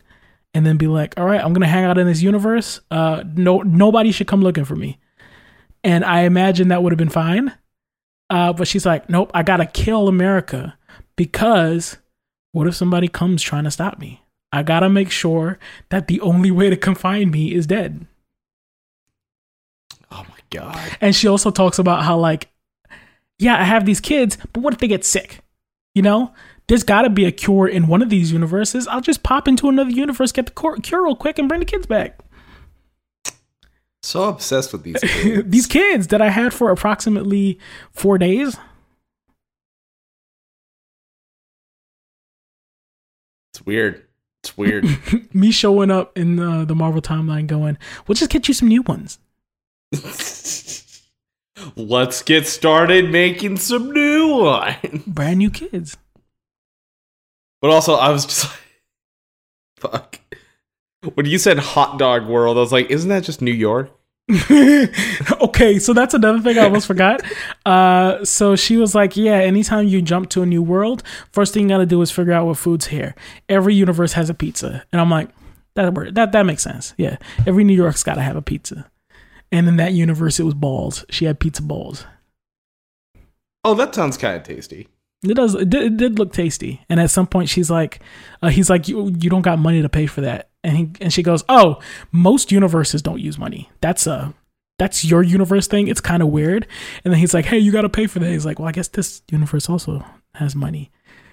and 0.54 0.66
then 0.66 0.78
be 0.78 0.88
like, 0.88 1.18
"All 1.18 1.26
right, 1.26 1.44
I'm 1.44 1.54
gonna 1.54 1.68
hang 1.68 1.86
out 1.86 1.98
in 1.98 2.08
this 2.08 2.22
universe. 2.22 2.82
Uh, 2.92 3.24
no, 3.36 3.62
nobody 3.62 4.12
should 4.12 4.28
come 4.28 4.42
looking 4.42 4.66
for 4.66 4.76
me." 4.76 5.00
And 5.84 6.04
I 6.06 6.22
imagine 6.22 6.68
that 6.68 6.84
would 6.84 6.92
have 6.92 6.98
been 6.98 7.10
fine. 7.10 7.54
Uh, 8.30 8.54
but 8.54 8.68
she's 8.68 8.86
like, 8.86 9.10
"Nope, 9.10 9.32
I 9.34 9.44
gotta 9.44 9.66
kill 9.66 10.08
America 10.08 10.78
because 11.16 11.98
what 12.52 12.68
if 12.68 12.76
somebody 12.76 13.08
comes 13.08 13.42
trying 13.42 13.64
to 13.64 13.72
stop 13.72 14.00
me?" 14.00 14.24
I 14.54 14.64
gotta 14.64 14.90
make 14.90 15.12
sure 15.12 15.58
that 15.90 16.08
the 16.08 16.20
only 16.22 16.52
way 16.52 16.70
to 16.70 16.76
confine 16.76 17.32
me 17.32 17.54
is 17.54 17.66
dead. 17.66 18.06
My 20.54 20.60
god. 20.60 20.97
And 21.02 21.16
she 21.16 21.28
also 21.28 21.52
talks 21.52 21.80
about 21.80 22.04
how, 22.04 22.18
like, 22.18 22.49
yeah, 23.39 23.60
I 23.60 23.64
have 23.64 23.86
these 23.86 23.99
kids, 23.99 24.38
but 24.54 24.62
what 24.62 24.74
if 24.74 24.80
they 24.80 24.88
get 24.88 25.04
sick? 25.04 25.39
You 25.95 26.02
know, 26.02 26.34
there's 26.68 26.84
gotta 26.84 27.10
be 27.10 27.26
a 27.26 27.32
cure 27.32 27.68
in 27.68 27.88
one 27.88 28.02
of 28.02 28.10
these 28.10 28.32
universes. 28.32 28.88
I'll 28.88 29.02
just 29.02 29.24
pop 29.24 29.47
into 29.47 29.68
another 29.68 29.89
universe, 29.89 30.32
get 30.32 30.45
the 30.45 30.52
cure, 30.54 30.78
cure 30.78 31.04
real 31.04 31.16
quick, 31.16 31.38
and 31.38 31.47
bring 31.49 31.60
the 31.60 31.66
kids 31.66 31.86
back. 31.86 32.20
So 34.04 34.24
obsessed 34.24 34.72
with 34.72 34.84
these. 34.84 34.97
Kids. 34.99 35.43
these 35.49 35.68
kids 35.68 36.08
that 36.08 36.22
I 36.22 36.30
had 36.30 36.54
for 36.54 36.72
approximately 36.72 37.60
four 37.91 38.18
days. 38.18 38.58
It's 43.54 43.66
weird. 43.66 44.08
It's 44.43 44.58
weird. 44.58 44.86
Me 45.34 45.52
showing 45.52 45.91
up 45.91 46.18
in 46.18 46.39
uh, 46.39 46.66
the 46.66 46.74
Marvel 46.74 47.02
timeline 47.02 47.45
going, 47.47 47.78
we'll 48.08 48.16
just 48.16 48.32
get 48.32 48.47
you 48.47 48.54
some 48.54 48.70
new 48.70 48.82
ones. 48.82 49.20
Let's 51.76 52.22
get 52.24 52.48
started 52.48 53.12
making 53.12 53.58
some 53.58 53.92
new 53.92 54.38
wine. 54.38 55.04
Brand 55.08 55.39
new 55.39 55.52
kids. 55.52 55.98
But 57.62 57.72
also, 57.72 57.96
I 57.96 58.10
was 58.10 58.26
just 58.26 58.46
like, 58.46 58.60
fuck. 59.78 60.20
When 61.14 61.26
you 61.26 61.38
said 61.38 61.60
hot 61.60 62.00
dog 62.00 62.28
world, 62.28 62.58
I 62.58 62.62
was 62.62 62.72
like, 62.72 62.89
isn't 62.89 63.10
that 63.10 63.24
just 63.24 63.42
New 63.42 63.54
York? 63.54 63.92
okay, 65.42 65.78
so 65.80 65.94
that's 65.94 66.14
another 66.14 66.39
thing 66.39 66.58
I 66.58 66.64
almost 66.64 66.88
forgot. 66.88 67.22
Uh, 67.66 68.24
so 68.24 68.56
she 68.56 68.78
was 68.78 68.96
like, 68.96 69.18
"Yeah, 69.18 69.34
anytime 69.34 69.88
you 69.88 70.02
jump 70.02 70.30
to 70.30 70.42
a 70.42 70.46
new 70.46 70.64
world, 70.64 71.04
first 71.32 71.54
thing 71.54 71.64
you 71.64 71.70
gotta 71.70 71.86
do 71.86 72.02
is 72.02 72.12
figure 72.12 72.34
out 72.34 72.46
what 72.46 72.58
food's 72.58 72.88
here. 72.88 73.14
Every 73.50 73.76
universe 73.76 74.14
has 74.14 74.30
a 74.30 74.34
pizza." 74.34 74.86
And 74.92 75.02
I'm 75.02 75.10
like, 75.10 75.30
"That 75.74 75.94
word, 75.94 76.16
that 76.16 76.32
that 76.32 76.46
makes 76.46 76.64
sense. 76.64 76.94
Yeah, 76.98 77.18
every 77.46 77.64
New 77.66 77.76
York's 77.76 78.04
gotta 78.04 78.22
have 78.22 78.38
a 78.38 78.42
pizza." 78.42 78.91
And 79.52 79.68
in 79.68 79.76
that 79.78 79.93
universe, 79.93 80.39
it 80.39 80.43
was 80.43 80.54
balls. 80.54 81.06
She 81.10 81.26
had 81.26 81.39
pizza 81.39 81.62
balls. 81.62 82.06
Oh, 83.64 83.74
that 83.76 83.93
sounds 83.93 84.18
kind 84.18 84.36
of 84.38 84.43
tasty. 84.43 84.88
It 85.24 85.36
does. 85.36 85.54
It 85.54 85.70
did, 85.70 85.84
it 85.84 85.97
did 85.97 86.18
look 86.18 86.34
tasty. 86.34 86.84
And 86.89 86.99
at 86.99 87.12
some 87.12 87.28
point, 87.28 87.49
she's 87.49 87.70
like, 87.70 87.99
uh, 88.41 88.49
"He's 88.49 88.70
like, 88.70 88.88
you 88.88 89.10
you 89.20 89.30
don't 89.30 89.43
got 89.43 89.60
money 89.60 89.82
to 89.82 89.89
pay 89.89 90.08
for 90.08 90.22
that." 90.22 90.49
And 90.64 90.78
he 90.78 90.91
and 90.99 91.14
she 91.14 91.22
goes, 91.22 91.43
"Oh, 91.47 91.80
most 92.12 92.52
universes 92.52 93.02
don't 93.02 93.20
use 93.20 93.38
money. 93.38 93.70
That's 93.82 94.08
a 94.08 94.34
that's 94.80 95.06
your 95.06 95.22
universe 95.22 95.68
thing. 95.68 95.88
It's 95.88 96.02
kind 96.02 96.24
of 96.24 96.30
weird." 96.30 96.66
And 97.04 97.14
then 97.14 97.20
he's 97.20 97.36
like, 97.36 97.45
"Hey, 97.45 97.60
you 97.60 97.72
got 97.72 97.82
to 97.82 97.89
pay 97.89 98.08
for 98.08 98.18
that." 98.20 98.32
He's 98.32 98.45
like, 98.47 98.58
"Well, 98.58 98.68
I 98.68 98.72
guess 98.72 98.88
this 98.88 99.22
universe 99.30 99.70
also 99.70 100.04
has 100.36 100.56
money." 100.56 100.89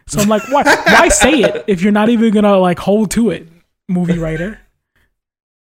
So 0.06 0.20
I'm 0.20 0.28
like, 0.28 0.46
"Why 0.50 0.64
why 0.64 1.08
say 1.08 1.40
it 1.40 1.64
if 1.66 1.80
you're 1.80 1.92
not 1.92 2.10
even 2.10 2.32
gonna 2.32 2.58
like 2.58 2.78
hold 2.78 3.10
to 3.12 3.30
it, 3.30 3.48
movie 3.88 4.18
writer?" 4.18 4.60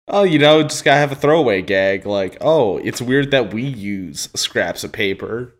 Oh, 0.06 0.22
you 0.22 0.38
know, 0.38 0.62
just 0.62 0.84
gotta 0.84 0.98
have 0.98 1.12
a 1.12 1.16
throwaway 1.16 1.62
gag 1.62 2.04
like, 2.06 2.36
oh, 2.40 2.76
it's 2.78 3.00
weird 3.00 3.30
that 3.30 3.54
we 3.54 3.62
use 3.62 4.28
scraps 4.34 4.84
of 4.84 4.92
paper 4.92 5.54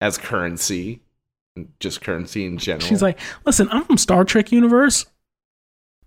as 0.00 0.18
currency, 0.18 1.00
just 1.80 2.00
currency 2.00 2.44
in 2.44 2.58
general. 2.58 2.86
She's 2.86 3.02
like, 3.02 3.18
"Listen, 3.44 3.68
I'm 3.70 3.84
from 3.84 3.98
Star 3.98 4.24
Trek 4.24 4.52
universe. 4.52 5.06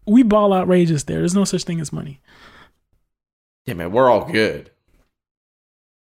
We 0.08 0.24
ball 0.24 0.54
outrageous 0.54 1.04
there. 1.04 1.20
There's 1.20 1.36
no 1.36 1.44
such 1.44 1.64
thing 1.64 1.80
as 1.82 1.92
money." 1.92 2.22
yeah, 3.66 3.74
man, 3.74 3.92
we're 3.92 4.10
all 4.10 4.26
good. 4.32 4.72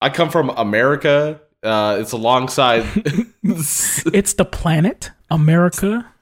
I 0.01 0.09
come 0.09 0.29
from 0.29 0.49
America. 0.51 1.41
Uh, 1.63 1.97
it's 1.99 2.11
alongside 2.11 2.85
It's 3.43 4.33
the 4.33 4.45
planet, 4.45 5.09
America, 5.29 6.13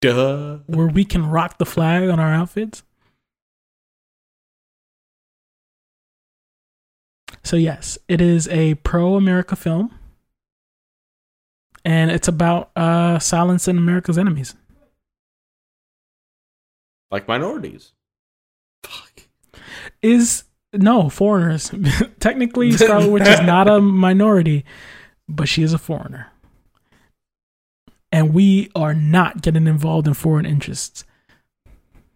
Duh. 0.00 0.58
where 0.66 0.86
we 0.86 1.04
can 1.04 1.26
rock 1.26 1.58
the 1.58 1.66
flag 1.66 2.08
on 2.08 2.20
our 2.20 2.32
outfits. 2.32 2.84
So 7.42 7.56
yes, 7.56 7.98
it 8.08 8.20
is 8.20 8.48
a 8.48 8.74
pro-America 8.76 9.56
film, 9.56 9.98
and 11.84 12.10
it's 12.10 12.28
about 12.28 12.70
uh, 12.76 13.18
silencing 13.18 13.78
America's 13.78 14.18
enemies. 14.18 14.54
Like 17.10 17.26
minorities. 17.26 17.92
Fuck. 18.84 19.22
Is 20.02 20.44
no 20.72 21.08
foreigners. 21.08 21.72
Technically, 22.20 22.72
Scarlet 22.76 23.10
Witch 23.10 23.26
is 23.26 23.40
not 23.40 23.68
a 23.68 23.80
minority, 23.80 24.64
but 25.28 25.48
she 25.48 25.62
is 25.62 25.72
a 25.72 25.78
foreigner, 25.78 26.28
and 28.12 28.34
we 28.34 28.70
are 28.74 28.94
not 28.94 29.42
getting 29.42 29.66
involved 29.66 30.06
in 30.06 30.14
foreign 30.14 30.46
interests. 30.46 31.04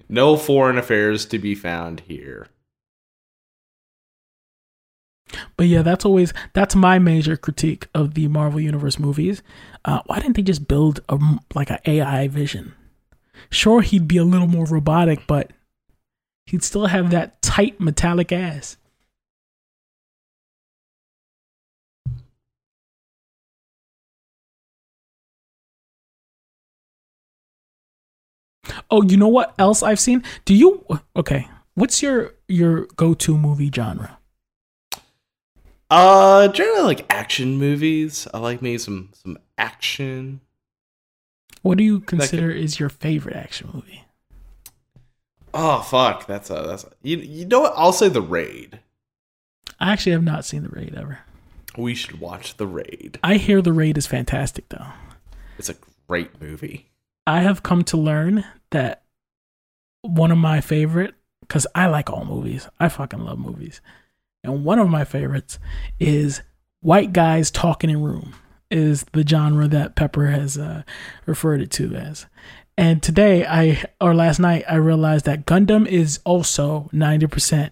No 0.08 0.36
foreign 0.36 0.76
affairs 0.78 1.24
to 1.26 1.38
be 1.38 1.54
found 1.54 2.00
here. 2.00 2.46
But 5.56 5.66
yeah, 5.66 5.82
that's 5.82 6.04
always 6.04 6.32
that's 6.52 6.74
my 6.74 6.98
major 6.98 7.36
critique 7.36 7.88
of 7.94 8.14
the 8.14 8.28
Marvel 8.28 8.60
Universe 8.60 8.98
movies. 8.98 9.42
Uh, 9.84 10.00
why 10.06 10.20
didn't 10.20 10.36
they 10.36 10.42
just 10.42 10.68
build 10.68 11.00
a 11.08 11.18
like 11.54 11.70
an 11.70 11.78
AI 11.86 12.28
Vision? 12.28 12.74
Sure, 13.50 13.80
he'd 13.82 14.08
be 14.08 14.16
a 14.16 14.24
little 14.24 14.46
more 14.46 14.64
robotic, 14.66 15.26
but 15.26 15.50
he'd 16.46 16.62
still 16.62 16.86
have 16.86 17.10
that 17.10 17.40
tight 17.42 17.80
metallic 17.80 18.32
ass. 18.32 18.76
Oh, 28.90 29.02
you 29.02 29.16
know 29.16 29.28
what 29.28 29.54
else 29.58 29.82
I've 29.82 30.00
seen? 30.00 30.22
Do 30.44 30.54
you 30.54 30.84
okay? 31.16 31.48
What's 31.74 32.02
your 32.02 32.34
your 32.48 32.86
go 32.96 33.14
to 33.14 33.36
movie 33.36 33.70
genre? 33.74 34.18
Uh, 35.94 36.48
generally 36.48 36.82
like 36.82 37.06
action 37.08 37.56
movies. 37.56 38.26
I 38.34 38.38
like 38.38 38.60
maybe 38.60 38.78
some 38.78 39.10
some 39.12 39.38
action. 39.56 40.40
What 41.62 41.78
do 41.78 41.84
you 41.84 42.00
consider 42.00 42.50
is 42.50 42.80
your 42.80 42.88
favorite 42.88 43.36
action 43.36 43.70
movie? 43.72 44.04
Oh 45.54 45.82
fuck, 45.82 46.26
that's 46.26 46.50
a 46.50 46.64
that's 46.66 46.82
a, 46.82 46.90
you 47.02 47.18
you 47.18 47.44
know 47.46 47.60
what? 47.60 47.74
I'll 47.76 47.92
say 47.92 48.08
the 48.08 48.20
raid. 48.20 48.80
I 49.78 49.92
actually 49.92 50.12
have 50.12 50.24
not 50.24 50.44
seen 50.44 50.64
The 50.64 50.68
Raid 50.68 50.94
ever. 50.96 51.20
We 51.76 51.94
should 51.94 52.18
watch 52.20 52.56
the 52.56 52.66
raid. 52.66 53.18
I 53.22 53.34
hear 53.36 53.62
The 53.62 53.72
Raid 53.72 53.96
is 53.96 54.06
fantastic 54.06 54.68
though. 54.70 54.86
It's 55.58 55.68
a 55.68 55.76
great 56.08 56.40
movie. 56.40 56.90
I 57.24 57.40
have 57.40 57.62
come 57.62 57.84
to 57.84 57.96
learn 57.96 58.44
that 58.70 59.02
one 60.02 60.32
of 60.32 60.38
my 60.38 60.60
favorite 60.60 61.14
cuz 61.48 61.68
I 61.72 61.86
like 61.86 62.10
all 62.10 62.24
movies. 62.24 62.68
I 62.80 62.88
fucking 62.88 63.20
love 63.20 63.38
movies. 63.38 63.80
And 64.44 64.64
one 64.64 64.78
of 64.78 64.88
my 64.88 65.04
favorites 65.04 65.58
is 65.98 66.42
white 66.80 67.12
guys 67.12 67.50
talking 67.50 67.90
in 67.90 68.02
room 68.02 68.34
is 68.70 69.04
the 69.12 69.26
genre 69.26 69.66
that 69.68 69.94
Pepper 69.96 70.26
has 70.28 70.58
uh, 70.58 70.82
referred 71.26 71.60
it 71.62 71.70
to 71.72 71.94
as. 71.96 72.26
And 72.76 73.02
today 73.02 73.46
I 73.46 73.84
or 74.00 74.14
last 74.14 74.38
night 74.38 74.64
I 74.68 74.76
realized 74.76 75.24
that 75.26 75.46
Gundam 75.46 75.86
is 75.86 76.20
also 76.24 76.90
90% 76.92 77.70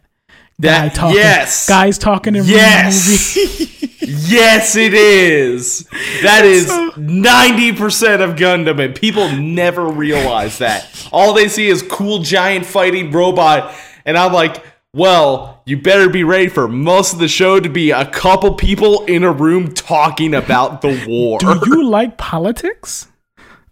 guy 0.61 0.89
That- 0.89 0.95
talking 0.95 1.17
yes! 1.17 1.69
guys 1.69 1.99
talking 1.99 2.35
in 2.37 2.43
room. 2.43 2.51
Yes. 2.51 3.37
yes, 4.01 4.77
it 4.77 4.95
is. 4.95 5.87
That 6.23 6.45
is 6.45 6.69
ninety 6.97 7.73
percent 7.73 8.23
of 8.23 8.37
Gundam, 8.37 8.83
and 8.85 8.95
people 8.95 9.31
never 9.33 9.87
realize 9.89 10.59
that. 10.59 11.09
All 11.13 11.33
they 11.35 11.49
see 11.49 11.69
is 11.69 11.83
cool 11.83 12.21
giant 12.21 12.65
fighting 12.67 13.11
robot, 13.11 13.75
and 14.05 14.17
I'm 14.17 14.33
like, 14.33 14.65
well, 14.95 15.63
you 15.65 15.81
better 15.81 16.11
be 16.11 16.23
ready 16.23 16.49
for 16.49 16.69
most 16.69 17.15
of 17.15 17.19
the 17.19 17.29
show 17.29 17.59
to 17.59 17.69
be 17.71 17.91
a 17.93 18.05
couple 18.05 18.55
people 18.55 19.07
in 19.07 19.25
a 19.25 19.33
room 19.33 19.73
talking 19.73 20.35
about 20.35 20.83
the 20.83 21.03
war. 21.09 21.39
Do 21.39 21.59
you 21.67 21.85
like 21.89 22.19
politics? 22.19 23.09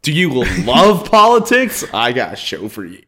Do 0.00 0.12
you 0.12 0.44
love 0.64 1.04
politics? 1.10 1.84
I 1.92 2.12
got 2.12 2.32
a 2.32 2.36
show 2.36 2.70
for 2.70 2.86
you. 2.86 3.02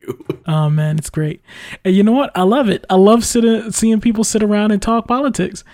Oh 0.46 0.68
man, 0.68 0.98
it's 0.98 1.08
great. 1.08 1.40
And 1.86 1.96
you 1.96 2.02
know 2.02 2.12
what? 2.12 2.30
I 2.34 2.42
love 2.42 2.68
it. 2.68 2.84
I 2.90 2.96
love 2.96 3.24
sitting, 3.24 3.70
seeing 3.72 4.00
people 4.00 4.24
sit 4.24 4.42
around 4.42 4.72
and 4.72 4.82
talk 4.82 5.08
politics. 5.08 5.64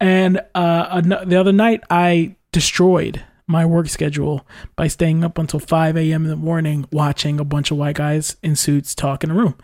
And 0.00 0.40
uh, 0.54 1.00
the 1.02 1.38
other 1.38 1.52
night, 1.52 1.82
I 1.90 2.36
destroyed 2.52 3.22
my 3.46 3.66
work 3.66 3.88
schedule 3.88 4.46
by 4.76 4.88
staying 4.88 5.24
up 5.24 5.36
until 5.36 5.60
5 5.60 5.96
a.m. 5.98 6.24
in 6.24 6.30
the 6.30 6.36
morning 6.36 6.86
watching 6.90 7.38
a 7.38 7.44
bunch 7.44 7.70
of 7.70 7.76
white 7.76 7.96
guys 7.96 8.36
in 8.42 8.56
suits 8.56 8.94
talk 8.94 9.22
in 9.22 9.30
a 9.30 9.34
room. 9.34 9.56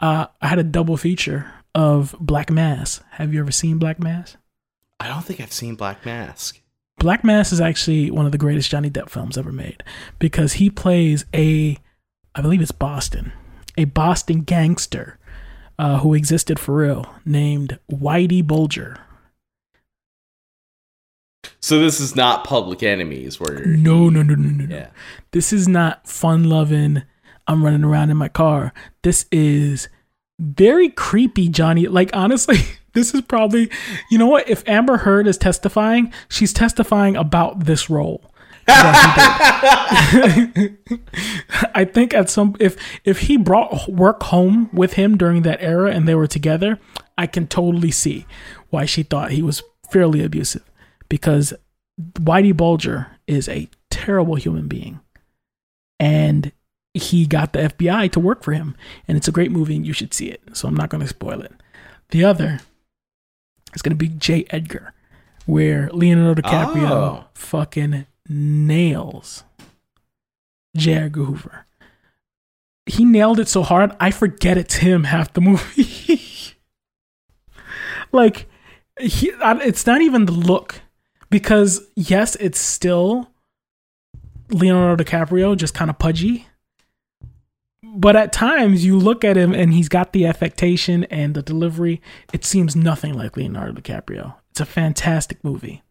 Uh, 0.00 0.26
I 0.42 0.48
had 0.48 0.58
a 0.58 0.64
double 0.64 0.96
feature 0.98 1.50
of 1.74 2.14
Black 2.20 2.50
Mass. 2.50 3.00
Have 3.12 3.32
you 3.32 3.40
ever 3.40 3.52
seen 3.52 3.78
Black 3.78 3.98
Mass? 3.98 4.36
I 5.00 5.08
don't 5.08 5.24
think 5.24 5.40
I've 5.40 5.52
seen 5.52 5.74
Black 5.74 6.04
Mask. 6.06 6.60
Black 6.98 7.24
Mass 7.24 7.52
is 7.52 7.60
actually 7.60 8.10
one 8.10 8.26
of 8.26 8.32
the 8.32 8.38
greatest 8.38 8.70
Johnny 8.70 8.90
Depp 8.90 9.08
films 9.08 9.36
ever 9.36 9.50
made 9.50 9.82
because 10.18 10.54
he 10.54 10.70
plays 10.70 11.24
a, 11.34 11.76
I 12.34 12.42
believe 12.42 12.60
it's 12.60 12.70
Boston, 12.70 13.32
a 13.76 13.86
Boston 13.86 14.42
gangster 14.42 15.18
uh, 15.78 15.98
who 15.98 16.14
existed 16.14 16.60
for 16.60 16.76
real 16.76 17.12
named 17.24 17.78
Whitey 17.90 18.46
Bulger. 18.46 18.98
So 21.58 21.80
this 21.80 22.00
is 22.00 22.14
not 22.14 22.44
Public 22.44 22.82
Enemies, 22.82 23.40
where 23.40 23.64
No, 23.64 24.08
no, 24.08 24.22
no, 24.22 24.34
no, 24.34 24.48
no, 24.48 24.64
no. 24.66 24.86
This 25.32 25.52
is 25.52 25.66
not 25.66 26.06
fun 26.06 26.44
loving. 26.44 27.02
I'm 27.46 27.64
running 27.64 27.84
around 27.84 28.10
in 28.10 28.16
my 28.16 28.28
car. 28.28 28.72
This 29.02 29.26
is 29.32 29.88
very 30.42 30.88
creepy, 30.88 31.48
Johnny. 31.48 31.86
Like 31.86 32.10
honestly, 32.12 32.58
this 32.92 33.14
is 33.14 33.22
probably 33.22 33.70
you 34.10 34.18
know 34.18 34.26
what? 34.26 34.48
If 34.48 34.68
Amber 34.68 34.98
Heard 34.98 35.26
is 35.26 35.38
testifying, 35.38 36.12
she's 36.28 36.52
testifying 36.52 37.16
about 37.16 37.64
this 37.64 37.88
role. 37.88 38.28
I 38.68 40.76
think 41.92 42.14
at 42.14 42.30
some 42.30 42.54
if 42.60 42.76
if 43.04 43.20
he 43.20 43.36
brought 43.36 43.88
work 43.88 44.22
home 44.24 44.70
with 44.72 44.92
him 44.92 45.16
during 45.16 45.42
that 45.42 45.60
era 45.60 45.90
and 45.90 46.06
they 46.06 46.14
were 46.14 46.28
together, 46.28 46.78
I 47.18 47.26
can 47.26 47.48
totally 47.48 47.90
see 47.90 48.24
why 48.70 48.84
she 48.84 49.02
thought 49.02 49.32
he 49.32 49.42
was 49.42 49.64
fairly 49.90 50.22
abusive 50.22 50.62
because 51.08 51.52
Whitey 52.00 52.56
Bulger 52.56 53.08
is 53.26 53.48
a 53.48 53.68
terrible 53.90 54.36
human 54.36 54.68
being. 54.68 55.00
And 55.98 56.52
he 56.94 57.26
got 57.26 57.52
the 57.52 57.60
FBI 57.60 58.10
to 58.12 58.20
work 58.20 58.42
for 58.42 58.52
him. 58.52 58.76
And 59.08 59.16
it's 59.16 59.28
a 59.28 59.32
great 59.32 59.50
movie 59.50 59.76
and 59.76 59.86
you 59.86 59.92
should 59.92 60.12
see 60.14 60.26
it. 60.28 60.42
So 60.52 60.68
I'm 60.68 60.74
not 60.76 60.90
going 60.90 61.00
to 61.02 61.08
spoil 61.08 61.40
it. 61.40 61.52
The 62.10 62.24
other 62.24 62.60
is 63.74 63.82
going 63.82 63.96
to 63.96 63.96
be 63.96 64.08
J. 64.08 64.44
Edgar, 64.50 64.92
where 65.46 65.88
Leonardo 65.92 66.42
oh. 66.44 66.48
DiCaprio 66.48 66.90
Oh. 66.90 67.24
fucking 67.34 68.06
nails 68.28 69.44
J. 70.76 70.94
Edgar 70.94 71.24
Hoover. 71.24 71.66
He 72.86 73.04
nailed 73.04 73.38
it 73.38 73.48
so 73.48 73.62
hard, 73.62 73.92
I 74.00 74.10
forget 74.10 74.58
it's 74.58 74.74
him 74.76 75.04
half 75.04 75.32
the 75.32 75.40
movie. 75.40 76.20
like, 78.12 78.48
he, 79.00 79.32
I- 79.34 79.62
it's 79.62 79.86
not 79.86 80.02
even 80.02 80.26
the 80.26 80.32
look 80.32 80.80
because 81.30 81.80
yes, 81.96 82.36
it's 82.36 82.58
still 82.60 83.30
Leonardo 84.50 85.02
DiCaprio, 85.02 85.56
just 85.56 85.74
kind 85.74 85.90
of 85.90 85.98
pudgy. 85.98 86.46
But 87.94 88.16
at 88.16 88.32
times 88.32 88.86
you 88.86 88.98
look 88.98 89.22
at 89.22 89.36
him 89.36 89.52
and 89.52 89.74
he's 89.74 89.90
got 89.90 90.12
the 90.12 90.24
affectation 90.24 91.04
and 91.04 91.34
the 91.34 91.42
delivery. 91.42 92.00
It 92.32 92.44
seems 92.44 92.74
nothing 92.74 93.12
like 93.12 93.36
Leonardo 93.36 93.78
DiCaprio. 93.78 94.36
It's 94.50 94.60
a 94.60 94.64
fantastic 94.66 95.44
movie. 95.44 95.82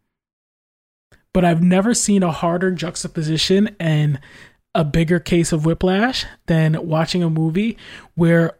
But 1.31 1.45
I've 1.45 1.61
never 1.61 1.93
seen 1.93 2.23
a 2.23 2.31
harder 2.31 2.71
juxtaposition 2.71 3.75
and 3.79 4.19
a 4.73 4.83
bigger 4.83 5.19
case 5.19 5.51
of 5.51 5.65
whiplash 5.65 6.25
than 6.47 6.87
watching 6.87 7.21
a 7.21 7.29
movie 7.29 7.77
where 8.15 8.57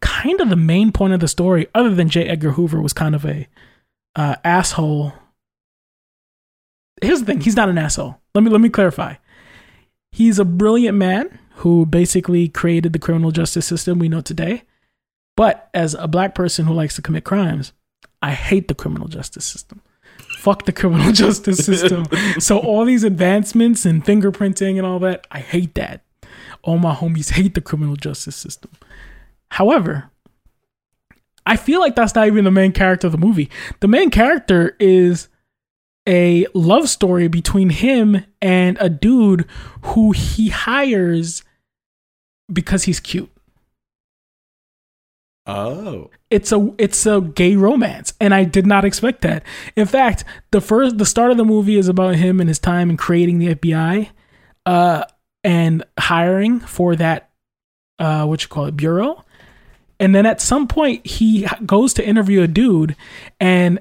kind 0.00 0.40
of 0.40 0.50
the 0.50 0.56
main 0.56 0.92
point 0.92 1.14
of 1.14 1.20
the 1.20 1.28
story, 1.28 1.68
other 1.74 1.94
than 1.94 2.10
J. 2.10 2.28
Edgar 2.28 2.52
Hoover, 2.52 2.82
was 2.82 2.92
kind 2.92 3.14
of 3.14 3.24
a 3.24 3.48
uh, 4.14 4.36
asshole. 4.44 5.14
Here's 7.00 7.20
the 7.20 7.26
thing: 7.26 7.40
he's 7.40 7.56
not 7.56 7.68
an 7.68 7.78
asshole. 7.78 8.20
Let 8.34 8.44
me 8.44 8.50
let 8.50 8.60
me 8.60 8.68
clarify. 8.68 9.14
He's 10.12 10.38
a 10.38 10.44
brilliant 10.44 10.96
man 10.96 11.38
who 11.56 11.86
basically 11.86 12.48
created 12.48 12.92
the 12.92 12.98
criminal 12.98 13.30
justice 13.30 13.66
system 13.66 13.98
we 13.98 14.08
know 14.08 14.20
today. 14.20 14.62
But 15.36 15.70
as 15.72 15.94
a 15.94 16.08
black 16.08 16.34
person 16.34 16.66
who 16.66 16.74
likes 16.74 16.96
to 16.96 17.02
commit 17.02 17.24
crimes, 17.24 17.72
I 18.22 18.32
hate 18.32 18.68
the 18.68 18.74
criminal 18.74 19.08
justice 19.08 19.44
system. 19.44 19.80
Fuck 20.38 20.66
the 20.66 20.72
criminal 20.72 21.12
justice 21.24 21.64
system. 21.64 22.06
so 22.38 22.58
all 22.58 22.84
these 22.84 23.04
advancements 23.04 23.86
and 23.86 24.04
fingerprinting 24.04 24.76
and 24.76 24.86
all 24.86 24.98
that, 25.00 25.26
I 25.30 25.40
hate 25.40 25.74
that. 25.76 26.02
All 26.62 26.78
my 26.78 26.94
homies 26.94 27.32
hate 27.32 27.54
the 27.54 27.60
criminal 27.60 27.96
justice 27.96 28.36
system. 28.36 28.70
However, 29.52 30.10
I 31.46 31.56
feel 31.56 31.80
like 31.80 31.94
that's 31.94 32.14
not 32.14 32.26
even 32.26 32.44
the 32.44 32.50
main 32.50 32.72
character 32.72 33.06
of 33.06 33.12
the 33.12 33.18
movie. 33.18 33.48
The 33.80 33.88
main 33.88 34.10
character 34.10 34.76
is 34.78 35.28
a 36.06 36.46
love 36.54 36.88
story 36.88 37.28
between 37.28 37.70
him 37.70 38.24
and 38.42 38.76
a 38.80 38.88
dude 38.88 39.46
who 39.82 40.12
he 40.12 40.48
hires 40.48 41.42
because 42.52 42.84
he's 42.84 43.00
cute. 43.00 43.30
Oh. 45.46 46.10
It's 46.28 46.50
a 46.50 46.74
it's 46.76 47.06
a 47.06 47.20
gay 47.20 47.54
romance 47.54 48.14
and 48.20 48.34
I 48.34 48.44
did 48.44 48.66
not 48.66 48.84
expect 48.84 49.22
that. 49.22 49.44
In 49.76 49.86
fact, 49.86 50.24
the 50.50 50.60
first 50.60 50.98
the 50.98 51.06
start 51.06 51.30
of 51.30 51.36
the 51.36 51.44
movie 51.44 51.78
is 51.78 51.88
about 51.88 52.16
him 52.16 52.40
and 52.40 52.48
his 52.48 52.58
time 52.58 52.90
in 52.90 52.96
creating 52.96 53.38
the 53.38 53.54
FBI 53.54 54.08
uh 54.66 55.04
and 55.44 55.84
hiring 55.98 56.58
for 56.58 56.96
that 56.96 57.30
uh 58.00 58.24
what 58.26 58.42
you 58.42 58.48
call 58.48 58.66
it 58.66 58.76
bureau. 58.76 59.24
And 60.00 60.14
then 60.14 60.26
at 60.26 60.40
some 60.40 60.66
point 60.66 61.06
he 61.06 61.46
goes 61.64 61.94
to 61.94 62.06
interview 62.06 62.42
a 62.42 62.48
dude 62.48 62.96
and 63.38 63.78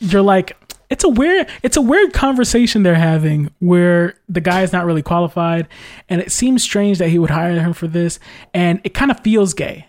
you're 0.00 0.22
like 0.22 0.56
it's 0.90 1.04
a 1.04 1.08
weird 1.08 1.48
it's 1.62 1.76
a 1.76 1.82
weird 1.82 2.12
conversation 2.12 2.82
they're 2.82 2.94
having 2.94 3.50
where 3.58 4.14
the 4.28 4.40
guy 4.40 4.62
is 4.62 4.72
not 4.72 4.86
really 4.86 5.02
qualified 5.02 5.68
and 6.08 6.20
it 6.20 6.32
seems 6.32 6.62
strange 6.62 6.98
that 6.98 7.08
he 7.08 7.18
would 7.18 7.30
hire 7.30 7.60
him 7.60 7.72
for 7.72 7.86
this 7.86 8.18
and 8.54 8.80
it 8.84 8.94
kind 8.94 9.10
of 9.10 9.20
feels 9.20 9.54
gay. 9.54 9.86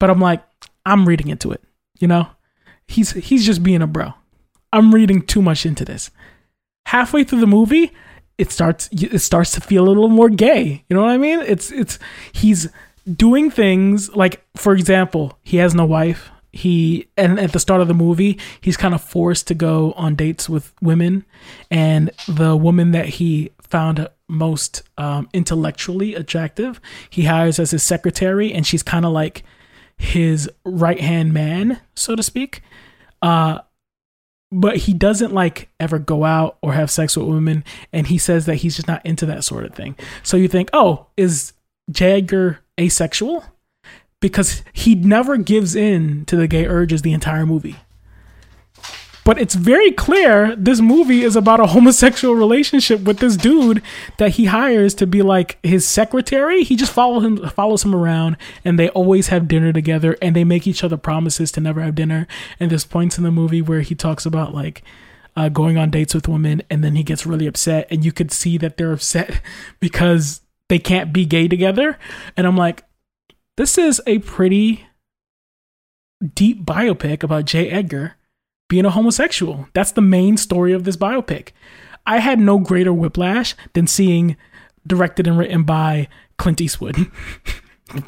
But 0.00 0.10
i'm 0.10 0.20
like 0.20 0.42
i'm 0.84 1.08
reading 1.08 1.28
into 1.28 1.50
it 1.50 1.62
you 1.98 2.08
know? 2.08 2.28
He's 2.86 3.12
he's 3.12 3.46
just 3.46 3.62
being 3.62 3.80
a 3.82 3.86
bro. 3.86 4.12
I'm 4.72 4.94
reading 4.94 5.22
too 5.22 5.40
much 5.40 5.64
into 5.64 5.84
this. 5.84 6.10
Halfway 6.86 7.24
through 7.24 7.40
the 7.40 7.46
movie 7.46 7.92
it 8.36 8.50
starts 8.50 8.88
it 8.92 9.20
starts 9.20 9.52
to 9.52 9.60
feel 9.60 9.84
a 9.84 9.88
little 9.88 10.08
more 10.08 10.28
gay. 10.28 10.84
You 10.88 10.96
know 10.96 11.02
what 11.02 11.12
i 11.12 11.16
mean? 11.16 11.40
It's 11.40 11.70
it's 11.70 11.98
he's 12.32 12.68
doing 13.10 13.50
things 13.50 14.14
like 14.14 14.44
for 14.56 14.74
example 14.74 15.38
he 15.42 15.58
has 15.58 15.74
no 15.74 15.84
wife 15.84 16.30
he 16.54 17.08
and 17.16 17.40
at 17.40 17.52
the 17.52 17.58
start 17.58 17.80
of 17.80 17.88
the 17.88 17.94
movie 17.94 18.38
he's 18.60 18.76
kind 18.76 18.94
of 18.94 19.02
forced 19.02 19.48
to 19.48 19.54
go 19.54 19.92
on 19.92 20.14
dates 20.14 20.48
with 20.48 20.72
women. 20.80 21.24
And 21.70 22.10
the 22.28 22.56
woman 22.56 22.92
that 22.92 23.06
he 23.06 23.50
found 23.60 24.08
most 24.28 24.82
um, 24.96 25.28
intellectually 25.32 26.14
attractive 26.14 26.80
he 27.10 27.24
hires 27.24 27.58
as 27.58 27.72
his 27.72 27.82
secretary 27.82 28.52
and 28.52 28.64
she's 28.64 28.84
kind 28.84 29.04
of 29.04 29.12
like 29.12 29.42
his 29.96 30.48
right 30.64 31.00
hand 31.00 31.34
man 31.34 31.80
so 31.96 32.14
to 32.14 32.22
speak. 32.22 32.62
Uh 33.20 33.58
but 34.52 34.76
he 34.76 34.94
doesn't 34.94 35.34
like 35.34 35.68
ever 35.80 35.98
go 35.98 36.22
out 36.22 36.58
or 36.62 36.74
have 36.74 36.88
sex 36.88 37.16
with 37.16 37.26
women 37.26 37.64
and 37.92 38.06
he 38.06 38.16
says 38.16 38.46
that 38.46 38.56
he's 38.56 38.76
just 38.76 38.86
not 38.86 39.04
into 39.04 39.26
that 39.26 39.42
sort 39.42 39.64
of 39.64 39.74
thing. 39.74 39.96
So 40.22 40.36
you 40.36 40.46
think 40.46 40.70
oh 40.72 41.08
is 41.16 41.52
J. 41.90 42.18
Edgar 42.18 42.60
asexual 42.78 43.44
because 44.24 44.62
he 44.72 44.94
never 44.94 45.36
gives 45.36 45.76
in 45.76 46.24
to 46.24 46.34
the 46.34 46.48
gay 46.48 46.64
urges 46.64 47.02
the 47.02 47.12
entire 47.12 47.44
movie. 47.44 47.76
But 49.22 49.38
it's 49.38 49.54
very 49.54 49.92
clear 49.92 50.56
this 50.56 50.80
movie 50.80 51.22
is 51.22 51.36
about 51.36 51.60
a 51.60 51.66
homosexual 51.74 52.34
relationship 52.34 53.02
with 53.02 53.18
this 53.18 53.36
dude 53.36 53.82
that 54.16 54.30
he 54.30 54.46
hires 54.46 54.94
to 54.94 55.06
be 55.06 55.20
like 55.20 55.58
his 55.62 55.86
secretary. 55.86 56.64
He 56.64 56.74
just 56.74 56.90
follows 56.90 57.22
him 57.22 57.36
follows 57.50 57.84
him 57.84 57.94
around 57.94 58.38
and 58.64 58.78
they 58.78 58.88
always 58.88 59.28
have 59.28 59.46
dinner 59.46 59.74
together 59.74 60.16
and 60.22 60.34
they 60.34 60.42
make 60.42 60.66
each 60.66 60.82
other 60.82 60.96
promises 60.96 61.52
to 61.52 61.60
never 61.60 61.82
have 61.82 61.94
dinner. 61.94 62.26
And 62.58 62.70
there's 62.70 62.86
points 62.86 63.18
in 63.18 63.24
the 63.24 63.30
movie 63.30 63.60
where 63.60 63.82
he 63.82 63.94
talks 63.94 64.24
about 64.24 64.54
like 64.54 64.82
uh, 65.36 65.50
going 65.50 65.76
on 65.76 65.90
dates 65.90 66.14
with 66.14 66.28
women 66.28 66.62
and 66.70 66.82
then 66.82 66.96
he 66.96 67.02
gets 67.02 67.26
really 67.26 67.46
upset 67.46 67.86
and 67.90 68.06
you 68.06 68.10
could 68.10 68.32
see 68.32 68.56
that 68.56 68.78
they're 68.78 68.94
upset 68.94 69.42
because 69.80 70.40
they 70.70 70.78
can't 70.78 71.12
be 71.12 71.26
gay 71.26 71.46
together. 71.46 71.98
And 72.38 72.46
I'm 72.46 72.56
like, 72.56 72.84
this 73.56 73.78
is 73.78 74.00
a 74.06 74.18
pretty 74.20 74.86
deep 76.34 76.64
biopic 76.64 77.22
about 77.22 77.44
J. 77.44 77.70
Edgar 77.70 78.14
being 78.68 78.84
a 78.84 78.90
homosexual. 78.90 79.68
That's 79.72 79.92
the 79.92 80.00
main 80.00 80.36
story 80.36 80.72
of 80.72 80.84
this 80.84 80.96
biopic. 80.96 81.50
I 82.06 82.18
had 82.18 82.38
no 82.38 82.58
greater 82.58 82.92
whiplash 82.92 83.54
than 83.72 83.86
seeing 83.86 84.36
directed 84.86 85.26
and 85.26 85.38
written 85.38 85.62
by 85.64 86.08
Clint 86.38 86.60
Eastwood. 86.60 86.96
and 87.90 88.00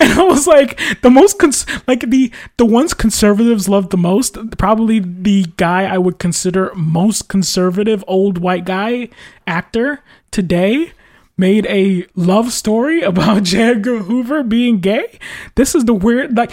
I 0.00 0.26
was 0.28 0.46
like 0.46 0.80
the 1.02 1.10
most 1.10 1.38
cons- 1.38 1.66
like 1.86 2.10
the 2.10 2.32
the 2.56 2.64
ones 2.64 2.94
conservatives 2.94 3.68
love 3.68 3.90
the 3.90 3.96
most 3.96 4.36
probably 4.58 5.00
the 5.00 5.44
guy 5.56 5.84
I 5.84 5.98
would 5.98 6.18
consider 6.18 6.72
most 6.74 7.28
conservative 7.28 8.02
old 8.06 8.38
white 8.38 8.64
guy 8.64 9.10
actor 9.46 10.00
today 10.30 10.92
made 11.36 11.66
a 11.66 12.06
love 12.14 12.52
story 12.52 13.02
about 13.10 13.44
J. 13.44 13.62
Edgar 13.62 13.98
Hoover 13.98 14.42
being 14.42 14.80
gay. 14.80 15.18
This 15.54 15.74
is 15.74 15.84
the 15.84 15.94
weird 15.94 16.36
like 16.36 16.52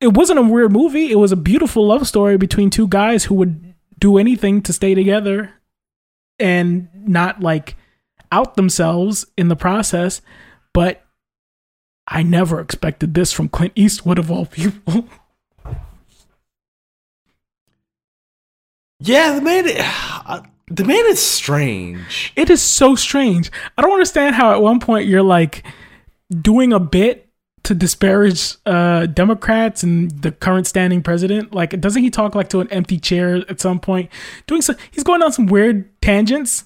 it 0.00 0.14
wasn't 0.14 0.38
a 0.38 0.42
weird 0.42 0.72
movie. 0.72 1.10
It 1.10 1.16
was 1.16 1.32
a 1.32 1.36
beautiful 1.36 1.86
love 1.86 2.06
story 2.06 2.36
between 2.36 2.70
two 2.70 2.88
guys 2.88 3.24
who 3.24 3.34
would 3.36 3.74
do 3.98 4.18
anything 4.18 4.62
to 4.62 4.72
stay 4.72 4.94
together 4.94 5.54
and 6.38 6.88
not 6.94 7.40
like 7.40 7.76
out 8.30 8.56
themselves 8.56 9.24
in 9.36 9.48
the 9.48 9.56
process. 9.56 10.20
But 10.74 11.02
I 12.06 12.22
never 12.22 12.60
expected 12.60 13.14
this 13.14 13.32
from 13.32 13.48
Clint 13.48 13.72
Eastwood 13.74 14.18
of 14.18 14.30
all 14.30 14.46
people. 14.46 15.08
Yeah, 18.98 19.40
man. 19.40 20.46
The 20.68 20.84
man 20.84 21.06
is 21.06 21.22
strange. 21.22 22.32
It 22.34 22.50
is 22.50 22.60
so 22.60 22.96
strange. 22.96 23.52
I 23.78 23.82
don't 23.82 23.92
understand 23.92 24.34
how 24.34 24.52
at 24.52 24.60
one 24.60 24.80
point 24.80 25.06
you're 25.06 25.22
like 25.22 25.62
doing 26.28 26.72
a 26.72 26.80
bit 26.80 27.28
to 27.62 27.74
disparage 27.74 28.56
uh, 28.66 29.06
Democrats 29.06 29.84
and 29.84 30.10
the 30.22 30.32
current 30.32 30.66
standing 30.66 31.02
president. 31.02 31.54
Like, 31.54 31.80
doesn't 31.80 32.02
he 32.02 32.10
talk 32.10 32.34
like 32.34 32.48
to 32.48 32.60
an 32.60 32.68
empty 32.72 32.98
chair 32.98 33.44
at 33.48 33.60
some 33.60 33.78
point? 33.78 34.10
Doing 34.48 34.60
so, 34.60 34.74
he's 34.90 35.04
going 35.04 35.22
on 35.22 35.32
some 35.32 35.46
weird 35.46 35.88
tangents, 36.00 36.64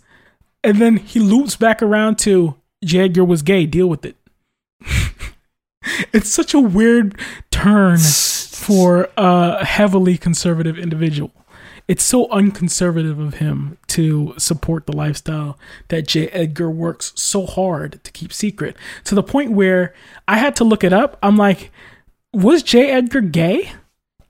and 0.65 0.79
then 0.79 0.97
he 0.97 1.21
loops 1.21 1.57
back 1.57 1.83
around 1.83 2.19
to 2.21 2.55
J. 2.83 3.01
Edgar 3.01 3.25
was 3.25 3.43
gay. 3.43 3.67
Deal 3.67 3.87
with 3.87 4.07
it. 4.07 4.17
it's 6.13 6.31
such 6.31 6.55
a 6.55 6.61
weird 6.61 7.19
turn 7.51 7.99
for 7.99 9.11
a 9.19 9.65
heavily 9.65 10.17
conservative 10.17 10.79
individual 10.79 11.33
it's 11.91 12.05
so 12.05 12.31
unconservative 12.31 13.19
of 13.19 13.35
him 13.35 13.77
to 13.89 14.33
support 14.39 14.87
the 14.87 14.97
lifestyle 14.97 15.59
that 15.89 16.07
J. 16.07 16.29
Edgar 16.29 16.71
works 16.71 17.13
so 17.17 17.47
hard 17.47 17.99
to 18.05 18.13
keep 18.13 18.33
secret 18.33 18.77
to 19.03 19.17
the 19.17 19.25
point 19.25 19.51
where 19.51 19.93
I 20.29 20.39
had 20.39 20.55
to 20.57 20.65
look 20.65 20.85
it 20.85 20.93
up. 20.93 21.19
I'm 21.21 21.37
like, 21.37 21.73
was 22.33 22.63
J. 22.63 22.93
Edgar 22.93 23.23
gay? 23.23 23.73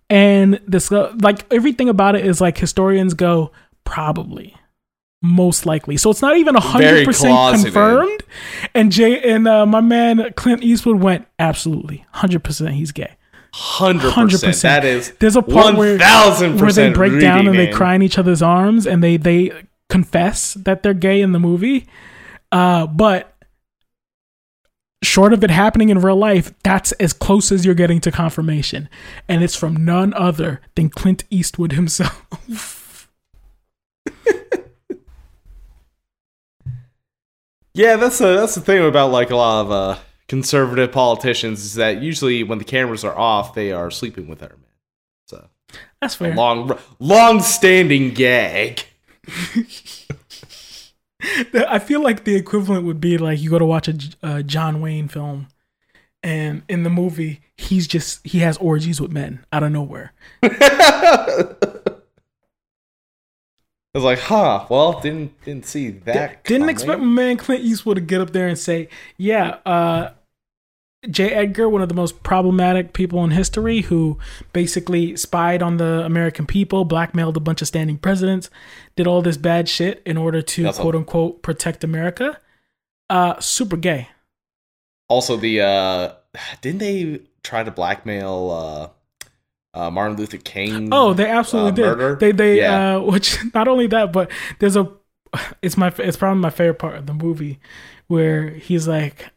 And 0.09 0.59
this, 0.67 0.91
like, 0.91 1.45
everything 1.53 1.91
about 1.91 2.17
it 2.17 2.25
is 2.25 2.41
like 2.41 2.57
historians 2.57 3.13
go, 3.13 3.53
probably 3.85 4.57
most 5.21 5.67
likely. 5.67 5.99
So 5.99 6.09
it's 6.09 6.23
not 6.23 6.39
even 6.39 6.55
hundred 6.55 7.05
percent 7.05 7.63
confirmed. 7.63 8.23
And 8.75 8.91
Jay 8.91 9.21
and 9.35 9.47
uh, 9.47 9.67
my 9.67 9.83
man 9.83 10.33
Clint 10.35 10.63
Eastwood 10.63 10.99
went 10.99 11.27
absolutely 11.39 12.07
hundred 12.13 12.43
percent. 12.43 12.71
He's 12.71 12.91
gay. 12.91 13.17
Hundred 13.53 14.13
percent. 14.15 14.63
That 14.63 14.85
is. 14.85 15.13
There's 15.19 15.37
a 15.37 15.43
part 15.43 15.77
where 15.77 15.99
where 15.99 16.73
they 16.73 16.91
break 16.93 17.21
down 17.21 17.49
and 17.49 17.59
they 17.59 17.71
cry 17.71 17.95
in 17.95 18.03
each 18.03 18.19
other's 18.19 18.43
arms 18.43 18.87
and 18.87 19.03
they 19.03 19.17
they 19.17 19.65
confess 19.89 20.55
that 20.55 20.83
they're 20.83 20.95
gay 20.95 21.21
in 21.21 21.33
the 21.33 21.41
movie. 21.41 21.87
Uh, 22.53 22.87
but 22.87 23.37
short 25.03 25.33
of 25.33 25.43
it 25.43 25.51
happening 25.51 25.89
in 25.89 25.99
real 25.99 26.17
life, 26.17 26.53
that's 26.63 26.93
as 26.93 27.13
close 27.13 27.51
as 27.51 27.65
you're 27.65 27.75
getting 27.75 28.01
to 28.01 28.11
confirmation, 28.11 28.89
and 29.29 29.43
it's 29.43 29.57
from 29.57 29.85
none 29.85 30.15
other 30.15 30.61
than 30.75 30.89
Clint 30.91 31.25
Eastwood 31.31 31.73
himself. 31.73 32.27
yeah, 37.75 37.97
that's 37.97 38.21
a, 38.21 38.37
that's 38.37 38.55
the 38.55 38.61
thing 38.61 38.85
about 38.85 39.11
like 39.11 39.31
a 39.31 39.37
lot 39.37 39.67
of 39.67 39.73
uh 39.73 39.97
conservative 40.31 40.93
politicians 40.93 41.65
is 41.65 41.75
that 41.75 42.01
usually 42.01 42.45
when 42.45 42.59
the 42.59 42.65
cameras 42.65 43.03
are 43.03 43.19
off, 43.19 43.53
they 43.53 43.73
are 43.73 43.91
sleeping 43.91 44.29
with 44.29 44.41
other 44.41 44.55
men. 44.55 44.71
So 45.27 45.49
that's 46.01 46.15
fair. 46.15 46.37
long, 46.37 46.79
long 47.01 47.41
standing 47.41 48.15
gag. 48.15 48.85
I 51.53 51.81
feel 51.81 52.01
like 52.01 52.23
the 52.23 52.37
equivalent 52.37 52.87
would 52.87 53.01
be 53.01 53.19
like 53.19 53.41
you 53.41 53.51
go 53.51 53.59
to 53.59 53.65
watch 53.67 53.89
a, 53.89 53.99
a 54.23 54.43
John 54.45 54.81
Wayne 54.81 55.09
film, 55.09 55.49
and 56.23 56.63
in 56.69 56.85
the 56.85 56.91
movie 56.91 57.41
he's 57.57 57.89
just 57.89 58.25
he 58.25 58.39
has 58.39 58.57
orgies 58.59 59.01
with 59.01 59.11
men 59.11 59.45
out 59.53 59.65
of 59.65 59.73
nowhere. 59.73 60.13
I 63.93 63.99
was 63.99 64.05
like, 64.05 64.21
huh. 64.21 64.67
Well, 64.71 65.01
didn't 65.01 65.43
didn't 65.45 65.67
see 65.67 65.91
that. 65.91 66.45
Didn't 66.45 66.69
expect 66.69 67.01
my 67.01 67.07
man 67.07 67.37
Clint 67.37 67.65
Eastwood 67.65 67.97
to 67.97 68.01
get 68.01 68.21
up 68.21 68.31
there 68.31 68.47
and 68.47 68.57
say, 68.57 68.89
"Yeah, 69.17 69.57
uh, 69.67 70.11
J. 71.09 71.31
Edgar, 71.31 71.69
one 71.69 71.81
of 71.81 71.89
the 71.89 71.95
most 71.95 72.23
problematic 72.23 72.93
people 72.93 73.25
in 73.25 73.31
history, 73.31 73.81
who 73.83 74.19
basically 74.53 75.17
spied 75.17 75.63
on 75.63 75.79
the 75.79 76.05
American 76.05 76.47
people, 76.47 76.85
blackmailed 76.85 77.37
a 77.39 77.41
bunch 77.41 77.63
of 77.63 77.69
standing 77.69 77.97
presidents, 77.97 78.51
did 78.97 79.07
all 79.07 79.23
this 79.23 79.39
bad 79.39 79.67
shit 79.69 80.03
in 80.05 80.19
order 80.19 80.43
to 80.43 80.65
That's 80.65 80.79
quote 80.79 80.95
unquote 80.95 81.43
protect 81.43 81.85
America. 81.85 82.39
Uh, 83.09 83.41
super 83.41 83.77
gay. 83.79 84.09
Also, 85.09 85.37
the 85.37 85.63
uh, 85.63 86.13
didn't 86.61 86.79
they 86.81 87.21
try 87.43 87.65
to 87.65 87.71
blackmail 87.71 88.93
uh, 89.75 89.79
uh, 89.79 89.91
Martin 89.91 90.19
Luther 90.19 90.37
King. 90.37 90.91
Oh, 90.93 91.15
they 91.15 91.27
absolutely 91.27 91.73
uh, 91.73 91.75
did. 91.75 91.99
murder? 91.99 92.17
They 92.17 92.33
they 92.33 92.59
Yeah. 92.59 92.97
uh 92.97 93.01
which 93.01 93.39
not 93.55 93.69
only 93.69 93.87
that, 93.89 94.13
but 94.13 94.31
there's 94.59 94.77
a 94.77 94.93
it's 95.63 95.77
my 95.77 95.93
it's 95.99 96.17
probably 96.19 96.41
my 96.41 96.51
favorite 96.51 96.79
part 96.79 96.97
of 96.97 97.07
the 97.07 97.15
movie 97.15 97.59
where 98.07 98.51
he's 98.51 98.87
like 98.87 99.31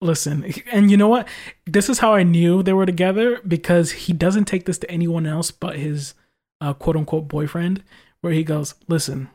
listen 0.00 0.52
and 0.70 0.90
you 0.90 0.96
know 0.96 1.08
what? 1.08 1.26
This 1.66 1.88
is 1.88 1.98
how 1.98 2.14
i 2.14 2.22
knew 2.22 2.62
they 2.62 2.72
were 2.72 2.86
together 2.86 3.40
because 3.46 3.92
he 3.92 4.12
doesn't 4.12 4.44
take 4.44 4.64
this 4.64 4.78
to 4.78 4.90
anyone 4.90 5.26
else 5.26 5.50
but 5.50 5.76
his 5.76 6.14
uh, 6.60 6.72
quote 6.72 6.96
unquote 6.96 7.28
boyfriend 7.28 7.82
where 8.20 8.32
he 8.32 8.42
goes 8.42 8.74
listen 8.88 9.28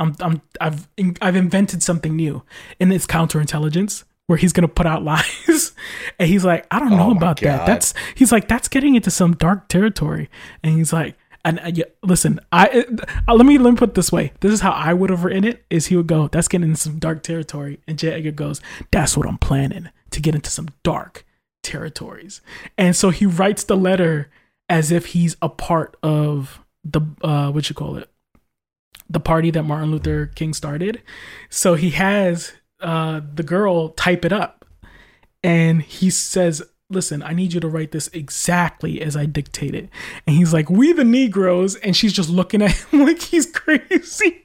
i'm 0.00 0.14
i'm 0.20 0.40
i've 0.60 0.88
i've 1.20 1.36
invented 1.36 1.82
something 1.82 2.14
new 2.16 2.42
and 2.80 2.92
it's 2.92 3.06
counterintelligence 3.06 4.04
where 4.26 4.38
he's 4.38 4.52
gonna 4.52 4.68
put 4.68 4.86
out 4.86 5.02
lies 5.10 5.72
and 6.18 6.28
he's 6.28 6.44
like 6.44 6.66
i 6.70 6.78
don't 6.78 6.90
know 6.90 7.08
Oh 7.08 7.16
about 7.16 7.40
that. 7.40 7.66
That's 7.66 7.94
he's 8.14 8.32
like 8.32 8.48
that's 8.48 8.68
getting 8.68 8.94
into 8.94 9.10
some 9.10 9.34
dark 9.34 9.68
territory 9.68 10.28
and 10.62 10.76
he's 10.76 10.92
like 10.92 11.16
and 11.44 11.60
uh, 11.60 11.70
yeah, 11.72 11.84
listen 12.02 12.40
i 12.52 12.84
uh, 13.28 13.34
let 13.34 13.46
me 13.46 13.58
let 13.58 13.70
me 13.72 13.76
put 13.76 13.90
it 13.90 13.94
this 13.94 14.12
way. 14.12 14.32
This 14.40 14.52
is 14.52 14.60
how 14.60 14.72
i 14.72 14.92
would 14.92 15.10
have 15.10 15.24
written 15.24 15.44
it 15.44 15.64
is 15.70 15.86
he 15.86 15.96
would 15.96 16.06
go 16.06 16.28
that's 16.28 16.48
getting 16.48 16.70
into 16.70 16.80
some 16.80 16.98
dark 16.98 17.22
territory 17.22 17.80
and 17.86 17.98
j 17.98 18.12
edgar 18.12 18.32
goes 18.32 18.60
that's 18.90 19.16
what 19.16 19.26
i'm 19.26 19.38
planning 19.38 19.88
to 20.18 20.22
get 20.22 20.34
into 20.34 20.50
some 20.50 20.68
dark 20.82 21.24
territories. 21.62 22.40
And 22.76 22.94
so 22.96 23.10
he 23.10 23.24
writes 23.24 23.62
the 23.64 23.76
letter 23.76 24.30
as 24.68 24.90
if 24.90 25.06
he's 25.06 25.36
a 25.40 25.48
part 25.48 25.96
of 26.02 26.60
the 26.84 27.00
uh 27.22 27.50
what 27.50 27.68
you 27.68 27.74
call 27.74 27.96
it? 27.96 28.10
The 29.08 29.20
party 29.20 29.50
that 29.52 29.62
martin 29.62 29.92
luther 29.92 30.26
king 30.26 30.52
started. 30.54 31.02
So 31.48 31.74
he 31.74 31.90
has 31.90 32.52
uh 32.80 33.20
the 33.34 33.42
girl 33.42 33.90
type 33.90 34.24
it 34.24 34.32
up. 34.32 34.64
And 35.42 35.82
he 35.82 36.10
says 36.10 36.62
listen 36.90 37.22
i 37.22 37.34
need 37.34 37.52
you 37.52 37.60
to 37.60 37.68
write 37.68 37.92
this 37.92 38.08
exactly 38.14 39.02
as 39.02 39.14
i 39.14 39.26
dictated 39.26 39.90
and 40.26 40.34
he's 40.34 40.54
like 40.54 40.70
we 40.70 40.92
the 40.92 41.04
negroes. 41.04 41.76
And 41.76 41.96
she's 41.96 42.12
just 42.12 42.28
looking 42.28 42.62
at 42.62 42.72
him 42.72 43.00
like 43.06 43.22
he's 43.22 43.46
crazy 43.46 44.42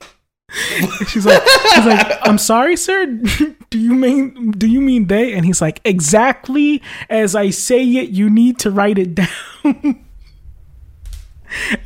she's 1.07 1.25
like 1.25 1.41
he's 1.73 1.85
like 1.85 2.17
i'm 2.21 2.37
sorry 2.37 2.75
sir 2.77 3.05
do 3.69 3.79
you 3.79 3.93
mean 3.95 4.51
do 4.51 4.67
you 4.67 4.79
mean 4.79 5.07
they 5.07 5.33
and 5.33 5.45
he's 5.45 5.61
like 5.61 5.81
exactly 5.83 6.81
as 7.09 7.35
i 7.35 7.49
say 7.49 7.83
it 7.83 8.09
you 8.09 8.29
need 8.29 8.59
to 8.59 8.69
write 8.69 8.97
it 8.99 9.15
down 9.63 10.05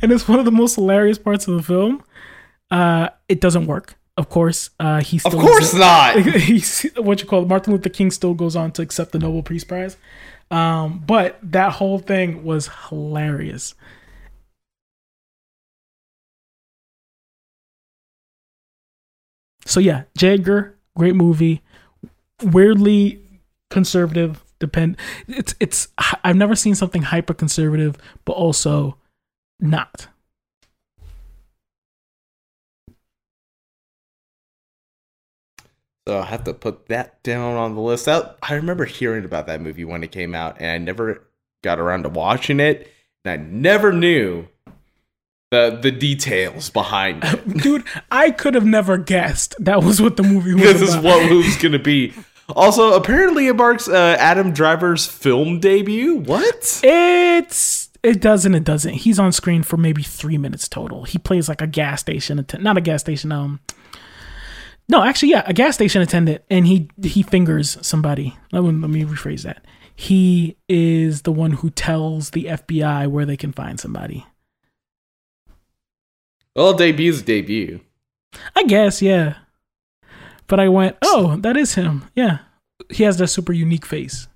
and 0.02 0.12
it's 0.12 0.28
one 0.28 0.38
of 0.38 0.44
the 0.44 0.52
most 0.52 0.74
hilarious 0.74 1.18
parts 1.18 1.48
of 1.48 1.54
the 1.54 1.62
film 1.62 2.02
uh 2.70 3.08
it 3.28 3.40
doesn't 3.40 3.66
work 3.66 3.94
of 4.18 4.28
course 4.28 4.70
uh 4.80 5.00
he 5.00 5.16
of 5.16 5.22
still 5.22 5.40
course 5.40 5.72
not. 5.72 6.18
he's 6.18 6.86
what 6.96 7.20
you 7.22 7.26
call 7.26 7.42
it, 7.42 7.48
Martin 7.48 7.72
Luther 7.72 7.88
King 7.88 8.10
still 8.10 8.34
goes 8.34 8.54
on 8.56 8.72
to 8.72 8.82
accept 8.82 9.12
the 9.12 9.18
Nobel 9.18 9.42
Peace 9.42 9.64
Prize. 9.64 9.96
Um, 10.50 11.04
but 11.06 11.38
that 11.42 11.72
whole 11.72 11.98
thing 11.98 12.42
was 12.42 12.68
hilarious. 12.88 13.74
So 19.68 19.80
yeah, 19.80 20.04
J. 20.16 20.30
Edgar, 20.30 20.78
great 20.96 21.14
movie. 21.14 21.62
Weirdly 22.42 23.22
conservative. 23.70 24.42
Depend. 24.58 24.96
It's 25.28 25.54
it's. 25.60 25.88
I've 26.24 26.36
never 26.36 26.56
seen 26.56 26.74
something 26.74 27.02
hyper 27.02 27.34
conservative, 27.34 27.96
but 28.24 28.32
also 28.32 28.96
not. 29.60 30.08
So 36.08 36.18
I 36.18 36.24
have 36.24 36.44
to 36.44 36.54
put 36.54 36.86
that 36.86 37.22
down 37.22 37.56
on 37.56 37.74
the 37.74 37.82
list. 37.82 38.06
That, 38.06 38.38
I 38.42 38.54
remember 38.54 38.86
hearing 38.86 39.26
about 39.26 39.46
that 39.48 39.60
movie 39.60 39.84
when 39.84 40.02
it 40.02 40.10
came 40.10 40.34
out, 40.34 40.56
and 40.58 40.70
I 40.70 40.78
never 40.78 41.28
got 41.62 41.78
around 41.78 42.04
to 42.04 42.08
watching 42.08 42.58
it. 42.58 42.90
And 43.24 43.32
I 43.32 43.44
never 43.44 43.92
knew 43.92 44.48
the 45.50 45.78
the 45.80 45.90
details 45.90 46.70
behind 46.70 47.24
it. 47.24 47.58
Dude, 47.62 47.84
I 48.10 48.30
could 48.30 48.54
have 48.54 48.66
never 48.66 48.98
guessed 48.98 49.54
that 49.58 49.82
was 49.82 50.00
what 50.00 50.16
the 50.16 50.22
movie 50.22 50.54
was. 50.54 50.62
this 50.62 50.82
is 50.82 50.96
what 50.96 51.28
movie's 51.30 51.56
gonna 51.62 51.78
be. 51.78 52.12
Also, 52.56 52.94
apparently, 52.94 53.46
it 53.46 53.56
marks 53.56 53.88
uh, 53.88 54.16
Adam 54.18 54.52
Driver's 54.52 55.06
film 55.06 55.60
debut. 55.60 56.16
What? 56.16 56.80
It's 56.82 57.90
it 58.02 58.20
doesn't 58.20 58.54
it 58.54 58.64
doesn't. 58.64 58.94
He's 58.94 59.18
on 59.18 59.32
screen 59.32 59.62
for 59.62 59.76
maybe 59.76 60.02
three 60.02 60.38
minutes 60.38 60.68
total. 60.68 61.04
He 61.04 61.18
plays 61.18 61.48
like 61.48 61.60
a 61.60 61.66
gas 61.66 62.00
station 62.00 62.38
attendant, 62.38 62.64
not 62.64 62.78
a 62.78 62.80
gas 62.80 63.00
station. 63.00 63.32
Um, 63.32 63.60
no, 64.88 65.02
actually, 65.02 65.30
yeah, 65.30 65.42
a 65.46 65.52
gas 65.52 65.74
station 65.74 66.00
attendant, 66.00 66.42
and 66.48 66.66
he 66.66 66.88
he 67.02 67.22
fingers 67.22 67.76
somebody. 67.86 68.36
Let 68.52 68.64
me, 68.64 68.72
let 68.72 68.90
me 68.90 69.04
rephrase 69.04 69.42
that. 69.42 69.64
He 69.94 70.56
is 70.68 71.22
the 71.22 71.32
one 71.32 71.50
who 71.52 71.70
tells 71.70 72.30
the 72.30 72.44
FBI 72.44 73.08
where 73.08 73.26
they 73.26 73.36
can 73.36 73.52
find 73.52 73.80
somebody. 73.80 74.24
Well, 76.58 76.74
debut's 76.74 77.22
debut. 77.22 77.78
I 78.56 78.64
guess, 78.64 79.00
yeah. 79.00 79.36
But 80.48 80.58
I 80.58 80.68
went, 80.68 80.96
oh, 81.02 81.36
that 81.36 81.56
is 81.56 81.76
him. 81.76 82.06
Yeah, 82.16 82.38
he 82.90 83.04
has 83.04 83.16
that 83.18 83.28
super 83.28 83.52
unique 83.52 83.86
face. 83.86 84.26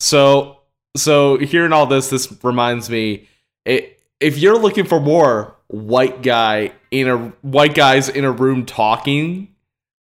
So, 0.00 0.62
so 0.96 1.38
hearing 1.38 1.72
all 1.72 1.86
this, 1.86 2.10
this 2.10 2.36
reminds 2.42 2.90
me. 2.90 3.28
It, 3.64 4.02
if 4.18 4.36
you're 4.36 4.58
looking 4.58 4.84
for 4.84 4.98
more 4.98 5.54
white 5.68 6.22
guy 6.22 6.72
in 6.90 7.08
a 7.08 7.18
white 7.42 7.76
guys 7.76 8.08
in 8.08 8.24
a 8.24 8.32
room 8.32 8.66
talking, 8.66 9.54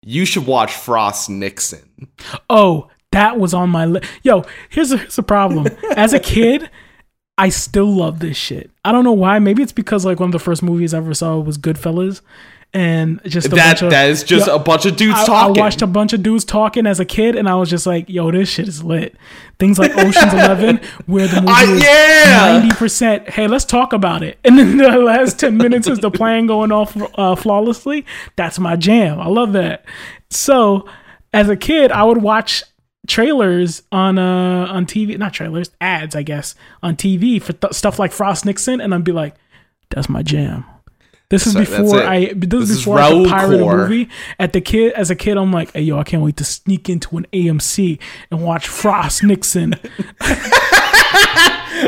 you 0.02 0.24
should 0.24 0.46
watch 0.46 0.72
Frost 0.72 1.28
Nixon. 1.28 2.08
Oh, 2.48 2.88
that 3.12 3.38
was 3.38 3.52
on 3.52 3.68
my 3.68 3.84
list. 3.84 4.10
Yo, 4.22 4.46
here's 4.70 4.92
a, 4.92 4.96
here's 4.96 5.18
a 5.18 5.22
problem. 5.22 5.66
As 5.94 6.14
a 6.14 6.20
kid, 6.20 6.70
I 7.36 7.48
still 7.48 7.86
love 7.86 8.20
this 8.20 8.36
shit. 8.36 8.70
I 8.84 8.92
don't 8.92 9.04
know 9.04 9.12
why. 9.12 9.38
Maybe 9.38 9.62
it's 9.62 9.72
because 9.72 10.04
like 10.04 10.20
one 10.20 10.28
of 10.28 10.32
the 10.32 10.38
first 10.38 10.62
movies 10.62 10.94
I 10.94 10.98
ever 10.98 11.14
saw 11.14 11.38
was 11.38 11.58
Goodfellas, 11.58 12.20
and 12.72 13.20
just 13.24 13.46
a 13.46 13.50
That 13.50 13.56
bunch 13.56 13.82
of, 13.82 13.90
that 13.90 14.10
is 14.10 14.22
just 14.24 14.46
Yo, 14.46 14.54
a 14.56 14.58
bunch 14.58 14.84
of 14.84 14.96
dudes 14.96 15.18
I, 15.28 15.46
I 15.46 15.46
watched 15.46 15.80
a 15.82 15.86
bunch 15.86 16.12
of 16.12 16.22
dudes 16.22 16.44
talking 16.44 16.86
as 16.86 16.98
a 17.00 17.04
kid, 17.04 17.36
and 17.36 17.48
I 17.48 17.54
was 17.54 17.70
just 17.70 17.86
like, 17.86 18.08
"Yo, 18.08 18.30
this 18.30 18.48
shit 18.48 18.68
is 18.68 18.82
lit." 18.84 19.16
Things 19.58 19.78
like 19.78 19.92
Ocean's 19.96 20.32
Eleven, 20.32 20.80
where 21.06 21.26
the 21.26 21.40
movie 21.40 21.72
is 21.72 21.84
yeah! 21.84 22.58
ninety 22.58 22.74
percent. 22.74 23.28
Hey, 23.28 23.48
let's 23.48 23.64
talk 23.64 23.92
about 23.92 24.22
it, 24.22 24.38
and 24.44 24.58
then 24.58 24.76
the 24.76 24.88
last 24.98 25.38
ten 25.38 25.56
minutes 25.56 25.88
is 25.88 26.00
the 26.00 26.10
plan 26.10 26.46
going 26.46 26.72
off 26.72 26.96
uh, 27.18 27.36
flawlessly. 27.36 28.06
That's 28.36 28.58
my 28.58 28.76
jam. 28.76 29.20
I 29.20 29.28
love 29.28 29.52
that. 29.54 29.84
So, 30.30 30.88
as 31.32 31.48
a 31.48 31.56
kid, 31.56 31.92
I 31.92 32.04
would 32.04 32.22
watch 32.22 32.64
trailers 33.06 33.82
on 33.92 34.18
uh 34.18 34.66
on 34.70 34.86
TV, 34.86 35.18
not 35.18 35.32
trailers, 35.32 35.70
ads, 35.80 36.14
I 36.14 36.22
guess, 36.22 36.54
on 36.82 36.96
TV 36.96 37.40
for 37.42 37.52
th- 37.52 37.72
stuff 37.72 37.98
like 37.98 38.12
Frost 38.12 38.44
Nixon, 38.46 38.80
and 38.80 38.94
I'd 38.94 39.04
be 39.04 39.12
like, 39.12 39.34
"That's 39.90 40.08
my 40.08 40.22
jam." 40.22 40.64
This 41.30 41.46
is 41.46 41.54
So, 41.54 41.60
before. 41.60 42.02
I. 42.02 42.32
This, 42.34 42.48
This 42.50 42.62
is 42.62 42.70
is 42.70 42.78
before 42.78 42.98
I 43.00 43.10
pirate 43.28 43.60
a 43.60 43.64
movie. 43.64 44.08
At 44.38 44.52
the 44.52 44.60
kid, 44.60 44.92
as 44.92 45.10
a 45.10 45.16
kid, 45.16 45.36
I'm 45.36 45.52
like, 45.52 45.72
"Hey, 45.72 45.82
yo, 45.82 45.98
I 45.98 46.04
can't 46.04 46.22
wait 46.22 46.36
to 46.36 46.44
sneak 46.44 46.88
into 46.88 47.16
an 47.16 47.26
AMC 47.32 47.98
and 48.30 48.42
watch 48.42 48.68
Frost 48.68 49.22
Nixon." 49.24 49.74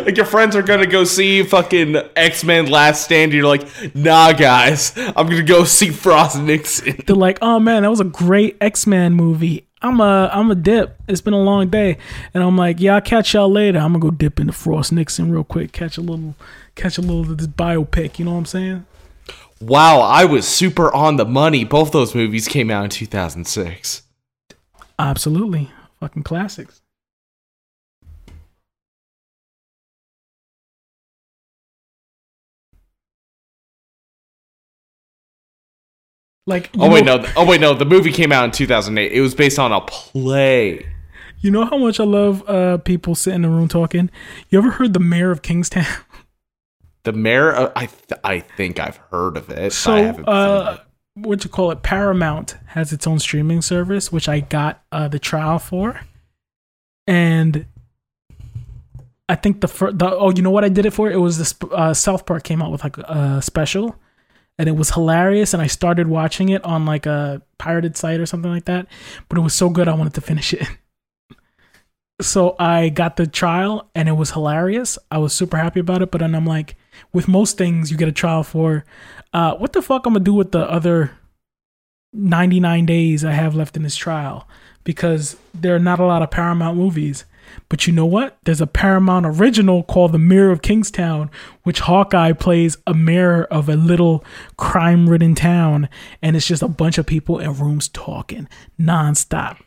like 0.04 0.16
your 0.16 0.26
friends 0.26 0.56
are 0.56 0.62
gonna 0.62 0.86
go 0.86 1.04
see 1.04 1.42
fucking 1.42 1.96
X 2.16 2.44
Men 2.44 2.66
Last 2.66 3.04
Stand. 3.04 3.32
You're 3.32 3.46
like, 3.46 3.66
nah, 3.94 4.32
guys, 4.32 4.92
I'm 4.96 5.26
gonna 5.28 5.42
go 5.42 5.64
see 5.64 5.90
Frost 5.90 6.40
Nixon. 6.40 7.02
They're 7.06 7.16
like, 7.16 7.38
"Oh 7.42 7.60
man, 7.60 7.82
that 7.82 7.90
was 7.90 8.00
a 8.00 8.04
great 8.04 8.56
X 8.60 8.86
Men 8.86 9.14
movie." 9.14 9.66
I'm 9.86 10.00
a 10.00 10.28
I'm 10.32 10.50
a 10.50 10.54
dip. 10.54 11.00
It's 11.06 11.20
been 11.20 11.32
a 11.32 11.42
long 11.42 11.68
day, 11.68 11.98
and 12.34 12.42
I'm 12.42 12.56
like, 12.56 12.80
"Yeah, 12.80 12.96
I'll 12.96 13.00
catch 13.00 13.34
y'all 13.34 13.50
later." 13.50 13.78
I'm 13.78 13.92
gonna 13.92 14.00
go 14.00 14.10
dip 14.10 14.40
into 14.40 14.52
Frost 14.52 14.92
Nixon 14.92 15.30
real 15.30 15.44
quick, 15.44 15.72
catch 15.72 15.96
a 15.96 16.00
little, 16.00 16.34
catch 16.74 16.98
a 16.98 17.00
little 17.00 17.20
of 17.20 17.38
this 17.38 17.46
biopic. 17.46 18.18
You 18.18 18.24
know 18.24 18.32
what 18.32 18.38
I'm 18.38 18.46
saying? 18.46 18.86
Wow, 19.60 20.00
I 20.00 20.24
was 20.24 20.46
super 20.46 20.92
on 20.94 21.16
the 21.16 21.24
money. 21.24 21.64
Both 21.64 21.92
those 21.92 22.14
movies 22.14 22.48
came 22.48 22.70
out 22.70 22.84
in 22.84 22.90
2006. 22.90 24.02
Absolutely, 24.98 25.70
fucking 26.00 26.24
classics. 26.24 26.82
Like, 36.46 36.70
Oh 36.78 36.90
wait, 36.90 37.04
know- 37.04 37.16
no. 37.18 37.28
Oh 37.36 37.44
wait, 37.46 37.60
no. 37.60 37.74
The 37.74 37.84
movie 37.84 38.12
came 38.12 38.30
out 38.32 38.44
in 38.44 38.50
2008. 38.52 39.10
It 39.12 39.20
was 39.20 39.34
based 39.34 39.58
on 39.58 39.72
a 39.72 39.80
play. 39.80 40.86
You 41.40 41.50
know 41.50 41.64
how 41.64 41.76
much 41.76 42.00
I 42.00 42.04
love 42.04 42.48
uh, 42.48 42.78
people 42.78 43.14
sitting 43.14 43.42
in 43.42 43.44
a 43.44 43.50
room 43.50 43.68
talking. 43.68 44.10
You 44.48 44.58
ever 44.58 44.70
heard 44.70 44.92
the 44.94 45.00
mayor 45.00 45.30
of 45.30 45.42
Kingstown? 45.42 45.84
The 47.04 47.12
mayor. 47.12 47.54
Uh, 47.54 47.70
I 47.76 47.86
th- 47.86 48.20
I 48.24 48.40
think 48.40 48.80
I've 48.80 48.96
heard 49.12 49.36
of 49.36 49.48
it. 49.48 49.58
I 49.58 49.68
So, 49.68 49.94
haven't 49.94 50.24
seen 50.24 50.34
uh, 50.34 50.78
it. 50.80 50.80
what 51.26 51.44
you 51.44 51.50
call 51.50 51.70
it? 51.70 51.84
Paramount 51.84 52.56
has 52.70 52.92
its 52.92 53.06
own 53.06 53.20
streaming 53.20 53.62
service, 53.62 54.10
which 54.10 54.28
I 54.28 54.40
got 54.40 54.82
uh, 54.90 55.06
the 55.06 55.20
trial 55.20 55.60
for, 55.60 56.00
and 57.06 57.64
I 59.28 59.36
think 59.36 59.60
the 59.60 59.68
first. 59.68 60.00
The, 60.00 60.10
oh, 60.16 60.30
you 60.32 60.42
know 60.42 60.50
what 60.50 60.64
I 60.64 60.68
did 60.68 60.84
it 60.84 60.90
for? 60.92 61.08
It 61.08 61.18
was 61.20 61.38
this 61.38 61.54
uh, 61.70 61.94
South 61.94 62.26
Park 62.26 62.42
came 62.42 62.60
out 62.60 62.72
with 62.72 62.82
like 62.82 62.98
a 62.98 63.40
special, 63.40 63.94
and 64.58 64.68
it 64.68 64.72
was 64.72 64.90
hilarious. 64.90 65.52
And 65.52 65.62
I 65.62 65.66
started 65.66 66.08
watching 66.08 66.48
it 66.48 66.64
on 66.64 66.86
like 66.86 67.06
a 67.06 67.42
pirated 67.58 67.96
site 67.96 68.20
or 68.20 68.26
something 68.26 68.50
like 68.50 68.64
that. 68.66 68.86
But 69.28 69.38
it 69.38 69.42
was 69.42 69.54
so 69.54 69.68
good, 69.68 69.88
I 69.88 69.94
wanted 69.94 70.14
to 70.14 70.20
finish 70.20 70.54
it. 70.54 70.66
so 72.20 72.56
I 72.58 72.88
got 72.88 73.16
the 73.16 73.26
trial 73.26 73.90
and 73.94 74.08
it 74.08 74.12
was 74.12 74.32
hilarious. 74.32 74.98
I 75.10 75.18
was 75.18 75.32
super 75.32 75.56
happy 75.56 75.80
about 75.80 76.02
it. 76.02 76.10
But 76.10 76.18
then 76.20 76.34
I'm 76.34 76.46
like, 76.46 76.76
with 77.12 77.28
most 77.28 77.58
things, 77.58 77.90
you 77.90 77.96
get 77.96 78.08
a 78.08 78.12
trial 78.12 78.42
for. 78.42 78.84
Uh, 79.32 79.54
what 79.56 79.72
the 79.72 79.82
fuck 79.82 80.06
I'm 80.06 80.14
gonna 80.14 80.24
do 80.24 80.34
with 80.34 80.52
the 80.52 80.70
other 80.70 81.12
99 82.12 82.86
days 82.86 83.24
I 83.24 83.32
have 83.32 83.54
left 83.54 83.76
in 83.76 83.82
this 83.82 83.96
trial? 83.96 84.48
Because 84.84 85.36
there 85.52 85.74
are 85.74 85.80
not 85.80 85.98
a 85.98 86.06
lot 86.06 86.22
of 86.22 86.30
Paramount 86.30 86.78
movies. 86.78 87.24
But 87.68 87.86
you 87.86 87.92
know 87.92 88.06
what? 88.06 88.38
There's 88.44 88.60
a 88.60 88.66
Paramount 88.66 89.26
original 89.26 89.82
called 89.82 90.12
The 90.12 90.18
Mayor 90.18 90.50
of 90.50 90.62
Kingstown, 90.62 91.30
which 91.62 91.80
Hawkeye 91.80 92.32
plays 92.32 92.76
a 92.86 92.94
mirror 92.94 93.44
of 93.44 93.68
a 93.68 93.76
little 93.76 94.24
crime 94.56 95.08
ridden 95.08 95.34
town. 95.34 95.88
And 96.22 96.36
it's 96.36 96.46
just 96.46 96.62
a 96.62 96.68
bunch 96.68 96.98
of 96.98 97.06
people 97.06 97.38
in 97.38 97.54
rooms 97.54 97.88
talking 97.88 98.48
nonstop. 98.78 99.58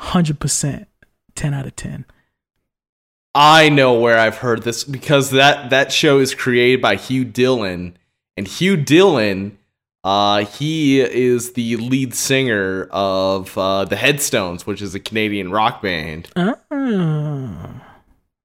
100%. 0.00 0.86
10 1.34 1.54
out 1.54 1.66
of 1.66 1.76
10. 1.76 2.04
I 3.34 3.68
know 3.68 4.00
where 4.00 4.18
I've 4.18 4.38
heard 4.38 4.62
this 4.62 4.82
because 4.82 5.30
that 5.30 5.68
that 5.68 5.92
show 5.92 6.20
is 6.20 6.34
created 6.34 6.80
by 6.80 6.96
Hugh 6.96 7.24
Dillon, 7.24 7.98
and 8.34 8.48
Hugh 8.48 8.78
Dillon, 8.78 9.58
uh, 10.06 10.44
he 10.44 11.00
is 11.00 11.54
the 11.54 11.76
lead 11.78 12.14
singer 12.14 12.86
of 12.92 13.58
uh, 13.58 13.84
the 13.84 13.96
Headstones, 13.96 14.64
which 14.64 14.80
is 14.80 14.94
a 14.94 15.00
Canadian 15.00 15.50
rock 15.50 15.82
band. 15.82 16.28
Ah, 16.36 17.82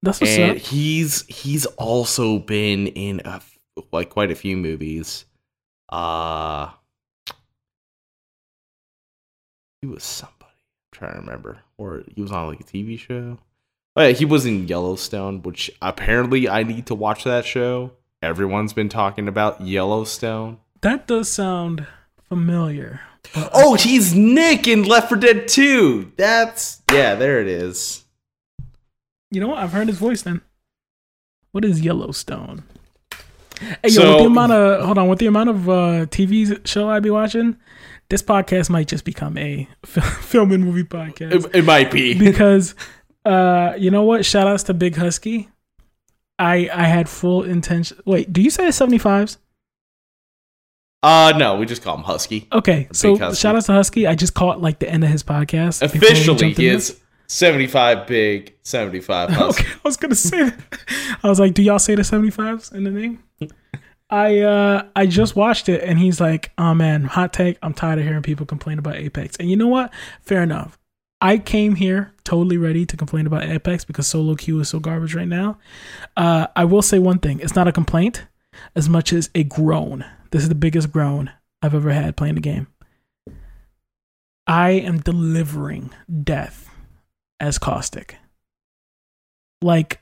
that's 0.02 0.20
what's 0.20 0.36
and 0.36 0.50
up. 0.52 0.56
he's 0.56 1.24
he's 1.26 1.64
also 1.66 2.40
been 2.40 2.88
in 2.88 3.22
a, 3.24 3.40
like 3.92 4.10
quite 4.10 4.32
a 4.32 4.34
few 4.34 4.56
movies. 4.56 5.24
Uh 5.88 6.70
he 9.80 9.86
was 9.86 10.02
somebody. 10.02 10.40
I'm 10.40 10.90
trying 10.90 11.12
to 11.12 11.20
remember, 11.20 11.58
or 11.78 12.02
he 12.12 12.22
was 12.22 12.32
on 12.32 12.48
like 12.48 12.60
a 12.60 12.64
TV 12.64 12.98
show. 12.98 13.38
Oh 13.94 14.02
yeah, 14.02 14.12
he 14.12 14.24
was 14.24 14.46
in 14.46 14.66
Yellowstone, 14.66 15.42
which 15.42 15.70
apparently 15.80 16.48
I 16.48 16.64
need 16.64 16.86
to 16.86 16.96
watch 16.96 17.22
that 17.22 17.44
show. 17.44 17.92
Everyone's 18.20 18.72
been 18.72 18.88
talking 18.88 19.28
about 19.28 19.60
Yellowstone. 19.60 20.58
That 20.82 21.06
does 21.06 21.28
sound 21.28 21.86
familiar. 22.28 23.00
Oh, 23.36 23.74
he's 23.74 24.14
Nick 24.14 24.66
in 24.66 24.82
Left 24.82 25.08
4 25.08 25.18
Dead 25.18 25.48
2. 25.48 26.12
That's 26.16 26.82
yeah, 26.92 27.14
there 27.14 27.40
it 27.40 27.46
is. 27.46 28.04
You 29.30 29.40
know 29.40 29.48
what? 29.48 29.58
I've 29.58 29.72
heard 29.72 29.88
his 29.88 29.98
voice 29.98 30.22
then. 30.22 30.42
What 31.52 31.64
is 31.64 31.80
Yellowstone? 31.80 32.64
Hey, 33.60 33.76
yo, 33.84 33.90
So- 33.90 34.10
with 34.14 34.18
the 34.22 34.26
amount 34.26 34.52
of 34.52 34.84
hold 34.84 34.98
on, 34.98 35.08
with 35.08 35.18
the 35.20 35.26
amount 35.26 35.50
of 35.50 35.68
uh, 35.68 35.72
TV 36.06 36.66
show 36.66 36.88
I 36.90 36.98
be 37.00 37.10
watching, 37.10 37.56
this 38.10 38.22
podcast 38.22 38.68
might 38.68 38.88
just 38.88 39.04
become 39.04 39.38
a 39.38 39.68
film 39.86 40.50
and 40.52 40.64
movie 40.64 40.82
podcast 40.84 41.46
It, 41.46 41.54
it 41.54 41.64
might 41.64 41.90
be. 41.92 42.18
because 42.18 42.74
uh, 43.24 43.74
you 43.78 43.90
know 43.90 44.02
what? 44.02 44.24
Shout 44.26 44.48
outs 44.48 44.64
to 44.64 44.74
Big 44.74 44.96
Husky. 44.96 45.48
I 46.38 46.68
I 46.72 46.84
had 46.84 47.08
full 47.08 47.44
intention. 47.44 47.98
Wait, 48.04 48.32
do 48.32 48.42
you 48.42 48.50
say 48.50 48.70
seventy 48.72 48.98
fives? 48.98 49.38
Uh 51.02 51.32
no, 51.36 51.56
we 51.56 51.66
just 51.66 51.82
call 51.82 51.96
him 51.96 52.04
Husky. 52.04 52.46
Okay, 52.52 52.88
so 52.92 53.16
Husky. 53.16 53.40
shout 53.40 53.56
out 53.56 53.64
to 53.64 53.72
Husky. 53.72 54.06
I 54.06 54.14
just 54.14 54.34
caught 54.34 54.60
like 54.60 54.78
the 54.78 54.88
end 54.88 55.02
of 55.02 55.10
his 55.10 55.22
podcast. 55.22 55.82
Officially, 55.82 56.52
he 56.52 56.68
is 56.68 57.00
75 57.26 58.06
big, 58.06 58.54
75. 58.62 59.30
Husky. 59.32 59.62
Okay, 59.62 59.72
I 59.72 59.80
was 59.82 59.96
gonna 59.96 60.14
say 60.14 60.44
that. 60.44 60.60
I 61.22 61.28
was 61.28 61.40
like, 61.40 61.54
do 61.54 61.62
y'all 61.62 61.78
say 61.80 61.94
the 61.96 62.04
seventy 62.04 62.30
fives 62.30 62.70
in 62.70 62.84
the 62.84 62.90
name? 62.90 63.22
I 64.10 64.40
uh 64.40 64.86
I 64.94 65.06
just 65.06 65.34
watched 65.34 65.68
it 65.68 65.82
and 65.82 65.98
he's 65.98 66.20
like, 66.20 66.52
oh 66.58 66.74
man, 66.74 67.04
hot 67.04 67.32
take. 67.32 67.58
I'm 67.62 67.74
tired 67.74 67.98
of 67.98 68.04
hearing 68.04 68.22
people 68.22 68.46
complain 68.46 68.78
about 68.78 68.96
Apex. 68.96 69.36
And 69.36 69.50
you 69.50 69.56
know 69.56 69.68
what? 69.68 69.92
Fair 70.20 70.42
enough. 70.42 70.78
I 71.20 71.38
came 71.38 71.76
here 71.76 72.12
totally 72.24 72.58
ready 72.58 72.84
to 72.84 72.96
complain 72.96 73.26
about 73.26 73.44
Apex 73.44 73.84
because 73.84 74.06
solo 74.06 74.34
queue 74.34 74.60
is 74.60 74.68
so 74.68 74.80
garbage 74.80 75.14
right 75.14 75.28
now. 75.28 75.56
Uh, 76.16 76.48
I 76.54 76.64
will 76.64 76.82
say 76.82 76.98
one 76.98 77.20
thing: 77.20 77.40
it's 77.40 77.54
not 77.56 77.68
a 77.68 77.72
complaint 77.72 78.26
as 78.76 78.88
much 78.88 79.12
as 79.12 79.30
a 79.34 79.44
groan. 79.44 80.04
This 80.32 80.42
is 80.42 80.48
the 80.48 80.54
biggest 80.54 80.90
groan 80.90 81.30
I've 81.60 81.74
ever 81.74 81.92
had 81.92 82.16
playing 82.16 82.34
the 82.34 82.40
game. 82.40 82.66
I 84.46 84.70
am 84.70 84.98
delivering 84.98 85.90
death 86.24 86.68
as 87.38 87.58
caustic. 87.58 88.16
Like 89.60 90.00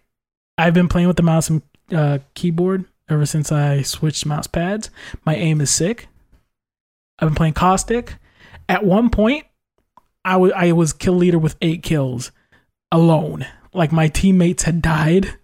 I've 0.56 0.72
been 0.72 0.88
playing 0.88 1.08
with 1.08 1.16
the 1.16 1.22
mouse 1.22 1.50
and 1.50 1.62
uh, 1.92 2.18
keyboard 2.34 2.84
ever 3.08 3.26
since 3.26 3.50
I 3.50 3.82
switched 3.82 4.24
mouse 4.24 4.46
pads. 4.46 4.88
My 5.26 5.34
aim 5.34 5.60
is 5.60 5.70
sick. 5.70 6.06
I've 7.18 7.28
been 7.28 7.34
playing 7.34 7.54
caustic. 7.54 8.14
At 8.68 8.84
one 8.84 9.10
point, 9.10 9.46
I 10.24 10.36
wa- 10.36 10.52
I 10.54 10.72
was 10.72 10.92
kill 10.92 11.14
leader 11.14 11.38
with 11.38 11.56
eight 11.60 11.82
kills 11.82 12.30
alone. 12.92 13.46
Like 13.74 13.90
my 13.90 14.08
teammates 14.08 14.62
had 14.62 14.80
died 14.80 15.36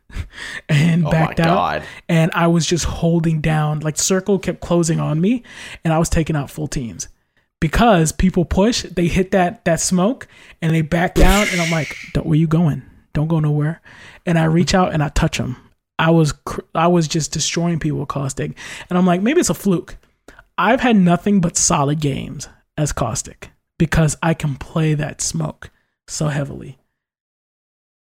and 0.69 1.07
Oh 1.07 1.11
backed 1.11 1.41
out 1.41 1.55
god. 1.55 1.83
and 2.09 2.31
I 2.35 2.47
was 2.47 2.67
just 2.67 2.85
holding 2.85 3.41
down. 3.41 3.81
Like 3.81 3.97
circle 3.99 4.39
kept 4.39 4.61
closing 4.61 5.01
on 5.01 5.21
me, 5.21 5.43
and 5.85 5.93
I 5.93 5.99
was 5.99 6.09
taking 6.09 6.37
out 6.37 6.51
full 6.51 6.67
teams 6.69 7.09
because 7.61 8.13
people 8.13 8.45
push. 8.45 8.83
They 8.83 9.09
hit 9.09 9.31
that 9.33 9.65
that 9.65 9.81
smoke 9.81 10.29
and 10.63 10.75
they 10.75 10.83
back 10.83 11.15
down, 11.27 11.47
and 11.51 11.61
I'm 11.61 11.71
like, 11.71 11.97
"Don't 12.13 12.27
where 12.27 12.39
you 12.39 12.47
going? 12.47 12.83
Don't 13.13 13.29
go 13.29 13.41
nowhere." 13.41 13.81
And 14.25 14.39
I 14.39 14.45
reach 14.45 14.75
out 14.75 14.93
and 14.93 15.03
I 15.03 15.09
touch 15.09 15.39
them. 15.39 15.57
I 15.99 16.11
was 16.11 16.33
cr- 16.33 16.61
I 16.75 16.89
was 16.89 17.09
just 17.09 17.33
destroying 17.33 17.79
people 17.79 18.01
with 18.01 18.09
caustic, 18.09 18.57
and 18.91 18.99
I'm 18.99 19.07
like, 19.07 19.23
maybe 19.23 19.41
it's 19.41 19.51
a 19.51 19.55
fluke. 19.55 19.97
I've 20.59 20.81
had 20.81 20.97
nothing 20.97 21.41
but 21.41 21.57
solid 21.57 22.01
games 22.01 22.49
as 22.79 22.93
caustic 22.93 23.51
because 23.79 24.17
I 24.23 24.35
can 24.35 24.57
play 24.57 24.95
that 24.95 25.21
smoke 25.21 25.71
so 26.09 26.29
heavily. 26.29 26.79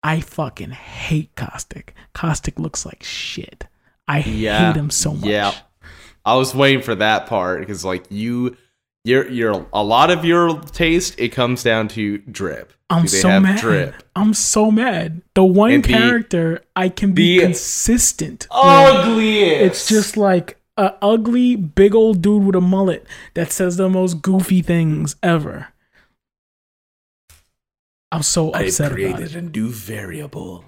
I 0.03 0.21
fucking 0.21 0.71
hate 0.71 1.35
Caustic. 1.37 1.95
Caustic 2.13 2.59
looks 2.59 2.85
like 2.85 3.03
shit. 3.03 3.67
I 4.09 4.19
Yeah. 4.21 4.73
hate 4.73 4.77
him 4.79 4.91
so 4.91 5.15
much. 5.15 5.25
Yeah. 5.31 5.53
I 6.25 6.35
was 6.37 6.55
waiting 6.55 6.83
for 6.83 6.95
that 6.97 7.27
part 7.27 7.61
because 7.61 7.85
like 7.85 8.05
you 8.11 8.57
you're 9.05 9.29
you're 9.29 9.67
a 9.73 9.83
lot 9.83 10.11
of 10.11 10.25
your 10.25 10.61
taste 10.61 11.15
it 11.19 11.31
comes 11.31 11.63
down 11.63 11.89
to 11.89 12.19
drip. 12.19 12.73
I'm 12.91 13.09
so 13.09 13.41
mad. 13.41 13.59
drip? 13.61 13.95
I'm 14.15 14.35
so 14.35 14.71
mad. 14.71 15.23
The 15.35 15.45
one 15.45 15.71
And 15.73 15.85
the- 15.85 15.89
character 15.89 16.63
I 16.77 16.89
can 16.91 17.13
be 17.13 17.39
consistent. 17.41 18.47
with. 18.53 19.19
It's 19.19 19.89
just 19.89 20.17
like 20.17 20.59
a 20.77 20.95
ugly 21.03 21.57
big 21.57 21.95
old 21.95 22.23
dude 22.23 22.45
with 22.45 22.55
a 22.55 22.61
mullet 22.61 23.07
that 23.35 23.51
says 23.53 23.77
the 23.77 23.89
most 23.89 24.21
goofy 24.23 24.63
things 24.63 25.17
ever. 25.23 25.69
I'm 28.13 28.23
so 28.23 28.51
upset 28.51 28.93
about 28.93 29.23
it. 29.23 29.35
a 29.35 29.41
new 29.41 29.71
variable. 29.71 30.65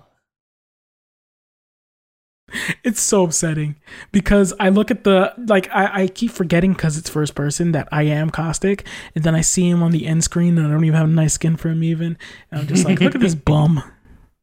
It's 2.83 3.01
so 3.01 3.25
upsetting 3.25 3.77
because 4.13 4.55
I 4.61 4.69
look 4.69 4.91
at 4.91 5.05
the 5.05 5.35
like 5.49 5.69
I, 5.71 6.05
I 6.05 6.07
keep 6.09 6.31
forgetting 6.31 6.73
because 6.73 6.97
it's 6.97 7.11
first 7.11 7.35
person 7.35 7.73
that 7.73 7.89
I 7.91 8.05
am 8.05 8.31
caustic, 8.31 8.87
and 9.15 9.25
then 9.25 9.35
I 9.35 9.41
see 9.41 9.69
him 9.69 9.83
on 9.83 9.91
the 9.91 10.07
end 10.07 10.25
screen 10.25 10.57
and 10.57 10.67
I 10.67 10.71
don't 10.71 10.85
even 10.85 10.97
have 10.97 11.09
a 11.09 11.13
nice 11.13 11.35
skin 11.35 11.57
for 11.57 11.69
him 11.69 11.83
even, 11.83 12.17
and 12.51 12.61
I'm 12.61 12.67
just 12.67 12.85
like, 12.85 13.01
look 13.01 13.15
at 13.15 13.21
this 13.21 13.35
bum. 13.35 13.83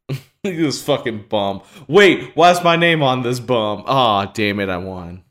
Look 0.09 0.19
at 0.45 0.57
this 0.57 0.81
fucking 0.83 1.25
bum. 1.29 1.61
Wait, 1.87 2.35
why's 2.35 2.63
my 2.63 2.75
name 2.75 3.01
on 3.01 3.23
this 3.23 3.39
bum? 3.39 3.83
Ah, 3.87 4.25
damn 4.25 4.59
it, 4.59 4.69
I 4.69 4.77
won. 4.77 5.23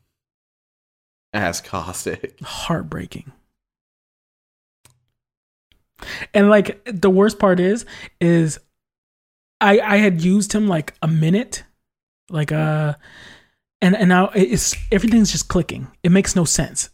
Ass 1.33 1.61
caustic. 1.61 2.39
heartbreaking. 2.41 3.31
And 6.33 6.49
like 6.49 6.83
the 6.85 7.09
worst 7.09 7.39
part 7.39 7.59
is, 7.59 7.85
is 8.19 8.59
I 9.59 9.79
I 9.79 9.97
had 9.97 10.21
used 10.21 10.53
him 10.53 10.67
like 10.67 10.95
a 11.01 11.07
minute, 11.07 11.63
like 12.29 12.51
uh, 12.51 12.95
and 13.81 13.95
and 13.95 14.09
now 14.09 14.29
it's 14.33 14.75
everything's 14.91 15.31
just 15.31 15.47
clicking. 15.47 15.87
It 16.03 16.11
makes 16.11 16.35
no 16.35 16.45
sense. 16.45 16.89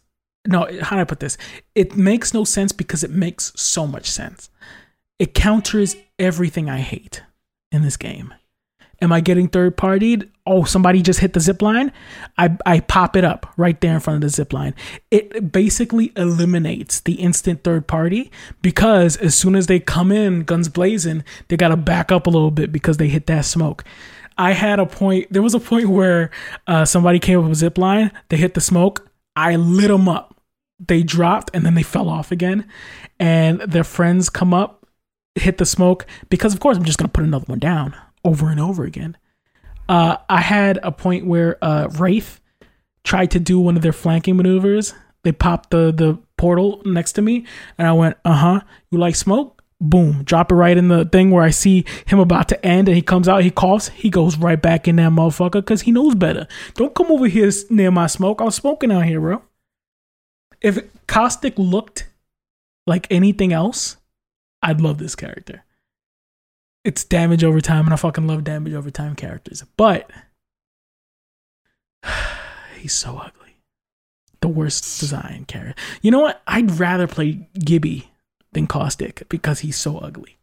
No, 0.46 0.66
how 0.82 0.96
do 0.96 1.02
I 1.02 1.04
put 1.04 1.20
this? 1.20 1.36
It 1.74 1.96
makes 1.96 2.32
no 2.32 2.44
sense 2.44 2.72
because 2.72 3.04
it 3.04 3.10
makes 3.10 3.52
so 3.56 3.86
much 3.86 4.10
sense. 4.10 4.50
It 5.18 5.34
counters 5.34 5.96
everything 6.18 6.70
I 6.70 6.78
hate 6.78 7.22
in 7.72 7.82
this 7.82 7.96
game. 7.96 8.32
Am 9.00 9.12
I 9.12 9.20
getting 9.20 9.46
third 9.46 9.76
partied? 9.76 10.28
Oh, 10.44 10.64
somebody 10.64 11.02
just 11.02 11.20
hit 11.20 11.32
the 11.32 11.40
zip 11.40 11.62
line. 11.62 11.92
I, 12.36 12.56
I 12.66 12.80
pop 12.80 13.14
it 13.14 13.24
up 13.24 13.52
right 13.56 13.80
there 13.80 13.94
in 13.94 14.00
front 14.00 14.16
of 14.16 14.22
the 14.22 14.28
zip 14.34 14.52
line. 14.52 14.74
It 15.10 15.52
basically 15.52 16.12
eliminates 16.16 17.00
the 17.00 17.14
instant 17.14 17.62
third 17.62 17.86
party 17.86 18.32
because 18.60 19.16
as 19.18 19.36
soon 19.36 19.54
as 19.54 19.68
they 19.68 19.78
come 19.78 20.10
in, 20.10 20.42
guns 20.42 20.68
blazing, 20.68 21.22
they 21.46 21.56
got 21.56 21.68
to 21.68 21.76
back 21.76 22.10
up 22.10 22.26
a 22.26 22.30
little 22.30 22.50
bit 22.50 22.72
because 22.72 22.96
they 22.96 23.08
hit 23.08 23.26
that 23.28 23.44
smoke. 23.44 23.84
I 24.36 24.52
had 24.52 24.80
a 24.80 24.86
point, 24.86 25.32
there 25.32 25.42
was 25.42 25.54
a 25.54 25.60
point 25.60 25.88
where 25.88 26.30
uh, 26.66 26.84
somebody 26.84 27.20
came 27.20 27.38
up 27.38 27.44
with 27.44 27.52
a 27.52 27.56
zip 27.56 27.78
line, 27.78 28.10
they 28.30 28.36
hit 28.36 28.54
the 28.54 28.60
smoke, 28.60 29.08
I 29.36 29.56
lit 29.56 29.88
them 29.88 30.08
up. 30.08 30.34
They 30.80 31.02
dropped 31.02 31.50
and 31.54 31.64
then 31.66 31.74
they 31.74 31.82
fell 31.82 32.08
off 32.08 32.30
again. 32.30 32.68
And 33.18 33.60
their 33.60 33.84
friends 33.84 34.30
come 34.30 34.54
up, 34.54 34.86
hit 35.34 35.58
the 35.58 35.66
smoke 35.66 36.06
because, 36.30 36.54
of 36.54 36.60
course, 36.60 36.76
I'm 36.76 36.84
just 36.84 36.98
going 36.98 37.08
to 37.08 37.12
put 37.12 37.24
another 37.24 37.46
one 37.46 37.58
down 37.58 37.96
over 38.28 38.50
and 38.50 38.60
over 38.60 38.84
again. 38.84 39.16
Uh, 39.88 40.18
I 40.28 40.40
had 40.40 40.78
a 40.82 40.92
point 40.92 41.26
where 41.26 41.56
uh, 41.62 41.88
Wraith 41.98 42.40
tried 43.04 43.30
to 43.32 43.40
do 43.40 43.58
one 43.58 43.76
of 43.76 43.82
their 43.82 43.92
flanking 43.92 44.36
maneuvers. 44.36 44.94
They 45.24 45.32
popped 45.32 45.70
the 45.70 45.92
the 45.92 46.18
portal 46.36 46.82
next 46.84 47.12
to 47.12 47.22
me, 47.22 47.46
and 47.78 47.88
I 47.88 47.92
went, 47.92 48.16
"Uh 48.24 48.36
huh. 48.36 48.60
You 48.90 48.98
like 48.98 49.16
smoke? 49.16 49.58
boom, 49.80 50.24
drop 50.24 50.50
it 50.50 50.56
right 50.56 50.76
in 50.76 50.88
the 50.88 51.04
thing 51.04 51.30
where 51.30 51.44
I 51.44 51.50
see 51.50 51.84
him 52.06 52.18
about 52.18 52.48
to 52.48 52.66
end 52.66 52.88
and 52.88 52.96
he 52.96 53.02
comes 53.02 53.28
out, 53.28 53.44
he 53.44 53.50
coughs, 53.50 53.88
he 53.88 54.10
goes 54.10 54.36
right 54.36 54.60
back 54.60 54.88
in 54.88 54.96
that 54.96 55.12
motherfucker 55.12 55.52
because 55.52 55.82
he 55.82 55.92
knows 55.92 56.14
better. 56.14 56.46
Don't 56.74 56.94
come 56.94 57.10
over 57.10 57.26
here 57.26 57.50
near 57.70 57.90
my 57.90 58.06
smoke. 58.06 58.40
I'm 58.40 58.50
smoking 58.50 58.90
out 58.90 59.04
here, 59.04 59.20
bro. 59.20 59.42
If 60.60 60.80
Caustic 61.06 61.56
looked 61.56 62.08
like 62.86 63.06
anything 63.10 63.52
else, 63.52 63.96
I'd 64.62 64.80
love 64.80 64.98
this 64.98 65.14
character. 65.14 65.64
It's 66.88 67.04
damage 67.04 67.44
over 67.44 67.60
time, 67.60 67.84
and 67.84 67.92
I 67.92 67.96
fucking 67.96 68.26
love 68.26 68.44
damage 68.44 68.72
over 68.72 68.90
time 68.90 69.14
characters. 69.14 69.62
But 69.76 70.10
he's 72.78 72.94
so 72.94 73.18
ugly. 73.18 73.58
The 74.40 74.48
worst 74.48 74.98
design 74.98 75.44
character. 75.46 75.78
You 76.00 76.10
know 76.10 76.20
what? 76.20 76.40
I'd 76.46 76.80
rather 76.80 77.06
play 77.06 77.46
Gibby 77.62 78.10
than 78.52 78.66
Caustic 78.66 79.28
because 79.28 79.58
he's 79.58 79.76
so 79.76 79.98
ugly. 79.98 80.38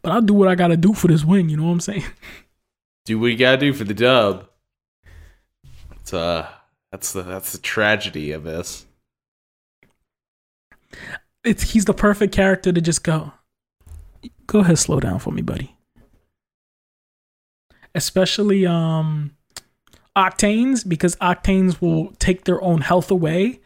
But 0.00 0.12
I'll 0.12 0.22
do 0.22 0.34
what 0.34 0.46
I 0.46 0.54
gotta 0.54 0.76
do 0.76 0.92
for 0.92 1.08
this 1.08 1.24
win, 1.24 1.48
you 1.48 1.56
know 1.56 1.64
what 1.64 1.72
I'm 1.72 1.80
saying? 1.80 2.04
Do 3.04 3.18
what 3.18 3.32
you 3.32 3.36
gotta 3.36 3.56
do 3.56 3.72
for 3.72 3.84
the 3.84 3.94
dub. 3.94 4.48
It's 5.96 6.12
uh 6.12 6.48
that's 6.92 7.12
the 7.12 7.22
that's 7.22 7.50
the 7.50 7.58
tragedy 7.58 8.30
of 8.30 8.44
this. 8.44 8.86
It's 11.44 11.70
he's 11.70 11.84
the 11.84 11.94
perfect 11.94 12.32
character 12.32 12.72
to 12.72 12.80
just 12.80 13.02
go. 13.02 13.32
Go 14.46 14.60
ahead, 14.60 14.78
slow 14.78 15.00
down 15.00 15.18
for 15.18 15.30
me, 15.32 15.42
buddy. 15.42 15.76
Especially 17.94 18.66
um 18.66 19.32
octanes, 20.16 20.86
because 20.86 21.16
octanes 21.16 21.80
will 21.80 22.12
take 22.18 22.44
their 22.44 22.62
own 22.62 22.80
health 22.82 23.10
away 23.10 23.60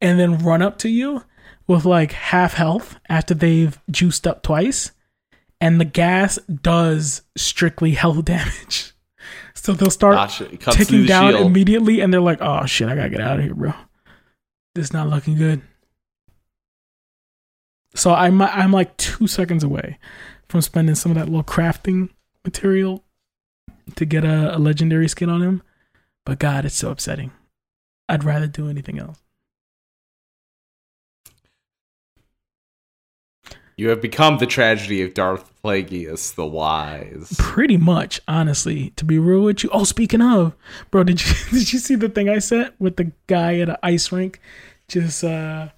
and 0.00 0.18
then 0.18 0.38
run 0.38 0.62
up 0.62 0.78
to 0.78 0.88
you 0.88 1.24
with 1.66 1.84
like 1.84 2.12
half 2.12 2.54
health 2.54 2.98
after 3.08 3.34
they've 3.34 3.78
juiced 3.90 4.26
up 4.26 4.42
twice. 4.42 4.92
And 5.60 5.80
the 5.80 5.84
gas 5.86 6.38
does 6.62 7.22
strictly 7.36 7.92
health 7.92 8.24
damage. 8.26 8.92
So 9.54 9.72
they'll 9.72 9.90
start 9.90 10.14
Gotcha. 10.16 10.44
The 10.84 11.06
down 11.06 11.32
shield. 11.32 11.46
immediately 11.46 12.00
and 12.00 12.12
they're 12.12 12.20
like, 12.20 12.42
oh 12.42 12.66
shit, 12.66 12.88
I 12.88 12.94
gotta 12.94 13.08
get 13.08 13.20
out 13.22 13.38
of 13.38 13.44
here, 13.44 13.54
bro. 13.54 13.72
This 14.74 14.86
is 14.86 14.92
not 14.92 15.08
looking 15.08 15.36
good. 15.36 15.62
So 17.94 18.12
I'm 18.12 18.42
I'm 18.42 18.72
like 18.72 18.96
two 18.96 19.26
seconds 19.26 19.62
away 19.62 19.98
from 20.48 20.60
spending 20.60 20.94
some 20.94 21.12
of 21.12 21.16
that 21.16 21.26
little 21.26 21.44
crafting 21.44 22.10
material 22.44 23.04
to 23.96 24.04
get 24.04 24.24
a, 24.24 24.56
a 24.56 24.58
legendary 24.58 25.08
skin 25.08 25.30
on 25.30 25.42
him. 25.42 25.62
But 26.26 26.38
God, 26.38 26.64
it's 26.64 26.74
so 26.74 26.90
upsetting. 26.90 27.32
I'd 28.08 28.24
rather 28.24 28.46
do 28.46 28.68
anything 28.68 28.98
else. 28.98 29.20
You 33.76 33.88
have 33.88 34.00
become 34.00 34.38
the 34.38 34.46
tragedy 34.46 35.02
of 35.02 35.14
Darth 35.14 35.50
Plagueis 35.62 36.36
the 36.36 36.46
Wise. 36.46 37.34
Pretty 37.38 37.76
much, 37.76 38.20
honestly, 38.28 38.90
to 38.90 39.04
be 39.04 39.18
real 39.18 39.42
with 39.42 39.64
you. 39.64 39.70
Oh, 39.72 39.82
speaking 39.82 40.22
of, 40.22 40.54
bro, 40.90 41.02
did 41.02 41.20
you 41.20 41.34
did 41.50 41.72
you 41.72 41.78
see 41.78 41.96
the 41.96 42.08
thing 42.08 42.28
I 42.28 42.38
sent 42.38 42.78
with 42.80 42.96
the 42.96 43.10
guy 43.26 43.58
at 43.58 43.68
an 43.68 43.76
ice 43.82 44.12
rink, 44.12 44.40
just 44.86 45.24
uh 45.24 45.70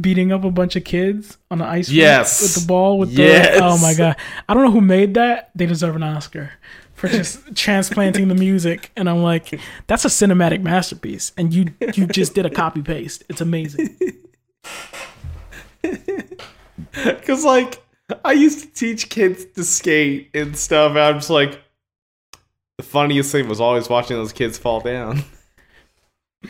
beating 0.00 0.32
up 0.32 0.42
a 0.44 0.50
bunch 0.50 0.74
of 0.76 0.84
kids 0.84 1.38
on 1.50 1.60
an 1.60 1.68
ice 1.68 1.88
Yes. 1.88 2.42
with 2.42 2.54
the 2.62 2.66
ball 2.66 2.98
with 2.98 3.10
Yes. 3.10 3.56
the 3.58 3.64
oh 3.64 3.78
my 3.78 3.94
god. 3.94 4.16
I 4.48 4.54
don't 4.54 4.64
know 4.64 4.70
who 4.72 4.80
made 4.80 5.14
that. 5.14 5.50
They 5.54 5.66
deserve 5.66 5.94
an 5.96 6.02
Oscar 6.02 6.52
for 6.94 7.08
just 7.08 7.40
transplanting 7.56 8.28
the 8.28 8.34
music. 8.34 8.90
And 8.96 9.08
I'm 9.08 9.22
like, 9.22 9.58
that's 9.86 10.04
a 10.04 10.08
cinematic 10.08 10.62
masterpiece. 10.62 11.32
And 11.36 11.54
you 11.54 11.66
you 11.94 12.06
just 12.06 12.34
did 12.34 12.44
a 12.46 12.50
copy 12.50 12.82
paste. 12.82 13.22
It's 13.28 13.40
amazing. 13.40 13.96
Because, 17.04 17.44
like, 17.44 17.82
I 18.24 18.32
used 18.32 18.60
to 18.60 18.66
teach 18.72 19.08
kids 19.10 19.44
to 19.56 19.64
skate 19.64 20.30
and 20.34 20.56
stuff. 20.56 20.90
And 20.90 21.00
I'm 21.00 21.14
just 21.16 21.30
like, 21.30 21.60
the 22.78 22.84
funniest 22.84 23.32
thing 23.32 23.48
was 23.48 23.60
always 23.60 23.88
watching 23.88 24.16
those 24.16 24.32
kids 24.32 24.58
fall 24.58 24.80
down. 24.80 25.22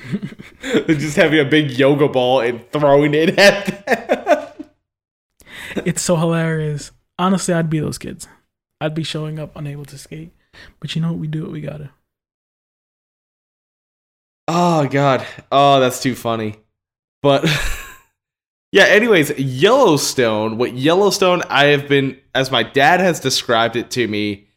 Just 0.86 1.16
having 1.16 1.40
a 1.40 1.44
big 1.44 1.72
yoga 1.72 2.08
ball 2.08 2.40
and 2.40 2.68
throwing 2.70 3.14
it 3.14 3.38
at 3.38 3.86
them. 3.86 4.66
It's 5.84 6.02
so 6.02 6.16
hilarious. 6.16 6.92
Honestly, 7.18 7.54
I'd 7.54 7.70
be 7.70 7.80
those 7.80 7.98
kids. 7.98 8.28
I'd 8.80 8.94
be 8.94 9.02
showing 9.02 9.38
up 9.38 9.56
unable 9.56 9.84
to 9.86 9.98
skate. 9.98 10.32
But 10.80 10.94
you 10.94 11.02
know 11.02 11.12
what? 11.12 11.18
We 11.18 11.26
do 11.26 11.42
what 11.42 11.52
we 11.52 11.60
gotta. 11.60 11.90
Oh, 14.46 14.86
God. 14.86 15.26
Oh, 15.50 15.80
that's 15.80 16.02
too 16.02 16.14
funny. 16.14 16.56
But. 17.22 17.44
Yeah, 18.74 18.86
anyways, 18.86 19.38
Yellowstone, 19.38 20.58
what 20.58 20.74
Yellowstone 20.74 21.42
I 21.48 21.66
have 21.66 21.86
been 21.86 22.18
as 22.34 22.50
my 22.50 22.64
dad 22.64 22.98
has 22.98 23.20
described 23.20 23.76
it 23.76 23.88
to 23.92 24.08
me, 24.08 24.48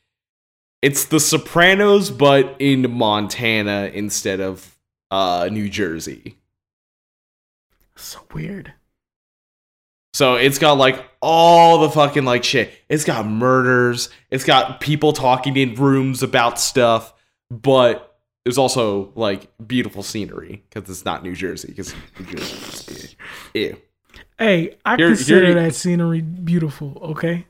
it's 0.82 1.06
the 1.06 1.20
Sopranos 1.20 2.10
but 2.10 2.56
in 2.58 2.90
Montana 2.92 3.92
instead 3.94 4.42
of 4.42 4.76
uh 5.12 5.50
New 5.52 5.70
Jersey. 5.70 6.38
So 7.96 8.20
weird. 8.34 8.74
So 10.14 10.36
it's 10.36 10.58
got 10.58 10.74
like 10.78 11.06
all 11.22 11.80
the 11.80 11.90
fucking 11.90 12.26
like 12.26 12.44
shit. 12.44 12.72
It's 12.90 13.04
got 13.06 13.26
murders, 13.28 14.10
it's 14.32 14.44
got 14.44 14.82
people 14.82 15.14
talking 15.14 15.56
in 15.58 15.76
rooms 15.76 16.24
about 16.24 16.60
stuff, 16.60 17.14
but 17.52 18.18
there's 18.44 18.58
also 18.58 19.12
like 19.16 19.48
beautiful 19.66 20.02
scenery 20.04 20.64
because 20.70 20.90
it's 20.90 21.06
not 21.06 21.22
New 21.24 21.36
Jersey 21.36 21.68
because 21.70 21.94
New 22.20 22.26
Jersey. 22.26 23.16
Ew. 23.54 23.78
Hey, 24.40 24.78
I 24.86 24.98
consider 24.98 25.56
that 25.56 25.74
scenery 25.74 26.22
beautiful, 26.22 26.96
okay? 27.02 27.48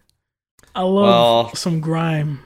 I 0.74 0.84
love 0.84 1.47
Well- 1.47 1.55
some 1.55 1.82
grime. 1.82 2.39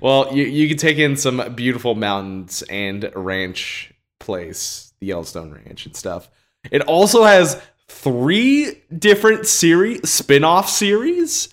Well, 0.00 0.34
you 0.34 0.44
you 0.44 0.68
can 0.68 0.76
take 0.76 0.98
in 0.98 1.16
some 1.16 1.54
beautiful 1.54 1.94
mountains 1.94 2.62
and 2.70 3.10
ranch 3.14 3.92
place, 4.20 4.92
the 5.00 5.06
Yellowstone 5.08 5.52
Ranch 5.52 5.86
and 5.86 5.96
stuff. 5.96 6.28
It 6.70 6.82
also 6.82 7.24
has 7.24 7.60
three 7.88 8.82
different 8.96 9.46
series, 9.46 10.08
spin-off 10.10 10.68
series 10.68 11.48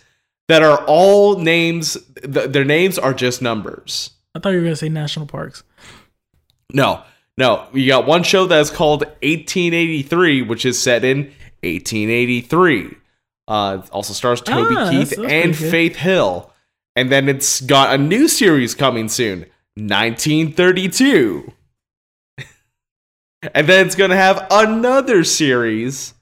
that 0.47 0.61
are 0.63 0.83
all 0.85 1.37
names 1.39 1.97
th- 2.21 2.49
their 2.51 2.65
names 2.65 2.97
are 2.99 3.13
just 3.13 3.41
numbers. 3.41 4.11
I 4.35 4.39
thought 4.39 4.49
you 4.49 4.57
were 4.57 4.63
gonna 4.63 4.75
say 4.75 4.89
national 4.89 5.25
parks. 5.27 5.63
No. 6.73 7.01
No, 7.37 7.67
you 7.73 7.85
got 7.87 8.05
one 8.07 8.23
show 8.23 8.45
that's 8.45 8.69
called 8.69 9.01
1883 9.21 10.41
which 10.41 10.65
is 10.65 10.81
set 10.81 11.03
in 11.03 11.31
1883. 11.63 12.95
Uh 13.47 13.81
also 13.91 14.13
stars 14.13 14.41
Toby 14.41 14.75
Ah, 14.77 14.89
Keith 14.89 15.09
that's- 15.11 15.15
that's 15.21 15.31
and. 15.33 15.55
Faith 15.55 15.95
Hill. 15.97 16.51
And 16.95 17.11
then 17.11 17.27
it's 17.27 17.61
got 17.61 17.93
a 17.93 17.97
new 17.97 18.27
series 18.27 18.73
coming 18.73 19.09
soon, 19.09 19.39
1932. 19.75 21.51
and 23.53 23.67
then 23.67 23.85
it's 23.85 23.95
going 23.95 24.11
to 24.11 24.15
have 24.15 24.47
another 24.49 25.23
series 25.23 26.13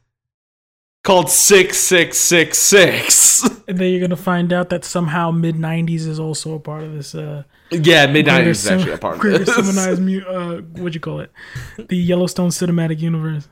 called 1.04 1.30
6666. 1.30 3.50
And 3.66 3.78
then 3.78 3.92
you're 3.92 4.02
gonna 4.02 4.18
find 4.18 4.52
out 4.52 4.68
that 4.70 4.84
somehow 4.84 5.32
mid 5.32 5.56
'90s 5.56 6.06
is 6.06 6.20
also 6.20 6.56
a 6.56 6.60
part 6.60 6.84
of 6.84 6.92
this. 6.92 7.16
Uh, 7.16 7.44
yeah, 7.72 8.06
mid 8.08 8.26
90s 8.26 8.34
greater 8.34 8.50
is 8.50 8.68
actually 8.68 8.92
a 8.92 8.98
part 8.98 9.16
of 9.16 9.22
this. 9.22 10.00
mu- 10.00 10.20
uh, 10.20 10.58
what'd 10.58 10.94
you 10.94 11.00
call 11.00 11.22
it? 11.22 11.32
The 11.78 11.96
Yellowstone 11.96 12.50
cinematic 12.50 13.00
universe. 13.00 13.48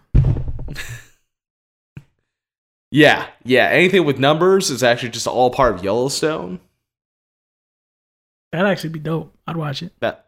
Yeah, 2.91 3.28
yeah. 3.45 3.69
Anything 3.69 4.05
with 4.05 4.19
numbers 4.19 4.69
is 4.69 4.84
actually 4.84 5.11
just 5.11 5.28
all 5.28 5.49
part 5.49 5.76
of 5.76 5.84
Yellowstone. 5.84 6.59
That'd 8.52 8.68
actually 8.68 8.89
be 8.91 8.99
dope. 8.99 9.34
I'd 9.47 9.58
watch 9.58 9.82
it. 9.82 9.93
That 10.02 10.28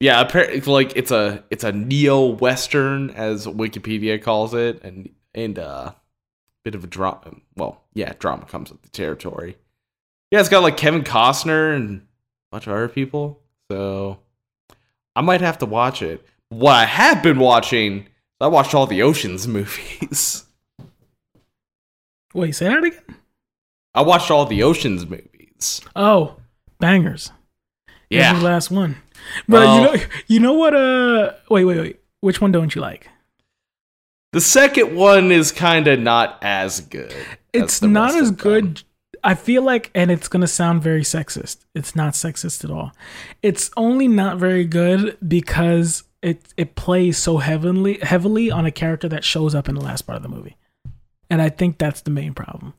yeah, 0.00 0.20
apparently 0.20 0.60
like 0.60 0.96
it's 0.96 1.10
a 1.10 1.44
it's 1.50 1.64
a 1.64 1.72
neo 1.72 2.24
western 2.26 3.10
as 3.10 3.46
Wikipedia 3.46 4.20
calls 4.22 4.54
it, 4.54 4.82
and 4.82 5.10
and 5.34 5.58
uh, 5.58 5.92
bit 6.64 6.74
of 6.74 6.84
a 6.84 6.86
drama. 6.86 7.34
Well, 7.56 7.82
yeah, 7.92 8.14
drama 8.18 8.46
comes 8.46 8.70
with 8.70 8.82
the 8.82 8.88
territory. 8.88 9.58
Yeah, 10.30 10.40
it's 10.40 10.48
got 10.48 10.62
like 10.62 10.76
Kevin 10.76 11.02
Costner 11.02 11.74
and 11.76 12.00
a 12.00 12.02
bunch 12.52 12.66
of 12.66 12.72
other 12.72 12.88
people. 12.88 13.42
So 13.70 14.20
I 15.14 15.20
might 15.20 15.42
have 15.42 15.58
to 15.58 15.66
watch 15.66 16.02
it. 16.02 16.24
What 16.48 16.72
I 16.74 16.84
have 16.86 17.22
been 17.22 17.38
watching, 17.38 18.08
I 18.40 18.46
watched 18.46 18.74
all 18.74 18.86
the 18.86 19.02
Ocean's 19.02 19.46
movies. 19.48 20.44
Wait, 22.32 22.52
say 22.52 22.68
that 22.68 22.84
again. 22.84 23.16
I 23.92 24.02
watched 24.02 24.30
all 24.30 24.46
the 24.46 24.62
Ocean's 24.62 25.04
movies. 25.06 25.82
Oh, 25.94 26.36
bangers. 26.80 27.30
Every 28.12 28.18
Yeah, 28.40 28.40
last 28.40 28.70
one. 28.70 28.96
But 29.48 29.60
Well- 29.60 29.76
you 29.76 29.82
know, 29.98 30.04
you 30.28 30.40
know 30.40 30.52
what? 30.54 30.74
Uh, 30.74 31.32
wait, 31.48 31.64
wait, 31.64 31.78
wait. 31.78 32.00
Which 32.20 32.40
one 32.40 32.52
don't 32.52 32.74
you 32.74 32.80
like? 32.80 33.08
the 34.32 34.40
second 34.40 34.94
one 34.94 35.32
is 35.32 35.50
kind 35.50 35.88
of 35.88 35.98
not 35.98 36.38
as 36.42 36.80
good. 36.80 37.12
It's 37.52 37.80
the 37.80 37.88
not 37.88 38.14
as 38.14 38.28
them. 38.28 38.36
good. 38.36 38.82
I 39.24 39.34
feel 39.34 39.62
like, 39.62 39.90
and 39.94 40.08
it's 40.10 40.28
gonna 40.28 40.46
sound 40.46 40.82
very 40.82 41.02
sexist. 41.02 41.58
It's 41.74 41.96
not 41.96 42.12
sexist 42.14 42.64
at 42.64 42.70
all. 42.70 42.92
It's 43.42 43.70
only 43.76 44.06
not 44.08 44.38
very 44.38 44.64
good 44.64 45.18
because 45.26 46.04
it 46.22 46.54
it 46.56 46.74
plays 46.76 47.18
so 47.18 47.38
heavily 47.38 47.98
heavily 48.02 48.50
on 48.52 48.66
a 48.66 48.70
character 48.70 49.08
that 49.08 49.24
shows 49.24 49.52
up 49.54 49.68
in 49.68 49.74
the 49.74 49.80
last 49.80 50.02
part 50.02 50.16
of 50.16 50.22
the 50.22 50.28
movie, 50.28 50.56
and 51.28 51.42
I 51.42 51.48
think 51.48 51.78
that's 51.78 52.00
the 52.02 52.10
main 52.10 52.32
problem. 52.32 52.74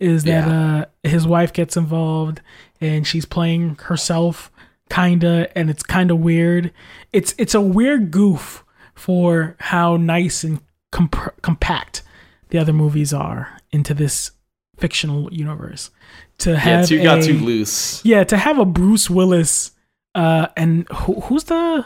Is 0.00 0.24
that 0.24 0.48
uh, 0.48 0.86
his 1.02 1.26
wife 1.26 1.52
gets 1.52 1.76
involved 1.76 2.40
and 2.80 3.06
she's 3.06 3.26
playing 3.26 3.76
herself, 3.82 4.50
kinda, 4.88 5.48
and 5.56 5.68
it's 5.70 5.82
kind 5.82 6.10
of 6.10 6.18
weird. 6.18 6.72
It's 7.12 7.34
it's 7.38 7.54
a 7.54 7.60
weird 7.60 8.10
goof 8.10 8.64
for 8.94 9.56
how 9.60 9.96
nice 9.98 10.42
and 10.42 10.60
comp- 10.90 11.40
compact 11.42 12.02
the 12.48 12.58
other 12.58 12.72
movies 12.72 13.12
are 13.12 13.58
into 13.70 13.92
this 13.94 14.30
fictional 14.78 15.32
universe. 15.32 15.90
To 16.38 16.52
Yeah, 16.52 16.56
have 16.58 16.88
too 16.88 17.02
got 17.02 17.22
too 17.22 17.38
loose. 17.38 18.02
yeah, 18.04 18.24
to 18.24 18.36
have 18.38 18.58
a 18.58 18.64
Bruce 18.64 19.10
Willis, 19.10 19.72
uh, 20.14 20.46
and 20.56 20.88
who, 20.88 21.20
who's 21.20 21.44
the 21.44 21.84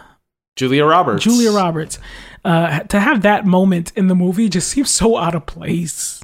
Julia 0.56 0.84
Roberts. 0.84 1.24
Julia 1.24 1.50
Roberts, 1.50 1.98
uh, 2.44 2.78
to 2.80 3.00
have 3.00 3.22
that 3.22 3.44
moment 3.44 3.90
in 3.96 4.06
the 4.06 4.14
movie 4.14 4.48
just 4.48 4.68
seems 4.68 4.90
so 4.92 5.16
out 5.16 5.34
of 5.34 5.46
place. 5.46 6.22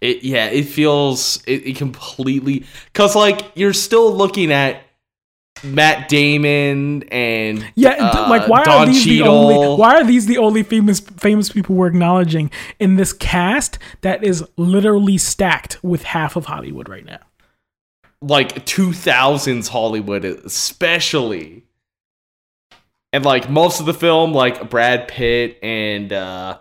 It 0.00 0.22
yeah, 0.22 0.46
it 0.46 0.64
feels 0.64 1.42
it, 1.46 1.66
it 1.66 1.76
completely 1.76 2.64
because 2.92 3.16
like 3.16 3.40
you're 3.54 3.72
still 3.72 4.12
looking 4.12 4.52
at 4.52 4.82
Matt 5.64 6.08
Damon 6.08 7.02
and 7.10 7.68
Yeah, 7.74 7.96
uh, 7.98 8.28
like 8.30 8.48
why 8.48 8.62
Don 8.62 8.88
are 8.88 8.92
these 8.92 9.04
the 9.04 9.22
only 9.22 9.76
why 9.76 9.96
are 9.96 10.04
these 10.04 10.26
the 10.26 10.38
only 10.38 10.62
famous 10.62 11.00
famous 11.00 11.50
people 11.50 11.74
we're 11.74 11.88
acknowledging 11.88 12.50
in 12.78 12.96
this 12.96 13.12
cast 13.12 13.78
that 14.02 14.22
is 14.22 14.44
literally 14.56 15.18
stacked 15.18 15.82
with 15.82 16.04
half 16.04 16.36
of 16.36 16.46
Hollywood 16.46 16.88
right 16.88 17.04
now? 17.04 17.18
like 18.20 18.66
2000s 18.66 19.68
Hollywood, 19.68 20.24
especially. 20.24 21.64
And 23.12 23.24
like 23.24 23.48
most 23.48 23.80
of 23.80 23.86
the 23.86 23.94
film, 23.94 24.32
like 24.32 24.68
Brad 24.68 25.08
Pitt 25.08 25.58
and 25.62 26.12
uh, 26.12 26.58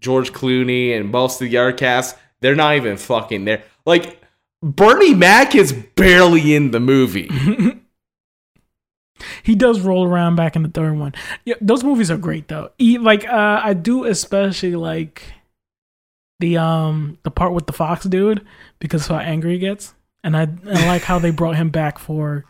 George 0.00 0.32
Clooney 0.32 0.96
and 0.96 1.10
most 1.10 1.40
of 1.40 1.50
the 1.50 1.56
other 1.56 1.72
cast, 1.72 2.16
they're 2.40 2.54
not 2.54 2.76
even 2.76 2.96
fucking 2.96 3.44
there. 3.44 3.64
Like 3.84 4.20
Bernie 4.62 5.14
Mac 5.14 5.54
is 5.54 5.72
barely 5.72 6.54
in 6.54 6.70
the 6.70 6.80
movie. 6.80 7.30
He 9.42 9.54
does 9.54 9.80
roll 9.80 10.04
around 10.04 10.36
back 10.36 10.56
in 10.56 10.62
the 10.62 10.68
third 10.68 10.96
one. 10.96 11.14
Yeah, 11.44 11.56
those 11.60 11.82
movies 11.82 12.10
are 12.10 12.16
great 12.16 12.48
though. 12.48 12.70
E- 12.78 12.98
like 12.98 13.26
uh, 13.26 13.60
I 13.62 13.74
do 13.74 14.04
especially 14.04 14.76
like 14.76 15.32
the 16.40 16.56
um 16.56 17.18
the 17.24 17.30
part 17.30 17.52
with 17.52 17.66
the 17.66 17.72
fox 17.72 18.04
dude 18.04 18.46
because 18.78 19.02
of 19.02 19.16
how 19.16 19.22
angry 19.22 19.54
he 19.54 19.58
gets, 19.58 19.94
and 20.22 20.36
I, 20.36 20.42
I 20.42 20.86
like 20.86 21.02
how 21.02 21.18
they 21.18 21.30
brought 21.30 21.56
him 21.56 21.70
back 21.70 21.98
for 21.98 22.44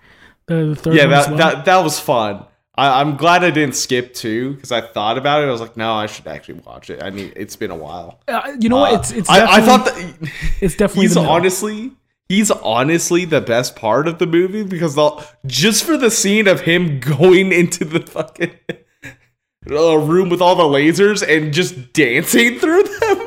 the, 0.47 0.75
third 0.77 0.95
yeah, 0.95 1.07
that, 1.07 1.29
well. 1.29 1.37
that 1.39 1.65
that 1.65 1.79
was 1.79 1.99
fun. 1.99 2.45
I, 2.79 3.01
I'm 3.01 3.17
glad 3.17 3.43
I 3.43 3.51
didn't 3.51 3.75
skip 3.75 4.15
two 4.15 4.55
because 4.55 4.71
I 4.71 4.81
thought 4.81 5.19
about 5.19 5.43
it. 5.43 5.49
I 5.49 5.51
was 5.51 5.61
like, 5.61 5.77
no, 5.77 5.95
I 5.95 6.07
should 6.07 6.29
actually 6.29 6.61
watch 6.61 6.91
it. 6.91 7.03
I 7.03 7.11
need. 7.11 7.33
It's 7.35 7.57
been 7.57 7.73
a 7.73 7.77
while. 7.77 8.21
Uh, 8.29 8.57
you 8.61 8.69
know 8.69 8.77
what? 8.77 8.93
Uh, 8.93 8.99
It's 8.99 9.11
it's 9.11 9.29
I, 9.29 9.57
I 9.57 9.61
thought 9.63 9.85
that 9.85 9.97
it's 10.61 10.77
definitely 10.77 11.07
he's 11.07 11.17
honestly 11.17 11.91
he's 12.29 12.53
honestly 12.53 13.25
the 13.25 13.41
best 13.41 13.75
part 13.75 14.07
of 14.07 14.21
the 14.21 14.27
movie 14.29 14.63
because 14.63 14.95
they'll, 14.95 15.25
just 15.45 15.83
for 15.83 15.97
the 15.97 16.09
scene 16.09 16.47
of 16.47 16.61
him 16.61 17.01
going 17.19 17.51
into 17.53 17.85
the 17.85 17.99
fucking 17.99 18.55
uh, 19.71 19.97
room 19.99 20.29
with 20.29 20.41
all 20.41 20.55
the 20.55 20.63
lasers 20.63 21.27
and 21.27 21.53
just 21.53 21.93
dancing 21.93 22.61
through 22.61 22.85
them. 22.85 23.27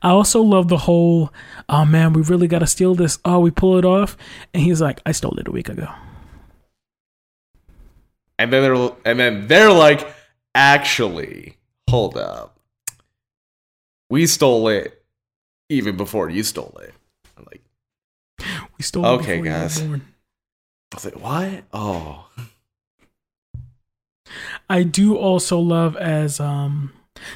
I 0.00 0.10
also 0.10 0.40
love 0.40 0.68
the 0.68 0.78
whole, 0.78 1.30
oh 1.68 1.84
man, 1.84 2.14
we 2.14 2.22
really 2.22 2.48
got 2.48 2.60
to 2.60 2.66
steal 2.66 2.94
this. 2.94 3.18
Oh, 3.24 3.40
we 3.40 3.50
pull 3.50 3.76
it 3.76 3.84
off. 3.84 4.16
And 4.54 4.62
he's 4.62 4.80
like, 4.80 5.00
I 5.04 5.12
stole 5.12 5.38
it 5.38 5.46
a 5.48 5.52
week 5.52 5.68
ago. 5.68 5.88
And 8.38 8.52
then 8.52 8.62
they're 8.62 8.90
and 9.04 9.18
then 9.18 9.46
they're 9.46 9.72
like, 9.72 10.06
actually, 10.54 11.56
hold 11.88 12.16
up, 12.16 12.58
we 14.10 14.26
stole 14.26 14.68
it 14.68 15.02
even 15.68 15.96
before 15.96 16.28
you 16.30 16.42
stole 16.42 16.78
it. 16.82 16.94
I'm 17.38 17.46
like, 17.50 17.62
We 18.78 18.82
stole 18.82 19.04
it 19.04 19.08
Okay, 19.08 19.20
before 19.20 19.34
you 19.36 19.40
were 19.42 19.48
guys. 19.58 19.80
born. 19.80 20.02
I 20.92 20.96
was 20.96 21.04
like, 21.04 21.20
what? 21.20 21.64
Oh, 21.72 22.26
I 24.68 24.82
do 24.82 25.16
also 25.16 25.58
love 25.58 25.96
as 25.96 26.40
um 26.40 26.92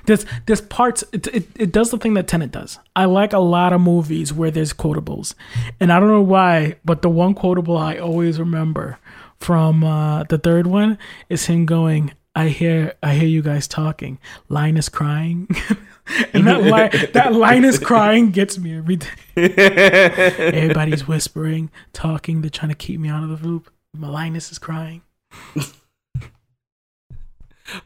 there's 0.06 0.26
there's 0.46 0.60
parts 0.60 1.02
it, 1.12 1.26
it, 1.28 1.46
it 1.56 1.72
does 1.72 1.90
the 1.90 1.98
thing 1.98 2.14
that 2.14 2.28
Tenet 2.28 2.50
does. 2.52 2.78
I 2.94 3.06
like 3.06 3.32
a 3.32 3.38
lot 3.38 3.72
of 3.72 3.80
movies 3.80 4.32
where 4.32 4.50
there's 4.50 4.72
quotables. 4.74 5.34
And 5.80 5.90
I 5.92 5.98
don't 5.98 6.08
know 6.10 6.20
why, 6.22 6.76
but 6.84 7.00
the 7.02 7.08
one 7.08 7.34
quotable 7.34 7.76
I 7.78 7.96
always 7.96 8.38
remember 8.38 8.98
from 9.40 9.82
uh 9.82 10.24
the 10.24 10.38
third 10.38 10.66
one 10.66 10.98
is 11.28 11.46
him 11.46 11.66
going, 11.66 12.12
I 12.34 12.48
hear 12.48 12.94
I 13.02 13.14
hear 13.14 13.28
you 13.28 13.42
guys 13.42 13.66
talking. 13.66 14.18
Line 14.48 14.76
is 14.76 14.88
crying. 14.88 15.48
and 16.32 16.46
that 16.46 16.62
line 16.64 16.90
that 17.12 17.32
line 17.32 17.64
is 17.64 17.78
crying 17.78 18.30
gets 18.30 18.58
me 18.58 18.76
every 18.76 18.96
day. 18.96 19.08
Everybody's 19.36 21.08
whispering, 21.08 21.70
talking, 21.92 22.40
they're 22.40 22.50
trying 22.50 22.70
to 22.70 22.76
keep 22.76 23.00
me 23.00 23.08
out 23.08 23.24
of 23.24 23.40
the 23.40 23.48
loop. 23.48 23.72
My 23.96 24.08
Linus 24.08 24.52
is 24.52 24.58
crying. 24.58 25.02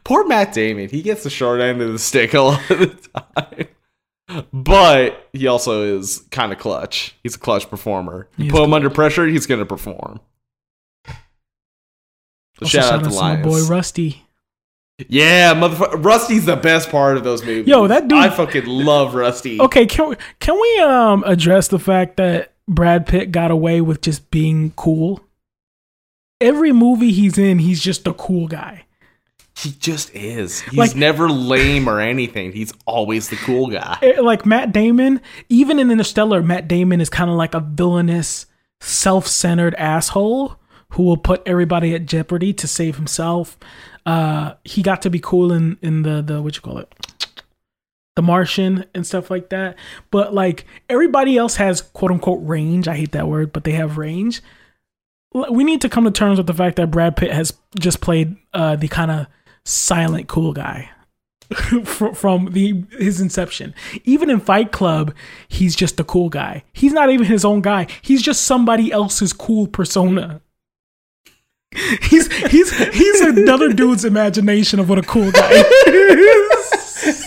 Poor 0.03 0.25
Matt 0.25 0.53
Damon. 0.53 0.89
He 0.89 1.01
gets 1.01 1.23
the 1.23 1.29
short 1.29 1.61
end 1.61 1.81
of 1.81 1.91
the 1.91 1.99
stick 1.99 2.33
a 2.33 2.41
lot 2.41 2.71
of 2.71 2.79
the 2.79 3.09
time. 3.19 3.67
But 4.51 5.29
he 5.33 5.47
also 5.47 5.97
is 5.97 6.25
kind 6.31 6.51
of 6.51 6.57
clutch. 6.57 7.15
He's 7.23 7.35
a 7.35 7.39
clutch 7.39 7.69
performer. 7.69 8.27
You 8.37 8.45
He 8.45 8.51
put 8.51 8.63
him 8.63 8.73
under 8.73 8.89
pressure, 8.89 9.27
he's 9.27 9.45
going 9.45 9.59
to 9.59 9.65
perform. 9.65 10.19
So 12.59 12.65
Also, 12.65 12.77
shout, 12.79 12.93
out 12.93 13.03
to 13.03 13.09
my 13.09 13.15
Lions. 13.15 13.43
boy 13.45 13.63
Rusty. 13.73 14.23
yeah, 15.09 15.53
motherfucker. 15.53 16.03
Rusty's 16.03 16.45
the 16.45 16.55
best 16.55 16.89
part 16.89 17.17
of 17.17 17.23
those 17.23 17.43
movies. 17.43 17.67
Yo, 17.67 17.87
that 17.87 18.07
dude- 18.07 18.17
I 18.17 18.29
fucking 18.29 18.65
love 18.65 19.13
Rusty. 19.15 19.59
Okay, 19.59 19.85
can 19.85 20.09
we, 20.09 20.15
can 20.39 20.59
we 20.59 20.79
um 20.79 21.23
address 21.25 21.67
the 21.67 21.79
fact 21.79 22.17
that 22.17 22.53
Brad 22.67 23.05
Pitt 23.05 23.31
got 23.31 23.51
away 23.51 23.81
with 23.81 24.01
just 24.01 24.31
being 24.31 24.71
cool? 24.77 25.21
Every 26.41 26.71
movie 26.71 27.11
he's 27.11 27.37
in, 27.37 27.59
he's 27.59 27.81
just 27.81 28.07
a 28.07 28.13
cool 28.13 28.47
guy. 28.47 28.83
He 29.57 29.71
just 29.71 30.13
is. 30.13 30.59
He's 30.61 30.77
Like- 30.77 30.95
never 30.95 31.29
lame 31.29 31.87
or 31.87 31.99
anything. 32.01 32.51
He's 32.51 32.73
always 32.85 33.29
the 33.29 33.37
cool 33.37 33.67
guy. 33.67 33.97
Eh, 34.01 34.19
Like 34.19 34.45
Matt 34.45 34.73
Damon, 34.73 35.21
even 35.47 35.79
in 35.79 35.89
Interstellar, 35.91 36.41
Matt 36.43 36.67
Damon 36.67 36.99
is 36.99 37.09
kind 37.09 37.29
of 37.29 37.37
like 37.37 37.53
a 37.53 37.61
villainous, 37.61 38.47
self-centered 38.81 39.73
asshole 39.75 40.57
who 40.95 41.03
will 41.03 41.17
put 41.17 41.41
everybody 41.45 41.93
at 41.93 42.05
jeopardy 42.05 42.53
to 42.53 42.67
save 42.67 42.95
himself. 42.95 43.57
Uh, 44.05 44.53
he 44.63 44.81
got 44.81 45.01
to 45.01 45.09
be 45.09 45.19
cool 45.19 45.51
in 45.51 45.77
in 45.81 46.03
the 46.03 46.21
the 46.21 46.41
what 46.41 46.55
you 46.55 46.61
call 46.61 46.77
it, 46.77 46.93
The 48.15 48.21
Martian 48.21 48.85
and 48.95 49.05
stuff 49.05 49.29
like 49.29 49.49
that. 49.49 49.75
But 50.09 50.33
like 50.33 50.65
everybody 50.89 51.37
else 51.37 51.57
has 51.57 51.81
quote 51.81 52.11
unquote 52.11 52.39
range. 52.43 52.87
I 52.87 52.95
hate 52.95 53.11
that 53.11 53.27
word, 53.27 53.51
but 53.51 53.65
they 53.65 53.73
have 53.73 53.97
range. 53.97 54.41
We 55.33 55.65
need 55.65 55.81
to 55.81 55.89
come 55.89 56.05
to 56.05 56.11
terms 56.11 56.37
with 56.37 56.47
the 56.47 56.53
fact 56.53 56.77
that 56.77 56.91
Brad 56.91 57.17
Pitt 57.17 57.31
has 57.31 57.53
just 57.77 57.99
played 57.99 58.37
uh, 58.53 58.77
the 58.77 58.87
kind 58.87 59.11
of 59.11 59.27
silent 59.65 60.29
cool 60.29 60.53
guy 60.53 60.89
from 61.83 62.53
the 62.53 62.85
his 62.91 63.19
inception. 63.19 63.73
Even 64.05 64.29
in 64.29 64.39
Fight 64.39 64.71
Club, 64.71 65.13
he's 65.49 65.75
just 65.75 65.99
a 65.99 66.05
cool 66.05 66.29
guy. 66.29 66.63
He's 66.71 66.93
not 66.93 67.09
even 67.09 67.25
his 67.25 67.43
own 67.43 67.59
guy. 67.59 67.87
He's 68.01 68.21
just 68.21 68.45
somebody 68.45 68.93
else's 68.93 69.33
cool 69.33 69.67
persona. 69.67 70.39
He's 72.03 72.31
he's 72.47 72.71
he's 72.93 73.21
another 73.21 73.73
dude's 73.73 74.05
imagination 74.05 74.79
of 74.79 74.87
what 74.89 74.97
a 74.97 75.01
cool 75.01 75.31
guy 75.31 75.49
is. 75.87 77.25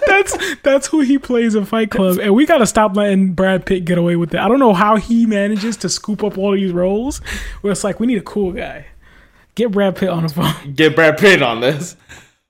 that's 0.06 0.36
that's 0.62 0.86
who 0.88 1.00
he 1.00 1.18
plays 1.18 1.54
in 1.54 1.64
Fight 1.64 1.90
Club, 1.90 2.18
and 2.18 2.34
we 2.34 2.44
gotta 2.46 2.66
stop 2.66 2.94
letting 2.96 3.32
Brad 3.32 3.64
Pitt 3.64 3.84
get 3.84 3.96
away 3.98 4.16
with 4.16 4.34
it. 4.34 4.40
I 4.40 4.48
don't 4.48 4.58
know 4.58 4.74
how 4.74 4.96
he 4.96 5.24
manages 5.26 5.76
to 5.78 5.88
scoop 5.88 6.22
up 6.22 6.36
all 6.36 6.52
these 6.52 6.72
roles. 6.72 7.18
Where 7.62 7.70
it's 7.72 7.82
like 7.84 8.00
we 8.00 8.06
need 8.06 8.18
a 8.18 8.22
cool 8.22 8.52
guy. 8.52 8.86
Get 9.54 9.70
Brad 9.72 9.96
Pitt 9.96 10.08
on 10.10 10.22
the 10.24 10.28
phone. 10.28 10.74
Get 10.74 10.94
Brad 10.94 11.18
Pitt 11.18 11.42
on 11.42 11.60
this. 11.60 11.96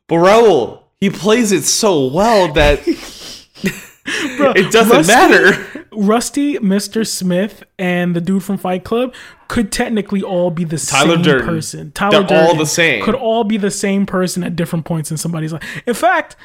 But 0.09 0.17
Raul, 0.17 0.83
he 1.01 1.11
plays 1.11 1.53
it 1.53 1.63
so 1.63 2.07
well 2.09 2.53
that 2.55 2.81
it 2.87 4.73
doesn't 4.73 4.97
Rusty- 4.97 5.13
matter. 5.13 5.67
Rusty, 5.93 6.59
Mr. 6.59 7.07
Smith, 7.07 7.65
and 7.79 8.15
the 8.15 8.21
dude 8.21 8.43
from 8.43 8.59
Fight 8.59 8.85
Club 8.85 9.15
could 9.49 9.73
technically 9.73 10.23
all 10.23 10.51
be 10.51 10.65
the 10.65 10.79
Tyler 10.79 11.15
same 11.17 11.23
Durden. 11.23 11.47
person. 11.47 11.93
Tyler 11.93 12.23
They're 12.23 12.47
all 12.47 12.55
the 12.55 12.67
same. 12.67 13.05
Could 13.05 13.15
all 13.15 13.45
be 13.45 13.57
the 13.57 13.71
same 13.71 14.07
person 14.07 14.45
at 14.45 14.57
different 14.57 14.85
points 14.85 15.11
in 15.11 15.17
somebody's 15.17 15.53
life. 15.53 15.83
In 15.87 15.95
fact, 15.95 16.37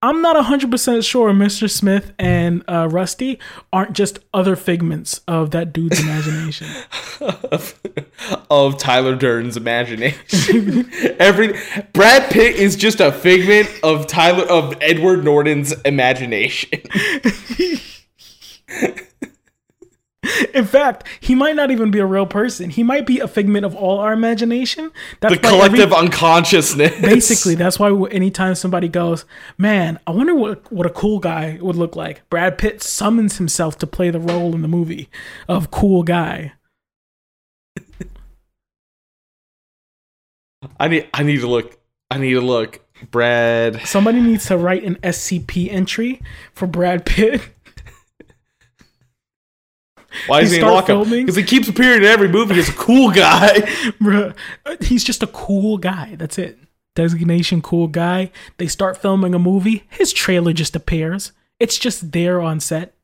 I'm 0.00 0.22
not 0.22 0.36
100% 0.36 1.04
sure 1.04 1.32
Mr. 1.32 1.68
Smith 1.68 2.12
and 2.20 2.62
uh, 2.68 2.88
Rusty 2.88 3.40
aren't 3.72 3.94
just 3.94 4.20
other 4.32 4.54
figments 4.54 5.22
of 5.26 5.50
that 5.50 5.72
dude's 5.72 6.00
imagination. 6.00 6.68
of 8.48 8.78
Tyler 8.78 9.16
Durden's 9.16 9.56
imagination. 9.56 10.88
Every 11.18 11.58
Brad 11.92 12.30
Pitt 12.30 12.54
is 12.56 12.76
just 12.76 13.00
a 13.00 13.10
figment 13.10 13.68
of 13.82 14.06
Tyler 14.06 14.44
of 14.44 14.76
Edward 14.80 15.24
Norton's 15.24 15.72
imagination. 15.82 16.80
In 20.52 20.66
fact, 20.66 21.04
he 21.20 21.34
might 21.34 21.56
not 21.56 21.70
even 21.70 21.90
be 21.90 22.00
a 22.00 22.04
real 22.06 22.26
person. 22.26 22.68
He 22.70 22.82
might 22.82 23.06
be 23.06 23.18
a 23.18 23.26
figment 23.28 23.64
of 23.64 23.74
all 23.74 23.98
our 23.98 24.12
imagination. 24.12 24.90
That's 25.20 25.34
The 25.36 25.40
collective 25.40 25.80
every- 25.92 25.96
unconsciousness. 25.96 27.00
basically 27.00 27.54
that's 27.54 27.78
why 27.78 27.88
anytime 28.10 28.54
somebody 28.54 28.88
goes, 28.88 29.24
"Man, 29.56 29.98
I 30.06 30.10
wonder 30.10 30.34
what 30.34 30.70
what 30.70 30.84
a 30.86 30.90
cool 30.90 31.18
guy 31.18 31.58
would 31.62 31.76
look 31.76 31.96
like." 31.96 32.28
Brad 32.28 32.58
Pitt 32.58 32.82
summons 32.82 33.38
himself 33.38 33.78
to 33.78 33.86
play 33.86 34.10
the 34.10 34.20
role 34.20 34.54
in 34.54 34.60
the 34.62 34.68
movie 34.68 35.08
of 35.48 35.70
cool 35.70 36.02
guy. 36.02 36.52
I 40.78 40.88
need 40.88 41.08
I 41.14 41.22
need 41.22 41.40
to 41.40 41.46
look. 41.48 41.78
I 42.10 42.18
need 42.18 42.34
to 42.34 42.40
look. 42.40 42.80
Brad. 43.10 43.80
Somebody 43.86 44.20
needs 44.20 44.46
to 44.46 44.56
write 44.56 44.82
an 44.82 44.96
SCP 45.02 45.70
entry 45.70 46.20
for 46.52 46.66
Brad 46.66 47.06
Pitt. 47.06 47.40
Why 50.26 50.40
is 50.40 50.52
You 50.52 50.58
he 50.58 50.64
in 50.64 50.72
lockup? 50.72 51.08
Because 51.08 51.36
he 51.36 51.42
keeps 51.42 51.68
appearing 51.68 52.02
in 52.02 52.08
every 52.08 52.28
movie 52.28 52.58
as 52.58 52.68
a 52.68 52.72
cool 52.72 53.10
guy. 53.10 53.60
Bruh, 54.00 54.34
uh, 54.66 54.76
he's 54.80 55.04
just 55.04 55.22
a 55.22 55.26
cool 55.28 55.78
guy. 55.78 56.16
That's 56.16 56.38
it. 56.38 56.58
Designation 56.94 57.62
cool 57.62 57.88
guy. 57.88 58.30
They 58.56 58.66
start 58.66 58.96
filming 58.96 59.34
a 59.34 59.38
movie. 59.38 59.84
His 59.88 60.12
trailer 60.12 60.52
just 60.52 60.74
appears. 60.74 61.32
It's 61.60 61.78
just 61.78 62.12
there 62.12 62.40
on 62.40 62.60
set. 62.60 62.94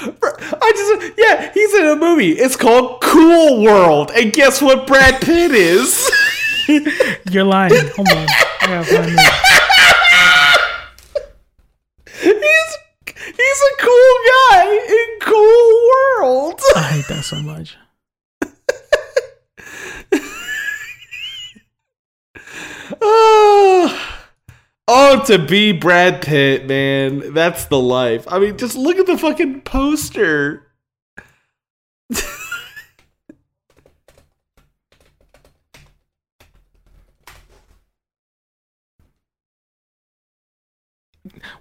I 0.00 0.72
just 0.74 1.12
yeah, 1.18 1.52
he's 1.52 1.74
in 1.74 1.86
a 1.86 1.96
movie. 1.96 2.32
It's 2.32 2.56
called 2.56 3.00
Cool 3.00 3.62
World, 3.62 4.10
and 4.14 4.32
guess 4.32 4.62
what? 4.62 4.86
Brad 4.86 5.20
Pitt 5.20 5.52
is. 5.52 6.08
You're 7.30 7.44
lying. 7.44 7.88
Hold 7.96 8.08
on. 8.08 8.26
He's 12.20 12.76
he's 13.16 13.60
a 13.62 13.74
cool 13.80 14.14
guy 14.26 14.86
in 14.88 15.20
Cool 15.22 15.72
World. 15.88 16.60
I 16.76 16.82
hate 16.82 17.08
that 17.08 17.24
so 17.24 17.36
much. 17.36 17.78
oh, 23.00 24.18
oh, 24.88 25.24
to 25.24 25.38
be 25.38 25.72
Brad 25.72 26.20
Pitt, 26.20 26.66
man, 26.66 27.32
that's 27.32 27.64
the 27.64 27.80
life. 27.80 28.26
I 28.30 28.38
mean, 28.38 28.58
just 28.58 28.76
look 28.76 28.98
at 28.98 29.06
the 29.06 29.16
fucking 29.16 29.62
poster. 29.62 30.67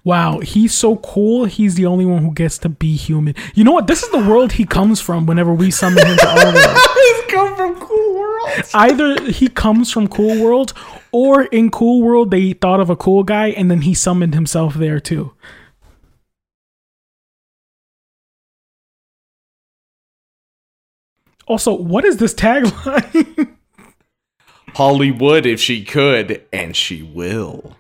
Wow, 0.04 0.40
he's 0.40 0.74
so 0.74 0.98
cool. 0.98 1.46
He's 1.46 1.76
the 1.76 1.86
only 1.86 2.06
one 2.06 2.24
who 2.24 2.34
gets 2.34 2.58
to 2.60 2.70
be 2.70 2.96
human. 2.96 3.36
You 3.54 3.64
know 3.64 3.72
what? 3.72 3.88
This 3.88 4.04
is 4.04 4.10
the 4.12 4.20
world 4.20 4.54
he 4.54 4.66
comes 4.66 5.00
from 5.00 5.26
whenever 5.26 5.54
we 5.54 5.72
summon 5.72 6.06
him 6.06 6.18
to 6.18 6.28
our 6.28 6.54
world. 6.54 6.56
He's 6.98 7.24
come 7.28 7.56
from 7.56 7.80
Cool 7.80 8.16
World. 8.16 8.50
Either 8.74 9.32
he 9.32 9.48
comes 9.48 9.92
from 9.92 10.08
Cool 10.08 10.44
World 10.44 10.74
or 11.12 11.44
in 11.44 11.70
Cool 11.70 12.02
World 12.02 12.32
they 12.32 12.54
thought 12.54 12.80
of 12.80 12.90
a 12.90 12.96
cool 12.96 13.24
guy 13.24 13.48
and 13.48 13.70
then 13.70 13.82
he 13.82 13.94
summoned 13.94 14.34
himself 14.34 14.74
there 14.76 15.00
too. 15.00 15.34
Also, 21.48 21.74
what 21.74 22.04
is 22.04 22.18
this 22.18 22.34
tagline? 22.34 23.56
Hollywood, 24.76 25.46
if 25.46 25.60
she 25.60 25.84
could, 25.84 26.44
and 26.52 26.76
she 26.76 27.02
will. 27.02 27.76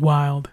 Wild. 0.00 0.50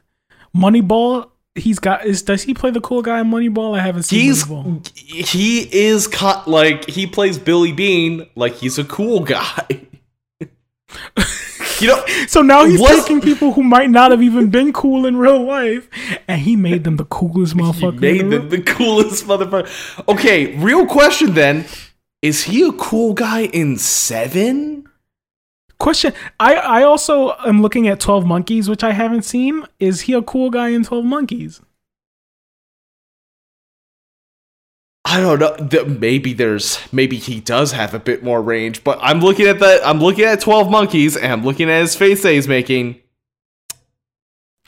Moneyball, 0.56 1.30
he's 1.56 1.80
got 1.80 2.06
is 2.06 2.22
does 2.22 2.44
he 2.44 2.54
play 2.54 2.72
the 2.72 2.82
cool 2.82 3.02
guy 3.02 3.20
in 3.22 3.28
Moneyball? 3.30 3.78
I 3.78 3.82
haven't 3.82 4.04
seen 4.04 4.22
He's 4.22 4.44
Moneyball. 4.46 4.98
he 5.30 5.62
is 5.74 6.08
co- 6.08 6.44
like 6.48 6.86
he 6.90 7.08
plays 7.08 7.38
Billy 7.38 7.72
Beane 7.72 8.28
like 8.36 8.54
he's 8.56 8.78
a 8.78 8.84
cool 8.84 9.22
guy. 9.22 9.66
you 11.80 11.88
know, 11.88 12.06
So 12.28 12.42
now 12.42 12.66
he's 12.66 12.80
What? 12.80 13.02
taking 13.06 13.20
people 13.22 13.52
who 13.54 13.64
might 13.64 13.90
not 13.90 14.12
have 14.12 14.22
even 14.22 14.50
been 14.50 14.72
cool 14.72 15.06
in 15.06 15.18
real 15.18 15.44
life, 15.44 15.90
and 16.28 16.42
he 16.42 16.56
made 16.56 16.84
them 16.86 16.96
the 16.98 17.06
coolest 17.06 17.54
he 17.54 17.60
motherfucker. 17.60 18.00
made 18.00 18.22
in 18.22 18.30
the 18.30 18.38
them 18.40 18.50
the 18.50 18.62
coolest 18.62 19.26
motherfucker. 19.28 20.08
Okay, 20.08 20.56
real 20.58 20.86
question 20.86 21.34
then: 21.34 21.66
Is 22.22 22.44
he 22.46 22.64
a 22.64 22.72
cool 22.74 23.14
guy 23.14 23.42
in 23.46 23.78
Seven? 23.78 24.88
Question: 25.86 26.14
I 26.40 26.56
I 26.56 26.82
also 26.82 27.36
am 27.45 27.62
looking 27.62 27.88
at 27.88 27.99
Twelve 27.99 28.26
Monkeys, 28.26 28.68
which 28.68 28.84
I 28.84 28.91
haven't 28.91 29.22
seen. 29.22 29.68
Is 29.80 30.02
he 30.02 30.14
a 30.14 30.22
cool 30.24 30.49
guy 30.49 30.70
in 30.70 30.84
Twelve 30.84 31.06
Monkeys? 31.06 31.62
I 35.06 35.22
don't 35.22 35.40
know. 35.40 35.86
Maybe 35.86 36.34
there's 36.34 36.80
maybe 36.91 37.18
he 37.18 37.40
does 37.40 37.74
have 37.74 37.94
a 37.94 37.99
bit 37.99 38.24
more 38.24 38.41
range, 38.41 38.84
but 38.84 38.98
I'm 38.99 39.20
looking 39.20 39.45
at 39.45 39.60
the 39.60 39.80
I'm 39.86 39.99
looking 39.99 40.26
at 40.26 40.41
Twelve 40.41 40.72
Monkeys 40.72 41.16
and 41.16 41.32
I'm 41.32 41.44
looking 41.44 41.70
at 41.70 41.82
his 41.82 41.95
face 41.95 42.24
that 42.24 42.32
he's 42.34 42.48
making. 42.48 42.99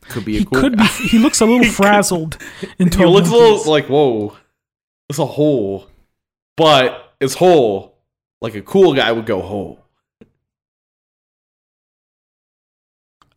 Could 0.02 0.23
be 0.23 0.35
a 0.35 0.39
He 0.41 0.45
cool. 0.45 0.61
could 0.61 0.77
be. 0.77 0.85
He 0.85 1.18
looks 1.18 1.41
a 1.41 1.48
little 1.48 1.64
He 1.64 1.72
frazzled 1.72 2.38
in 2.77 2.89
He 2.89 2.91
Twelve 2.91 3.11
looks 3.11 3.30
a 3.30 3.35
little 3.35 3.72
like 3.72 3.88
whoa, 3.88 4.38
it's 5.10 5.18
a 5.18 5.26
hole, 5.26 5.88
but 6.56 7.15
it's 7.19 7.34
whole 7.34 7.98
like 8.39 8.53
a 8.53 8.61
cool 8.61 8.94
guy 8.94 9.11
would 9.11 9.26
go 9.26 9.41
whole. 9.41 9.86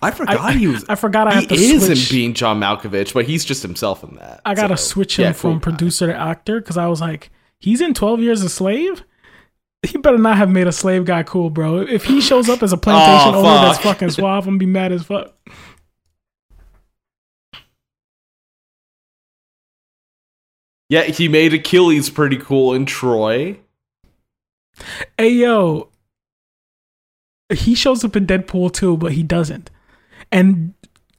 I 0.02 0.10
forgot 0.10 0.40
I, 0.40 0.52
he 0.52 0.66
was. 0.66 0.84
I 0.88 0.94
forgot 0.94 1.26
I 1.28 1.30
he 1.32 1.36
have 1.40 1.48
to 1.48 1.54
is 1.54 1.84
switch. 1.86 2.10
in 2.10 2.16
being 2.16 2.34
John 2.34 2.58
Malkovich, 2.60 3.12
but 3.12 3.26
he's 3.26 3.44
just 3.44 3.62
himself 3.62 4.02
in 4.02 4.16
that. 4.16 4.40
I 4.46 4.54
gotta 4.54 4.76
So, 4.76 4.84
switch 4.94 5.18
him 5.18 5.24
yeah, 5.26 5.32
from 5.32 5.50
cool 5.52 5.58
guy. 5.58 5.62
producer 5.64 6.06
to 6.06 6.16
actor 6.16 6.60
because 6.60 6.78
I 6.78 6.86
was 6.86 7.00
like, 7.02 7.30
he's 7.58 7.80
in 7.82 7.92
Twelve 7.92 8.20
Years 8.20 8.42
a 8.42 8.48
Slave. 8.48 9.04
He 9.82 9.96
better 9.98 10.18
not 10.18 10.36
have 10.36 10.50
made 10.50 10.66
a 10.66 10.72
slave 10.72 11.06
guy 11.06 11.22
cool, 11.22 11.48
bro. 11.48 11.78
If 11.78 12.04
he 12.04 12.20
shows 12.20 12.50
up 12.50 12.62
as 12.62 12.72
a 12.72 12.76
plantation 12.76 13.34
Oh, 13.34 13.38
owner 13.38 13.66
that's 13.66 13.78
fucking 13.78 14.10
suave, 14.10 14.44
I'm 14.44 14.50
gonna 14.52 14.58
be 14.58 14.66
mad 14.66 14.92
as 14.92 15.04
fuck. 15.04 15.34
Yeah, 20.88 21.02
he 21.04 21.28
made 21.28 21.54
Achilles 21.54 22.10
pretty 22.10 22.36
cool 22.36 22.74
in 22.74 22.84
Troy. 22.86 23.58
Hey 25.18 25.30
yo, 25.30 25.88
he 27.52 27.74
shows 27.74 28.04
up 28.04 28.16
in 28.16 28.26
Deadpool 28.26 28.72
too, 28.72 28.96
but 28.96 29.12
he 29.12 29.22
doesn't. 29.22 29.70
And 30.32 30.74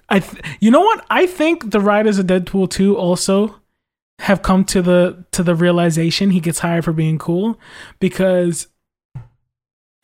I, 0.10 0.20
th- 0.20 0.44
you 0.60 0.72
know 0.72 0.82
what? 0.82 1.06
I 1.10 1.26
think 1.26 1.72
the 1.72 1.80
writers 1.80 2.18
of 2.20 2.28
Deadpool 2.28 2.70
two 2.70 2.98
also 2.98 3.60
have 4.20 4.42
come 4.42 4.64
to 4.66 4.82
the 4.82 5.26
to 5.32 5.44
the 5.44 5.56
realization 5.56 6.30
he 6.32 6.40
gets 6.40 6.60
hired 6.60 6.86
for 6.86 6.94
being 6.94 7.18
cool 7.18 7.60
because. 8.00 8.68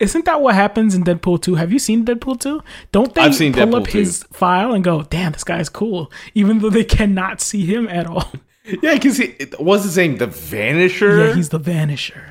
Isn't 0.00 0.26
that 0.26 0.40
what 0.40 0.54
happens 0.54 0.94
in 0.94 1.02
Deadpool 1.02 1.42
2? 1.42 1.56
Have 1.56 1.72
you 1.72 1.80
seen 1.80 2.04
Deadpool 2.04 2.38
2? 2.38 2.62
Don't 2.92 3.12
they 3.16 3.22
I've 3.22 3.34
seen 3.34 3.52
pull 3.52 3.66
Deadpool 3.66 3.80
up 3.80 3.86
his 3.88 4.22
file 4.32 4.72
and 4.72 4.84
go, 4.84 5.02
damn, 5.02 5.32
this 5.32 5.42
guy's 5.42 5.68
cool, 5.68 6.12
even 6.34 6.60
though 6.60 6.70
they 6.70 6.84
cannot 6.84 7.40
see 7.40 7.66
him 7.66 7.88
at 7.88 8.06
all? 8.06 8.30
Yeah, 8.82 8.94
because 8.94 9.16
he 9.16 9.34
what's 9.58 9.84
his 9.84 9.96
name? 9.96 10.18
The 10.18 10.26
Vanisher. 10.26 11.28
Yeah, 11.28 11.34
he's 11.34 11.48
the 11.48 11.58
Vanisher. 11.58 12.22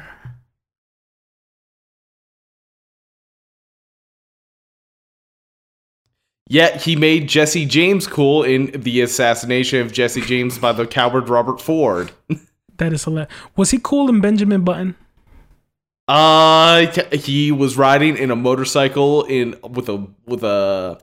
Yet 6.50 6.84
he 6.84 6.96
made 6.96 7.28
Jesse 7.28 7.66
James 7.66 8.08
cool 8.08 8.44
in 8.44 8.72
the 8.72 9.02
assassination 9.02 9.82
of 9.82 9.92
Jesse 9.92 10.22
James 10.22 10.58
by 10.58 10.72
the 10.72 10.88
coward 10.88 11.30
Robert 11.30 11.62
Ford. 11.62 12.12
That 12.78 12.94
is 12.94 13.06
hilarious. 13.06 13.34
Was 13.56 13.72
he 13.72 13.80
cool 13.80 14.08
in 14.08 14.22
Benjamin 14.22 14.64
Button? 14.64 14.96
Uh, 16.08 16.86
he 17.12 17.52
was 17.52 17.76
riding 17.76 18.16
in 18.16 18.30
a 18.30 18.36
motorcycle 18.36 19.24
in 19.24 19.56
with 19.64 19.90
a 19.90 20.08
with 20.28 20.44
a 20.44 21.00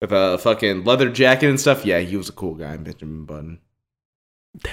with 0.00 0.10
a 0.10 0.38
fucking 0.38 0.82
leather 0.82 1.10
jacket 1.10 1.48
and 1.48 1.60
stuff. 1.60 1.86
Yeah, 1.86 2.00
he 2.00 2.16
was 2.16 2.28
a 2.28 2.32
cool 2.32 2.54
guy, 2.54 2.76
Benjamin 2.76 3.24
Button. 3.24 3.60
Damn. 4.58 4.72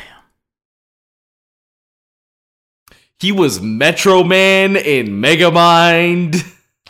He 3.20 3.32
was 3.32 3.62
Metro 3.62 4.24
Man 4.24 4.76
in 4.76 5.22
Megamind. 5.22 6.44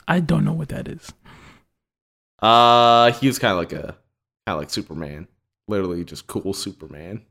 I 0.07 0.19
don't 0.19 0.45
know 0.45 0.53
what 0.53 0.69
that 0.69 0.87
is. 0.87 1.11
Uh, 2.43 3.11
he 3.13 3.27
was 3.27 3.39
kind 3.39 3.51
of 3.53 3.57
like 3.57 3.71
a 3.73 3.95
kind 4.45 4.55
of 4.55 4.59
like 4.59 4.69
Superman, 4.69 5.27
literally 5.67 6.03
just 6.03 6.27
cool 6.27 6.53
Superman. 6.53 7.21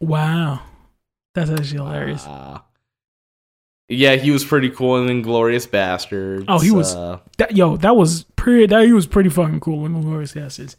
Wow. 0.00 0.62
That's 1.34 1.50
actually 1.50 1.78
hilarious. 1.78 2.24
Uh, 2.26 2.60
yeah, 3.88 4.16
he 4.16 4.30
was 4.30 4.44
pretty 4.44 4.70
cool 4.70 4.96
in 5.06 5.22
Inglourious 5.22 5.68
Basterds. 5.68 6.46
Oh, 6.48 6.58
he 6.58 6.70
was- 6.70 6.94
Uh, 6.94 7.18
that, 7.38 7.54
yo, 7.56 7.76
that 7.76 7.94
was 7.96 8.24
pretty 8.36 8.66
that 8.66 8.84
he 8.86 8.92
was 8.92 9.06
pretty 9.06 9.28
fucking 9.30 9.60
cool 9.60 9.84
in 9.86 9.94
Inglourious 9.94 10.34
Basterds. 10.34 10.76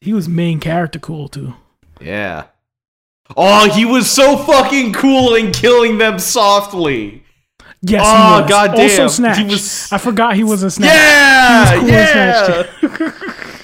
He 0.00 0.12
was 0.12 0.28
main 0.28 0.58
character 0.60 0.98
cool 0.98 1.28
too. 1.28 1.54
yeah. 2.00 2.46
Oh, 3.36 3.68
he 3.70 3.84
was 3.84 4.10
so 4.10 4.38
fucking 4.38 4.94
cool 4.94 5.34
in 5.34 5.52
killing 5.52 5.98
them 5.98 6.18
softly. 6.18 7.24
Yes, 7.82 8.02
Oh, 8.04 8.34
he 8.36 8.42
was. 8.42 8.50
goddamn. 8.50 8.80
Also 8.80 9.08
Snatch. 9.08 9.38
He 9.38 9.44
was- 9.44 9.92
I 9.92 9.98
forgot 9.98 10.34
he 10.34 10.44
was 10.44 10.62
a 10.64 10.70
Snatch. 10.70 10.94
Yeah, 10.94 11.78
cool 11.78 11.88
yeah. 11.88 12.52
Snatch, 12.80 13.14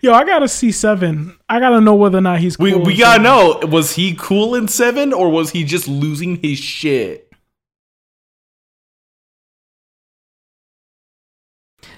Yo, 0.00 0.12
I 0.12 0.24
gotta 0.24 0.48
see 0.48 0.70
seven. 0.72 1.36
I 1.48 1.58
gotta 1.60 1.80
know 1.80 1.94
whether 1.94 2.18
or 2.18 2.20
not 2.20 2.38
he's 2.40 2.56
cool. 2.56 2.66
We 2.66 2.74
we 2.74 2.96
gotta 2.96 3.22
Seven. 3.22 3.22
know 3.22 3.58
was 3.70 3.94
he 3.94 4.14
cool 4.14 4.54
in 4.54 4.68
seven 4.68 5.12
or 5.12 5.30
was 5.30 5.50
he 5.50 5.64
just 5.64 5.88
losing 5.88 6.36
his 6.42 6.58
shit? 6.58 7.30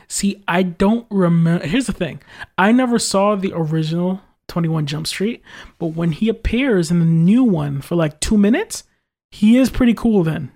See, 0.08 0.42
I 0.46 0.62
don't 0.62 1.06
remember. 1.10 1.66
Here's 1.66 1.86
the 1.86 1.92
thing: 1.92 2.20
I 2.56 2.70
never 2.72 2.98
saw 2.98 3.34
the 3.34 3.52
original 3.54 4.20
Twenty 4.48 4.68
One 4.68 4.86
Jump 4.86 5.06
Street, 5.06 5.42
but 5.78 5.88
when 5.88 6.12
he 6.12 6.28
appears 6.28 6.90
in 6.90 7.00
the 7.00 7.04
new 7.06 7.44
one 7.44 7.80
for 7.80 7.94
like 7.96 8.20
two 8.20 8.38
minutes, 8.38 8.84
he 9.30 9.56
is 9.56 9.70
pretty 9.70 9.94
cool. 9.94 10.22
Then 10.24 10.52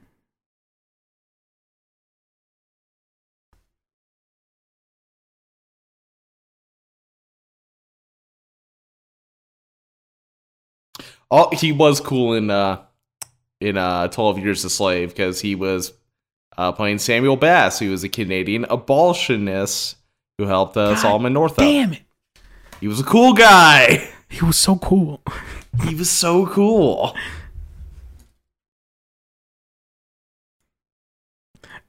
Oh, 11.30 11.50
he 11.54 11.72
was 11.72 12.00
cool 12.00 12.34
in 12.34 12.50
uh 12.50 12.82
in 13.60 13.76
uh 13.76 14.08
Twelve 14.08 14.38
Years 14.38 14.64
a 14.64 14.70
Slave 14.70 15.10
because 15.10 15.40
he 15.40 15.54
was 15.54 15.92
uh 16.56 16.72
playing 16.72 16.98
Samuel 16.98 17.36
Bass, 17.36 17.78
who 17.78 17.90
was 17.90 18.02
a 18.02 18.08
Canadian 18.08 18.64
abolitionist 18.64 19.96
who 20.38 20.46
helped 20.46 20.76
uh, 20.76 20.94
God 20.94 20.98
Solomon 20.98 21.32
Northup. 21.32 21.58
damn 21.58 21.92
it, 21.92 22.02
He 22.80 22.88
was 22.88 22.98
a 22.98 23.04
cool 23.04 23.34
guy. 23.34 24.08
he 24.28 24.44
was 24.44 24.56
so 24.56 24.76
cool. 24.76 25.20
He 25.86 25.94
was 25.94 26.10
so 26.10 26.46
cool. 26.46 27.14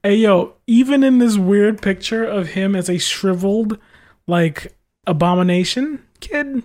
Hey 0.03 0.15
yo, 0.17 0.53
even 0.67 1.03
in 1.03 1.17
this 1.17 1.35
weird 1.35 1.81
picture 1.81 2.23
of 2.23 2.49
him 2.49 2.75
as 2.75 2.89
a 2.89 2.99
shriveled, 2.99 3.79
like 4.27 4.75
abomination 5.07 6.03
kid, 6.19 6.61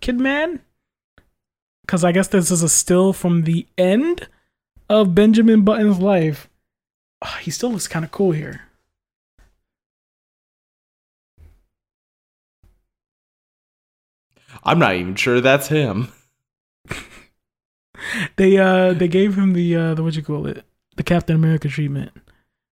kid 0.00 0.20
man, 0.20 0.60
because 1.84 2.04
I 2.04 2.12
guess 2.12 2.28
this 2.28 2.52
is 2.52 2.62
a 2.62 2.68
still 2.68 3.12
from 3.12 3.42
the 3.42 3.66
end 3.76 4.28
of 4.88 5.16
Benjamin 5.16 5.62
Button's 5.62 5.98
life. 5.98 6.48
Ah, 7.22 7.40
he 7.42 7.50
still 7.50 7.72
looks 7.72 7.88
kind 7.88 8.04
of 8.04 8.12
cool 8.12 8.30
here. 8.30 8.62
I'm 14.62 14.78
not 14.78 14.94
even 14.94 15.14
sure 15.14 15.40
that's 15.40 15.68
him. 15.68 16.08
They 18.36 18.58
uh 18.58 18.94
they 18.94 19.06
gave 19.06 19.36
him 19.36 19.52
the 19.52 19.76
uh 19.76 19.94
the 19.94 20.02
what 20.02 20.16
you 20.16 20.22
call 20.22 20.46
it 20.46 20.64
the 20.96 21.02
Captain 21.04 21.36
America 21.36 21.68
treatment, 21.68 22.10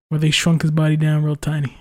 where 0.09 0.19
they 0.19 0.31
shrunk 0.31 0.63
his 0.63 0.71
body 0.73 0.97
down 0.97 1.23
real 1.23 1.37
tiny. 1.37 1.77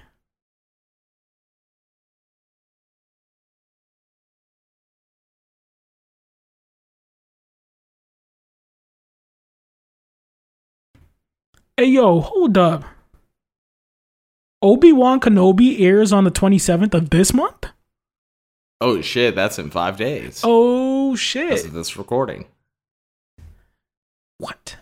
Hey 11.75 11.85
yo, 11.85 12.19
hold 12.19 12.57
up. 12.57 12.83
Obi 14.61 14.91
Wan 14.91 15.19
Kenobi 15.19 15.79
airs 15.79 16.11
on 16.11 16.25
the 16.25 16.29
twenty 16.31 16.59
seventh 16.59 16.93
of 16.93 17.09
this 17.09 17.33
month. 17.33 17.67
Oh 18.81 19.01
shit, 19.01 19.35
that's 19.35 19.59
in 19.59 19.69
five 19.69 19.97
days. 19.97 20.41
Oh 20.43 21.15
shit! 21.15 21.65
of 21.65 21.73
this 21.73 21.97
recording. 21.97 22.45
What? 24.37 24.77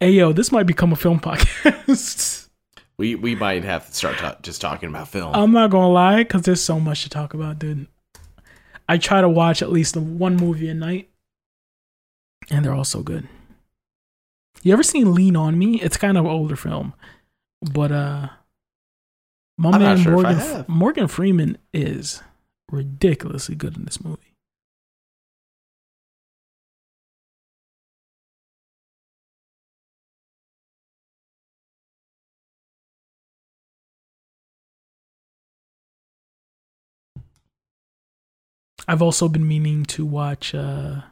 Hey 0.00 0.12
yo, 0.12 0.32
this 0.32 0.50
might 0.50 0.66
become 0.66 0.92
a 0.92 0.96
film 0.96 1.20
podcast. 1.20 2.38
We 2.98 3.14
we 3.14 3.34
might 3.34 3.64
have 3.64 3.86
to 3.86 3.92
start 3.94 4.18
ta- 4.18 4.36
just 4.42 4.60
talking 4.60 4.88
about 4.88 5.08
film. 5.08 5.34
I'm 5.34 5.50
not 5.50 5.70
gonna 5.70 5.88
lie, 5.88 6.18
because 6.22 6.42
there's 6.42 6.60
so 6.60 6.78
much 6.78 7.02
to 7.02 7.08
talk 7.08 7.32
about, 7.34 7.58
dude. 7.58 7.86
I 8.88 8.98
try 8.98 9.20
to 9.22 9.28
watch 9.28 9.62
at 9.62 9.72
least 9.72 9.96
one 9.96 10.36
movie 10.36 10.68
a 10.68 10.74
night, 10.74 11.08
and 12.50 12.64
they're 12.64 12.74
all 12.74 12.84
so 12.84 13.02
good. 13.02 13.26
You 14.62 14.72
ever 14.74 14.82
seen 14.82 15.14
Lean 15.14 15.36
on 15.36 15.58
Me? 15.58 15.80
It's 15.80 15.96
kind 15.96 16.18
of 16.18 16.26
an 16.26 16.30
older 16.30 16.54
film, 16.54 16.92
but 17.62 17.90
uh, 17.90 18.28
my 19.62 19.70
I'm 19.70 19.80
man 19.80 19.98
sure 19.98 20.12
Morgan. 20.12 20.64
Morgan 20.66 21.08
Freeman 21.08 21.56
is 21.72 22.20
ridiculously 22.70 23.54
good 23.54 23.76
in 23.76 23.84
this 23.84 24.02
movie. 24.02 24.18
I've 38.88 39.00
also 39.00 39.28
been 39.28 39.46
meaning 39.46 39.84
to 39.84 40.04
watch 40.04 40.56
uh 40.56 41.02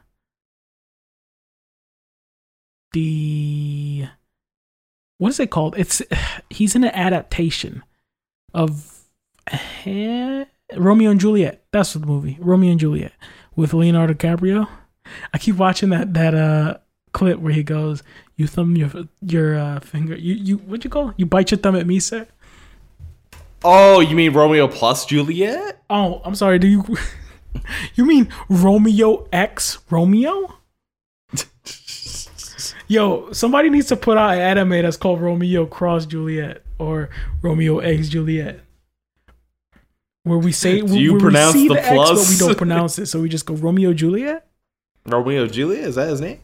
the 2.91 4.07
what 5.19 5.29
is 5.29 5.39
it 5.39 5.51
called? 5.51 5.75
It's 5.77 6.01
he's 6.49 6.75
in 6.75 6.83
an 6.83 6.93
adaptation 6.93 7.83
of 8.53 9.03
Romeo 9.85 11.11
and 11.11 11.19
Juliet. 11.19 11.63
That's 11.71 11.93
the 11.93 11.99
movie, 11.99 12.37
Romeo 12.39 12.71
and 12.71 12.79
Juliet, 12.79 13.13
with 13.55 13.73
Leonardo 13.73 14.13
DiCaprio. 14.13 14.67
I 15.33 15.37
keep 15.37 15.57
watching 15.57 15.89
that 15.89 16.13
that 16.13 16.33
uh 16.33 16.77
clip 17.11 17.39
where 17.39 17.53
he 17.53 17.63
goes, 17.63 18.03
"You 18.35 18.47
thumb 18.47 18.75
your 18.75 18.89
your 19.21 19.57
uh, 19.57 19.79
finger, 19.79 20.15
you 20.15 20.35
you 20.35 20.57
what 20.57 20.83
you 20.83 20.89
call? 20.89 21.09
it? 21.09 21.15
You 21.17 21.25
bite 21.25 21.51
your 21.51 21.57
thumb 21.57 21.75
at 21.75 21.87
me, 21.87 21.99
sir." 21.99 22.27
oh, 23.63 23.99
you 23.99 24.15
mean 24.15 24.33
Romeo 24.33 24.67
plus 24.67 25.05
Juliet? 25.05 25.81
Oh, 25.89 26.21
I'm 26.23 26.35
sorry. 26.35 26.59
Do 26.59 26.67
you 26.67 26.83
you 27.95 28.05
mean 28.05 28.29
Romeo 28.49 29.27
X 29.31 29.79
Romeo? 29.89 30.55
Yo, 32.87 33.31
somebody 33.31 33.69
needs 33.69 33.87
to 33.87 33.95
put 33.95 34.17
out 34.17 34.33
an 34.33 34.39
anime 34.39 34.81
that's 34.81 34.97
called 34.97 35.21
Romeo 35.21 35.65
Cross 35.65 36.07
Juliet 36.07 36.63
or 36.79 37.09
Romeo 37.41 37.79
X 37.79 38.09
Juliet. 38.09 38.59
Where 40.23 40.37
we 40.37 40.51
say 40.51 40.81
Do 40.81 40.99
you 40.99 41.17
pronounce 41.17 41.53
see 41.53 41.67
the 41.67 41.83
X, 41.83 41.89
but 41.89 42.29
we 42.29 42.37
don't 42.37 42.57
pronounce 42.57 42.99
it, 42.99 43.07
so 43.07 43.21
we 43.21 43.29
just 43.29 43.45
go 43.45 43.55
Romeo 43.55 43.93
Juliet. 43.93 44.47
Romeo 45.05 45.47
Juliet 45.47 45.85
is 45.85 45.95
that 45.95 46.09
his 46.09 46.21
name? 46.21 46.39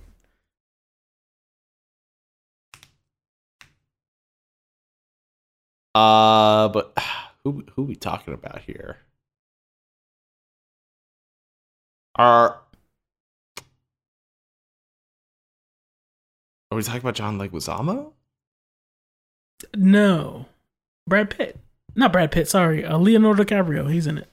Uh, 5.93 6.69
but 6.69 6.95
who 7.43 7.63
who 7.75 7.83
we 7.83 7.95
talking 7.95 8.33
about 8.33 8.61
here? 8.61 8.97
Are 12.15 12.59
are 16.71 16.75
we 16.75 16.83
talking 16.83 17.01
about 17.01 17.15
John 17.15 17.37
Leguizamo? 17.37 18.11
No, 19.75 20.45
Brad 21.07 21.29
Pitt, 21.29 21.57
not 21.95 22.11
Brad 22.11 22.31
Pitt. 22.31 22.47
Sorry, 22.47 22.85
uh, 22.85 22.97
Leonardo 22.97 23.43
DiCaprio. 23.43 23.91
He's 23.91 24.07
in 24.07 24.17
it. 24.17 24.31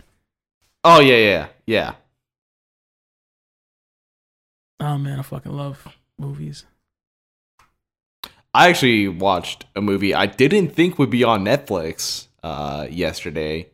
Oh 0.83 1.01
yeah, 1.01 1.17
yeah, 1.17 1.47
yeah. 1.67 1.95
Oh 4.81 4.99
man, 4.99 5.19
I 5.19 5.23
fucking 5.23 5.53
love 5.53 5.87
movies. 6.19 6.65
I 8.53 8.69
actually 8.69 9.09
watched 9.09 9.65
a 9.75 9.81
movie 9.81 10.15
I 10.15 10.27
didn't 10.27 10.69
think 10.69 10.99
would 10.99 11.11
be 11.11 11.25
on 11.25 11.45
Netflix 11.45 12.29
uh, 12.43 12.87
yesterday, 12.91 13.71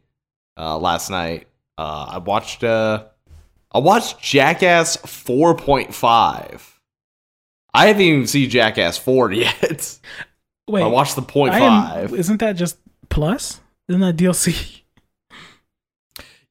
uh, 0.57 0.79
last 0.79 1.11
night. 1.11 1.49
Uh, 1.77 2.07
I 2.11 2.19
watched 2.19 2.65
uh, 2.65 3.05
I 3.73 3.79
watched 3.79 4.21
Jackass 4.21 4.97
4.5. 4.99 6.80
I 7.75 7.87
haven't 7.87 8.03
even 8.03 8.27
seen 8.27 8.51
Jackass 8.51 8.99
4 8.99 9.33
yet. 9.33 9.99
Wait, 10.69 10.83
I 10.83 10.87
watched 10.87 11.17
the 11.17 11.23
point 11.23 11.55
I 11.55 11.59
am- 11.61 11.83
five. 12.09 12.15
isn't 12.19 12.39
that 12.39 12.57
just 12.57 12.79
plus? 13.09 13.61
Isn't 13.89 14.01
that 14.03 14.17
DLC? 14.17 14.77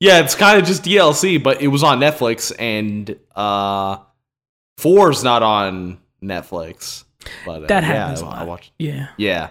Yeah, 0.01 0.21
it's 0.21 0.33
kind 0.33 0.57
of 0.57 0.65
just 0.65 0.83
DLC, 0.83 1.43
but 1.43 1.61
it 1.61 1.67
was 1.67 1.83
on 1.83 1.99
Netflix, 1.99 2.53
and 2.57 3.17
uh, 3.35 3.97
four's 4.77 5.25
not 5.25 5.43
on 5.43 5.99
Netflix. 6.23 7.03
But 7.45 7.63
uh, 7.63 7.67
That 7.67 7.83
yeah, 7.83 7.87
happens 8.07 8.21
a 8.21 8.25
I 8.25 8.27
lot. 8.39 8.47
watched. 8.47 8.71
Yeah. 8.79 9.09
Yeah. 9.17 9.49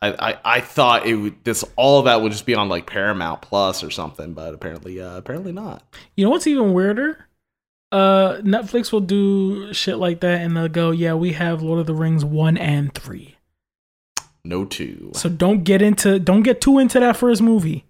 I, 0.00 0.30
I, 0.32 0.38
I 0.56 0.60
thought 0.62 1.04
it 1.04 1.16
would 1.16 1.44
this 1.44 1.62
all 1.76 1.98
of 1.98 2.06
that 2.06 2.22
would 2.22 2.32
just 2.32 2.46
be 2.46 2.54
on 2.54 2.70
like 2.70 2.86
Paramount 2.86 3.42
Plus 3.42 3.84
or 3.84 3.90
something, 3.90 4.32
but 4.32 4.54
apparently 4.54 4.98
uh, 5.02 5.18
apparently 5.18 5.52
not. 5.52 5.82
You 6.16 6.24
know 6.24 6.30
what's 6.30 6.46
even 6.46 6.72
weirder? 6.72 7.26
Uh, 7.92 8.36
Netflix 8.42 8.92
will 8.92 9.00
do 9.00 9.72
shit 9.72 9.98
like 9.98 10.20
that, 10.20 10.40
and 10.42 10.56
they'll 10.56 10.68
go, 10.68 10.90
"Yeah, 10.90 11.14
we 11.14 11.32
have 11.32 11.62
Lord 11.62 11.80
of 11.80 11.86
the 11.86 11.94
Rings 11.94 12.24
one 12.24 12.56
and 12.56 12.94
three. 12.94 13.36
No 14.44 14.64
two. 14.64 15.10
So 15.14 15.28
don't 15.28 15.64
get 15.64 15.82
into, 15.82 16.18
don't 16.18 16.42
get 16.42 16.60
too 16.60 16.78
into 16.78 17.00
that 17.00 17.16
first 17.16 17.42
movie." 17.42 17.84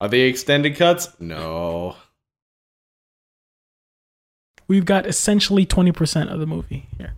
Are 0.00 0.08
they 0.08 0.22
extended 0.22 0.74
cuts? 0.76 1.08
No. 1.20 1.94
We've 4.66 4.84
got 4.84 5.06
essentially 5.06 5.64
20% 5.64 6.32
of 6.32 6.40
the 6.40 6.46
movie 6.46 6.88
here. 6.98 7.14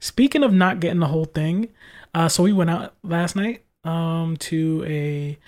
Speaking 0.00 0.42
of 0.42 0.52
not 0.52 0.80
getting 0.80 0.98
the 0.98 1.06
whole 1.06 1.26
thing, 1.26 1.68
uh, 2.12 2.28
so 2.28 2.42
we 2.42 2.52
went 2.52 2.70
out 2.70 2.94
last 3.04 3.36
night 3.36 3.64
um, 3.84 4.36
to 4.38 4.84
a. 4.86 5.38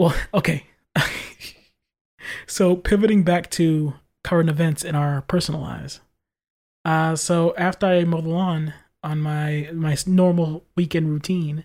Well, 0.00 0.14
okay. 0.34 0.64
so 2.46 2.74
pivoting 2.74 3.22
back 3.22 3.50
to 3.50 3.92
current 4.24 4.48
events 4.48 4.82
in 4.82 4.94
our 4.94 5.20
personal 5.20 5.60
lives. 5.60 6.00
Uh, 6.86 7.14
so 7.16 7.54
after 7.58 7.86
I 7.86 8.04
mow 8.04 8.22
the 8.22 8.30
lawn 8.30 8.72
on 9.02 9.20
my 9.20 9.68
my 9.74 9.94
normal 10.06 10.64
weekend 10.74 11.10
routine, 11.10 11.64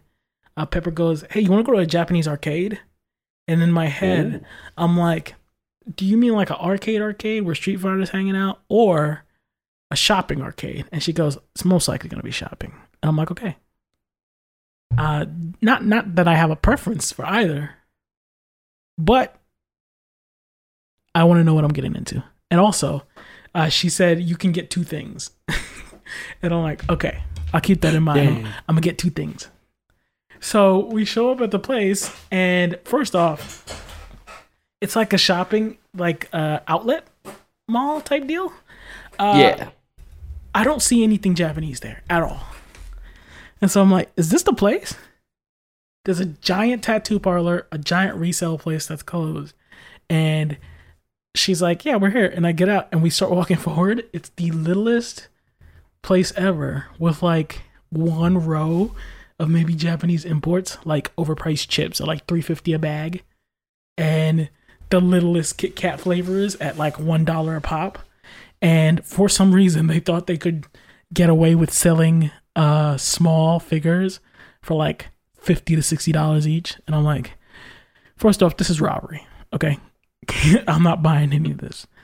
uh, 0.58 0.66
Pepper 0.66 0.92
goes, 0.92 1.24
"Hey, 1.32 1.40
you 1.42 1.50
want 1.50 1.66
to 1.66 1.72
go 1.72 1.78
to 1.78 1.84
a 1.84 1.86
Japanese 1.86 2.28
arcade?" 2.28 2.82
And 3.48 3.62
in 3.62 3.72
my 3.72 3.86
head, 3.86 4.34
Ooh. 4.34 4.46
I'm 4.78 4.98
like, 4.98 5.36
"Do 5.96 6.06
you 6.06 6.18
mean 6.18 6.34
like 6.34 6.50
an 6.50 6.58
arcade 6.58 7.02
arcade 7.02 7.44
where 7.44 7.56
Street 7.56 7.80
Fighter's 7.80 8.10
hanging 8.10 8.36
out, 8.36 8.60
or 8.68 9.24
a 9.90 9.96
shopping 9.96 10.42
arcade?" 10.42 10.86
And 10.92 11.02
she 11.02 11.14
goes, 11.14 11.38
"It's 11.54 11.64
most 11.64 11.88
likely 11.88 12.10
going 12.10 12.20
to 12.20 12.26
be 12.26 12.32
shopping." 12.32 12.74
And 13.02 13.10
I'm 13.10 13.16
like, 13.16 13.32
"Okay." 13.32 13.56
Uh, 14.98 15.26
not 15.62 15.86
not 15.86 16.16
that 16.16 16.28
I 16.28 16.36
have 16.36 16.52
a 16.52 16.58
preference 16.58 17.14
for 17.14 17.26
either, 17.26 17.76
but 18.98 19.36
I 21.14 21.24
want 21.24 21.40
to 21.40 21.44
know 21.44 21.54
what 21.54 21.64
I'm 21.64 21.74
getting 21.74 21.96
into. 21.96 22.24
And 22.52 22.60
also, 22.60 23.04
uh, 23.54 23.70
she 23.70 23.90
said 23.90 24.22
you 24.22 24.36
can 24.36 24.52
get 24.52 24.70
two 24.70 24.84
things, 24.84 25.32
and 26.42 26.54
I'm 26.54 26.62
like, 26.62 26.88
okay, 26.90 27.24
I'll 27.54 27.62
keep 27.62 27.82
that 27.82 27.96
in 27.96 28.04
mind. 28.04 28.48
I'm 28.68 28.76
gonna 28.76 28.82
get 28.82 28.98
two 28.98 29.10
things. 29.10 29.50
So 30.40 30.86
we 30.86 31.06
show 31.06 31.32
up 31.32 31.42
at 31.42 31.52
the 31.52 31.60
place, 31.60 32.14
and 32.32 32.78
first 32.84 33.16
off, 33.16 33.64
it's 34.82 34.96
like 34.96 35.14
a 35.14 35.18
shopping 35.18 35.78
like 35.96 36.30
uh, 36.34 36.60
outlet 36.68 37.08
mall 37.68 38.02
type 38.02 38.28
deal. 38.28 38.54
Uh, 39.18 39.38
yeah. 39.38 39.70
I 40.54 40.64
don't 40.64 40.82
see 40.82 41.04
anything 41.04 41.36
Japanese 41.36 41.80
there 41.80 42.02
at 42.10 42.24
all. 42.24 42.42
And 43.62 43.72
so 43.72 43.82
I'm 43.82 43.92
like, 43.92 44.12
is 44.16 44.30
this 44.30 44.44
the 44.44 44.54
place? 44.54 44.96
There's 46.06 46.20
a 46.20 46.26
giant 46.26 46.84
tattoo 46.84 47.20
parlor, 47.20 47.68
a 47.72 47.78
giant 47.78 48.18
resale 48.18 48.58
place 48.58 48.88
that's 48.88 49.04
closed. 49.04 49.54
And 50.10 50.58
she's 51.36 51.62
like, 51.62 51.84
yeah, 51.84 51.98
we're 51.98 52.12
here. 52.12 52.28
And 52.28 52.48
I 52.48 52.54
get 52.54 52.70
out 52.70 52.88
and 52.92 53.04
we 53.04 53.10
start 53.10 53.32
walking 53.34 53.58
forward. 53.58 54.06
It's 54.14 54.30
the 54.30 54.52
littlest 54.52 55.28
place 56.02 56.32
ever 56.38 56.86
with 56.98 57.22
like 57.22 57.64
one 57.90 58.38
row 58.44 58.96
of 59.38 59.50
maybe 59.50 59.76
Japanese 59.76 60.24
imports, 60.24 60.78
like 60.86 61.14
overpriced 61.18 61.68
chips 61.68 62.00
at 62.00 62.08
like 62.08 62.26
350 62.28 62.74
a 62.74 62.80
bag. 62.80 63.24
And 63.98 64.50
the 64.90 65.02
littlest 65.02 65.58
Kit 65.58 65.76
Kat 65.76 66.00
flavors 66.00 66.56
at 66.56 66.78
like 66.78 66.96
$1 66.96 67.58
a 67.58 67.62
pop 67.62 68.00
and 68.62 69.06
for 69.06 69.30
some 69.30 69.54
reason 69.54 69.88
they 69.88 70.00
thought 70.00 70.28
they 70.28 70.38
could 70.38 70.66
get 71.14 71.30
away 71.30 71.56
with 71.56 71.72
selling 71.72 72.32
uh 72.56 72.98
small 72.98 73.60
figures 73.60 74.20
for 74.62 74.76
like 74.76 75.08
50 75.46 75.76
to 75.76 75.82
60 75.82 76.12
dollars 76.12 76.48
each. 76.48 76.76
And 76.88 76.96
i'm 76.96 77.04
like 77.04 77.34
first 78.18 78.42
off 78.44 78.58
this 78.58 78.70
is 78.70 78.82
robbery. 78.82 79.26
Okay. 79.54 79.78
I'm 80.68 80.84
not 80.84 81.04
buying 81.04 81.34
any 81.34 81.52
of 81.52 81.60
this. 81.60 81.88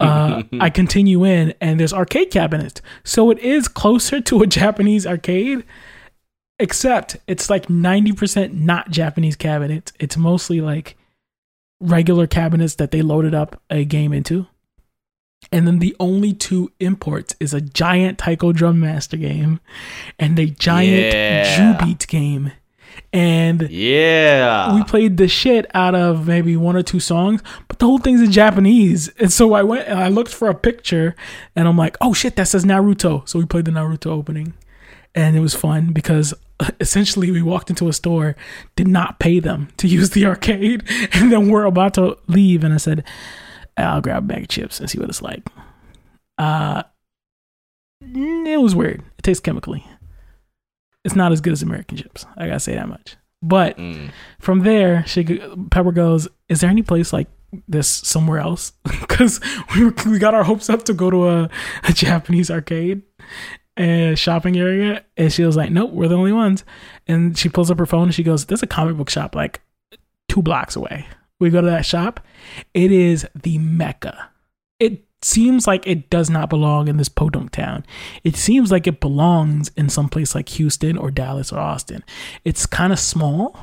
Uh 0.00 0.42
i 0.60 0.68
continue 0.70 1.24
in 1.24 1.54
and 1.60 1.78
there's 1.78 1.92
arcade 1.92 2.30
cabinets. 2.30 2.80
So 3.04 3.30
it 3.30 3.38
is 3.38 3.68
closer 3.68 4.20
to 4.22 4.42
a 4.42 4.46
japanese 4.46 5.06
arcade 5.06 5.64
except 6.58 7.16
it's 7.26 7.48
like 7.48 7.66
90% 7.68 8.52
not 8.54 8.90
japanese 8.90 9.36
cabinets. 9.36 9.92
It's 10.00 10.16
mostly 10.16 10.60
like 10.60 10.96
regular 11.80 12.26
cabinets 12.26 12.74
that 12.76 12.90
they 12.90 13.02
loaded 13.02 13.34
up 13.34 13.62
a 13.70 13.84
game 13.84 14.12
into. 14.12 14.46
And 15.52 15.66
then 15.66 15.78
the 15.78 15.96
only 15.98 16.32
two 16.32 16.70
imports 16.80 17.34
is 17.40 17.54
a 17.54 17.60
giant 17.60 18.18
Taiko 18.18 18.52
Drum 18.52 18.78
Master 18.80 19.16
game 19.16 19.60
and 20.18 20.38
a 20.38 20.46
giant 20.46 21.14
Yeah. 21.14 21.76
Jubeat 21.78 22.06
game. 22.08 22.52
And 23.12 23.62
Yeah. 23.70 24.74
we 24.74 24.84
played 24.84 25.16
the 25.16 25.26
shit 25.26 25.66
out 25.74 25.96
of 25.96 26.28
maybe 26.28 26.56
one 26.56 26.76
or 26.76 26.82
two 26.82 27.00
songs, 27.00 27.42
but 27.66 27.80
the 27.80 27.86
whole 27.86 27.98
thing's 27.98 28.20
in 28.20 28.30
Japanese. 28.30 29.08
And 29.18 29.32
so 29.32 29.52
I 29.54 29.62
went 29.64 29.88
and 29.88 29.98
I 29.98 30.08
looked 30.08 30.32
for 30.32 30.48
a 30.48 30.54
picture 30.54 31.16
and 31.56 31.66
I'm 31.66 31.76
like, 31.76 31.96
oh 32.00 32.12
shit, 32.12 32.36
that 32.36 32.46
says 32.46 32.64
Naruto. 32.64 33.28
So 33.28 33.38
we 33.40 33.46
played 33.46 33.64
the 33.64 33.72
Naruto 33.72 34.06
opening. 34.06 34.54
And 35.12 35.36
it 35.36 35.40
was 35.40 35.56
fun 35.56 35.92
because 35.92 36.32
essentially 36.80 37.32
we 37.32 37.42
walked 37.42 37.68
into 37.68 37.88
a 37.88 37.92
store, 37.92 38.36
did 38.76 38.86
not 38.86 39.18
pay 39.18 39.40
them 39.40 39.70
to 39.78 39.88
use 39.88 40.10
the 40.10 40.24
arcade, 40.26 40.84
and 41.12 41.32
then 41.32 41.48
we're 41.48 41.64
about 41.64 41.94
to 41.94 42.16
leave. 42.28 42.62
And 42.62 42.72
I 42.72 42.76
said, 42.76 43.02
I'll 43.76 44.00
grab 44.00 44.18
a 44.24 44.26
bag 44.26 44.42
of 44.42 44.48
chips 44.48 44.78
and 44.78 44.88
see 44.88 45.00
what 45.00 45.08
it's 45.08 45.20
like. 45.22 45.48
Uh, 46.38 46.84
it 48.02 48.60
was 48.60 48.74
weird. 48.76 49.02
It 49.18 49.22
tastes 49.22 49.40
chemically. 49.40 49.84
It's 51.04 51.16
not 51.16 51.32
as 51.32 51.40
good 51.40 51.52
as 51.52 51.62
American 51.62 51.96
chips. 51.96 52.26
I 52.36 52.46
gotta 52.46 52.60
say 52.60 52.74
that 52.74 52.88
much. 52.88 53.16
But 53.42 53.78
Mm. 53.78 54.10
from 54.38 54.60
there, 54.60 55.04
she 55.06 55.24
Pepper 55.70 55.92
goes, 55.92 56.28
"Is 56.48 56.60
there 56.60 56.68
any 56.70 56.82
place 56.82 57.12
like 57.12 57.28
this 57.68 57.88
somewhere 57.88 58.38
else?" 58.38 58.72
Because 59.00 59.40
we 59.74 59.84
were, 59.84 59.94
we 60.06 60.18
got 60.18 60.34
our 60.34 60.44
hopes 60.44 60.68
up 60.70 60.82
to 60.84 60.92
go 60.94 61.10
to 61.10 61.28
a, 61.28 61.50
a 61.88 61.92
Japanese 61.92 62.50
arcade 62.50 63.02
and 63.76 64.18
shopping 64.18 64.56
area, 64.58 65.04
and 65.16 65.32
she 65.32 65.42
was 65.44 65.56
like, 65.56 65.70
"Nope, 65.70 65.92
we're 65.92 66.08
the 66.08 66.16
only 66.16 66.32
ones." 66.32 66.64
And 67.08 67.36
she 67.36 67.48
pulls 67.48 67.70
up 67.70 67.78
her 67.78 67.86
phone 67.86 68.04
and 68.04 68.14
she 68.14 68.22
goes, 68.22 68.44
"There's 68.46 68.62
a 68.62 68.66
comic 68.66 68.96
book 68.96 69.08
shop 69.10 69.34
like 69.34 69.60
two 70.28 70.42
blocks 70.42 70.76
away." 70.76 71.06
We 71.38 71.48
go 71.50 71.62
to 71.62 71.66
that 71.66 71.86
shop. 71.86 72.20
It 72.74 72.92
is 72.92 73.26
the 73.34 73.56
mecca. 73.58 74.28
It 74.78 75.04
seems 75.22 75.66
like 75.66 75.86
it 75.86 76.10
does 76.10 76.30
not 76.30 76.50
belong 76.50 76.88
in 76.88 76.96
this 76.96 77.08
podunk 77.08 77.52
town. 77.52 77.84
It 78.24 78.36
seems 78.36 78.72
like 78.72 78.86
it 78.86 79.00
belongs 79.00 79.70
in 79.76 79.88
some 79.88 80.08
place 80.08 80.34
like 80.34 80.48
Houston 80.50 80.96
or 80.96 81.10
Dallas 81.10 81.52
or 81.52 81.58
Austin. 81.58 82.04
It's 82.44 82.66
kind 82.66 82.92
of 82.92 82.98
small, 82.98 83.58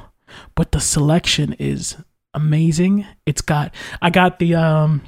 but 0.56 0.72
the 0.72 0.80
selection 0.80 1.54
is 1.54 1.98
amazing. 2.34 3.06
It's 3.26 3.42
got 3.42 3.74
I 4.02 4.10
got 4.10 4.40
the 4.40 4.56
um 4.56 5.02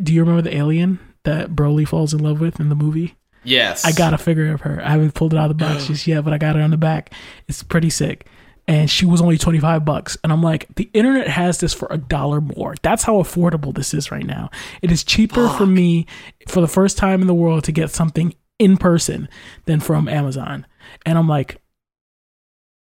do 0.00 0.14
you 0.14 0.20
remember 0.20 0.42
the 0.42 0.56
alien 0.56 1.00
that 1.24 1.50
Broly 1.50 1.86
falls 1.86 2.14
in 2.14 2.20
love 2.20 2.40
with 2.40 2.60
in 2.60 2.68
the 2.68 2.76
movie? 2.76 3.16
Yes. 3.44 3.84
I 3.84 3.92
got 3.92 4.14
a 4.14 4.18
figure 4.18 4.52
of 4.52 4.60
her. 4.62 4.80
I 4.84 4.90
haven't 4.90 5.14
pulled 5.14 5.32
it 5.32 5.38
out 5.38 5.50
of 5.50 5.58
the 5.58 5.64
box 5.64 5.86
just 5.88 6.06
yet, 6.06 6.24
but 6.24 6.32
I 6.32 6.38
got 6.38 6.56
it 6.56 6.62
on 6.62 6.70
the 6.70 6.76
back. 6.76 7.12
It's 7.48 7.62
pretty 7.62 7.90
sick. 7.90 8.26
And 8.68 8.88
she 8.88 9.06
was 9.06 9.20
only 9.20 9.38
25 9.38 9.84
bucks. 9.84 10.16
And 10.22 10.32
I'm 10.32 10.42
like, 10.42 10.72
the 10.76 10.90
internet 10.92 11.26
has 11.26 11.58
this 11.58 11.74
for 11.74 11.88
a 11.90 11.98
dollar 11.98 12.40
more. 12.40 12.74
That's 12.82 13.02
how 13.02 13.14
affordable 13.14 13.74
this 13.74 13.94
is 13.94 14.12
right 14.12 14.26
now. 14.26 14.50
It 14.82 14.92
is 14.92 15.02
cheaper 15.02 15.48
for 15.48 15.66
me 15.66 16.06
for 16.46 16.60
the 16.60 16.68
first 16.68 16.98
time 16.98 17.20
in 17.22 17.26
the 17.26 17.34
world 17.34 17.64
to 17.64 17.72
get 17.72 17.90
something 17.90 18.34
in 18.58 18.76
person 18.76 19.28
than 19.64 19.80
from 19.80 20.06
Amazon. 20.06 20.66
And 21.06 21.16
I'm 21.16 21.28
like, 21.28 21.60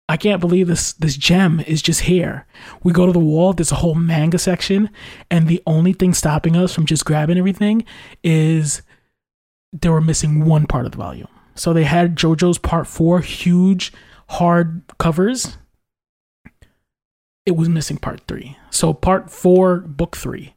I 0.10 0.18
can't 0.18 0.42
believe 0.42 0.68
this 0.68 0.94
this 0.94 1.16
gem 1.16 1.62
is 1.62 1.82
just 1.82 2.02
here. 2.02 2.46
We 2.84 2.92
go 2.92 3.06
to 3.06 3.12
the 3.12 3.20
wall, 3.20 3.54
there's 3.54 3.72
a 3.72 3.76
whole 3.76 3.96
manga 3.96 4.38
section, 4.38 4.90
and 5.32 5.48
the 5.48 5.64
only 5.66 5.94
thing 5.94 6.14
stopping 6.14 6.56
us 6.56 6.74
from 6.74 6.86
just 6.86 7.06
grabbing 7.06 7.38
everything 7.38 7.86
is 8.24 8.82
they 9.72 9.90
were 9.90 10.02
missing 10.02 10.46
one 10.46 10.68
part 10.68 10.86
of 10.86 10.92
the 10.92 10.98
volume. 10.98 11.30
So 11.56 11.74
they 11.74 11.86
had 11.86 12.16
JoJo's 12.16 12.58
Part 12.58 12.88
4 12.88 13.22
huge 13.22 13.94
hard 14.30 14.84
covers. 15.00 15.58
It 17.46 17.56
was 17.56 17.68
missing 17.70 17.98
part 17.98 18.22
3. 18.28 18.58
So 18.70 18.94
part 18.94 19.30
4 19.30 19.80
book 19.80 20.16
3 20.16 20.54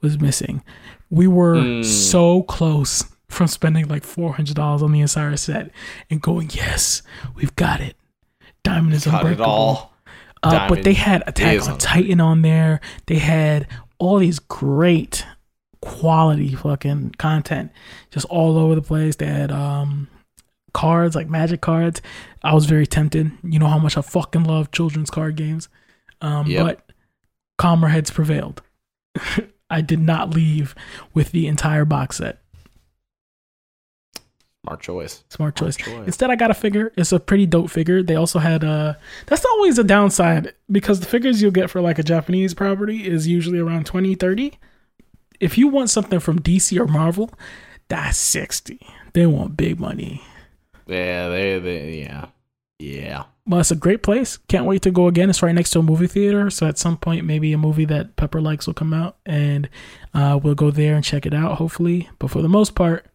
was 0.00 0.20
missing. 0.20 0.62
We 1.10 1.26
were 1.26 1.56
Mm. 1.56 1.84
so 1.84 2.42
close 2.42 3.04
from 3.28 3.46
spending 3.48 3.88
like 3.88 4.04
$400 4.04 4.82
on 4.82 4.92
the 4.92 5.00
entire 5.00 5.36
set 5.36 5.70
and 6.10 6.22
going, 6.22 6.50
"Yes, 6.52 7.02
we've 7.34 7.54
got 7.56 7.80
it. 7.80 7.96
Diamond 8.62 8.94
is 8.94 9.04
Got 9.04 9.14
it 9.14 9.18
unbreakable." 9.20 9.44
all. 9.50 9.94
Uh, 10.42 10.68
but 10.68 10.84
they 10.84 10.94
had 10.94 11.24
Attack 11.26 11.62
on 11.62 11.72
on- 11.72 11.78
Titan 11.78 12.20
on 12.20 12.42
there. 12.42 12.80
They 13.06 13.18
had 13.18 13.66
all 13.98 14.18
these 14.18 14.38
great 14.38 15.26
quality 15.80 16.54
fucking 16.54 17.14
content 17.18 17.70
just 18.10 18.26
all 18.26 18.56
over 18.56 18.74
the 18.76 18.82
place. 18.82 19.16
They 19.16 19.26
had 19.26 19.50
um 19.50 20.08
cards 20.72 21.16
like 21.16 21.28
magic 21.28 21.60
cards. 21.60 22.00
I 22.44 22.54
was 22.54 22.66
very 22.66 22.86
tempted. 22.86 23.32
You 23.42 23.58
know 23.58 23.66
how 23.66 23.78
much 23.78 23.96
I 23.98 24.02
fucking 24.02 24.44
love 24.44 24.70
children's 24.70 25.10
card 25.10 25.34
games. 25.36 25.68
Um 26.20 26.46
Yep. 26.46 26.64
but 26.66 26.92
calmer 27.58 27.88
heads 27.88 28.10
prevailed. 28.10 28.62
I 29.70 29.80
did 29.82 30.00
not 30.00 30.30
leave 30.34 30.74
with 31.14 31.32
the 31.32 31.46
entire 31.46 31.84
box 31.84 32.16
set. 32.18 32.40
Smart 34.64 34.80
choice. 34.80 35.24
Smart 35.30 35.56
choice. 35.56 35.76
choice. 35.76 36.06
Instead, 36.06 36.30
I 36.30 36.36
got 36.36 36.50
a 36.50 36.54
figure. 36.54 36.92
It's 36.96 37.12
a 37.12 37.20
pretty 37.20 37.46
dope 37.46 37.70
figure. 37.70 38.02
They 38.02 38.16
also 38.16 38.38
had 38.38 38.64
a. 38.64 38.98
that's 39.26 39.44
always 39.44 39.78
a 39.78 39.84
downside 39.84 40.52
because 40.70 41.00
the 41.00 41.06
figures 41.06 41.40
you'll 41.40 41.52
get 41.52 41.70
for 41.70 41.80
like 41.80 41.98
a 41.98 42.02
Japanese 42.02 42.54
property 42.54 43.06
is 43.06 43.26
usually 43.26 43.58
around 43.58 43.86
20, 43.86 44.14
30. 44.14 44.58
If 45.40 45.56
you 45.56 45.68
want 45.68 45.90
something 45.90 46.18
from 46.18 46.40
DC 46.40 46.78
or 46.78 46.86
Marvel, 46.86 47.30
that's 47.88 48.18
60. 48.18 48.80
They 49.14 49.26
want 49.26 49.56
big 49.56 49.78
money. 49.78 50.22
Yeah, 50.86 51.28
they, 51.28 51.58
they, 51.60 52.00
yeah. 52.00 52.26
Yeah. 52.78 53.24
Well, 53.46 53.60
it's 53.60 53.70
a 53.70 53.76
great 53.76 54.02
place. 54.02 54.36
Can't 54.48 54.66
wait 54.66 54.82
to 54.82 54.90
go 54.90 55.08
again. 55.08 55.30
It's 55.30 55.42
right 55.42 55.54
next 55.54 55.70
to 55.70 55.78
a 55.78 55.82
movie 55.82 56.06
theater, 56.06 56.50
so 56.50 56.66
at 56.66 56.78
some 56.78 56.96
point, 56.96 57.24
maybe 57.24 57.52
a 57.52 57.58
movie 57.58 57.86
that 57.86 58.16
Pepper 58.16 58.40
likes 58.40 58.66
will 58.66 58.74
come 58.74 58.92
out, 58.92 59.16
and 59.26 59.68
uh, 60.14 60.38
we'll 60.42 60.54
go 60.54 60.70
there 60.70 60.94
and 60.94 61.04
check 61.04 61.26
it 61.26 61.34
out. 61.34 61.56
Hopefully, 61.56 62.10
but 62.18 62.30
for 62.30 62.42
the 62.42 62.48
most 62.48 62.74
part, 62.74 63.06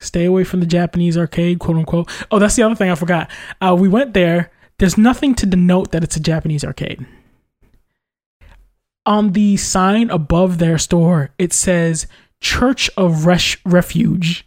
stay 0.00 0.26
away 0.26 0.44
from 0.44 0.60
the 0.60 0.66
Japanese 0.66 1.16
arcade, 1.16 1.58
quote 1.58 1.78
unquote. 1.78 2.10
Oh, 2.30 2.38
that's 2.38 2.54
the 2.54 2.62
other 2.62 2.74
thing 2.74 2.90
I 2.90 2.94
forgot. 2.94 3.30
Uh, 3.60 3.74
we 3.78 3.88
went 3.88 4.12
there. 4.14 4.52
There's 4.78 4.98
nothing 4.98 5.34
to 5.36 5.46
denote 5.46 5.92
that 5.92 6.04
it's 6.04 6.16
a 6.16 6.20
Japanese 6.20 6.64
arcade. 6.64 7.06
On 9.06 9.32
the 9.32 9.56
sign 9.56 10.10
above 10.10 10.58
their 10.58 10.78
store, 10.78 11.30
it 11.38 11.52
says 11.52 12.06
Church 12.40 12.90
of 12.96 13.26
Res- 13.26 13.56
Refuge 13.64 14.46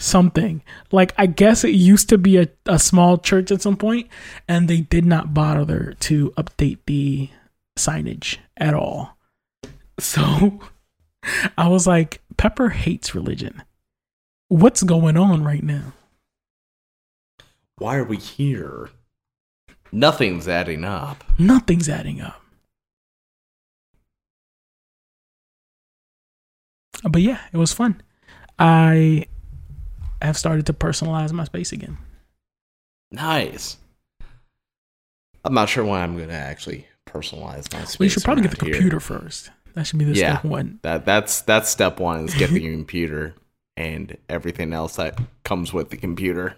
something. 0.00 0.62
Like 0.90 1.14
I 1.16 1.26
guess 1.26 1.64
it 1.64 1.74
used 1.74 2.08
to 2.08 2.18
be 2.18 2.38
a, 2.38 2.48
a 2.66 2.78
small 2.78 3.18
church 3.18 3.50
at 3.50 3.62
some 3.62 3.76
point, 3.76 4.08
and 4.48 4.68
they 4.68 4.80
did 4.80 5.04
not 5.04 5.34
bother 5.34 5.94
to 6.00 6.30
update 6.32 6.78
the 6.86 7.30
signage 7.78 8.38
at 8.56 8.74
all. 8.74 9.16
So 9.98 10.60
I 11.58 11.68
was 11.68 11.86
like, 11.86 12.22
Pepper 12.36 12.70
hates 12.70 13.14
religion. 13.14 13.62
What's 14.48 14.82
going 14.82 15.16
on 15.16 15.44
right 15.44 15.62
now? 15.62 15.92
Why 17.78 17.96
are 17.96 18.04
we 18.04 18.16
here? 18.16 18.90
Nothing's 19.92 20.48
adding 20.48 20.84
up. 20.84 21.24
Nothing's 21.38 21.88
adding 21.88 22.20
up. 22.20 22.40
But 27.02 27.22
yeah, 27.22 27.40
it 27.52 27.56
was 27.56 27.72
fun. 27.72 28.02
I 28.58 29.26
have 30.26 30.36
started 30.38 30.66
to 30.66 30.72
personalize 30.72 31.32
my 31.32 31.44
space 31.44 31.72
again. 31.72 31.98
Nice. 33.10 33.76
I'm 35.44 35.54
not 35.54 35.68
sure 35.68 35.84
when 35.84 36.00
I'm 36.00 36.18
gonna 36.18 36.32
actually 36.34 36.86
personalize 37.08 37.72
my 37.72 37.84
space. 37.84 38.00
You 38.00 38.08
should 38.10 38.24
probably 38.24 38.42
get 38.42 38.52
the 38.52 38.58
around 38.58 38.66
here. 38.66 38.74
computer 38.74 39.00
first. 39.00 39.50
That 39.74 39.86
should 39.86 39.98
be 39.98 40.04
the 40.04 40.14
Yeah. 40.14 40.38
step 40.38 40.44
one. 40.44 40.78
That 40.82 41.04
that's 41.06 41.40
that's 41.42 41.68
step 41.70 41.98
one 42.00 42.24
is 42.24 42.34
get 42.34 42.50
the 42.50 42.60
computer 42.76 43.34
and 43.76 44.16
everything 44.28 44.72
else 44.72 44.96
that 44.96 45.18
comes 45.44 45.72
with 45.72 45.90
the 45.90 45.96
computer. 45.96 46.56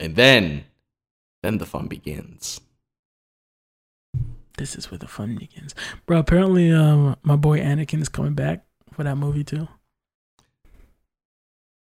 And 0.00 0.16
then 0.16 0.64
then 1.42 1.58
the 1.58 1.66
fun 1.66 1.86
begins. 1.86 2.60
This 4.56 4.74
is 4.74 4.90
where 4.90 4.98
the 4.98 5.06
fun 5.06 5.36
begins, 5.36 5.72
bro. 6.06 6.18
Apparently, 6.18 6.72
um, 6.72 7.16
my 7.22 7.36
boy 7.36 7.60
Anakin 7.60 8.00
is 8.00 8.08
coming 8.08 8.34
back 8.34 8.64
for 8.92 9.04
that 9.04 9.14
movie 9.16 9.44
too. 9.44 9.68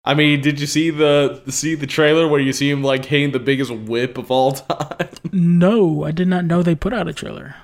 I 0.04 0.16
mean, 0.16 0.42
did 0.42 0.60
you 0.60 0.66
see 0.66 0.90
the 0.90 1.42
see 1.50 1.76
the 1.76 1.86
trailer 1.86 2.28
where 2.28 2.40
you 2.40 2.54
see 2.54 2.70
him 2.70 2.84
like 2.84 3.06
hitting 3.06 3.32
the 3.32 3.40
biggest 3.40 3.72
whip 3.72 4.18
of 4.18 4.32
all 4.32 4.52
time? 4.54 5.10
No, 5.32 6.04
I 6.04 6.12
did 6.12 6.28
not 6.28 6.46
know 6.46 6.64
they 6.64 6.76
put 6.76 6.94
out 6.94 7.08
a 7.08 7.14
trailer. 7.14 7.56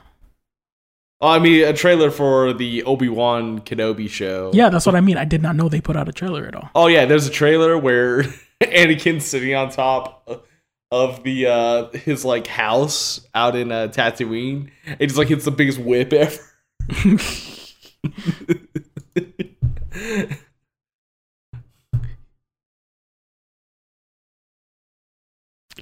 Oh, 1.20 1.30
I 1.30 1.40
mean, 1.40 1.64
a 1.66 1.74
trailer 1.74 2.12
for 2.12 2.54
the 2.54 2.84
Obi 2.84 3.10
Wan 3.10 3.60
Kenobi 3.62 4.08
show. 4.08 4.52
Yeah, 4.54 4.70
that's 4.70 4.86
what 4.86 4.94
I 4.94 5.02
mean. 5.02 5.18
I 5.18 5.26
did 5.26 5.42
not 5.42 5.56
know 5.56 5.68
they 5.68 5.82
put 5.82 5.98
out 5.98 6.08
a 6.08 6.12
trailer 6.12 6.46
at 6.46 6.54
all. 6.54 6.70
Oh 6.76 6.86
yeah, 6.86 7.06
there's 7.06 7.26
a 7.26 7.32
trailer 7.32 7.76
where 7.76 8.22
Anakin's 8.62 9.26
sitting 9.26 9.56
on 9.56 9.72
top 9.72 10.46
of 10.92 11.24
the 11.24 11.48
uh 11.48 11.90
his 11.98 12.24
like 12.24 12.46
house 12.46 13.28
out 13.34 13.56
in 13.56 13.72
uh, 13.72 13.88
Tatooine. 13.88 14.70
It 15.00 15.08
just 15.08 15.18
like 15.18 15.28
hits 15.30 15.46
the 15.46 15.52
biggest 15.52 15.80
whip 15.80 16.14
ever. 16.14 16.40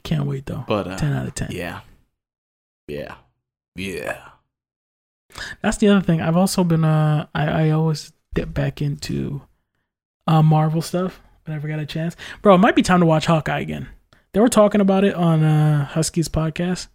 Can't 0.05 0.25
wait 0.25 0.45
though. 0.45 0.63
but 0.67 0.87
uh, 0.87 0.97
ten 0.97 1.11
out 1.13 1.27
of 1.27 1.35
ten. 1.35 1.49
yeah, 1.51 1.81
yeah, 2.87 3.15
yeah. 3.75 4.29
That's 5.61 5.77
the 5.77 5.89
other 5.89 6.01
thing. 6.01 6.21
I've 6.21 6.37
also 6.37 6.63
been 6.63 6.83
uh 6.85 7.27
I, 7.35 7.67
I 7.67 7.69
always 7.71 8.13
dip 8.33 8.53
back 8.53 8.81
into 8.81 9.41
uh 10.27 10.41
Marvel 10.41 10.81
stuff 10.81 11.21
whenever 11.45 11.67
I 11.67 11.71
got 11.71 11.79
a 11.79 11.85
chance. 11.85 12.15
Bro, 12.41 12.55
it 12.55 12.59
might 12.59 12.75
be 12.75 12.81
time 12.81 12.99
to 13.01 13.05
watch 13.05 13.25
Hawkeye 13.25 13.59
again. 13.59 13.89
They 14.33 14.39
were 14.39 14.47
talking 14.49 14.79
about 14.81 15.03
it 15.03 15.15
on 15.15 15.43
uh 15.43 15.87
Husky's 15.87 16.29
podcast. 16.29 16.87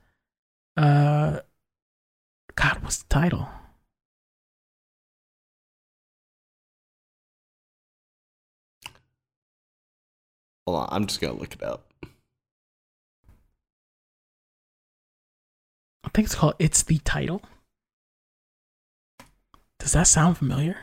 Uh 0.77 1.41
God, 2.55 2.83
what's 2.83 2.99
the 2.99 3.09
title? 3.09 3.49
Hold 10.67 10.83
on, 10.83 10.89
I'm 10.93 11.07
just 11.07 11.21
gonna 11.21 11.35
look 11.39 11.55
it 11.55 11.63
up. 11.63 11.90
I 16.05 16.09
think 16.09 16.27
it's 16.27 16.35
called 16.35 16.55
It's 16.59 16.83
the 16.83 16.99
Title. 16.99 17.43
Does 19.79 19.93
that 19.93 20.07
sound 20.07 20.39
familiar? 20.39 20.77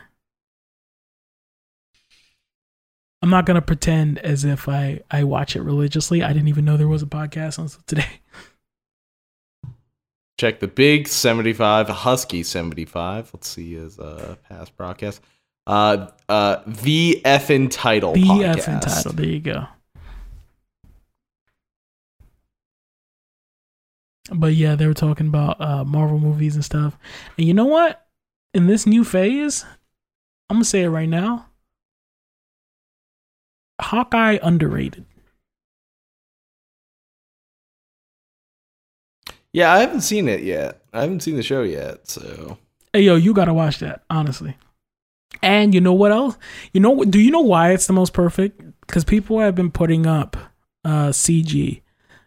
I'm 3.20 3.30
not 3.30 3.46
gonna 3.46 3.62
pretend 3.62 4.18
as 4.20 4.44
if 4.44 4.68
I 4.68 5.00
I 5.10 5.24
watch 5.24 5.56
it 5.56 5.62
religiously. 5.62 6.22
I 6.22 6.32
didn't 6.32 6.48
even 6.48 6.64
know 6.64 6.76
there 6.76 6.86
was 6.88 7.02
a 7.02 7.06
podcast 7.06 7.58
until 7.58 7.80
today. 7.86 8.20
Check 10.38 10.60
the 10.60 10.68
big 10.68 11.08
75, 11.08 11.88
Husky 11.88 12.44
75. 12.44 13.30
Let's 13.34 13.48
see 13.48 13.74
his 13.74 13.98
uh, 13.98 14.36
past 14.48 14.76
broadcast. 14.76 15.20
Uh, 15.66 16.06
uh, 16.28 16.62
the 16.64 17.20
effing 17.24 17.68
title. 17.70 18.12
The 18.12 18.22
podcast. 18.22 18.54
effing 18.54 18.80
title. 18.80 19.12
There 19.14 19.26
you 19.26 19.40
go. 19.40 19.66
But 24.32 24.54
yeah, 24.54 24.74
they 24.74 24.86
were 24.86 24.94
talking 24.94 25.28
about 25.28 25.60
uh, 25.60 25.84
Marvel 25.84 26.18
movies 26.18 26.54
and 26.54 26.64
stuff. 26.64 26.98
And 27.36 27.46
you 27.46 27.54
know 27.54 27.66
what? 27.66 28.06
In 28.54 28.66
this 28.66 28.86
new 28.86 29.04
phase, 29.04 29.64
I'm 30.50 30.56
gonna 30.56 30.64
say 30.64 30.82
it 30.82 30.88
right 30.88 31.08
now. 31.08 31.46
Hawkeye 33.80 34.38
underrated. 34.42 35.04
Yeah, 39.52 39.72
I 39.72 39.80
haven't 39.80 40.02
seen 40.02 40.28
it 40.28 40.42
yet. 40.42 40.82
I 40.92 41.02
haven't 41.02 41.20
seen 41.20 41.36
the 41.36 41.42
show 41.42 41.62
yet, 41.62 42.08
so 42.08 42.58
Hey 42.92 43.02
yo, 43.02 43.16
you 43.16 43.34
gotta 43.34 43.54
watch 43.54 43.78
that, 43.78 44.04
honestly. 44.10 44.56
And 45.42 45.74
you 45.74 45.80
know 45.80 45.92
what 45.92 46.12
else? 46.12 46.36
You 46.72 46.80
know 46.80 47.04
do 47.04 47.20
you 47.20 47.30
know 47.30 47.40
why 47.40 47.72
it's 47.72 47.86
the 47.86 47.92
most 47.92 48.12
perfect? 48.12 48.62
Because 48.80 49.04
people 49.04 49.38
have 49.40 49.54
been 49.54 49.70
putting 49.70 50.06
up 50.06 50.36
uh 50.84 51.08
CG 51.08 51.82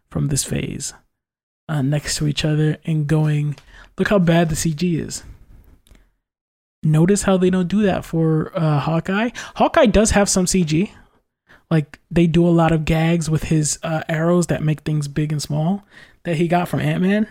from 0.10 0.28
this 0.28 0.44
phase 0.44 0.94
uh, 1.70 1.82
next 1.82 2.18
to 2.18 2.28
each 2.28 2.46
other 2.46 2.78
and 2.86 3.08
going, 3.08 3.56
look 3.98 4.10
how 4.10 4.20
bad 4.20 4.50
the 4.50 4.56
CG 4.56 5.00
is. 5.00 5.24
Notice 6.84 7.24
how 7.24 7.38
they 7.38 7.50
don't 7.50 7.68
do 7.68 7.84
that 7.84 8.04
for 8.04 8.52
uh, 8.56 8.80
Hawkeye. 8.80 9.30
Hawkeye 9.56 9.86
does 9.86 10.12
have 10.12 10.30
some 10.30 10.46
CG. 10.46 10.90
Like 11.70 12.00
they 12.10 12.28
do 12.28 12.46
a 12.46 12.50
lot 12.50 12.72
of 12.72 12.86
gags 12.86 13.30
with 13.30 13.44
his 13.44 13.80
uh, 13.84 14.02
arrows 14.10 14.48
that 14.48 14.64
make 14.64 14.82
things 14.82 15.08
big 15.08 15.32
and 15.32 15.42
small 15.42 15.84
that 16.24 16.38
he 16.38 16.48
got 16.48 16.68
from 16.68 16.82
Ant 16.82 17.02
Man. 17.02 17.28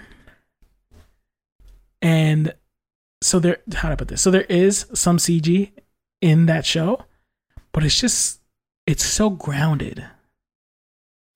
And 2.00 2.54
so 3.22 3.38
there 3.38 3.58
how 3.74 3.90
I 3.90 3.96
put 3.96 4.08
this? 4.08 4.22
So 4.22 4.30
there 4.30 4.42
is 4.42 4.86
some 4.94 5.18
CG 5.18 5.72
in 6.20 6.46
that 6.46 6.64
show, 6.64 7.04
but 7.72 7.84
it's 7.84 8.00
just 8.00 8.40
it's 8.86 9.04
so 9.04 9.30
grounded. 9.30 10.06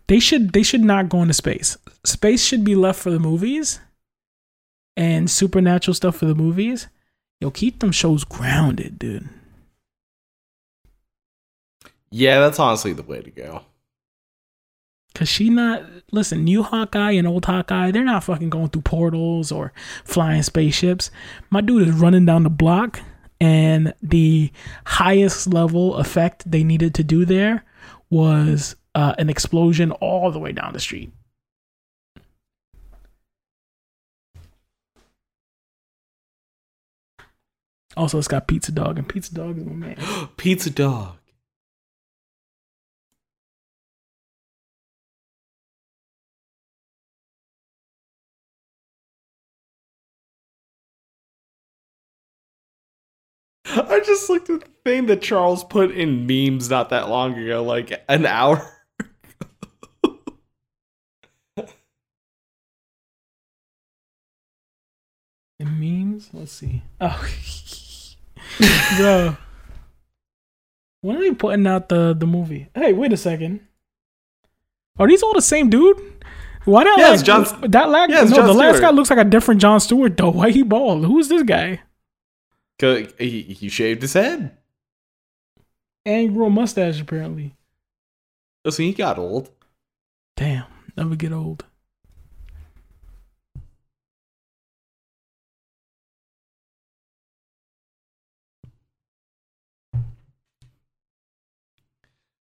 They 0.06 0.20
should 0.20 0.52
they 0.52 0.62
should 0.62 0.82
not 0.82 1.08
go 1.08 1.22
into 1.22 1.34
space. 1.34 1.76
Space 2.04 2.44
should 2.44 2.64
be 2.64 2.74
left 2.74 3.00
for 3.00 3.10
the 3.10 3.18
movies 3.18 3.80
and 4.96 5.30
supernatural 5.30 5.94
stuff 5.94 6.16
for 6.16 6.26
the 6.26 6.34
movies. 6.34 6.88
Yo, 7.40 7.50
keep 7.50 7.80
them 7.80 7.92
shows 7.92 8.24
grounded, 8.24 8.98
dude. 8.98 9.28
yeah, 12.10 12.38
that's 12.38 12.58
honestly 12.60 12.92
the 12.92 13.02
way 13.02 13.20
to 13.20 13.30
go. 13.30 13.62
Cause 15.14 15.28
she 15.28 15.48
not 15.48 15.84
listen, 16.10 16.44
new 16.44 16.62
Hawkeye 16.62 17.12
and 17.12 17.26
old 17.26 17.44
Hawkeye, 17.44 17.90
they're 17.92 18.04
not 18.04 18.24
fucking 18.24 18.50
going 18.50 18.68
through 18.68 18.82
portals 18.82 19.52
or 19.52 19.72
flying 20.04 20.42
spaceships. 20.42 21.10
My 21.50 21.60
dude 21.60 21.88
is 21.88 21.94
running 21.94 22.26
down 22.26 22.42
the 22.42 22.50
block, 22.50 23.00
and 23.40 23.94
the 24.02 24.50
highest 24.86 25.46
level 25.52 25.96
effect 25.96 26.50
they 26.50 26.64
needed 26.64 26.94
to 26.94 27.04
do 27.04 27.24
there 27.24 27.64
was 28.10 28.76
uh, 28.94 29.14
an 29.18 29.28
explosion 29.28 29.90
all 29.92 30.30
the 30.30 30.38
way 30.38 30.52
down 30.52 30.72
the 30.72 30.80
street. 30.80 31.12
Also, 37.96 38.18
it's 38.18 38.28
got 38.28 38.48
Pizza 38.48 38.72
Dog, 38.72 38.98
and 38.98 39.08
Pizza 39.08 39.32
Dog 39.34 39.56
is 39.56 39.64
my 39.64 39.72
man. 39.72 39.96
Pizza 40.36 40.70
dog. 40.70 41.16
I 53.76 54.00
just 54.04 54.28
looked 54.28 54.50
at 54.50 54.60
the 54.60 54.70
thing 54.84 55.06
that 55.06 55.22
Charles 55.22 55.64
put 55.64 55.90
in 55.92 56.26
memes 56.26 56.68
not 56.68 56.90
that 56.90 57.08
long 57.08 57.34
ago, 57.34 57.62
like 57.62 58.04
an 58.08 58.26
hour. 58.26 58.73
In 65.64 65.80
memes, 65.80 66.28
let's 66.32 66.52
see. 66.52 66.82
Oh, 67.00 67.28
bro. 68.96 69.36
When 71.00 71.16
are 71.16 71.20
they 71.20 71.32
putting 71.32 71.66
out 71.66 71.88
the 71.88 72.14
the 72.14 72.26
movie? 72.26 72.68
Hey, 72.74 72.92
wait 72.92 73.12
a 73.12 73.16
second. 73.16 73.60
Are 74.98 75.06
these 75.08 75.22
all 75.22 75.34
the 75.34 75.42
same 75.42 75.70
dude? 75.70 75.98
Why 76.64 76.84
that 76.84 76.96
Yeah, 76.98 77.08
like 77.10 77.24
Jon- 77.24 77.70
that 77.70 77.88
last 77.90 78.10
Yeah, 78.10 78.22
no, 78.24 78.36
Jon 78.36 78.46
the 78.46 78.52
last 78.54 78.76
Stewart. 78.76 78.90
guy 78.90 78.96
looks 78.96 79.10
like 79.10 79.18
a 79.18 79.24
different 79.24 79.60
John 79.60 79.80
Stewart 79.80 80.16
though. 80.16 80.30
Why 80.30 80.50
he 80.50 80.62
bald? 80.62 81.04
Who 81.04 81.18
is 81.18 81.28
this 81.28 81.42
guy? 81.42 81.80
'Cause 82.78 83.12
he, 83.18 83.42
he 83.42 83.68
shaved 83.68 84.02
his 84.02 84.14
head. 84.14 84.56
And 86.06 86.34
grew 86.34 86.46
a 86.46 86.50
mustache 86.50 87.00
apparently. 87.00 87.54
Oh, 88.64 88.70
so 88.70 88.82
he 88.82 88.92
got 88.92 89.18
old. 89.18 89.50
Damn, 90.36 90.64
never 90.96 91.16
get 91.16 91.32
old. 91.32 91.64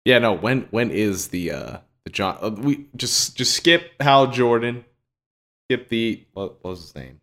Yeah, 0.09 0.17
no. 0.17 0.33
When 0.33 0.61
when 0.71 0.89
is 0.89 1.27
the 1.27 1.51
uh 1.51 1.77
the 2.03 2.09
John? 2.09 2.39
Uh, 2.41 2.49
we 2.49 2.87
just 2.95 3.37
just 3.37 3.53
skip 3.53 3.91
Hal 3.99 4.25
Jordan. 4.25 4.83
Skip 5.67 5.87
the 5.89 6.25
what, 6.33 6.63
what 6.63 6.71
was 6.71 6.81
his 6.81 6.95
name? 6.95 7.21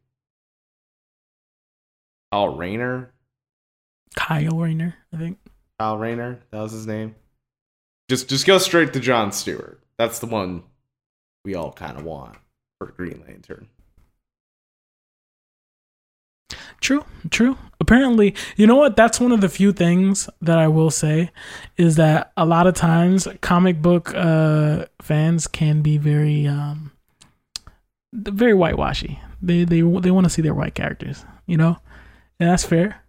Hal 2.30 2.56
Rayner. 2.56 3.12
Kyle 4.14 4.56
Rayner, 4.56 4.94
I 5.12 5.16
think. 5.16 5.38
Hal 5.80 5.98
Rayner. 5.98 6.38
That 6.52 6.60
was 6.60 6.70
his 6.70 6.86
name. 6.86 7.16
Just 8.08 8.28
just 8.28 8.46
go 8.46 8.56
straight 8.58 8.92
to 8.92 9.00
John 9.00 9.32
Stewart. 9.32 9.80
That's 9.98 10.20
the 10.20 10.26
one 10.26 10.62
we 11.44 11.56
all 11.56 11.72
kind 11.72 11.98
of 11.98 12.04
want 12.04 12.38
for 12.78 12.86
Green 12.86 13.24
Lantern. 13.26 13.66
True, 16.80 17.04
true. 17.30 17.56
Apparently, 17.80 18.34
you 18.56 18.66
know 18.66 18.76
what? 18.76 18.96
That's 18.96 19.20
one 19.20 19.32
of 19.32 19.40
the 19.40 19.48
few 19.48 19.72
things 19.72 20.30
that 20.40 20.58
I 20.58 20.68
will 20.68 20.90
say 20.90 21.30
is 21.76 21.96
that 21.96 22.32
a 22.36 22.46
lot 22.46 22.66
of 22.66 22.74
times 22.74 23.28
comic 23.40 23.82
book 23.82 24.14
uh, 24.14 24.86
fans 25.02 25.46
can 25.46 25.82
be 25.82 25.98
very, 25.98 26.46
um, 26.46 26.92
very 28.12 28.54
whitewashy. 28.54 29.20
They 29.42 29.64
they 29.64 29.80
they 29.80 30.10
want 30.10 30.24
to 30.24 30.30
see 30.30 30.42
their 30.42 30.54
white 30.54 30.74
characters, 30.74 31.24
you 31.46 31.56
know, 31.56 31.78
and 32.40 32.48
that's 32.50 32.64
fair. 32.64 33.02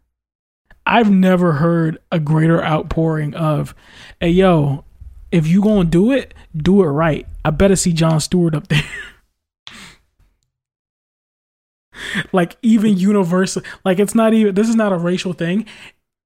I've 0.85 1.11
never 1.11 1.53
heard 1.53 1.99
a 2.11 2.19
greater 2.19 2.63
outpouring 2.63 3.35
of, 3.35 3.73
"Hey, 4.19 4.29
yo, 4.29 4.83
if 5.31 5.47
you 5.47 5.61
gonna 5.61 5.85
do 5.85 6.11
it, 6.11 6.33
do 6.55 6.81
it 6.81 6.87
right." 6.87 7.25
I 7.45 7.51
better 7.51 7.75
see 7.75 7.93
John 7.93 8.19
Stewart 8.19 8.55
up 8.55 8.67
there. 8.67 8.83
like 12.31 12.57
even 12.61 12.97
universal 12.97 13.61
like 13.85 13.99
it's 13.99 14.15
not 14.15 14.33
even 14.33 14.53
this 14.55 14.69
is 14.69 14.75
not 14.75 14.91
a 14.93 14.97
racial 14.97 15.33
thing 15.33 15.65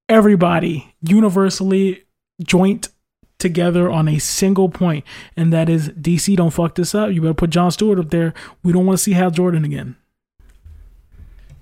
everybody 0.09 0.93
universally 1.01 2.03
joint 2.43 2.89
together 3.39 3.89
on 3.89 4.07
a 4.07 4.19
single 4.19 4.69
point 4.69 5.03
and 5.35 5.51
that 5.51 5.69
is 5.69 5.89
dc 5.89 6.35
don't 6.35 6.51
fuck 6.51 6.75
this 6.75 6.93
up 6.93 7.11
you 7.11 7.21
better 7.21 7.33
put 7.33 7.49
john 7.49 7.71
stewart 7.71 7.97
up 7.99 8.09
there 8.09 8.33
we 8.63 8.71
don't 8.71 8.85
want 8.85 8.97
to 8.97 9.03
see 9.03 9.13
hal 9.13 9.31
jordan 9.31 9.65
again 9.65 9.95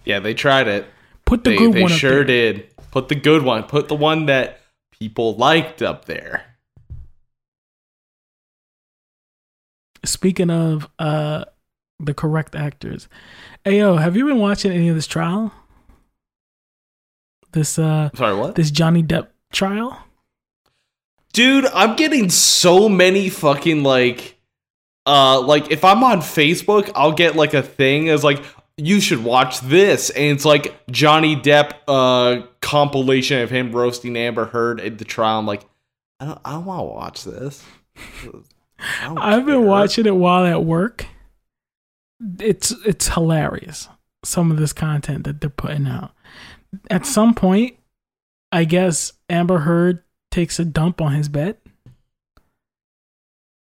Yeah, 0.06 0.20
they 0.20 0.34
tried 0.34 0.68
it. 0.68 0.88
put 1.26 1.44
the 1.44 1.52
They 1.52 1.58
good 1.58 1.74
they 1.74 1.82
one 1.84 1.92
up 1.92 1.98
sure 2.00 2.24
did. 2.24 2.68
Put 2.92 3.08
the 3.10 3.16
good 3.16 3.44
one. 3.44 3.64
Put 3.64 3.88
the 3.88 3.96
one 3.96 4.26
that 4.26 4.62
people 4.92 5.36
liked 5.36 5.82
up 5.82 6.06
there. 6.06 6.46
speaking 10.06 10.50
of 10.50 10.88
uh 10.98 11.46
the 12.00 12.14
correct 12.14 12.56
actors 12.56 13.08
ayo 13.66 14.00
have 14.02 14.16
you 14.16 14.26
been 14.26 14.40
watching 14.40 14.72
any 14.72 14.90
of 14.90 14.96
this 14.96 15.08
trial 15.08 15.54
this 17.52 17.78
uh 17.80 18.10
Sorry, 18.16 18.36
what? 18.36 18.56
this 18.56 18.72
johnny 18.72 19.04
depp 19.04 19.28
trial 19.52 19.98
Dude, 21.32 21.68
I'm 21.68 21.96
getting 21.96 22.30
so 22.30 22.90
many 22.90 23.30
fucking 23.30 23.84
like 23.84 24.40
uh 25.06 25.40
like 25.42 25.72
if 25.72 25.84
I'm 25.86 26.04
on 26.04 26.20
Facebook, 26.22 26.92
I'll 26.96 27.12
get 27.12 27.36
like 27.36 27.54
a 27.54 27.62
thing 27.62 28.10
as 28.10 28.24
like 28.24 28.44
you 28.78 29.00
should 29.00 29.24
watch 29.24 29.60
this 29.62 30.10
and 30.10 30.36
it's 30.36 30.46
like 30.46 30.74
Johnny 30.90 31.36
Depp 31.36 31.74
uh 31.88 32.46
compilation 32.62 33.42
of 33.42 33.50
him 33.50 33.72
roasting 33.72 34.18
Amber 34.18 34.46
Heard 34.46 34.82
at 34.82 34.98
the 34.98 35.06
trial. 35.06 35.40
I'm 35.40 35.46
like 35.46 35.66
I 36.20 36.26
don't 36.26 36.42
I 36.44 36.52
don't 36.54 36.66
want 36.66 36.80
to 36.80 36.84
watch 36.86 37.24
this. 37.24 37.64
I've 38.80 39.46
been 39.46 39.66
watching 39.66 40.06
it 40.06 40.16
while 40.16 40.46
at 40.46 40.64
work. 40.64 41.06
It's 42.40 42.72
it's 42.86 43.10
hilarious. 43.10 43.88
Some 44.24 44.52
of 44.52 44.58
this 44.58 44.74
content 44.74 45.24
that 45.24 45.40
they're 45.40 45.50
putting 45.50 45.88
out. 45.88 46.12
At 46.90 47.06
some 47.06 47.34
point, 47.34 47.78
I 48.52 48.66
guess 48.66 49.14
Amber 49.30 49.60
Heard 49.60 50.04
takes 50.32 50.60
a 50.60 50.66
dump 50.66 51.02
on 51.02 51.14
his 51.14 51.30
bed. 51.30 51.58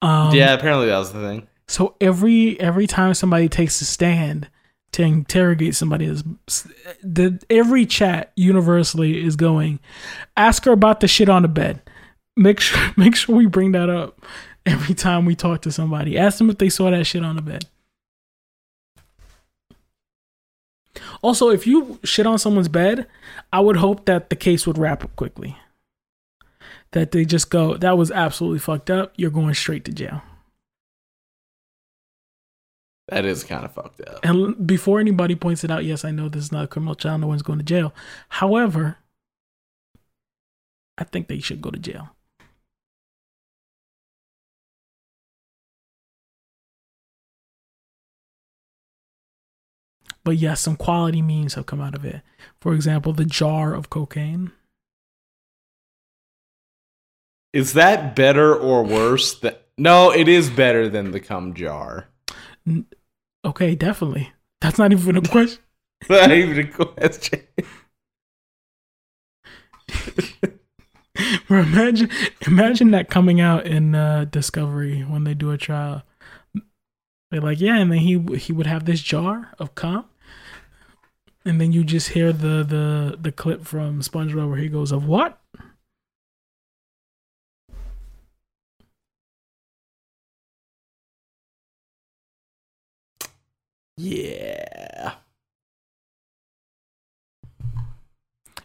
Um, 0.02 0.34
Yeah, 0.34 0.54
apparently 0.54 0.86
that 0.86 0.98
was 0.98 1.12
the 1.12 1.20
thing. 1.20 1.46
So 1.68 1.94
every 2.00 2.58
every 2.58 2.86
time 2.86 3.14
somebody 3.14 3.48
takes 3.48 3.80
a 3.80 3.84
stand 3.84 4.48
to 4.92 5.02
interrogate 5.02 5.74
somebody, 5.74 6.06
is 6.06 6.24
the 7.02 7.40
every 7.48 7.86
chat 7.86 8.32
universally 8.36 9.24
is 9.24 9.36
going, 9.36 9.78
ask 10.36 10.64
her 10.64 10.72
about 10.72 11.00
the 11.00 11.08
shit 11.08 11.28
on 11.28 11.42
the 11.42 11.48
bed. 11.48 11.80
Make 12.36 12.60
sure 12.60 12.80
make 12.96 13.14
sure 13.14 13.36
we 13.36 13.46
bring 13.46 13.72
that 13.72 13.90
up 13.90 14.24
every 14.66 14.94
time 14.94 15.26
we 15.26 15.36
talk 15.36 15.62
to 15.62 15.72
somebody. 15.72 16.18
Ask 16.18 16.38
them 16.38 16.50
if 16.50 16.58
they 16.58 16.70
saw 16.70 16.90
that 16.90 17.04
shit 17.04 17.24
on 17.24 17.36
the 17.36 17.42
bed. 17.42 17.66
Also, 21.22 21.50
if 21.50 21.66
you 21.66 21.98
shit 22.04 22.26
on 22.26 22.38
someone's 22.38 22.68
bed, 22.68 23.06
I 23.52 23.60
would 23.60 23.76
hope 23.76 24.06
that 24.06 24.30
the 24.30 24.36
case 24.36 24.66
would 24.66 24.78
wrap 24.78 25.04
up 25.04 25.14
quickly. 25.16 25.56
That 26.92 27.12
they 27.12 27.24
just 27.24 27.50
go, 27.50 27.76
that 27.76 27.96
was 27.96 28.10
absolutely 28.10 28.58
fucked 28.58 28.90
up. 28.90 29.12
You're 29.16 29.30
going 29.30 29.54
straight 29.54 29.84
to 29.84 29.92
jail. 29.92 30.22
That 33.08 33.24
is 33.24 33.44
kind 33.44 33.64
of 33.64 33.72
fucked 33.72 34.00
up. 34.02 34.20
And 34.24 34.66
before 34.66 35.00
anybody 35.00 35.34
points 35.34 35.64
it 35.64 35.70
out, 35.70 35.84
yes, 35.84 36.04
I 36.04 36.10
know 36.10 36.28
this 36.28 36.44
is 36.44 36.52
not 36.52 36.64
a 36.64 36.68
criminal 36.68 36.94
child. 36.94 37.20
No 37.20 37.26
one's 37.26 37.42
going 37.42 37.58
to 37.58 37.64
jail. 37.64 37.92
However, 38.28 38.98
I 40.96 41.04
think 41.04 41.28
they 41.28 41.40
should 41.40 41.60
go 41.60 41.70
to 41.70 41.78
jail. 41.78 42.10
But 50.24 50.36
yes, 50.36 50.60
some 50.60 50.76
quality 50.76 51.22
memes 51.22 51.54
have 51.54 51.66
come 51.66 51.80
out 51.80 51.94
of 51.94 52.04
it. 52.04 52.20
For 52.60 52.74
example, 52.74 53.12
the 53.12 53.24
jar 53.24 53.74
of 53.74 53.90
cocaine. 53.90 54.52
Is 57.52 57.72
that 57.72 58.14
better 58.14 58.54
or 58.54 58.84
worse? 58.84 59.34
That 59.34 59.66
no, 59.76 60.12
it 60.12 60.28
is 60.28 60.50
better 60.50 60.88
than 60.88 61.10
the 61.10 61.20
cum 61.20 61.54
jar. 61.54 62.08
Okay, 63.44 63.74
definitely. 63.74 64.32
That's 64.60 64.78
not 64.78 64.92
even 64.92 65.16
a 65.16 65.22
question. 65.22 65.62
Not 66.08 66.32
even 66.32 66.58
a 66.58 66.66
question. 66.66 67.42
Imagine, 71.50 72.08
imagine 72.46 72.90
that 72.92 73.10
coming 73.10 73.40
out 73.40 73.66
in 73.66 73.94
uh, 73.94 74.24
Discovery 74.30 75.02
when 75.02 75.24
they 75.24 75.34
do 75.34 75.50
a 75.50 75.58
trial. 75.58 76.02
They're 77.30 77.40
like, 77.40 77.60
yeah, 77.60 77.76
and 77.78 77.90
then 77.92 77.98
he 78.00 78.18
he 78.36 78.52
would 78.52 78.66
have 78.66 78.84
this 78.84 79.00
jar 79.00 79.52
of 79.58 79.74
cum, 79.74 80.06
and 81.44 81.60
then 81.60 81.72
you 81.72 81.84
just 81.84 82.10
hear 82.10 82.32
the 82.32 82.62
the 82.64 83.16
the 83.20 83.32
clip 83.32 83.64
from 83.64 84.00
SpongeBob 84.00 84.48
where 84.48 84.58
he 84.58 84.68
goes, 84.68 84.92
"Of 84.92 85.06
what?" 85.06 85.40
Yeah. 93.96 95.14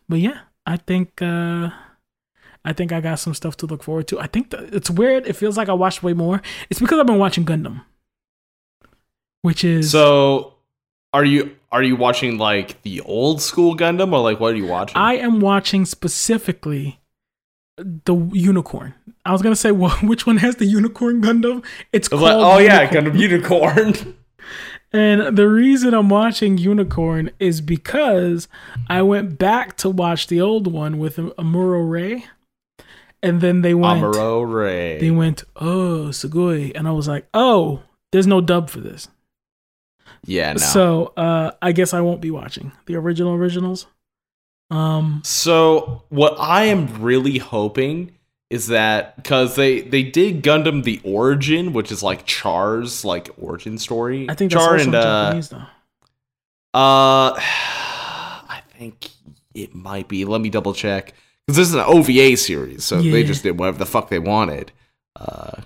But 0.08 0.20
yeah, 0.20 0.42
I 0.66 0.78
think 0.78 1.22
uh 1.22 1.70
I 2.66 2.74
think 2.74 2.92
I 2.92 3.02
got 3.02 3.20
some 3.20 3.34
stuff 3.34 3.58
to 3.58 3.68
look 3.68 3.84
forward 3.84 4.08
to. 4.10 4.20
I 4.20 4.28
think 4.28 4.54
it's 4.54 4.90
weird. 4.90 5.28
It 5.28 5.36
feels 5.36 5.58
like 5.58 5.70
I 5.70 5.74
watched 5.74 6.04
way 6.04 6.14
more. 6.14 6.42
It's 6.70 6.80
because 6.80 7.00
I've 7.00 7.08
been 7.08 7.20
watching 7.20 7.46
Gundam, 7.46 7.84
which 9.46 9.64
is 9.64 9.92
So, 9.92 10.56
are 11.14 11.24
you 11.24 11.56
are 11.72 11.84
you 11.84 11.96
watching 11.96 12.38
like 12.38 12.82
the 12.82 13.02
old 13.02 13.42
school 13.42 13.76
Gundam 13.78 14.12
or 14.12 14.20
like 14.20 14.40
what 14.40 14.54
are 14.54 14.58
you 14.58 14.68
watching? 14.68 14.98
I 14.98 15.16
am 15.16 15.40
watching 15.40 15.86
specifically 15.86 17.00
the 17.78 18.16
unicorn. 18.34 18.96
I 19.24 19.32
was 19.32 19.42
gonna 19.42 19.56
say 19.56 19.72
well, 19.72 19.92
which 20.04 20.26
one 20.28 20.38
has 20.38 20.58
the 20.58 20.66
unicorn 20.66 21.22
Gundam. 21.22 21.64
It's 21.94 22.08
called 22.08 22.24
like, 22.24 22.36
oh 22.36 22.58
yeah. 22.58 22.88
Gundam 22.90 23.18
Unicorn. 23.18 24.18
And 24.94 25.36
the 25.36 25.50
reason 25.50 25.94
I'm 25.94 26.08
watching 26.08 26.58
Unicorn 26.58 27.32
is 27.38 27.60
because 27.60 28.48
I 28.88 29.02
went 29.02 29.38
back 29.38 29.76
to 29.78 29.90
watch 29.90 30.28
the 30.28 30.40
old 30.40 30.72
one 30.72 31.00
with 31.00 31.18
Amuro 31.18 31.90
Ray, 31.90 32.28
and 33.22 33.42
then 33.42 33.62
they 33.62 33.74
went. 33.74 34.02
Amuro 34.02 34.50
Ray. 34.50 34.98
They 35.00 35.12
went, 35.12 35.44
oh, 35.58 36.12
Sugoi. 36.12 36.72
And 36.74 36.88
I 36.88 36.92
was 36.92 37.10
like, 37.10 37.28
oh, 37.34 37.82
there's 38.14 38.28
no 38.28 38.40
dub 38.40 38.70
for 38.70 38.80
this. 38.80 39.10
Yeah, 40.26 40.54
no. 40.54 40.58
So 40.60 41.14
uh, 41.18 41.52
I 41.62 41.72
guess 41.72 41.94
I 41.94 42.02
won't 42.02 42.22
be 42.22 42.32
watching 42.32 42.72
the 42.86 42.96
original 42.96 43.34
originals. 43.34 43.88
Um, 44.72 45.22
So 45.24 46.04
what 46.10 46.36
I 46.40 46.66
am 46.66 47.02
really 47.02 47.38
hoping 47.38 48.12
is 48.50 48.68
that 48.68 49.16
because 49.16 49.56
they 49.56 49.82
they 49.82 50.04
did 50.04 50.44
Gundam 50.44 50.84
the 50.84 51.00
Origin, 51.04 51.74
which 51.74 51.92
is 51.92 52.02
like 52.04 52.26
Char's 52.26 53.04
like 53.06 53.30
origin 53.38 53.78
story. 53.78 54.28
I 54.30 54.34
think 54.36 54.52
Char 54.52 54.74
also 54.74 54.86
and 54.86 54.96
uh, 54.96 55.42
though. 55.50 55.58
uh, 56.74 57.34
I 57.40 58.62
think 58.78 59.10
it 59.54 59.74
might 59.74 60.08
be. 60.08 60.26
Let 60.26 60.42
me 60.42 60.50
double 60.50 60.74
check 60.74 61.14
because 61.46 61.58
this 61.58 61.68
is 61.70 61.76
an 61.76 61.82
OVA 61.82 62.38
series, 62.38 62.84
so 62.84 63.02
they 63.02 63.24
just 63.24 63.44
did 63.44 63.58
whatever 63.60 63.78
the 63.78 63.86
fuck 63.86 64.10
they 64.10 64.20
wanted. 64.20 64.72
Uh, 65.16 65.62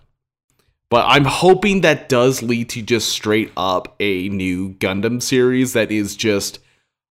but 0.90 1.06
I'm 1.08 1.26
hoping 1.26 1.82
that 1.82 2.10
does 2.10 2.42
lead 2.42 2.70
to 2.70 2.82
just 2.82 3.10
straight 3.10 3.52
up 3.56 3.96
a 4.00 4.30
new 4.30 4.74
Gundam 4.74 5.22
series 5.22 5.74
that 5.74 5.92
is 5.92 6.16
just. 6.16 6.60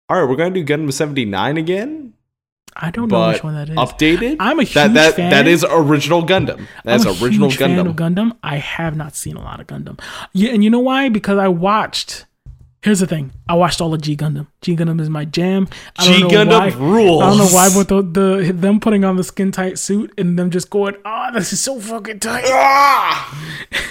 All 0.08 0.20
right, 0.20 0.28
we're 0.28 0.36
gonna 0.36 0.54
do 0.54 0.64
Gundam 0.64 0.92
79 0.92 1.56
again 1.56 2.14
I 2.76 2.90
don't 2.90 3.08
know 3.08 3.28
which 3.28 3.42
one 3.42 3.54
that 3.54 3.68
is. 3.68 3.76
updated. 3.76 4.36
I'm 4.38 4.58
a 4.58 4.62
huge 4.62 4.74
that 4.74 4.94
that 4.94 5.16
fan. 5.16 5.30
that 5.30 5.46
is 5.46 5.64
original 5.68 6.22
Gundam. 6.22 6.66
That's 6.84 7.04
I'm 7.04 7.16
a 7.16 7.24
original 7.24 7.48
huge 7.48 7.58
fan 7.58 7.76
Gundam. 7.76 7.90
of 7.90 7.96
Gundam. 7.96 8.36
I 8.42 8.56
have 8.56 8.96
not 8.96 9.16
seen 9.16 9.36
a 9.36 9.42
lot 9.42 9.60
of 9.60 9.66
Gundam. 9.66 10.00
Yeah, 10.32 10.52
and 10.52 10.62
you 10.62 10.70
know 10.70 10.80
why? 10.80 11.08
Because 11.08 11.38
I 11.38 11.48
watched. 11.48 12.26
Here's 12.82 13.00
the 13.00 13.06
thing. 13.06 13.32
I 13.46 13.54
watched 13.54 13.82
all 13.82 13.92
of 13.92 14.00
G 14.00 14.16
Gundam. 14.16 14.46
G 14.62 14.74
Gundam 14.74 15.00
is 15.00 15.10
my 15.10 15.26
jam. 15.26 15.68
I 15.98 16.04
G 16.04 16.20
don't 16.20 16.48
know 16.48 16.58
why. 16.58 16.70
Gundam 16.70 16.78
rules. 16.78 17.22
I 17.22 17.28
don't 17.28 17.38
know 17.38 17.48
why, 17.48 17.68
but 17.74 17.88
the, 17.88 18.02
the 18.02 18.52
them 18.52 18.80
putting 18.80 19.04
on 19.04 19.16
the 19.16 19.24
skin 19.24 19.52
tight 19.52 19.78
suit 19.78 20.12
and 20.16 20.38
them 20.38 20.50
just 20.50 20.70
going, 20.70 20.96
"Oh, 21.04 21.28
this 21.34 21.52
is 21.52 21.60
so 21.60 21.78
fucking 21.78 22.20
tight." 22.20 22.44
Ah! 22.46 23.38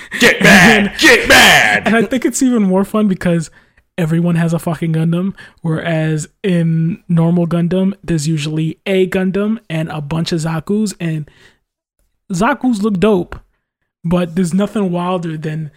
Get 0.19 0.41
mad! 0.41 0.97
Get 0.99 1.29
mad! 1.29 1.83
And 1.85 1.95
I 1.95 2.01
think 2.01 2.25
it's 2.25 2.41
even 2.41 2.63
more 2.63 2.83
fun 2.83 3.07
because 3.07 3.51
everyone 3.95 4.35
has 4.35 4.53
a 4.53 4.59
fucking 4.59 4.93
Gundam, 4.93 5.35
whereas 5.61 6.27
in 6.41 7.03
normal 7.07 7.45
Gundam, 7.45 7.93
there's 8.03 8.27
usually 8.27 8.79
a 8.87 9.07
Gundam 9.07 9.59
and 9.69 9.89
a 9.89 10.01
bunch 10.01 10.31
of 10.31 10.39
Zaku's, 10.39 10.95
and 10.99 11.29
Zaku's 12.31 12.81
look 12.81 12.99
dope, 12.99 13.39
but 14.03 14.35
there's 14.35 14.53
nothing 14.53 14.91
wilder 14.91 15.37
than 15.37 15.69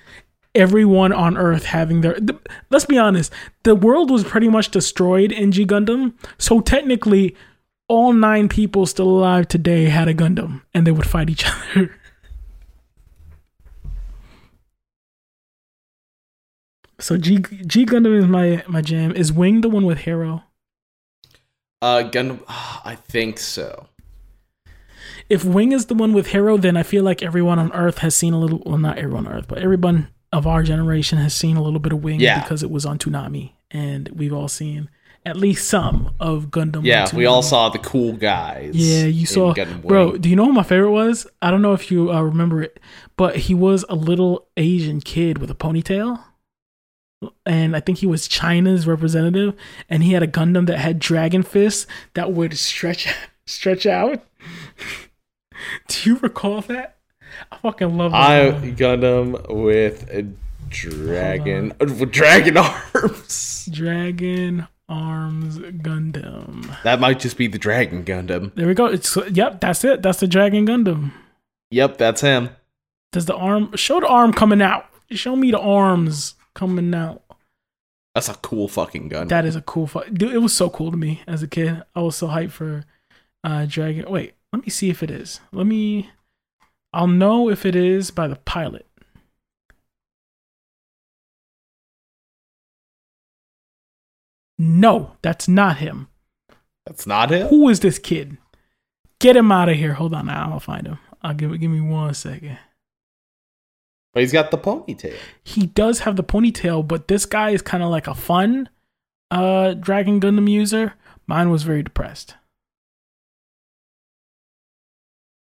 everyone 0.55 1.13
on 1.13 1.37
Earth 1.37 1.65
having 1.65 2.01
their. 2.01 2.15
th- 2.15 2.41
let's 2.71 2.85
be 2.85 2.99
honest, 2.99 3.33
the 3.63 3.75
world 3.75 4.11
was 4.11 4.25
pretty 4.25 4.49
much 4.49 4.71
destroyed 4.71 5.33
in 5.33 5.53
G 5.53 5.65
Gundam, 5.65 6.15
so 6.39 6.61
technically, 6.61 7.37
all 7.89 8.13
nine 8.13 8.49
people 8.49 8.87
still 8.87 9.09
alive 9.09 9.49
today 9.49 9.85
had 9.85 10.09
a 10.09 10.15
Gundam, 10.15 10.63
and 10.75 10.87
they 10.87 10.93
would 10.93 11.07
fight 11.07 11.31
each 11.31 11.45
other. 11.77 11.95
So 16.99 17.17
G 17.17 17.39
G 17.67 17.85
Gundam 17.85 18.17
is 18.17 18.27
my 18.27 18.63
my 18.69 18.81
jam. 18.81 19.13
Is 19.13 19.33
Wing 19.33 19.61
the 19.61 19.69
one 19.69 19.85
with 19.85 19.99
Heero? 19.99 20.45
Uh, 21.81 22.05
Gundam. 22.05 22.41
I 22.49 22.95
think 22.95 23.39
so. 23.39 23.89
If 25.29 25.45
Wing 25.45 25.73
is 25.73 25.87
the 25.87 25.95
one 25.95 26.13
with 26.13 26.29
Heero, 26.29 26.61
then 26.61 26.77
I 26.77 26.83
feel 26.85 27.03
like 27.03 27.23
everyone 27.23 27.59
on 27.59 27.73
Earth 27.73 27.99
has 27.99 28.15
seen 28.15 28.35
a 28.35 28.39
little. 28.39 28.63
Well, 28.65 28.79
not 28.79 28.99
everyone 28.99 29.27
on 29.27 29.33
Earth, 29.33 29.49
but 29.49 29.59
everyone 29.59 30.09
of 30.33 30.47
our 30.47 30.63
generation 30.63 31.19
has 31.19 31.35
seen 31.35 31.57
a 31.57 31.63
little 31.63 31.81
bit 31.81 31.93
of 31.93 32.03
Wing 32.03 32.21
Yeah. 32.21 32.41
because 32.43 32.63
it 32.63 32.71
was 32.71 32.87
on 32.87 32.99
Toonami, 32.99 33.53
and 33.71 34.09
we've 34.09 34.33
all 34.33 34.49
seen 34.49 34.89
at 35.25 35.37
least 35.37 35.69
some 35.69 36.13
of 36.19 36.47
Gundam. 36.47 36.85
Yeah, 36.85 37.07
we 37.15 37.27
all 37.27 37.43
saw 37.43 37.69
the 37.69 37.79
cool 37.79 38.15
guys. 38.15 38.75
Yeah, 38.75 39.05
you 39.05 39.25
saw, 39.27 39.55
bro. 39.85 40.17
Do 40.17 40.29
you 40.29 40.35
know 40.35 40.47
who 40.47 40.53
my 40.53 40.65
favorite 40.65 40.91
was? 40.91 41.27
I 41.41 41.51
don't 41.51 41.63
know 41.63 41.75
if 41.75 41.91
you 41.93 42.11
uh, 42.11 42.21
remember 42.23 42.61
it, 42.63 42.81
but 43.17 43.37
he 43.37 43.55
was 43.55 43.85
a 43.89 43.95
little 43.95 44.49
Asian 44.57 45.01
kid 45.01 45.39
with 45.39 45.49
a 45.51 45.55
ponytail, 45.55 46.19
and 47.47 47.77
I 47.77 47.81
think 47.81 47.99
he 47.99 48.07
was 48.07 48.27
China's 48.27 48.87
representative, 48.87 49.55
and 49.89 50.03
he 50.03 50.13
had 50.15 50.25
a 50.25 50.27
Gundam 50.29 50.67
that 50.67 50.79
had 50.79 50.99
dragon 50.99 51.43
fists 51.45 51.87
that 52.15 52.33
would 52.33 52.57
stretch 52.59 53.07
stretch 53.47 53.87
out. 53.87 54.25
Do 55.89 56.11
you 56.11 56.17
recall 56.19 56.61
that? 56.63 56.97
I 57.51 57.57
fucking 57.59 57.97
love 57.97 58.13
that. 58.13 58.21
I 58.21 58.51
Gundam. 58.71 59.35
Gundam 59.37 59.63
with 59.65 60.09
a 60.11 60.23
dragon, 60.69 61.73
with 61.81 62.11
dragon 62.11 62.57
arms. 62.59 63.69
Dragon 63.71 64.67
Arms 64.89 65.59
Gundam. 65.59 66.83
That 66.83 67.01
might 67.01 67.19
just 67.21 67.37
be 67.37 67.47
the 67.47 67.59
Dragon 67.59 68.05
Gundam. 68.05 68.55
There 68.55 68.67
we 68.67 68.75
go. 68.75 68.87
It's 68.87 69.17
yep. 69.31 69.61
That's 69.61 69.85
it. 69.85 70.03
That's 70.03 70.21
the 70.21 70.27
Dragon 70.27 70.67
Gundam. 70.67 71.13
Yep, 71.71 71.97
that's 71.99 72.21
him. 72.21 72.51
Does 73.13 73.27
the 73.27 73.35
arm 73.35 73.75
show 73.77 74.01
the 74.01 74.07
arm 74.09 74.33
coming 74.33 74.61
out? 74.61 74.87
Show 75.11 75.37
me 75.37 75.51
the 75.51 75.59
arms 75.61 76.35
coming 76.55 76.95
out. 76.95 77.23
That's 78.15 78.29
a 78.29 78.35
cool 78.35 78.69
fucking 78.69 79.09
gun. 79.09 79.29
That 79.29 79.47
is 79.47 79.57
a 79.57 79.63
cool 79.63 79.87
fu- 79.87 80.05
dude. 80.11 80.35
It 80.35 80.39
was 80.39 80.53
so 80.55 80.69
cool 80.69 80.91
to 80.91 80.97
me 80.97 81.23
as 81.27 81.43
a 81.43 81.49
kid. 81.49 81.83
I 81.95 82.01
was 82.01 82.17
so 82.17 82.29
hyped 82.29 82.51
for 82.53 82.85
uh 83.45 83.65
Dragon. 83.67 84.11
Wait, 84.11 84.35
let 84.53 84.63
me 84.63 84.69
see 84.71 84.91
if 84.91 85.03
it 85.03 85.11
is. 85.11 85.41
Let 85.53 85.67
me. 85.67 86.11
I'll 86.93 87.07
know 87.07 87.49
if 87.49 87.65
it 87.65 87.75
is 87.75 88.11
by 88.11 88.29
the 88.29 88.37
pilot. 88.37 88.87
No, 94.59 95.17
that's 95.23 95.49
not 95.49 95.79
him. 95.79 96.09
that's 96.87 97.07
not 97.07 97.31
him. 97.31 97.49
Who 97.49 97.69
is 97.69 97.81
this 97.81 97.99
kid? 97.99 98.37
Get 99.19 99.37
him 99.37 99.51
out 99.51 99.69
of 99.69 99.77
here. 99.77 99.95
Hold 99.95 100.15
on, 100.15 100.29
I'll 100.29 100.61
find 100.61 100.87
him. 100.87 100.99
I'll 101.23 101.35
give 101.35 101.53
it. 101.53 101.59
Give 101.59 101.71
me 101.71 101.81
one 101.81 102.15
second. 102.15 102.59
But 104.13 104.21
he's 104.21 104.33
got 104.33 104.51
the 104.51 104.59
ponytail. 104.59 105.17
he 105.43 105.67
does 105.67 106.01
have 106.01 106.17
the 106.17 106.25
ponytail, 106.25 106.87
but 106.87 107.09
this 107.09 107.25
guy 107.25 107.51
is 107.51 107.63
kind 107.63 107.83
of 107.83 107.91
like 107.91 108.07
a 108.07 108.15
fun 108.15 108.69
uh 109.31 109.75
Dragon 109.75 110.21
Gundam 110.21 110.51
user. 110.51 110.95
Mine 111.27 111.51
was 111.51 111.63
very 111.63 111.83
depressed. 111.83 112.35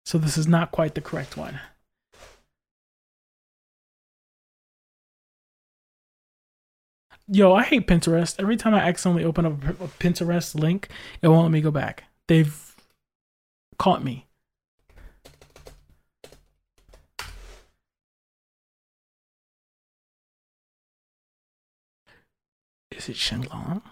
So 0.06 0.18
this 0.18 0.38
is 0.38 0.46
not 0.46 0.70
quite 0.70 0.94
the 0.94 1.00
correct 1.00 1.36
one. 1.36 1.58
Yo, 7.26 7.52
I 7.52 7.64
hate 7.64 7.88
Pinterest. 7.88 8.36
Every 8.38 8.56
time 8.56 8.72
I 8.72 8.78
accidentally 8.78 9.24
open 9.24 9.44
up 9.46 9.64
a 9.64 9.88
Pinterest 9.98 10.54
link, 10.54 10.88
it 11.22 11.26
won't 11.26 11.42
let 11.42 11.50
me 11.50 11.60
go 11.60 11.72
back. 11.72 12.04
They've 12.28 12.76
caught 13.78 14.04
me. 14.04 14.28
Is 22.92 23.08
it 23.08 23.16
Shenlong? 23.16 23.82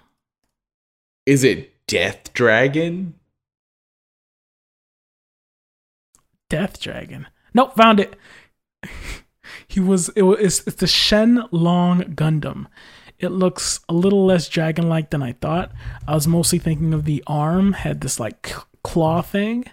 Is 1.26 1.42
it 1.42 1.72
Death 1.88 2.32
Dragon? 2.32 3.14
Death 6.54 6.78
Dragon. 6.78 7.26
Nope, 7.52 7.74
found 7.74 7.98
it. 7.98 8.14
he 9.66 9.80
was 9.80 10.08
it 10.10 10.22
was 10.22 10.38
it's, 10.38 10.64
it's 10.68 10.76
the 10.76 10.86
Shen 10.86 11.42
Long 11.50 12.02
Gundam. 12.14 12.66
It 13.18 13.30
looks 13.30 13.80
a 13.88 13.92
little 13.92 14.24
less 14.24 14.48
dragon 14.48 14.88
like 14.88 15.10
than 15.10 15.20
I 15.20 15.32
thought. 15.32 15.72
I 16.06 16.14
was 16.14 16.28
mostly 16.28 16.60
thinking 16.60 16.94
of 16.94 17.06
the 17.06 17.24
arm 17.26 17.72
had 17.72 18.02
this 18.02 18.20
like 18.20 18.54
claw 18.84 19.20
thing. 19.20 19.64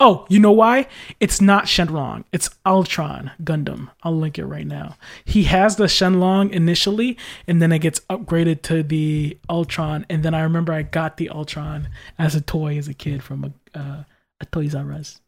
Oh, 0.00 0.26
you 0.28 0.38
know 0.38 0.52
why? 0.52 0.86
It's 1.20 1.40
not 1.40 1.64
Shenlong. 1.64 2.24
It's 2.32 2.50
Altron 2.66 3.32
Gundam. 3.42 3.90
I'll 4.02 4.16
link 4.16 4.38
it 4.38 4.46
right 4.46 4.66
now. 4.66 4.96
He 5.24 5.44
has 5.44 5.76
the 5.76 5.84
Shenlong 5.84 6.50
initially, 6.50 7.16
and 7.46 7.60
then 7.60 7.72
it 7.72 7.80
gets 7.80 8.00
upgraded 8.10 8.62
to 8.62 8.82
the 8.82 9.38
Altron. 9.48 10.04
And 10.08 10.22
then 10.22 10.34
I 10.34 10.42
remember 10.42 10.72
I 10.72 10.82
got 10.82 11.16
the 11.16 11.30
Altron 11.32 11.86
as 12.18 12.34
a 12.34 12.40
toy 12.40 12.78
as 12.78 12.88
a 12.88 12.94
kid 12.94 13.22
from 13.22 13.44
a, 13.74 13.78
uh, 13.78 14.04
a 14.40 14.46
Toys 14.46 14.74
R 14.74 14.92
Us. 14.92 15.20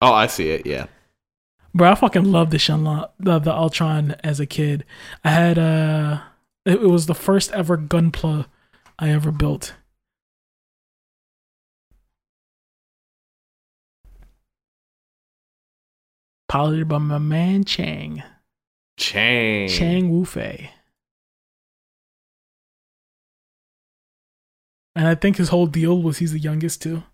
Oh, 0.00 0.12
I 0.12 0.26
see 0.26 0.50
it. 0.50 0.66
Yeah. 0.66 0.86
Bro, 1.74 1.92
I 1.92 1.94
fucking 1.94 2.24
love 2.24 2.50
the 2.50 2.56
Shenlong, 2.56 3.10
the, 3.18 3.38
the 3.38 3.52
Altron 3.52 4.18
as 4.24 4.40
a 4.40 4.46
kid. 4.46 4.84
I 5.24 5.30
had 5.30 5.58
uh, 5.58 6.20
it, 6.64 6.82
it 6.82 6.88
was 6.88 7.06
the 7.06 7.14
first 7.14 7.52
ever 7.52 7.76
Gunpla 7.76 8.46
I 8.98 9.10
ever 9.10 9.30
built. 9.30 9.74
Piloted 16.48 16.88
by 16.88 16.98
my 16.98 17.18
man 17.18 17.64
Chang. 17.64 18.22
Chang. 18.96 19.68
Chang 19.68 20.10
Wu-Fei. 20.10 20.70
And 24.96 25.06
I 25.06 25.14
think 25.14 25.36
his 25.36 25.50
whole 25.50 25.66
deal 25.66 26.02
was 26.02 26.18
he's 26.18 26.32
the 26.32 26.38
youngest 26.40 26.82
too. 26.82 27.04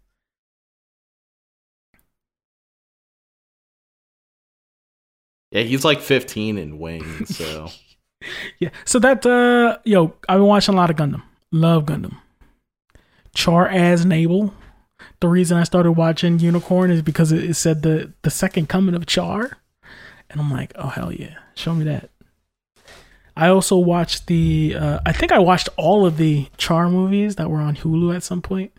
Yeah, 5.51 5.63
he's 5.63 5.85
like 5.85 6.01
15 6.01 6.59
in 6.59 6.79
Wing, 6.79 7.27
so. 7.27 7.71
Yeah. 8.59 8.71
So 8.87 8.99
that 9.01 9.27
uh 9.27 9.77
yo, 9.85 10.15
I've 10.27 10.39
been 10.39 10.47
watching 10.47 10.73
a 10.75 10.77
lot 10.79 10.89
of 10.89 10.97
Gundam. 10.97 11.23
Love 11.53 11.85
Gundam. 11.85 12.17
Char 13.35 13.69
Aznable. 13.69 14.51
The 15.21 15.29
reason 15.29 15.57
I 15.57 15.65
started 15.65 15.93
watching 15.93 16.39
Unicorn 16.39 16.91
is 16.91 17.03
because 17.03 17.33
it, 17.33 17.55
said 17.55 17.83
the 17.83 18.13
the 18.23 18.31
second 18.31 18.69
coming 18.69 18.95
of 18.95 19.07
Char, 19.07 19.59
and 20.31 20.41
I'm 20.41 20.51
like, 20.51 20.73
oh 20.77 20.89
hell 20.89 21.13
yeah, 21.13 21.39
show 21.55 21.75
me 21.75 21.85
that. 21.85 22.11
I 23.37 23.49
also 23.49 23.77
watched 23.77 24.27
the. 24.27 24.77
Uh, 24.79 25.01
I 25.05 25.13
think 25.13 25.33
I 25.33 25.39
watched 25.39 25.69
all 25.77 26.07
of 26.07 26.19
the 26.19 26.49
Char 26.57 26.89
movies 26.89 27.37
that 27.37 27.51
were 27.51 27.61
on 27.61 27.77
Hulu 27.77 28.15
at 28.15 28.23
some 28.23 28.43
point. 28.43 28.73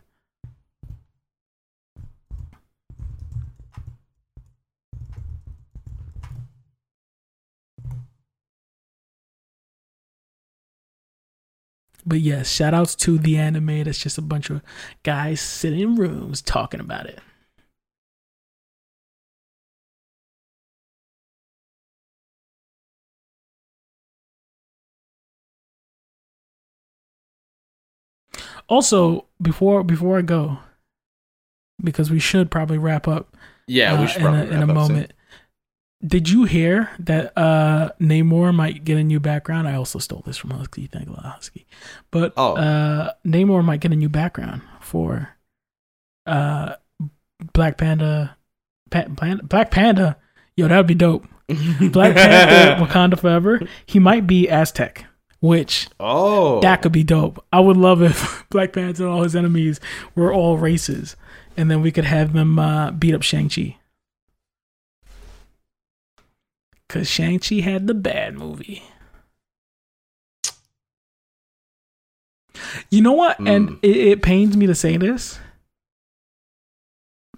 But 12.05 12.19
yes, 12.19 12.51
shout 12.51 12.73
outs 12.73 12.95
to 12.97 13.17
the 13.17 13.37
anime. 13.37 13.83
That's 13.83 13.97
just 13.97 14.17
a 14.17 14.21
bunch 14.21 14.49
of 14.49 14.61
guys 15.03 15.41
sitting 15.41 15.79
in 15.79 15.95
rooms 15.95 16.41
talking 16.41 16.79
about 16.79 17.07
it. 17.07 17.19
Also, 28.67 29.25
before 29.41 29.83
before 29.83 30.17
I 30.17 30.21
go, 30.21 30.59
because 31.83 32.09
we 32.09 32.19
should 32.19 32.49
probably 32.49 32.77
wrap 32.77 33.07
up. 33.07 33.35
Yeah, 33.67 33.93
uh, 33.93 34.01
we 34.01 34.07
should 34.07 34.21
in 34.21 34.33
a, 34.33 34.43
in 34.45 34.69
a 34.69 34.73
up 34.73 34.87
soon. 34.87 35.07
Did 36.05 36.29
you 36.29 36.43
hear 36.43 36.89
that 36.99 37.33
uh 37.37 37.89
Namor 37.99 38.53
might 38.53 38.83
get 38.83 38.97
a 38.97 39.03
new 39.03 39.19
background? 39.19 39.67
I 39.67 39.75
also 39.75 39.97
stole 39.99 40.21
this 40.25 40.37
from 40.37 40.51
Husky. 40.51 40.87
Thank 40.87 41.07
you, 41.07 41.15
Husky. 41.15 41.65
But 42.11 42.33
Oh. 42.37 42.55
uh 42.55 43.11
Namor 43.25 43.63
might 43.63 43.79
get 43.79 43.91
a 43.91 43.95
new 43.95 44.09
background 44.09 44.61
for 44.81 45.29
uh 46.25 46.75
Black 47.53 47.77
Panda, 47.77 48.37
pa- 48.91 49.05
Panda 49.15 49.43
Black 49.43 49.71
Panda. 49.71 50.17
Yo, 50.55 50.67
that 50.67 50.77
would 50.77 50.87
be 50.87 50.95
dope. 50.95 51.25
Black 51.91 52.15
Panther, 52.15 52.83
Wakanda 52.85 53.19
Forever. 53.19 53.61
He 53.85 53.99
might 53.99 54.25
be 54.25 54.49
Aztec, 54.49 55.05
which 55.41 55.87
Oh, 55.99 56.59
that 56.61 56.81
could 56.81 56.91
be 56.91 57.03
dope. 57.03 57.43
I 57.51 57.59
would 57.59 57.77
love 57.77 58.01
if 58.01 58.45
Black 58.49 58.73
Panther 58.73 59.03
and 59.03 59.11
all 59.13 59.23
his 59.23 59.35
enemies 59.35 59.79
were 60.15 60.33
all 60.33 60.57
races, 60.57 61.15
and 61.57 61.69
then 61.69 61.81
we 61.81 61.91
could 61.91 62.05
have 62.05 62.33
them 62.33 62.57
uh, 62.57 62.91
beat 62.91 63.13
up 63.13 63.21
Shang 63.21 63.49
Chi. 63.49 63.77
Cause 66.89 67.09
Shang 67.09 67.39
Chi 67.39 67.55
had 67.55 67.87
the 67.87 67.93
bad 67.93 68.35
movie. 68.35 68.83
You 72.89 73.01
know 73.01 73.11
what? 73.13 73.37
And 73.39 73.69
Mm. 73.69 73.79
it, 73.81 73.97
it 73.97 74.21
pains 74.21 74.55
me 74.55 74.65
to 74.67 74.75
say 74.75 74.97
this. 74.97 75.39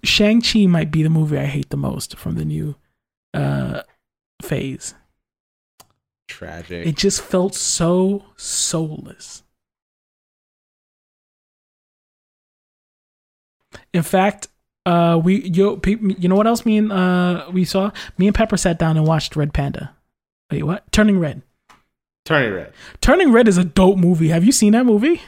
Shang 0.04 0.42
Chi 0.42 0.66
might 0.66 0.90
be 0.90 1.02
the 1.02 1.10
movie 1.10 1.38
I 1.38 1.46
hate 1.46 1.70
the 1.70 1.76
most 1.76 2.16
from 2.16 2.36
the 2.36 2.44
new 2.44 2.76
uh, 3.34 3.82
phase. 4.42 4.94
tragic. 6.28 6.86
It 6.86 6.96
just 6.96 7.20
felt 7.22 7.54
so 7.54 8.24
soulless. 8.36 9.42
In 13.92 14.02
fact, 14.02 14.48
uh, 14.88 15.18
we 15.18 15.42
yo, 15.48 15.76
pe- 15.76 15.96
you 16.18 16.28
know 16.28 16.34
what 16.36 16.46
else? 16.46 16.64
Me 16.64 16.78
and 16.78 16.90
uh, 16.92 17.46
we 17.52 17.64
saw. 17.64 17.90
Me 18.16 18.26
and 18.26 18.34
Pepper 18.34 18.56
sat 18.56 18.78
down 18.78 18.96
and 18.96 19.06
watched 19.06 19.36
Red 19.36 19.52
Panda. 19.52 19.94
Wait, 20.50 20.62
what? 20.62 20.90
Turning 20.92 21.18
Red. 21.18 21.42
Turning 22.24 22.52
red. 22.52 22.72
Turning 23.00 23.32
Red 23.32 23.48
is 23.48 23.56
a 23.56 23.64
dope 23.64 23.96
movie. 23.98 24.28
Have 24.28 24.44
you 24.44 24.52
seen 24.52 24.72
that 24.72 24.84
movie? 24.84 25.20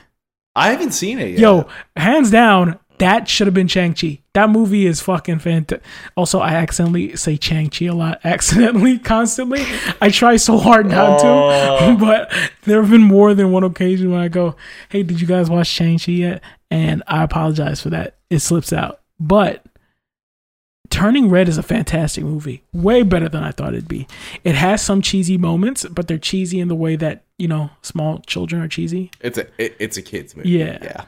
I 0.55 0.71
haven't 0.71 0.93
seen 0.93 1.19
it 1.19 1.31
yet. 1.31 1.39
Yo, 1.39 1.69
hands 1.97 2.31
down, 2.31 2.79
that 2.99 3.27
should 3.27 3.47
have 3.47 3.55
been 3.55 3.69
Chang 3.69 3.95
Chi. 3.95 4.19
That 4.35 4.51
movie 4.51 4.87
is 4.87 5.01
fucking 5.01 5.39
fantastic. 5.39 5.83
Also, 6.17 6.41
I 6.41 6.51
accidentally 6.57 7.17
say 7.17 7.39
Chang 7.39 7.71
Chi 7.71 7.87
a 7.87 7.95
lot, 7.95 8.21
accidentally, 8.25 8.99
constantly. 8.99 9.65
I 10.03 10.11
try 10.11 10.37
so 10.37 10.59
hard 10.59 10.87
not 10.91 11.21
to, 11.21 11.27
Oh. 11.27 11.97
but 12.01 12.31
there 12.65 12.83
have 12.83 12.91
been 12.91 13.01
more 13.01 13.33
than 13.33 13.51
one 13.53 13.65
occasion 13.65 14.11
when 14.11 14.21
I 14.21 14.29
go, 14.29 14.57
"Hey, 14.91 15.03
did 15.03 15.21
you 15.23 15.27
guys 15.27 15.49
watch 15.49 15.69
Shang 15.69 15.99
Chi 15.99 16.13
yet?" 16.13 16.43
And 16.71 17.03
I 17.07 17.23
apologize 17.23 17.81
for 17.81 17.89
that. 17.91 18.17
It 18.29 18.41
slips 18.41 18.73
out, 18.75 19.00
but. 19.21 19.65
Turning 20.91 21.31
Red 21.31 21.49
is 21.49 21.57
a 21.57 21.63
fantastic 21.63 22.25
movie. 22.25 22.65
Way 22.73 23.05
better 23.05 23.29
than 23.29 23.45
I 23.45 23.53
thought 23.53 23.75
it'd 23.75 23.87
be. 23.87 24.09
It 24.43 24.57
has 24.57 24.83
some 24.83 25.01
cheesy 25.03 25.39
moments, 25.39 25.87
but 25.89 26.09
they're 26.09 26.19
cheesy 26.19 26.59
in 26.59 26.67
the 26.67 26.75
way 26.75 26.97
that, 26.97 27.23
you 27.39 27.47
know, 27.47 27.71
small 27.81 28.19
children 28.27 28.61
are 28.61 28.67
cheesy. 28.67 29.13
it's 29.21 29.39
a 29.39 29.47
it, 29.57 29.77
it's 29.79 29.97
a 29.99 30.03
kids 30.03 30.35
movie. 30.35 30.51
Yeah. 30.51 30.79
yeah. 30.83 31.05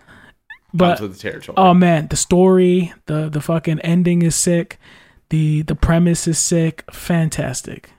But 0.72 0.98
Comes 0.98 1.00
with 1.00 1.12
the 1.14 1.18
territory. 1.18 1.54
Oh 1.58 1.74
man, 1.74 2.08
the 2.08 2.16
story, 2.16 2.92
the 3.06 3.28
the 3.28 3.40
fucking 3.40 3.80
ending 3.80 4.22
is 4.22 4.34
sick. 4.36 4.78
The 5.30 5.62
the 5.62 5.74
premise 5.74 6.26
is 6.26 6.38
sick. 6.38 6.84
Fantastic. 6.92 7.90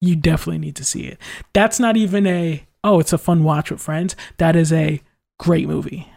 You 0.00 0.16
definitely 0.16 0.58
need 0.58 0.76
to 0.76 0.84
see 0.84 1.02
it. 1.02 1.18
That's 1.52 1.78
not 1.78 1.96
even 1.96 2.26
a 2.26 2.66
oh, 2.82 2.98
it's 2.98 3.12
a 3.12 3.18
fun 3.18 3.44
watch 3.44 3.70
with 3.70 3.80
friends. 3.80 4.16
That 4.38 4.56
is 4.56 4.72
a 4.72 5.02
great 5.38 5.68
movie. 5.68 6.10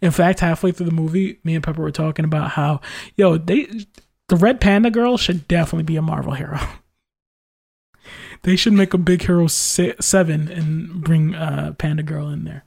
In 0.00 0.10
fact, 0.10 0.40
halfway 0.40 0.72
through 0.72 0.86
the 0.86 0.92
movie, 0.92 1.40
me 1.44 1.54
and 1.54 1.64
Pepper 1.64 1.82
were 1.82 1.90
talking 1.90 2.24
about 2.24 2.50
how, 2.50 2.80
yo, 3.16 3.38
they 3.38 3.66
the 4.28 4.36
Red 4.36 4.60
Panda 4.60 4.90
girl 4.90 5.16
should 5.16 5.46
definitely 5.48 5.84
be 5.84 5.96
a 5.96 6.02
Marvel 6.02 6.34
hero. 6.34 6.58
they 8.42 8.56
should 8.56 8.72
make 8.72 8.92
a 8.92 8.98
Big 8.98 9.22
Hero 9.22 9.46
se- 9.46 9.94
Seven 10.00 10.48
and 10.48 11.02
bring 11.02 11.34
uh, 11.34 11.72
Panda 11.78 12.02
Girl 12.02 12.28
in 12.28 12.44
there. 12.44 12.64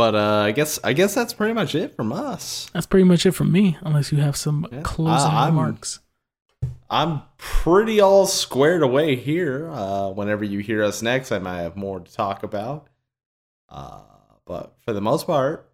But 0.00 0.14
uh, 0.14 0.44
I 0.46 0.52
guess 0.52 0.78
I 0.82 0.94
guess 0.94 1.14
that's 1.14 1.34
pretty 1.34 1.52
much 1.52 1.74
it 1.74 1.94
from 1.94 2.10
us. 2.10 2.70
That's 2.72 2.86
pretty 2.86 3.04
much 3.04 3.26
it 3.26 3.32
from 3.32 3.52
me, 3.52 3.76
unless 3.82 4.10
you 4.12 4.18
have 4.20 4.34
some 4.34 4.66
Yeah. 4.72 4.80
closing 4.82 5.30
I- 5.30 5.44
I'm- 5.44 5.56
remarks. 5.58 5.98
I'm 6.88 7.20
pretty 7.36 8.00
all 8.00 8.26
squared 8.26 8.82
away 8.82 9.14
here. 9.14 9.68
Uh, 9.70 10.08
whenever 10.08 10.42
you 10.42 10.60
hear 10.60 10.82
us 10.82 11.02
next, 11.02 11.30
I 11.32 11.38
might 11.38 11.60
have 11.60 11.76
more 11.76 12.00
to 12.00 12.12
talk 12.12 12.42
about. 12.42 12.88
Uh, 13.68 14.00
but 14.46 14.74
for 14.84 14.92
the 14.94 15.00
most 15.02 15.26
part, 15.26 15.70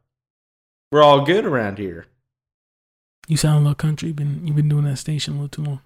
we're 0.91 1.03
all 1.05 1.25
good 1.25 1.47
around 1.47 1.79
here. 1.79 2.07
You 3.29 3.37
sound 3.37 3.59
a 3.59 3.61
little 3.61 3.75
country. 3.77 4.09
You've 4.09 4.17
been 4.17 4.45
you've 4.47 4.57
been 4.57 4.69
doing 4.69 4.85
that 4.87 4.97
station 4.99 5.35
a 5.35 5.37
little 5.41 5.49
too 5.65 5.71
long. 5.71 5.81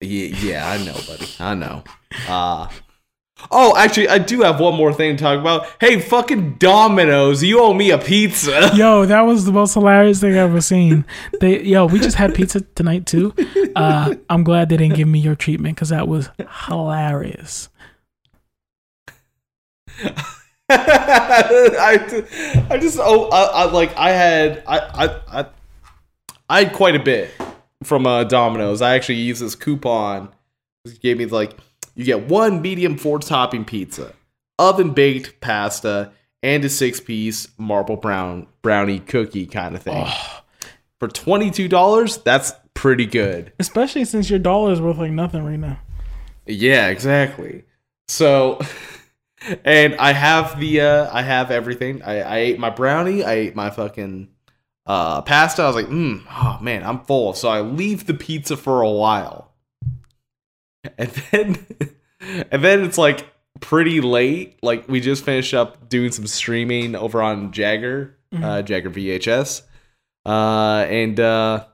Yeah, 0.00 0.26
yeah, 0.38 0.70
I 0.70 0.78
know, 0.84 0.96
buddy. 1.06 1.26
I 1.40 1.54
know. 1.56 1.82
Uh 2.28 2.68
Oh, 3.50 3.76
actually, 3.76 4.08
I 4.08 4.18
do 4.18 4.42
have 4.42 4.60
one 4.60 4.74
more 4.74 4.92
thing 4.92 5.16
to 5.16 5.22
talk 5.22 5.38
about. 5.38 5.66
Hey, 5.80 6.00
fucking 6.00 6.54
Domino's, 6.54 7.42
you 7.42 7.60
owe 7.60 7.74
me 7.74 7.90
a 7.90 7.98
pizza. 7.98 8.70
Yo, 8.74 9.06
that 9.06 9.22
was 9.22 9.44
the 9.44 9.52
most 9.52 9.74
hilarious 9.74 10.20
thing 10.20 10.32
I've 10.32 10.50
ever 10.50 10.60
seen. 10.60 11.04
They 11.40 11.62
yo, 11.62 11.86
we 11.86 11.98
just 12.00 12.16
had 12.16 12.34
pizza 12.34 12.60
tonight 12.60 13.06
too. 13.06 13.34
Uh, 13.74 14.14
I'm 14.28 14.44
glad 14.44 14.68
they 14.68 14.76
didn't 14.76 14.96
give 14.96 15.08
me 15.08 15.18
your 15.18 15.34
treatment 15.34 15.76
because 15.76 15.88
that 15.90 16.08
was 16.08 16.28
hilarious. 16.66 17.68
I, 20.68 22.24
I 22.70 22.78
just 22.78 22.98
oh 23.00 23.28
I, 23.30 23.42
I 23.42 23.64
like 23.70 23.96
I 23.96 24.10
had 24.10 24.62
I, 24.66 24.78
I 24.78 25.40
I 25.40 25.46
I 26.48 26.64
had 26.64 26.72
quite 26.72 26.94
a 26.94 27.00
bit 27.00 27.30
from 27.82 28.06
uh, 28.06 28.24
Domino's. 28.24 28.82
I 28.82 28.94
actually 28.94 29.16
used 29.16 29.42
this 29.42 29.54
coupon. 29.54 30.30
It 30.84 31.00
gave 31.00 31.18
me 31.18 31.26
like 31.26 31.56
you 31.94 32.04
get 32.04 32.28
one 32.28 32.62
medium 32.62 32.96
four 32.96 33.18
topping 33.18 33.64
pizza, 33.64 34.14
oven 34.58 34.90
baked 34.90 35.40
pasta, 35.40 36.12
and 36.42 36.64
a 36.64 36.68
six 36.68 37.00
piece 37.00 37.48
marble 37.58 37.96
brown 37.96 38.46
brownie 38.62 39.00
cookie 39.00 39.46
kind 39.46 39.74
of 39.74 39.82
thing. 39.82 40.06
For 40.98 41.08
twenty 41.08 41.50
two 41.50 41.68
dollars, 41.68 42.18
that's 42.18 42.52
pretty 42.74 43.06
good. 43.06 43.52
Especially 43.58 44.04
since 44.04 44.30
your 44.30 44.38
dollar 44.38 44.72
is 44.72 44.80
worth 44.80 44.98
like 44.98 45.10
nothing 45.12 45.44
right 45.44 45.58
now. 45.58 45.78
Yeah, 46.46 46.88
exactly. 46.88 47.64
So, 48.08 48.60
and 49.64 49.94
I 49.96 50.12
have 50.12 50.58
the 50.58 50.80
uh 50.80 51.10
I 51.12 51.22
have 51.22 51.50
everything. 51.50 52.02
I, 52.02 52.20
I 52.20 52.38
ate 52.38 52.58
my 52.58 52.70
brownie. 52.70 53.24
I 53.24 53.32
ate 53.32 53.56
my 53.56 53.70
fucking 53.70 54.28
uh 54.86 55.22
pasta. 55.22 55.62
I 55.62 55.66
was 55.66 55.76
like, 55.76 55.86
mm, 55.86 56.22
oh 56.30 56.58
man, 56.60 56.82
I'm 56.82 57.00
full. 57.04 57.34
So 57.34 57.48
I 57.48 57.60
leave 57.60 58.06
the 58.06 58.14
pizza 58.14 58.56
for 58.56 58.82
a 58.82 58.90
while, 58.90 59.49
and 61.00 61.10
then 61.30 61.66
and 62.50 62.64
then 62.64 62.84
it's 62.84 62.98
like 62.98 63.26
pretty 63.60 64.00
late. 64.00 64.58
Like 64.62 64.88
we 64.88 65.00
just 65.00 65.24
finished 65.24 65.54
up 65.54 65.88
doing 65.88 66.12
some 66.12 66.26
streaming 66.26 66.94
over 66.94 67.22
on 67.22 67.52
Jagger, 67.52 68.16
uh, 68.42 68.62
Jagger 68.62 68.90
VHS, 68.90 69.62
uh, 70.26 70.86
and 70.88 71.18
uh, 71.18 71.64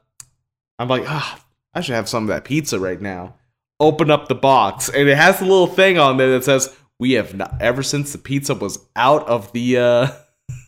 I'm 0.79 0.89
like, 0.89 1.05
ah, 1.07 1.45
I 1.75 1.81
should 1.81 1.95
have 1.95 2.09
some 2.09 2.25
of 2.25 2.29
that 2.29 2.45
pizza 2.45 2.79
right 2.79 3.01
now 3.01 3.35
open 3.79 4.11
up 4.11 4.27
the 4.29 4.35
box 4.35 4.89
and 4.89 5.07
it 5.07 5.19
has 5.19 5.39
a 5.43 5.45
little 5.45 5.67
thing 5.67 5.99
on 5.99 6.17
there 6.17 6.31
that 6.31 6.43
says 6.43 6.75
we 6.99 7.13
have 7.13 7.35
not 7.35 7.55
ever 7.61 7.83
since 7.83 8.11
the 8.11 8.17
pizza 8.17 8.55
was 8.55 8.79
out 8.97 9.29
of 9.29 9.53
the 9.53 9.77
uh 9.77 10.09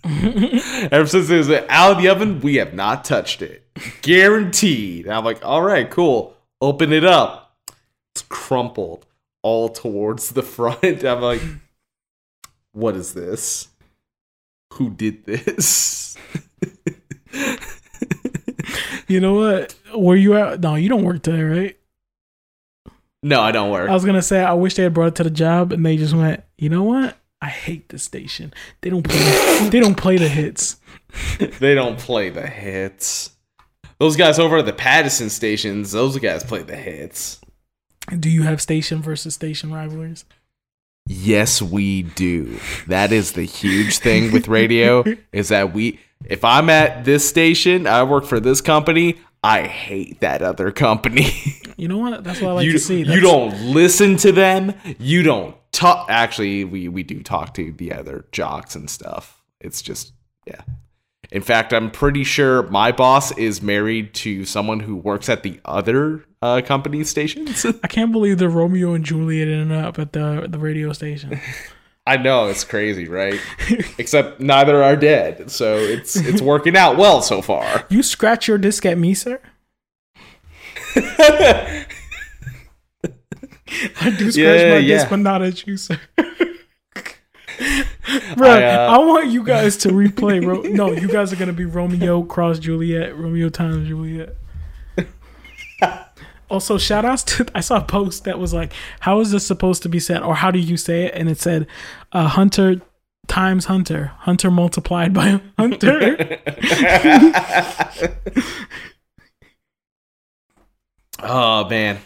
Ever 0.04 1.06
since 1.06 1.30
it 1.30 1.36
was 1.36 1.50
out 1.50 1.92
of 1.92 2.02
the 2.02 2.08
oven, 2.08 2.40
we 2.40 2.56
have 2.56 2.74
not 2.74 3.04
touched 3.04 3.42
it. 3.42 3.66
Guaranteed. 4.02 5.06
And 5.06 5.14
I'm 5.14 5.24
like, 5.24 5.44
all 5.44 5.62
right, 5.62 5.88
cool. 5.88 6.36
Open 6.60 6.92
it 6.92 7.04
up. 7.04 7.47
Crumpled 8.28 9.06
all 9.42 9.68
towards 9.68 10.30
the 10.30 10.42
front. 10.42 10.82
I'm 11.04 11.20
like, 11.20 11.42
what 12.72 12.96
is 12.96 13.14
this? 13.14 13.68
Who 14.74 14.90
did 14.90 15.24
this? 15.24 16.16
You 19.08 19.20
know 19.20 19.34
what? 19.34 19.74
Were 19.94 20.16
you 20.16 20.36
out? 20.36 20.60
No, 20.60 20.74
you 20.74 20.90
don't 20.90 21.02
work 21.02 21.22
today, 21.22 21.42
right? 21.42 21.74
no, 23.22 23.40
I 23.40 23.50
don't 23.52 23.70
work. 23.70 23.88
I 23.88 23.94
was 23.94 24.04
gonna 24.04 24.22
say 24.22 24.44
I 24.44 24.52
wish 24.52 24.74
they 24.74 24.82
had 24.82 24.94
brought 24.94 25.08
it 25.08 25.14
to 25.16 25.24
the 25.24 25.30
job 25.30 25.72
and 25.72 25.84
they 25.84 25.96
just 25.96 26.14
went. 26.14 26.44
You 26.58 26.68
know 26.68 26.82
what? 26.82 27.16
I 27.40 27.48
hate 27.48 27.88
this 27.88 28.02
station. 28.02 28.52
They 28.82 28.90
don't 28.90 29.02
play. 29.02 29.68
they 29.70 29.80
don't 29.80 29.96
play 29.96 30.18
the 30.18 30.28
hits. 30.28 30.76
they 31.38 31.74
don't 31.74 31.98
play 31.98 32.28
the 32.28 32.46
hits. 32.46 33.30
Those 33.98 34.16
guys 34.16 34.38
over 34.38 34.58
at 34.58 34.66
the 34.66 34.72
Pattison 34.72 35.30
stations, 35.30 35.92
those 35.92 36.18
guys 36.18 36.44
play 36.44 36.62
the 36.62 36.76
hits. 36.76 37.40
Do 38.18 38.30
you 38.30 38.42
have 38.42 38.60
station 38.60 39.02
versus 39.02 39.34
station 39.34 39.72
rivalries? 39.72 40.24
Yes, 41.06 41.62
we 41.62 42.02
do. 42.02 42.58
That 42.86 43.12
is 43.12 43.32
the 43.32 43.44
huge 43.44 43.98
thing 43.98 44.30
with 44.30 44.46
radio 44.46 45.04
is 45.32 45.48
that 45.48 45.72
we 45.72 46.00
if 46.24 46.44
I'm 46.44 46.68
at 46.68 47.04
this 47.04 47.28
station, 47.28 47.86
I 47.86 48.02
work 48.02 48.24
for 48.24 48.40
this 48.40 48.60
company, 48.60 49.18
I 49.42 49.62
hate 49.62 50.20
that 50.20 50.42
other 50.42 50.70
company. 50.70 51.30
You 51.78 51.86
know 51.86 51.98
what? 51.98 52.24
That's 52.24 52.40
what 52.40 52.50
I 52.50 52.52
like 52.54 52.66
you, 52.66 52.72
to 52.72 52.78
see. 52.80 53.04
you 53.04 53.20
don't 53.20 53.54
listen 53.72 54.16
to 54.16 54.32
them. 54.32 54.74
You 54.98 55.22
don't 55.22 55.54
talk 55.70 56.10
actually 56.10 56.64
we 56.64 56.88
we 56.88 57.04
do 57.04 57.22
talk 57.22 57.54
to 57.54 57.70
the 57.70 57.92
other 57.92 58.24
jocks 58.32 58.74
and 58.74 58.90
stuff. 58.90 59.40
It's 59.60 59.80
just 59.80 60.12
yeah. 60.44 60.62
In 61.30 61.42
fact, 61.42 61.74
I'm 61.74 61.90
pretty 61.90 62.24
sure 62.24 62.62
my 62.64 62.90
boss 62.90 63.36
is 63.36 63.60
married 63.60 64.14
to 64.14 64.44
someone 64.46 64.80
who 64.80 64.96
works 64.96 65.28
at 65.28 65.42
the 65.42 65.60
other 65.64 66.24
uh, 66.40 66.62
company 66.64 67.04
stations. 67.04 67.66
I 67.82 67.86
can't 67.88 68.12
believe 68.12 68.38
the 68.38 68.48
Romeo 68.48 68.94
and 68.94 69.04
Juliet 69.04 69.48
ended 69.48 69.76
up 69.76 69.98
at 69.98 70.12
the 70.12 70.46
the 70.48 70.58
radio 70.58 70.92
station. 70.92 71.40
I 72.06 72.16
know 72.16 72.48
it's 72.48 72.64
crazy, 72.64 73.06
right? 73.06 73.38
Except 73.98 74.40
neither 74.40 74.82
are 74.82 74.96
dead, 74.96 75.50
so 75.50 75.76
it's 75.76 76.16
it's 76.16 76.40
working 76.40 76.74
out 76.74 76.96
well 76.96 77.20
so 77.20 77.42
far. 77.42 77.84
You 77.90 78.02
scratch 78.02 78.48
your 78.48 78.56
disc 78.56 78.86
at 78.86 78.96
me, 78.96 79.12
sir. 79.12 79.38
I 80.96 81.84
do 84.16 84.32
scratch 84.32 84.36
Yeah, 84.36 84.74
my 84.74 84.80
disc, 84.80 85.10
but 85.10 85.18
not 85.18 85.42
at 85.42 85.66
you, 85.66 85.76
sir. 85.76 86.00
Bro, 88.36 88.48
I, 88.48 88.60
I, 88.60 88.94
uh, 88.94 89.00
want 89.00 89.28
you 89.28 89.42
guys 89.42 89.76
to 89.78 89.88
replay. 89.88 90.44
Ro- 90.44 90.62
no, 90.64 90.92
you 90.92 91.08
guys 91.08 91.32
are 91.32 91.36
gonna 91.36 91.52
be 91.52 91.64
Romeo 91.64 92.22
cross 92.22 92.58
Juliet, 92.58 93.16
Romeo 93.16 93.48
times 93.48 93.88
Juliet. 93.88 94.36
also, 96.50 96.78
shout 96.78 97.04
outs 97.04 97.22
to 97.24 97.46
I 97.54 97.60
saw 97.60 97.78
a 97.78 97.84
post 97.84 98.24
that 98.24 98.38
was 98.38 98.54
like, 98.54 98.72
"How 99.00 99.20
is 99.20 99.30
this 99.30 99.46
supposed 99.46 99.82
to 99.82 99.88
be 99.88 100.00
said?" 100.00 100.22
or 100.22 100.36
"How 100.36 100.50
do 100.50 100.58
you 100.58 100.76
say 100.76 101.06
it?" 101.06 101.14
And 101.14 101.28
it 101.28 101.38
said, 101.38 101.66
uh, 102.12 102.28
"Hunter 102.28 102.80
times 103.26 103.66
Hunter, 103.66 104.12
Hunter 104.20 104.50
multiplied 104.50 105.12
by 105.12 105.40
Hunter." 105.58 106.38
oh 111.22 111.68
man, 111.68 111.98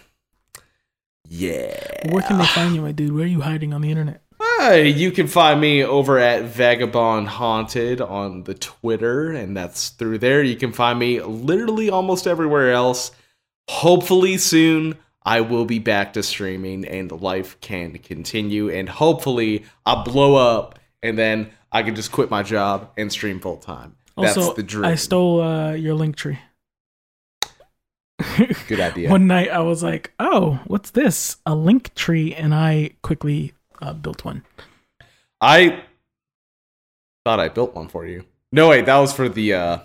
yeah. 1.28 2.10
Where 2.10 2.22
can 2.22 2.38
they 2.38 2.46
find 2.46 2.74
you, 2.74 2.82
my 2.82 2.92
dude? 2.92 3.12
Where 3.12 3.24
are 3.24 3.26
you 3.26 3.42
hiding 3.42 3.72
on 3.72 3.82
the 3.82 3.90
internet? 3.90 4.22
Uh, 4.60 4.72
you 4.74 5.10
can 5.10 5.26
find 5.26 5.60
me 5.60 5.82
over 5.84 6.18
at 6.18 6.44
Vagabond 6.44 7.28
Haunted 7.28 8.00
on 8.00 8.44
the 8.44 8.54
Twitter, 8.54 9.32
and 9.32 9.56
that's 9.56 9.90
through 9.90 10.18
there. 10.18 10.42
You 10.42 10.56
can 10.56 10.72
find 10.72 10.98
me 10.98 11.20
literally 11.20 11.90
almost 11.90 12.26
everywhere 12.26 12.72
else. 12.72 13.10
Hopefully 13.68 14.38
soon 14.38 14.96
I 15.24 15.40
will 15.40 15.64
be 15.64 15.78
back 15.78 16.12
to 16.14 16.22
streaming 16.22 16.84
and 16.86 17.10
life 17.10 17.60
can 17.60 17.98
continue, 17.98 18.70
and 18.70 18.88
hopefully 18.88 19.64
I'll 19.86 20.04
blow 20.04 20.34
up 20.36 20.78
and 21.02 21.18
then 21.18 21.50
I 21.70 21.82
can 21.82 21.94
just 21.94 22.12
quit 22.12 22.30
my 22.30 22.42
job 22.42 22.90
and 22.96 23.10
stream 23.10 23.40
full 23.40 23.56
time. 23.56 23.96
That's 24.16 24.36
Also, 24.36 24.54
the 24.54 24.62
dream. 24.62 24.84
I 24.84 24.94
stole 24.94 25.40
uh, 25.40 25.72
your 25.72 25.94
link 25.94 26.16
tree. 26.16 26.38
Good 28.68 28.80
idea. 28.80 29.10
One 29.10 29.26
night 29.26 29.50
I 29.50 29.60
was 29.60 29.82
like, 29.82 30.12
"Oh, 30.20 30.60
what's 30.66 30.90
this? 30.90 31.38
A 31.46 31.54
link 31.54 31.94
tree?" 31.94 32.34
And 32.34 32.54
I 32.54 32.90
quickly 33.02 33.54
uh, 33.82 33.92
built 33.92 34.24
one. 34.24 34.44
I 35.40 35.82
thought 37.24 37.40
I 37.40 37.48
built 37.48 37.74
one 37.74 37.88
for 37.88 38.06
you. 38.06 38.24
No, 38.52 38.68
wait, 38.68 38.86
that 38.86 38.98
was 38.98 39.12
for 39.12 39.28
the 39.28 39.54
uh 39.54 39.78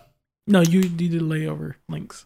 No, 0.45 0.61
you, 0.61 0.81
you 0.81 1.09
did 1.09 1.21
layover 1.21 1.75
links. 1.89 2.25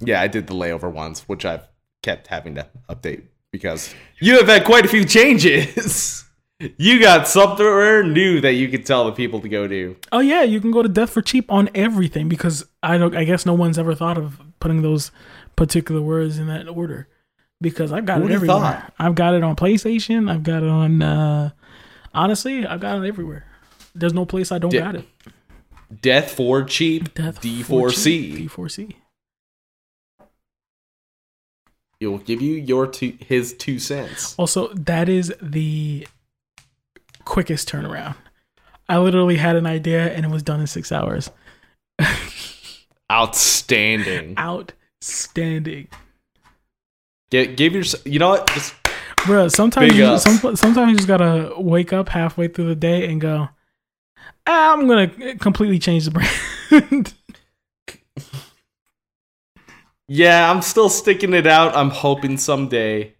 Yeah, 0.00 0.20
I 0.20 0.28
did 0.28 0.46
the 0.46 0.54
layover 0.54 0.90
ones, 0.90 1.22
which 1.22 1.44
I've 1.44 1.66
kept 2.02 2.28
having 2.28 2.54
to 2.54 2.68
update 2.88 3.24
because 3.50 3.92
you 4.20 4.36
have 4.38 4.46
had 4.46 4.64
quite 4.64 4.84
a 4.84 4.88
few 4.88 5.04
changes. 5.04 6.24
you 6.76 7.00
got 7.00 7.26
somewhere 7.26 8.04
new 8.04 8.40
that 8.40 8.52
you 8.52 8.68
could 8.68 8.86
tell 8.86 9.06
the 9.06 9.12
people 9.12 9.40
to 9.40 9.48
go 9.48 9.66
to. 9.66 9.96
Oh 10.12 10.20
yeah, 10.20 10.42
you 10.42 10.60
can 10.60 10.70
go 10.70 10.82
to 10.82 10.88
Death 10.88 11.10
for 11.10 11.22
Cheap 11.22 11.50
on 11.50 11.68
everything 11.74 12.28
because 12.28 12.64
I 12.82 12.96
don't. 12.96 13.16
I 13.16 13.24
guess 13.24 13.44
no 13.44 13.54
one's 13.54 13.78
ever 13.78 13.94
thought 13.94 14.18
of 14.18 14.40
putting 14.60 14.82
those 14.82 15.10
particular 15.56 16.00
words 16.00 16.38
in 16.38 16.46
that 16.46 16.68
order 16.68 17.08
because 17.60 17.92
I've 17.92 18.04
got 18.06 18.20
Who'd 18.20 18.30
it 18.30 18.34
everywhere. 18.34 18.60
thought? 18.60 18.92
I've 18.98 19.14
got 19.14 19.34
it 19.34 19.42
on 19.42 19.56
PlayStation. 19.56 20.30
I've 20.30 20.42
got 20.42 20.62
it 20.62 20.68
on. 20.68 21.02
uh 21.02 21.50
Honestly, 22.14 22.66
I've 22.66 22.80
got 22.80 23.02
it 23.02 23.06
everywhere. 23.06 23.44
There's 23.94 24.14
no 24.14 24.24
place 24.24 24.50
I 24.52 24.58
don't 24.58 24.72
Yeah. 24.72 24.80
got 24.80 24.94
it. 24.96 25.08
Death 26.02 26.32
for 26.32 26.64
cheap, 26.64 27.14
Death 27.14 27.40
D4C. 27.40 28.48
D4C. 28.48 28.94
He'll 32.00 32.18
give 32.18 32.40
you 32.40 32.54
your 32.54 32.86
two, 32.86 33.16
his 33.20 33.54
two 33.54 33.78
cents. 33.78 34.34
Also, 34.38 34.68
that 34.74 35.08
is 35.08 35.34
the 35.42 36.06
quickest 37.24 37.68
turnaround. 37.68 38.14
I 38.88 38.98
literally 38.98 39.36
had 39.36 39.56
an 39.56 39.66
idea 39.66 40.12
and 40.14 40.24
it 40.24 40.30
was 40.30 40.42
done 40.42 40.60
in 40.60 40.66
six 40.66 40.92
hours. 40.92 41.30
Outstanding. 43.10 44.38
Outstanding, 44.38 45.88
Get, 47.30 47.56
give 47.56 47.74
your, 47.74 47.84
you 48.04 48.18
know 48.18 48.30
what? 48.30 48.46
Just 48.48 48.74
bro. 49.26 49.48
Sometimes, 49.48 49.90
Big 49.90 49.98
you, 49.98 50.04
ups. 50.06 50.22
some, 50.22 50.56
sometimes 50.56 50.90
you 50.90 50.96
just 50.96 51.08
gotta 51.08 51.52
wake 51.58 51.92
up 51.92 52.08
halfway 52.08 52.48
through 52.48 52.68
the 52.68 52.74
day 52.74 53.10
and 53.10 53.20
go, 53.20 53.48
"Ah, 54.46 54.72
"I'm 54.72 54.86
gonna 54.86 55.36
completely 55.36 55.78
change 55.78 56.06
the 56.06 56.10
brand." 56.10 57.14
yeah, 60.08 60.50
I'm 60.50 60.62
still 60.62 60.88
sticking 60.88 61.34
it 61.34 61.46
out. 61.46 61.76
I'm 61.76 61.90
hoping 61.90 62.38
someday 62.38 63.14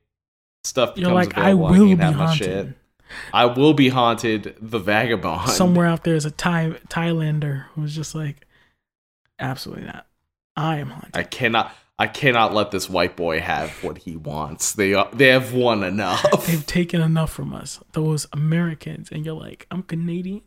stuff 0.64 0.94
becomes 0.94 1.08
You're 1.08 1.14
like, 1.14 1.36
"I 1.36 1.54
will 1.54 1.96
be 1.96 2.04
haunted." 2.04 2.74
I 3.32 3.46
will 3.46 3.72
be 3.72 3.88
haunted. 3.88 4.54
The 4.60 4.78
vagabond. 4.78 5.50
Somewhere 5.50 5.86
out 5.86 6.04
there 6.04 6.14
is 6.14 6.26
a 6.26 6.30
Thai 6.30 6.74
Thailander 6.88 7.64
who's 7.74 7.94
just 7.94 8.14
like, 8.14 8.46
"Absolutely 9.38 9.86
not. 9.86 10.06
I 10.56 10.76
am 10.76 10.90
haunted." 10.90 11.16
I 11.16 11.22
cannot. 11.22 11.74
I 12.00 12.06
cannot 12.06 12.54
let 12.54 12.70
this 12.70 12.88
white 12.88 13.16
boy 13.16 13.40
have 13.40 13.82
what 13.82 13.98
he 13.98 14.16
wants. 14.16 14.72
They 14.72 14.94
are, 14.94 15.08
they 15.12 15.28
have 15.28 15.52
won 15.52 15.82
enough. 15.82 16.46
They've 16.46 16.64
taken 16.64 17.00
enough 17.00 17.32
from 17.32 17.52
us, 17.52 17.80
those 17.92 18.26
Americans, 18.32 19.08
and 19.10 19.26
you're 19.26 19.34
like, 19.34 19.66
"I'm 19.70 19.82
Canadian." 19.82 20.42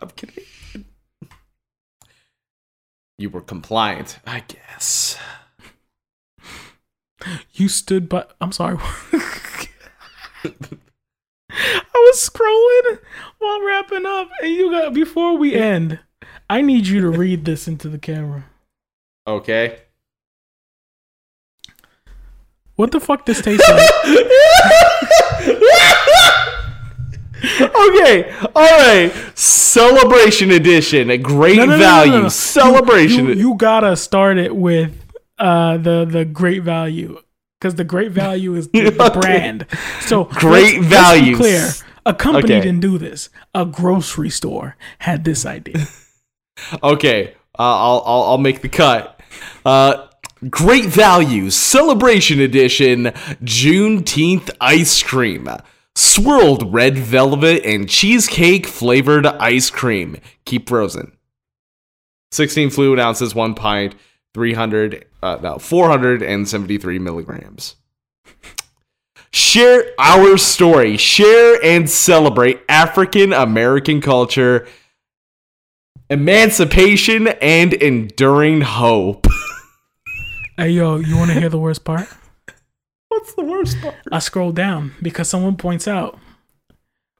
I'm 0.00 0.10
Canadian. 0.10 0.86
You 3.18 3.30
were 3.30 3.40
compliant, 3.40 4.20
I 4.26 4.44
guess. 4.46 5.18
You 7.52 7.68
stood 7.68 8.08
by. 8.08 8.24
I'm 8.40 8.52
sorry. 8.52 8.78
I 10.40 10.50
was 11.94 12.30
scrolling 12.30 13.00
while 13.38 13.62
wrapping 13.66 14.06
up, 14.06 14.30
and 14.42 14.52
you 14.52 14.70
got 14.70 14.94
before 14.94 15.36
we 15.36 15.54
end. 15.54 15.98
I 16.48 16.62
need 16.62 16.86
you 16.86 17.00
to 17.00 17.10
read 17.10 17.44
this 17.44 17.66
into 17.68 17.88
the 17.88 17.98
camera. 17.98 18.46
Okay. 19.26 19.80
What 22.78 22.92
the 22.92 23.00
fuck 23.00 23.26
this 23.26 23.42
tastes 23.42 23.68
like? 23.68 23.90
okay. 27.44 28.30
All 28.54 28.78
right. 28.78 29.12
Celebration 29.34 30.50
edition. 30.52 31.10
A 31.10 31.18
great 31.18 31.56
No, 31.56 31.64
no, 31.66 31.72
no, 31.72 31.78
value. 31.78 32.30
Celebration. 32.30 33.26
You, 33.26 33.32
you 33.34 33.54
gotta 33.56 33.96
start 33.96 34.38
it 34.38 34.54
with 34.54 34.92
uh, 35.38 35.76
the 35.78 36.04
the 36.04 36.24
great 36.24 36.62
value 36.62 37.18
because 37.58 37.74
the 37.74 37.82
great 37.84 38.12
value 38.12 38.54
is 38.54 38.68
the, 38.68 38.90
the 38.90 39.02
Okay. 39.10 39.20
brand. 39.20 39.66
So 40.02 40.24
Great 40.24 40.42
let's- 40.44 40.74
let's 40.74 40.78
be 40.78 40.80
values. 40.88 41.36
clear, 41.36 41.70
a 42.06 42.14
company 42.14 42.54
Okay. 42.54 42.60
didn't 42.64 42.80
do 42.80 42.96
this. 42.98 43.28
A 43.54 43.64
grocery 43.66 44.30
store 44.30 44.76
had 45.00 45.24
this 45.24 45.44
idea. 45.44 45.86
Okay, 46.82 47.34
uh, 47.56 47.62
I'll, 47.62 48.02
I'll 48.04 48.22
I'll 48.30 48.38
make 48.38 48.62
the 48.62 48.68
cut. 48.68 49.20
Uh, 49.64 50.07
great 50.50 50.86
value 50.86 51.50
celebration 51.50 52.40
edition 52.40 53.04
Juneteenth 53.42 54.50
ice 54.60 55.02
cream. 55.02 55.48
swirled 55.94 56.72
red 56.72 56.96
velvet 56.96 57.64
and 57.64 57.88
cheesecake 57.88 58.66
flavored 58.66 59.26
ice 59.26 59.70
cream. 59.70 60.16
Keep 60.44 60.68
frozen. 60.68 61.12
16 62.30 62.70
fluid 62.70 63.00
ounces, 63.00 63.34
one 63.34 63.54
pint, 63.54 63.94
300, 64.34 65.06
uh, 65.22 65.38
no, 65.42 65.58
473 65.58 66.98
milligrams. 66.98 67.76
Share 69.30 69.84
our 69.98 70.36
story. 70.36 70.96
Share 70.96 71.62
and 71.64 71.88
celebrate 71.88 72.60
African 72.68 73.32
American 73.32 74.00
culture, 74.00 74.66
emancipation, 76.08 77.28
and 77.28 77.74
enduring 77.74 78.62
hope. 78.62 79.27
Hey 80.58 80.70
yo, 80.70 80.96
you 80.96 81.16
want 81.16 81.30
to 81.30 81.38
hear 81.38 81.48
the 81.48 81.58
worst 81.58 81.84
part? 81.84 82.08
What's 83.08 83.32
the 83.34 83.44
worst 83.44 83.80
part? 83.80 83.94
I 84.10 84.18
scroll 84.18 84.50
down 84.50 84.92
because 85.00 85.28
someone 85.28 85.56
points 85.56 85.86
out. 85.86 86.18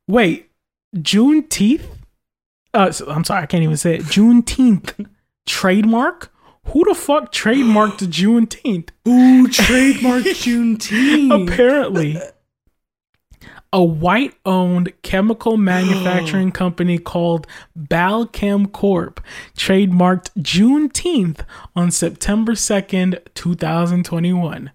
Wait, 0.09 0.51
Juneteenth? 0.97 1.85
Uh, 2.75 2.91
so- 2.91 3.09
I'm 3.09 3.23
sorry, 3.23 3.45
I 3.45 3.47
can't 3.47 3.63
even 3.63 3.77
say 3.77 3.95
it. 3.97 4.03
Juneteenth 4.03 5.07
trademark? 5.47 6.33
Who 6.73 6.85
the 6.85 6.97
fuck 6.97 7.33
trademarked 7.33 7.99
Juneteenth? 8.09 8.89
Who 9.05 9.47
trademarked 9.47 10.25
Juneteenth? 10.45 11.49
Apparently, 11.53 12.19
a 13.73 13.83
white-owned 13.83 14.93
chemical 15.03 15.57
manufacturing 15.73 16.53
company 16.53 16.99
called 16.99 17.47
Balchem 17.79 18.71
Corp 18.73 19.21
trademarked 19.57 20.31
Juneteenth 20.39 21.41
on 21.77 21.91
September 21.91 22.53
2nd, 22.53 23.19
2021. 23.35 24.71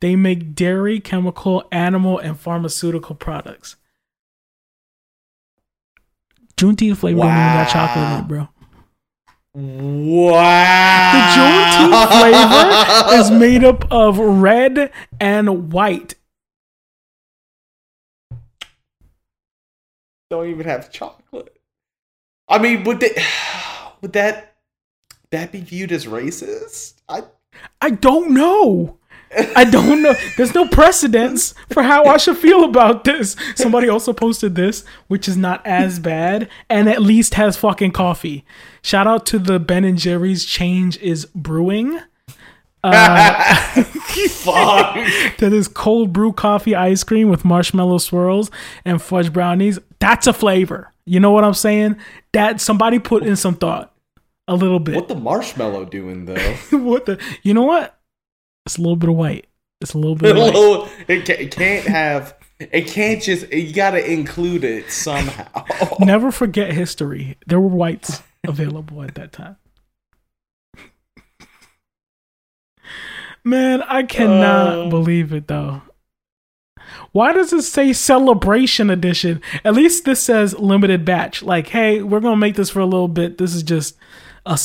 They 0.00 0.16
make 0.16 0.54
dairy, 0.54 1.00
chemical, 1.00 1.66
animal, 1.72 2.18
and 2.18 2.38
pharmaceutical 2.38 3.14
products. 3.14 3.76
Juneteenth 6.56 6.98
flavor 6.98 7.18
even 7.18 7.30
got 7.30 7.68
chocolate 7.68 8.12
in 8.12 8.24
it, 8.24 8.28
bro. 8.28 8.48
Wow. 9.54 11.12
The 11.14 11.20
Juneteenth 11.90 12.08
flavor 12.20 13.20
is 13.20 13.30
made 13.40 13.64
up 13.64 13.90
of 13.90 14.18
red 14.18 14.92
and 15.20 15.72
white. 15.72 16.14
Don't 20.34 20.50
even 20.50 20.66
have 20.66 20.90
chocolate. 20.90 21.56
I 22.48 22.58
mean, 22.58 22.84
would 22.84 23.00
they, 23.00 23.16
would 24.00 24.12
that 24.12 24.56
that 25.30 25.52
be 25.52 25.60
viewed 25.60 25.92
as 25.92 26.06
racist? 26.06 26.94
I 27.08 27.24
I 27.80 27.90
don't 27.90 28.32
know. 28.32 28.98
I 29.56 29.64
don't 29.64 30.02
know. 30.02 30.14
There's 30.36 30.54
no 30.54 30.68
precedence 30.68 31.54
for 31.70 31.82
how 31.82 32.04
I 32.04 32.18
should 32.18 32.36
feel 32.36 32.62
about 32.62 33.02
this. 33.02 33.34
Somebody 33.56 33.88
also 33.88 34.12
posted 34.12 34.54
this, 34.54 34.84
which 35.08 35.26
is 35.26 35.36
not 35.36 35.64
as 35.66 35.98
bad 35.98 36.48
and 36.70 36.88
at 36.88 37.02
least 37.02 37.34
has 37.34 37.56
fucking 37.56 37.90
coffee. 37.92 38.44
Shout 38.80 39.08
out 39.08 39.26
to 39.26 39.40
the 39.40 39.58
Ben 39.58 39.84
and 39.84 39.98
Jerry's 39.98 40.44
Change 40.44 40.98
is 40.98 41.26
Brewing. 41.34 41.98
Uh, 42.84 43.82
fuck. 44.44 44.94
that 45.38 45.52
is 45.52 45.68
cold 45.68 46.12
brew 46.12 46.32
coffee 46.32 46.74
ice 46.74 47.02
cream 47.02 47.28
with 47.28 47.44
marshmallow 47.44 47.98
swirls 47.98 48.50
and 48.84 49.00
fudge 49.00 49.32
brownies. 49.32 49.78
That's 50.04 50.26
a 50.26 50.34
flavor. 50.34 50.92
You 51.06 51.18
know 51.18 51.30
what 51.30 51.44
I'm 51.44 51.54
saying? 51.54 51.96
That 52.34 52.60
somebody 52.60 52.98
put 52.98 53.22
in 53.22 53.36
some 53.36 53.54
thought. 53.54 53.94
A 54.46 54.54
little 54.54 54.78
bit. 54.78 54.96
what 54.96 55.08
the 55.08 55.14
marshmallow 55.14 55.86
doing 55.86 56.26
though? 56.26 56.34
what 56.72 57.06
the? 57.06 57.18
You 57.42 57.54
know 57.54 57.62
what? 57.62 57.98
It's 58.66 58.76
a 58.76 58.82
little 58.82 58.96
bit 58.96 59.08
of 59.08 59.16
white. 59.16 59.46
It's 59.80 59.94
a 59.94 59.98
little 59.98 60.14
bit 60.16 60.32
of 60.36 60.36
white. 60.54 60.90
it, 61.08 61.28
it 61.30 61.50
can't 61.56 61.86
have. 61.86 62.36
It 62.60 62.86
can't 62.86 63.22
just. 63.22 63.50
You 63.50 63.72
gotta 63.72 64.04
include 64.12 64.62
it 64.64 64.90
somehow. 64.90 65.64
Never 66.00 66.30
forget 66.30 66.72
history. 66.72 67.38
There 67.46 67.58
were 67.60 67.68
whites 67.68 68.22
available 68.46 69.02
at 69.02 69.14
that 69.14 69.32
time. 69.32 69.56
Man, 73.42 73.82
I 73.82 74.02
cannot 74.02 74.86
Uh. 74.86 74.88
believe 74.90 75.32
it 75.32 75.48
though. 75.48 75.80
Why 77.12 77.32
does 77.32 77.52
it 77.52 77.62
say 77.62 77.92
celebration 77.92 78.90
edition? 78.90 79.40
At 79.64 79.74
least 79.74 80.04
this 80.04 80.22
says 80.22 80.58
limited 80.58 81.04
batch. 81.04 81.42
Like, 81.42 81.68
hey, 81.68 82.02
we're 82.02 82.20
gonna 82.20 82.36
make 82.36 82.56
this 82.56 82.70
for 82.70 82.80
a 82.80 82.86
little 82.86 83.08
bit. 83.08 83.38
This 83.38 83.54
is 83.54 83.62
just 83.62 83.96
a, 84.46 84.58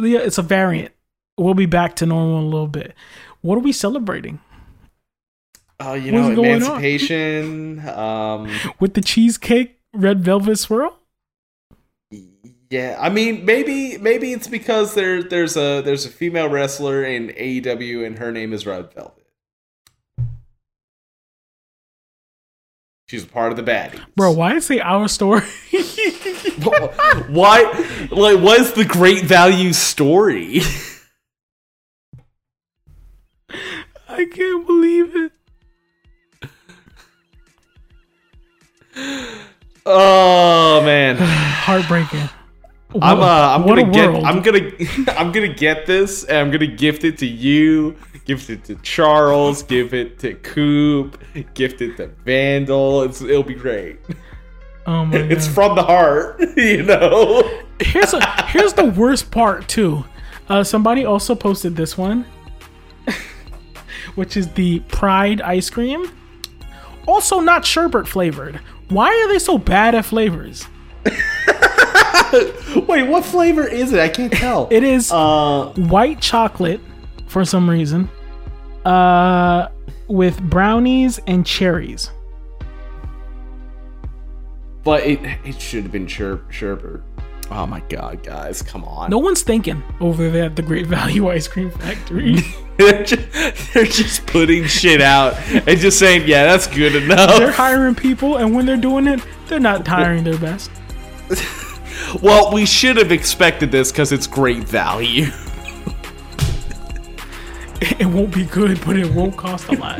yeah, 0.00 0.20
it's 0.20 0.38
a 0.38 0.42
variant. 0.42 0.92
We'll 1.38 1.54
be 1.54 1.66
back 1.66 1.96
to 1.96 2.06
normal 2.06 2.38
in 2.38 2.44
a 2.44 2.48
little 2.48 2.68
bit. 2.68 2.94
What 3.42 3.56
are 3.56 3.60
we 3.60 3.72
celebrating 3.72 4.40
Oh, 5.78 5.94
you 5.94 6.12
What's 6.12 6.36
know, 6.36 6.42
emancipation. 6.42 7.86
Um, 7.88 8.50
with 8.80 8.94
the 8.94 9.02
cheesecake 9.02 9.78
red 9.92 10.24
velvet 10.24 10.56
swirl? 10.56 10.98
yeah, 12.70 12.96
I 12.98 13.10
mean, 13.10 13.44
maybe 13.44 13.98
maybe 13.98 14.32
it's 14.32 14.48
because 14.48 14.94
there 14.94 15.22
there's 15.22 15.56
a 15.56 15.82
there's 15.82 16.06
a 16.06 16.10
female 16.10 16.48
wrestler 16.48 17.04
in 17.04 17.28
AEW 17.28 18.06
and 18.06 18.18
her 18.18 18.32
name 18.32 18.52
is 18.52 18.66
Red 18.66 18.92
Velvet. 18.94 19.25
She's 23.08 23.22
a 23.22 23.28
part 23.28 23.52
of 23.52 23.56
the 23.56 23.62
baddies. 23.62 24.04
Bro, 24.16 24.32
why 24.32 24.58
say 24.58 24.80
our 24.80 25.06
story? 25.06 25.42
Why? 27.28 27.62
Like, 28.10 28.40
what's 28.40 28.72
the 28.72 28.84
great 28.84 29.24
value 29.24 29.72
story? 29.72 30.60
I 34.08 34.24
can't 34.24 34.66
believe 34.66 35.14
it. 35.14 35.32
oh 39.84 40.82
man, 40.84 41.16
Heartbreaking. 41.20 42.28
I'm 43.02 43.20
uh, 43.20 43.54
I'm 43.54 43.62
What 43.64 43.76
gonna 43.76 43.90
get. 43.92 44.24
I'm 44.24 44.42
gonna, 44.42 44.70
I'm 45.18 45.32
gonna 45.32 45.52
get 45.52 45.86
this, 45.86 46.24
and 46.24 46.38
I'm 46.38 46.50
gonna 46.50 46.66
gift 46.66 47.04
it 47.04 47.18
to 47.18 47.26
you, 47.26 47.96
gift 48.24 48.50
it 48.50 48.64
to 48.64 48.74
Charles, 48.76 49.62
give 49.62 49.94
it 49.94 50.18
to 50.20 50.34
Coop, 50.34 51.22
gift 51.54 51.80
it 51.80 51.96
to 51.98 52.08
Vandal. 52.24 53.02
It's, 53.02 53.20
it'll 53.22 53.42
be 53.42 53.54
great. 53.54 53.98
Oh 54.86 55.04
my 55.04 55.18
god. 55.18 55.32
It's 55.32 55.46
from 55.46 55.74
the 55.76 55.82
heart, 55.82 56.40
you 56.56 56.82
know. 56.84 57.62
here's 57.80 58.12
a, 58.14 58.46
here's 58.46 58.72
the 58.74 58.84
worst 58.86 59.30
part 59.30 59.68
too. 59.68 60.04
Uh, 60.48 60.62
somebody 60.62 61.04
also 61.04 61.34
posted 61.34 61.74
this 61.76 61.98
one, 61.98 62.24
which 64.14 64.36
is 64.36 64.48
the 64.52 64.80
Pride 64.80 65.40
ice 65.40 65.70
cream. 65.70 66.10
Also 67.06 67.40
not 67.40 67.64
sherbet 67.64 68.06
flavored. 68.08 68.56
Why 68.88 69.08
are 69.08 69.28
they 69.32 69.38
so 69.40 69.58
bad 69.58 69.94
at 69.94 70.04
flavors? 70.04 70.66
Wait, 72.88 73.04
what 73.08 73.24
flavor 73.24 73.66
is 73.66 73.92
it? 73.92 74.00
I 74.00 74.08
can't 74.08 74.32
tell. 74.32 74.68
It 74.70 74.82
is 74.82 75.10
uh, 75.12 75.72
white 75.76 76.20
chocolate 76.20 76.80
for 77.26 77.44
some 77.44 77.68
reason, 77.68 78.08
uh, 78.84 79.68
with 80.08 80.40
brownies 80.42 81.18
and 81.26 81.44
cherries. 81.46 82.10
but 84.84 85.02
it 85.04 85.18
it 85.44 85.60
should 85.60 85.82
have 85.82 85.92
been 85.92 86.06
Sher- 86.06 86.44
Sherbert. 86.50 87.02
Oh 87.50 87.66
my 87.66 87.80
god, 87.88 88.22
guys, 88.22 88.62
come 88.62 88.84
on. 88.84 89.10
No 89.10 89.18
one's 89.18 89.42
thinking 89.42 89.82
over 90.00 90.30
there 90.30 90.44
at 90.44 90.56
the 90.56 90.62
Great 90.62 90.86
Value 90.86 91.28
Ice 91.36 91.46
Cream 91.48 91.70
Factory. 91.70 92.36
they're, 92.76 93.04
just, 93.04 93.72
they're 93.74 93.84
just 93.84 94.26
putting 94.26 94.64
shit 94.64 95.00
out 95.00 95.34
and 95.50 95.78
just 95.78 95.98
saying, 95.98 96.26
yeah, 96.26 96.44
that's 96.44 96.66
good 96.66 96.94
enough. 96.96 97.38
they're 97.38 97.50
hiring 97.52 97.94
people, 97.94 98.36
and 98.36 98.54
when 98.54 98.66
they're 98.66 98.76
doing 98.76 99.06
it, 99.06 99.20
they're 99.48 99.60
not 99.60 99.86
hiring 99.86 100.24
their 100.24 100.38
best. 100.38 100.70
Well, 102.22 102.52
we 102.52 102.66
should 102.66 102.96
have 102.96 103.12
expected 103.12 103.70
this 103.70 103.90
because 103.92 104.12
it's 104.12 104.26
great 104.26 104.64
value. 104.64 105.26
It 107.98 108.06
won't 108.06 108.34
be 108.34 108.44
good, 108.46 108.80
but 108.86 108.96
it 108.96 109.10
won't 109.12 109.36
cost 109.36 109.68
a 109.68 109.72
lot. 109.72 109.98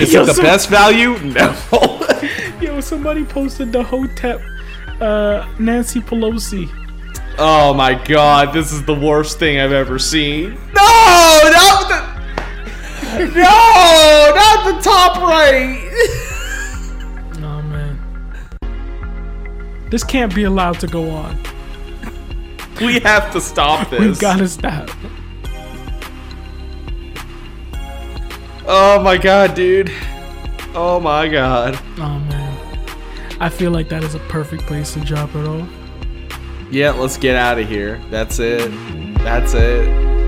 Is 0.00 0.12
Yo, 0.12 0.22
it 0.22 0.26
the 0.26 0.34
some- 0.34 0.44
best 0.44 0.68
value? 0.68 1.18
No. 1.18 1.56
Yo, 2.60 2.80
somebody 2.80 3.24
posted 3.24 3.72
the 3.72 3.82
Hotep 3.82 4.40
uh, 5.00 5.48
Nancy 5.58 6.00
Pelosi. 6.00 6.68
oh 7.38 7.74
my 7.74 7.94
god, 8.06 8.52
this 8.54 8.72
is 8.72 8.84
the 8.84 8.94
worst 8.94 9.38
thing 9.40 9.58
I've 9.58 9.72
ever 9.72 9.98
seen. 9.98 10.54
No, 10.72 11.40
not 11.52 11.88
the. 11.88 12.14
No, 13.34 14.32
not 14.34 14.74
the 14.76 14.80
top 14.82 15.16
right. 15.22 15.80
This 19.94 20.02
can't 20.02 20.34
be 20.34 20.42
allowed 20.42 20.80
to 20.80 20.88
go 20.88 21.08
on. 21.08 21.38
we 22.80 22.98
have 22.98 23.32
to 23.32 23.40
stop 23.40 23.88
this. 23.90 24.00
We've 24.00 24.18
got 24.18 24.38
to 24.38 24.48
stop. 24.48 24.90
Oh 28.66 29.00
my 29.04 29.16
god, 29.16 29.54
dude. 29.54 29.92
Oh 30.74 30.98
my 30.98 31.28
god. 31.28 31.78
Oh 31.98 32.18
man, 32.28 33.38
I 33.38 33.48
feel 33.48 33.70
like 33.70 33.88
that 33.90 34.02
is 34.02 34.16
a 34.16 34.18
perfect 34.18 34.64
place 34.64 34.94
to 34.94 35.00
drop 35.00 35.32
it 35.36 35.46
off. 35.46 35.68
Yeah, 36.72 36.90
let's 36.90 37.16
get 37.16 37.36
out 37.36 37.60
of 37.60 37.68
here. 37.68 38.02
That's 38.10 38.40
it. 38.40 38.72
That's 39.18 39.54
it. 39.54 40.23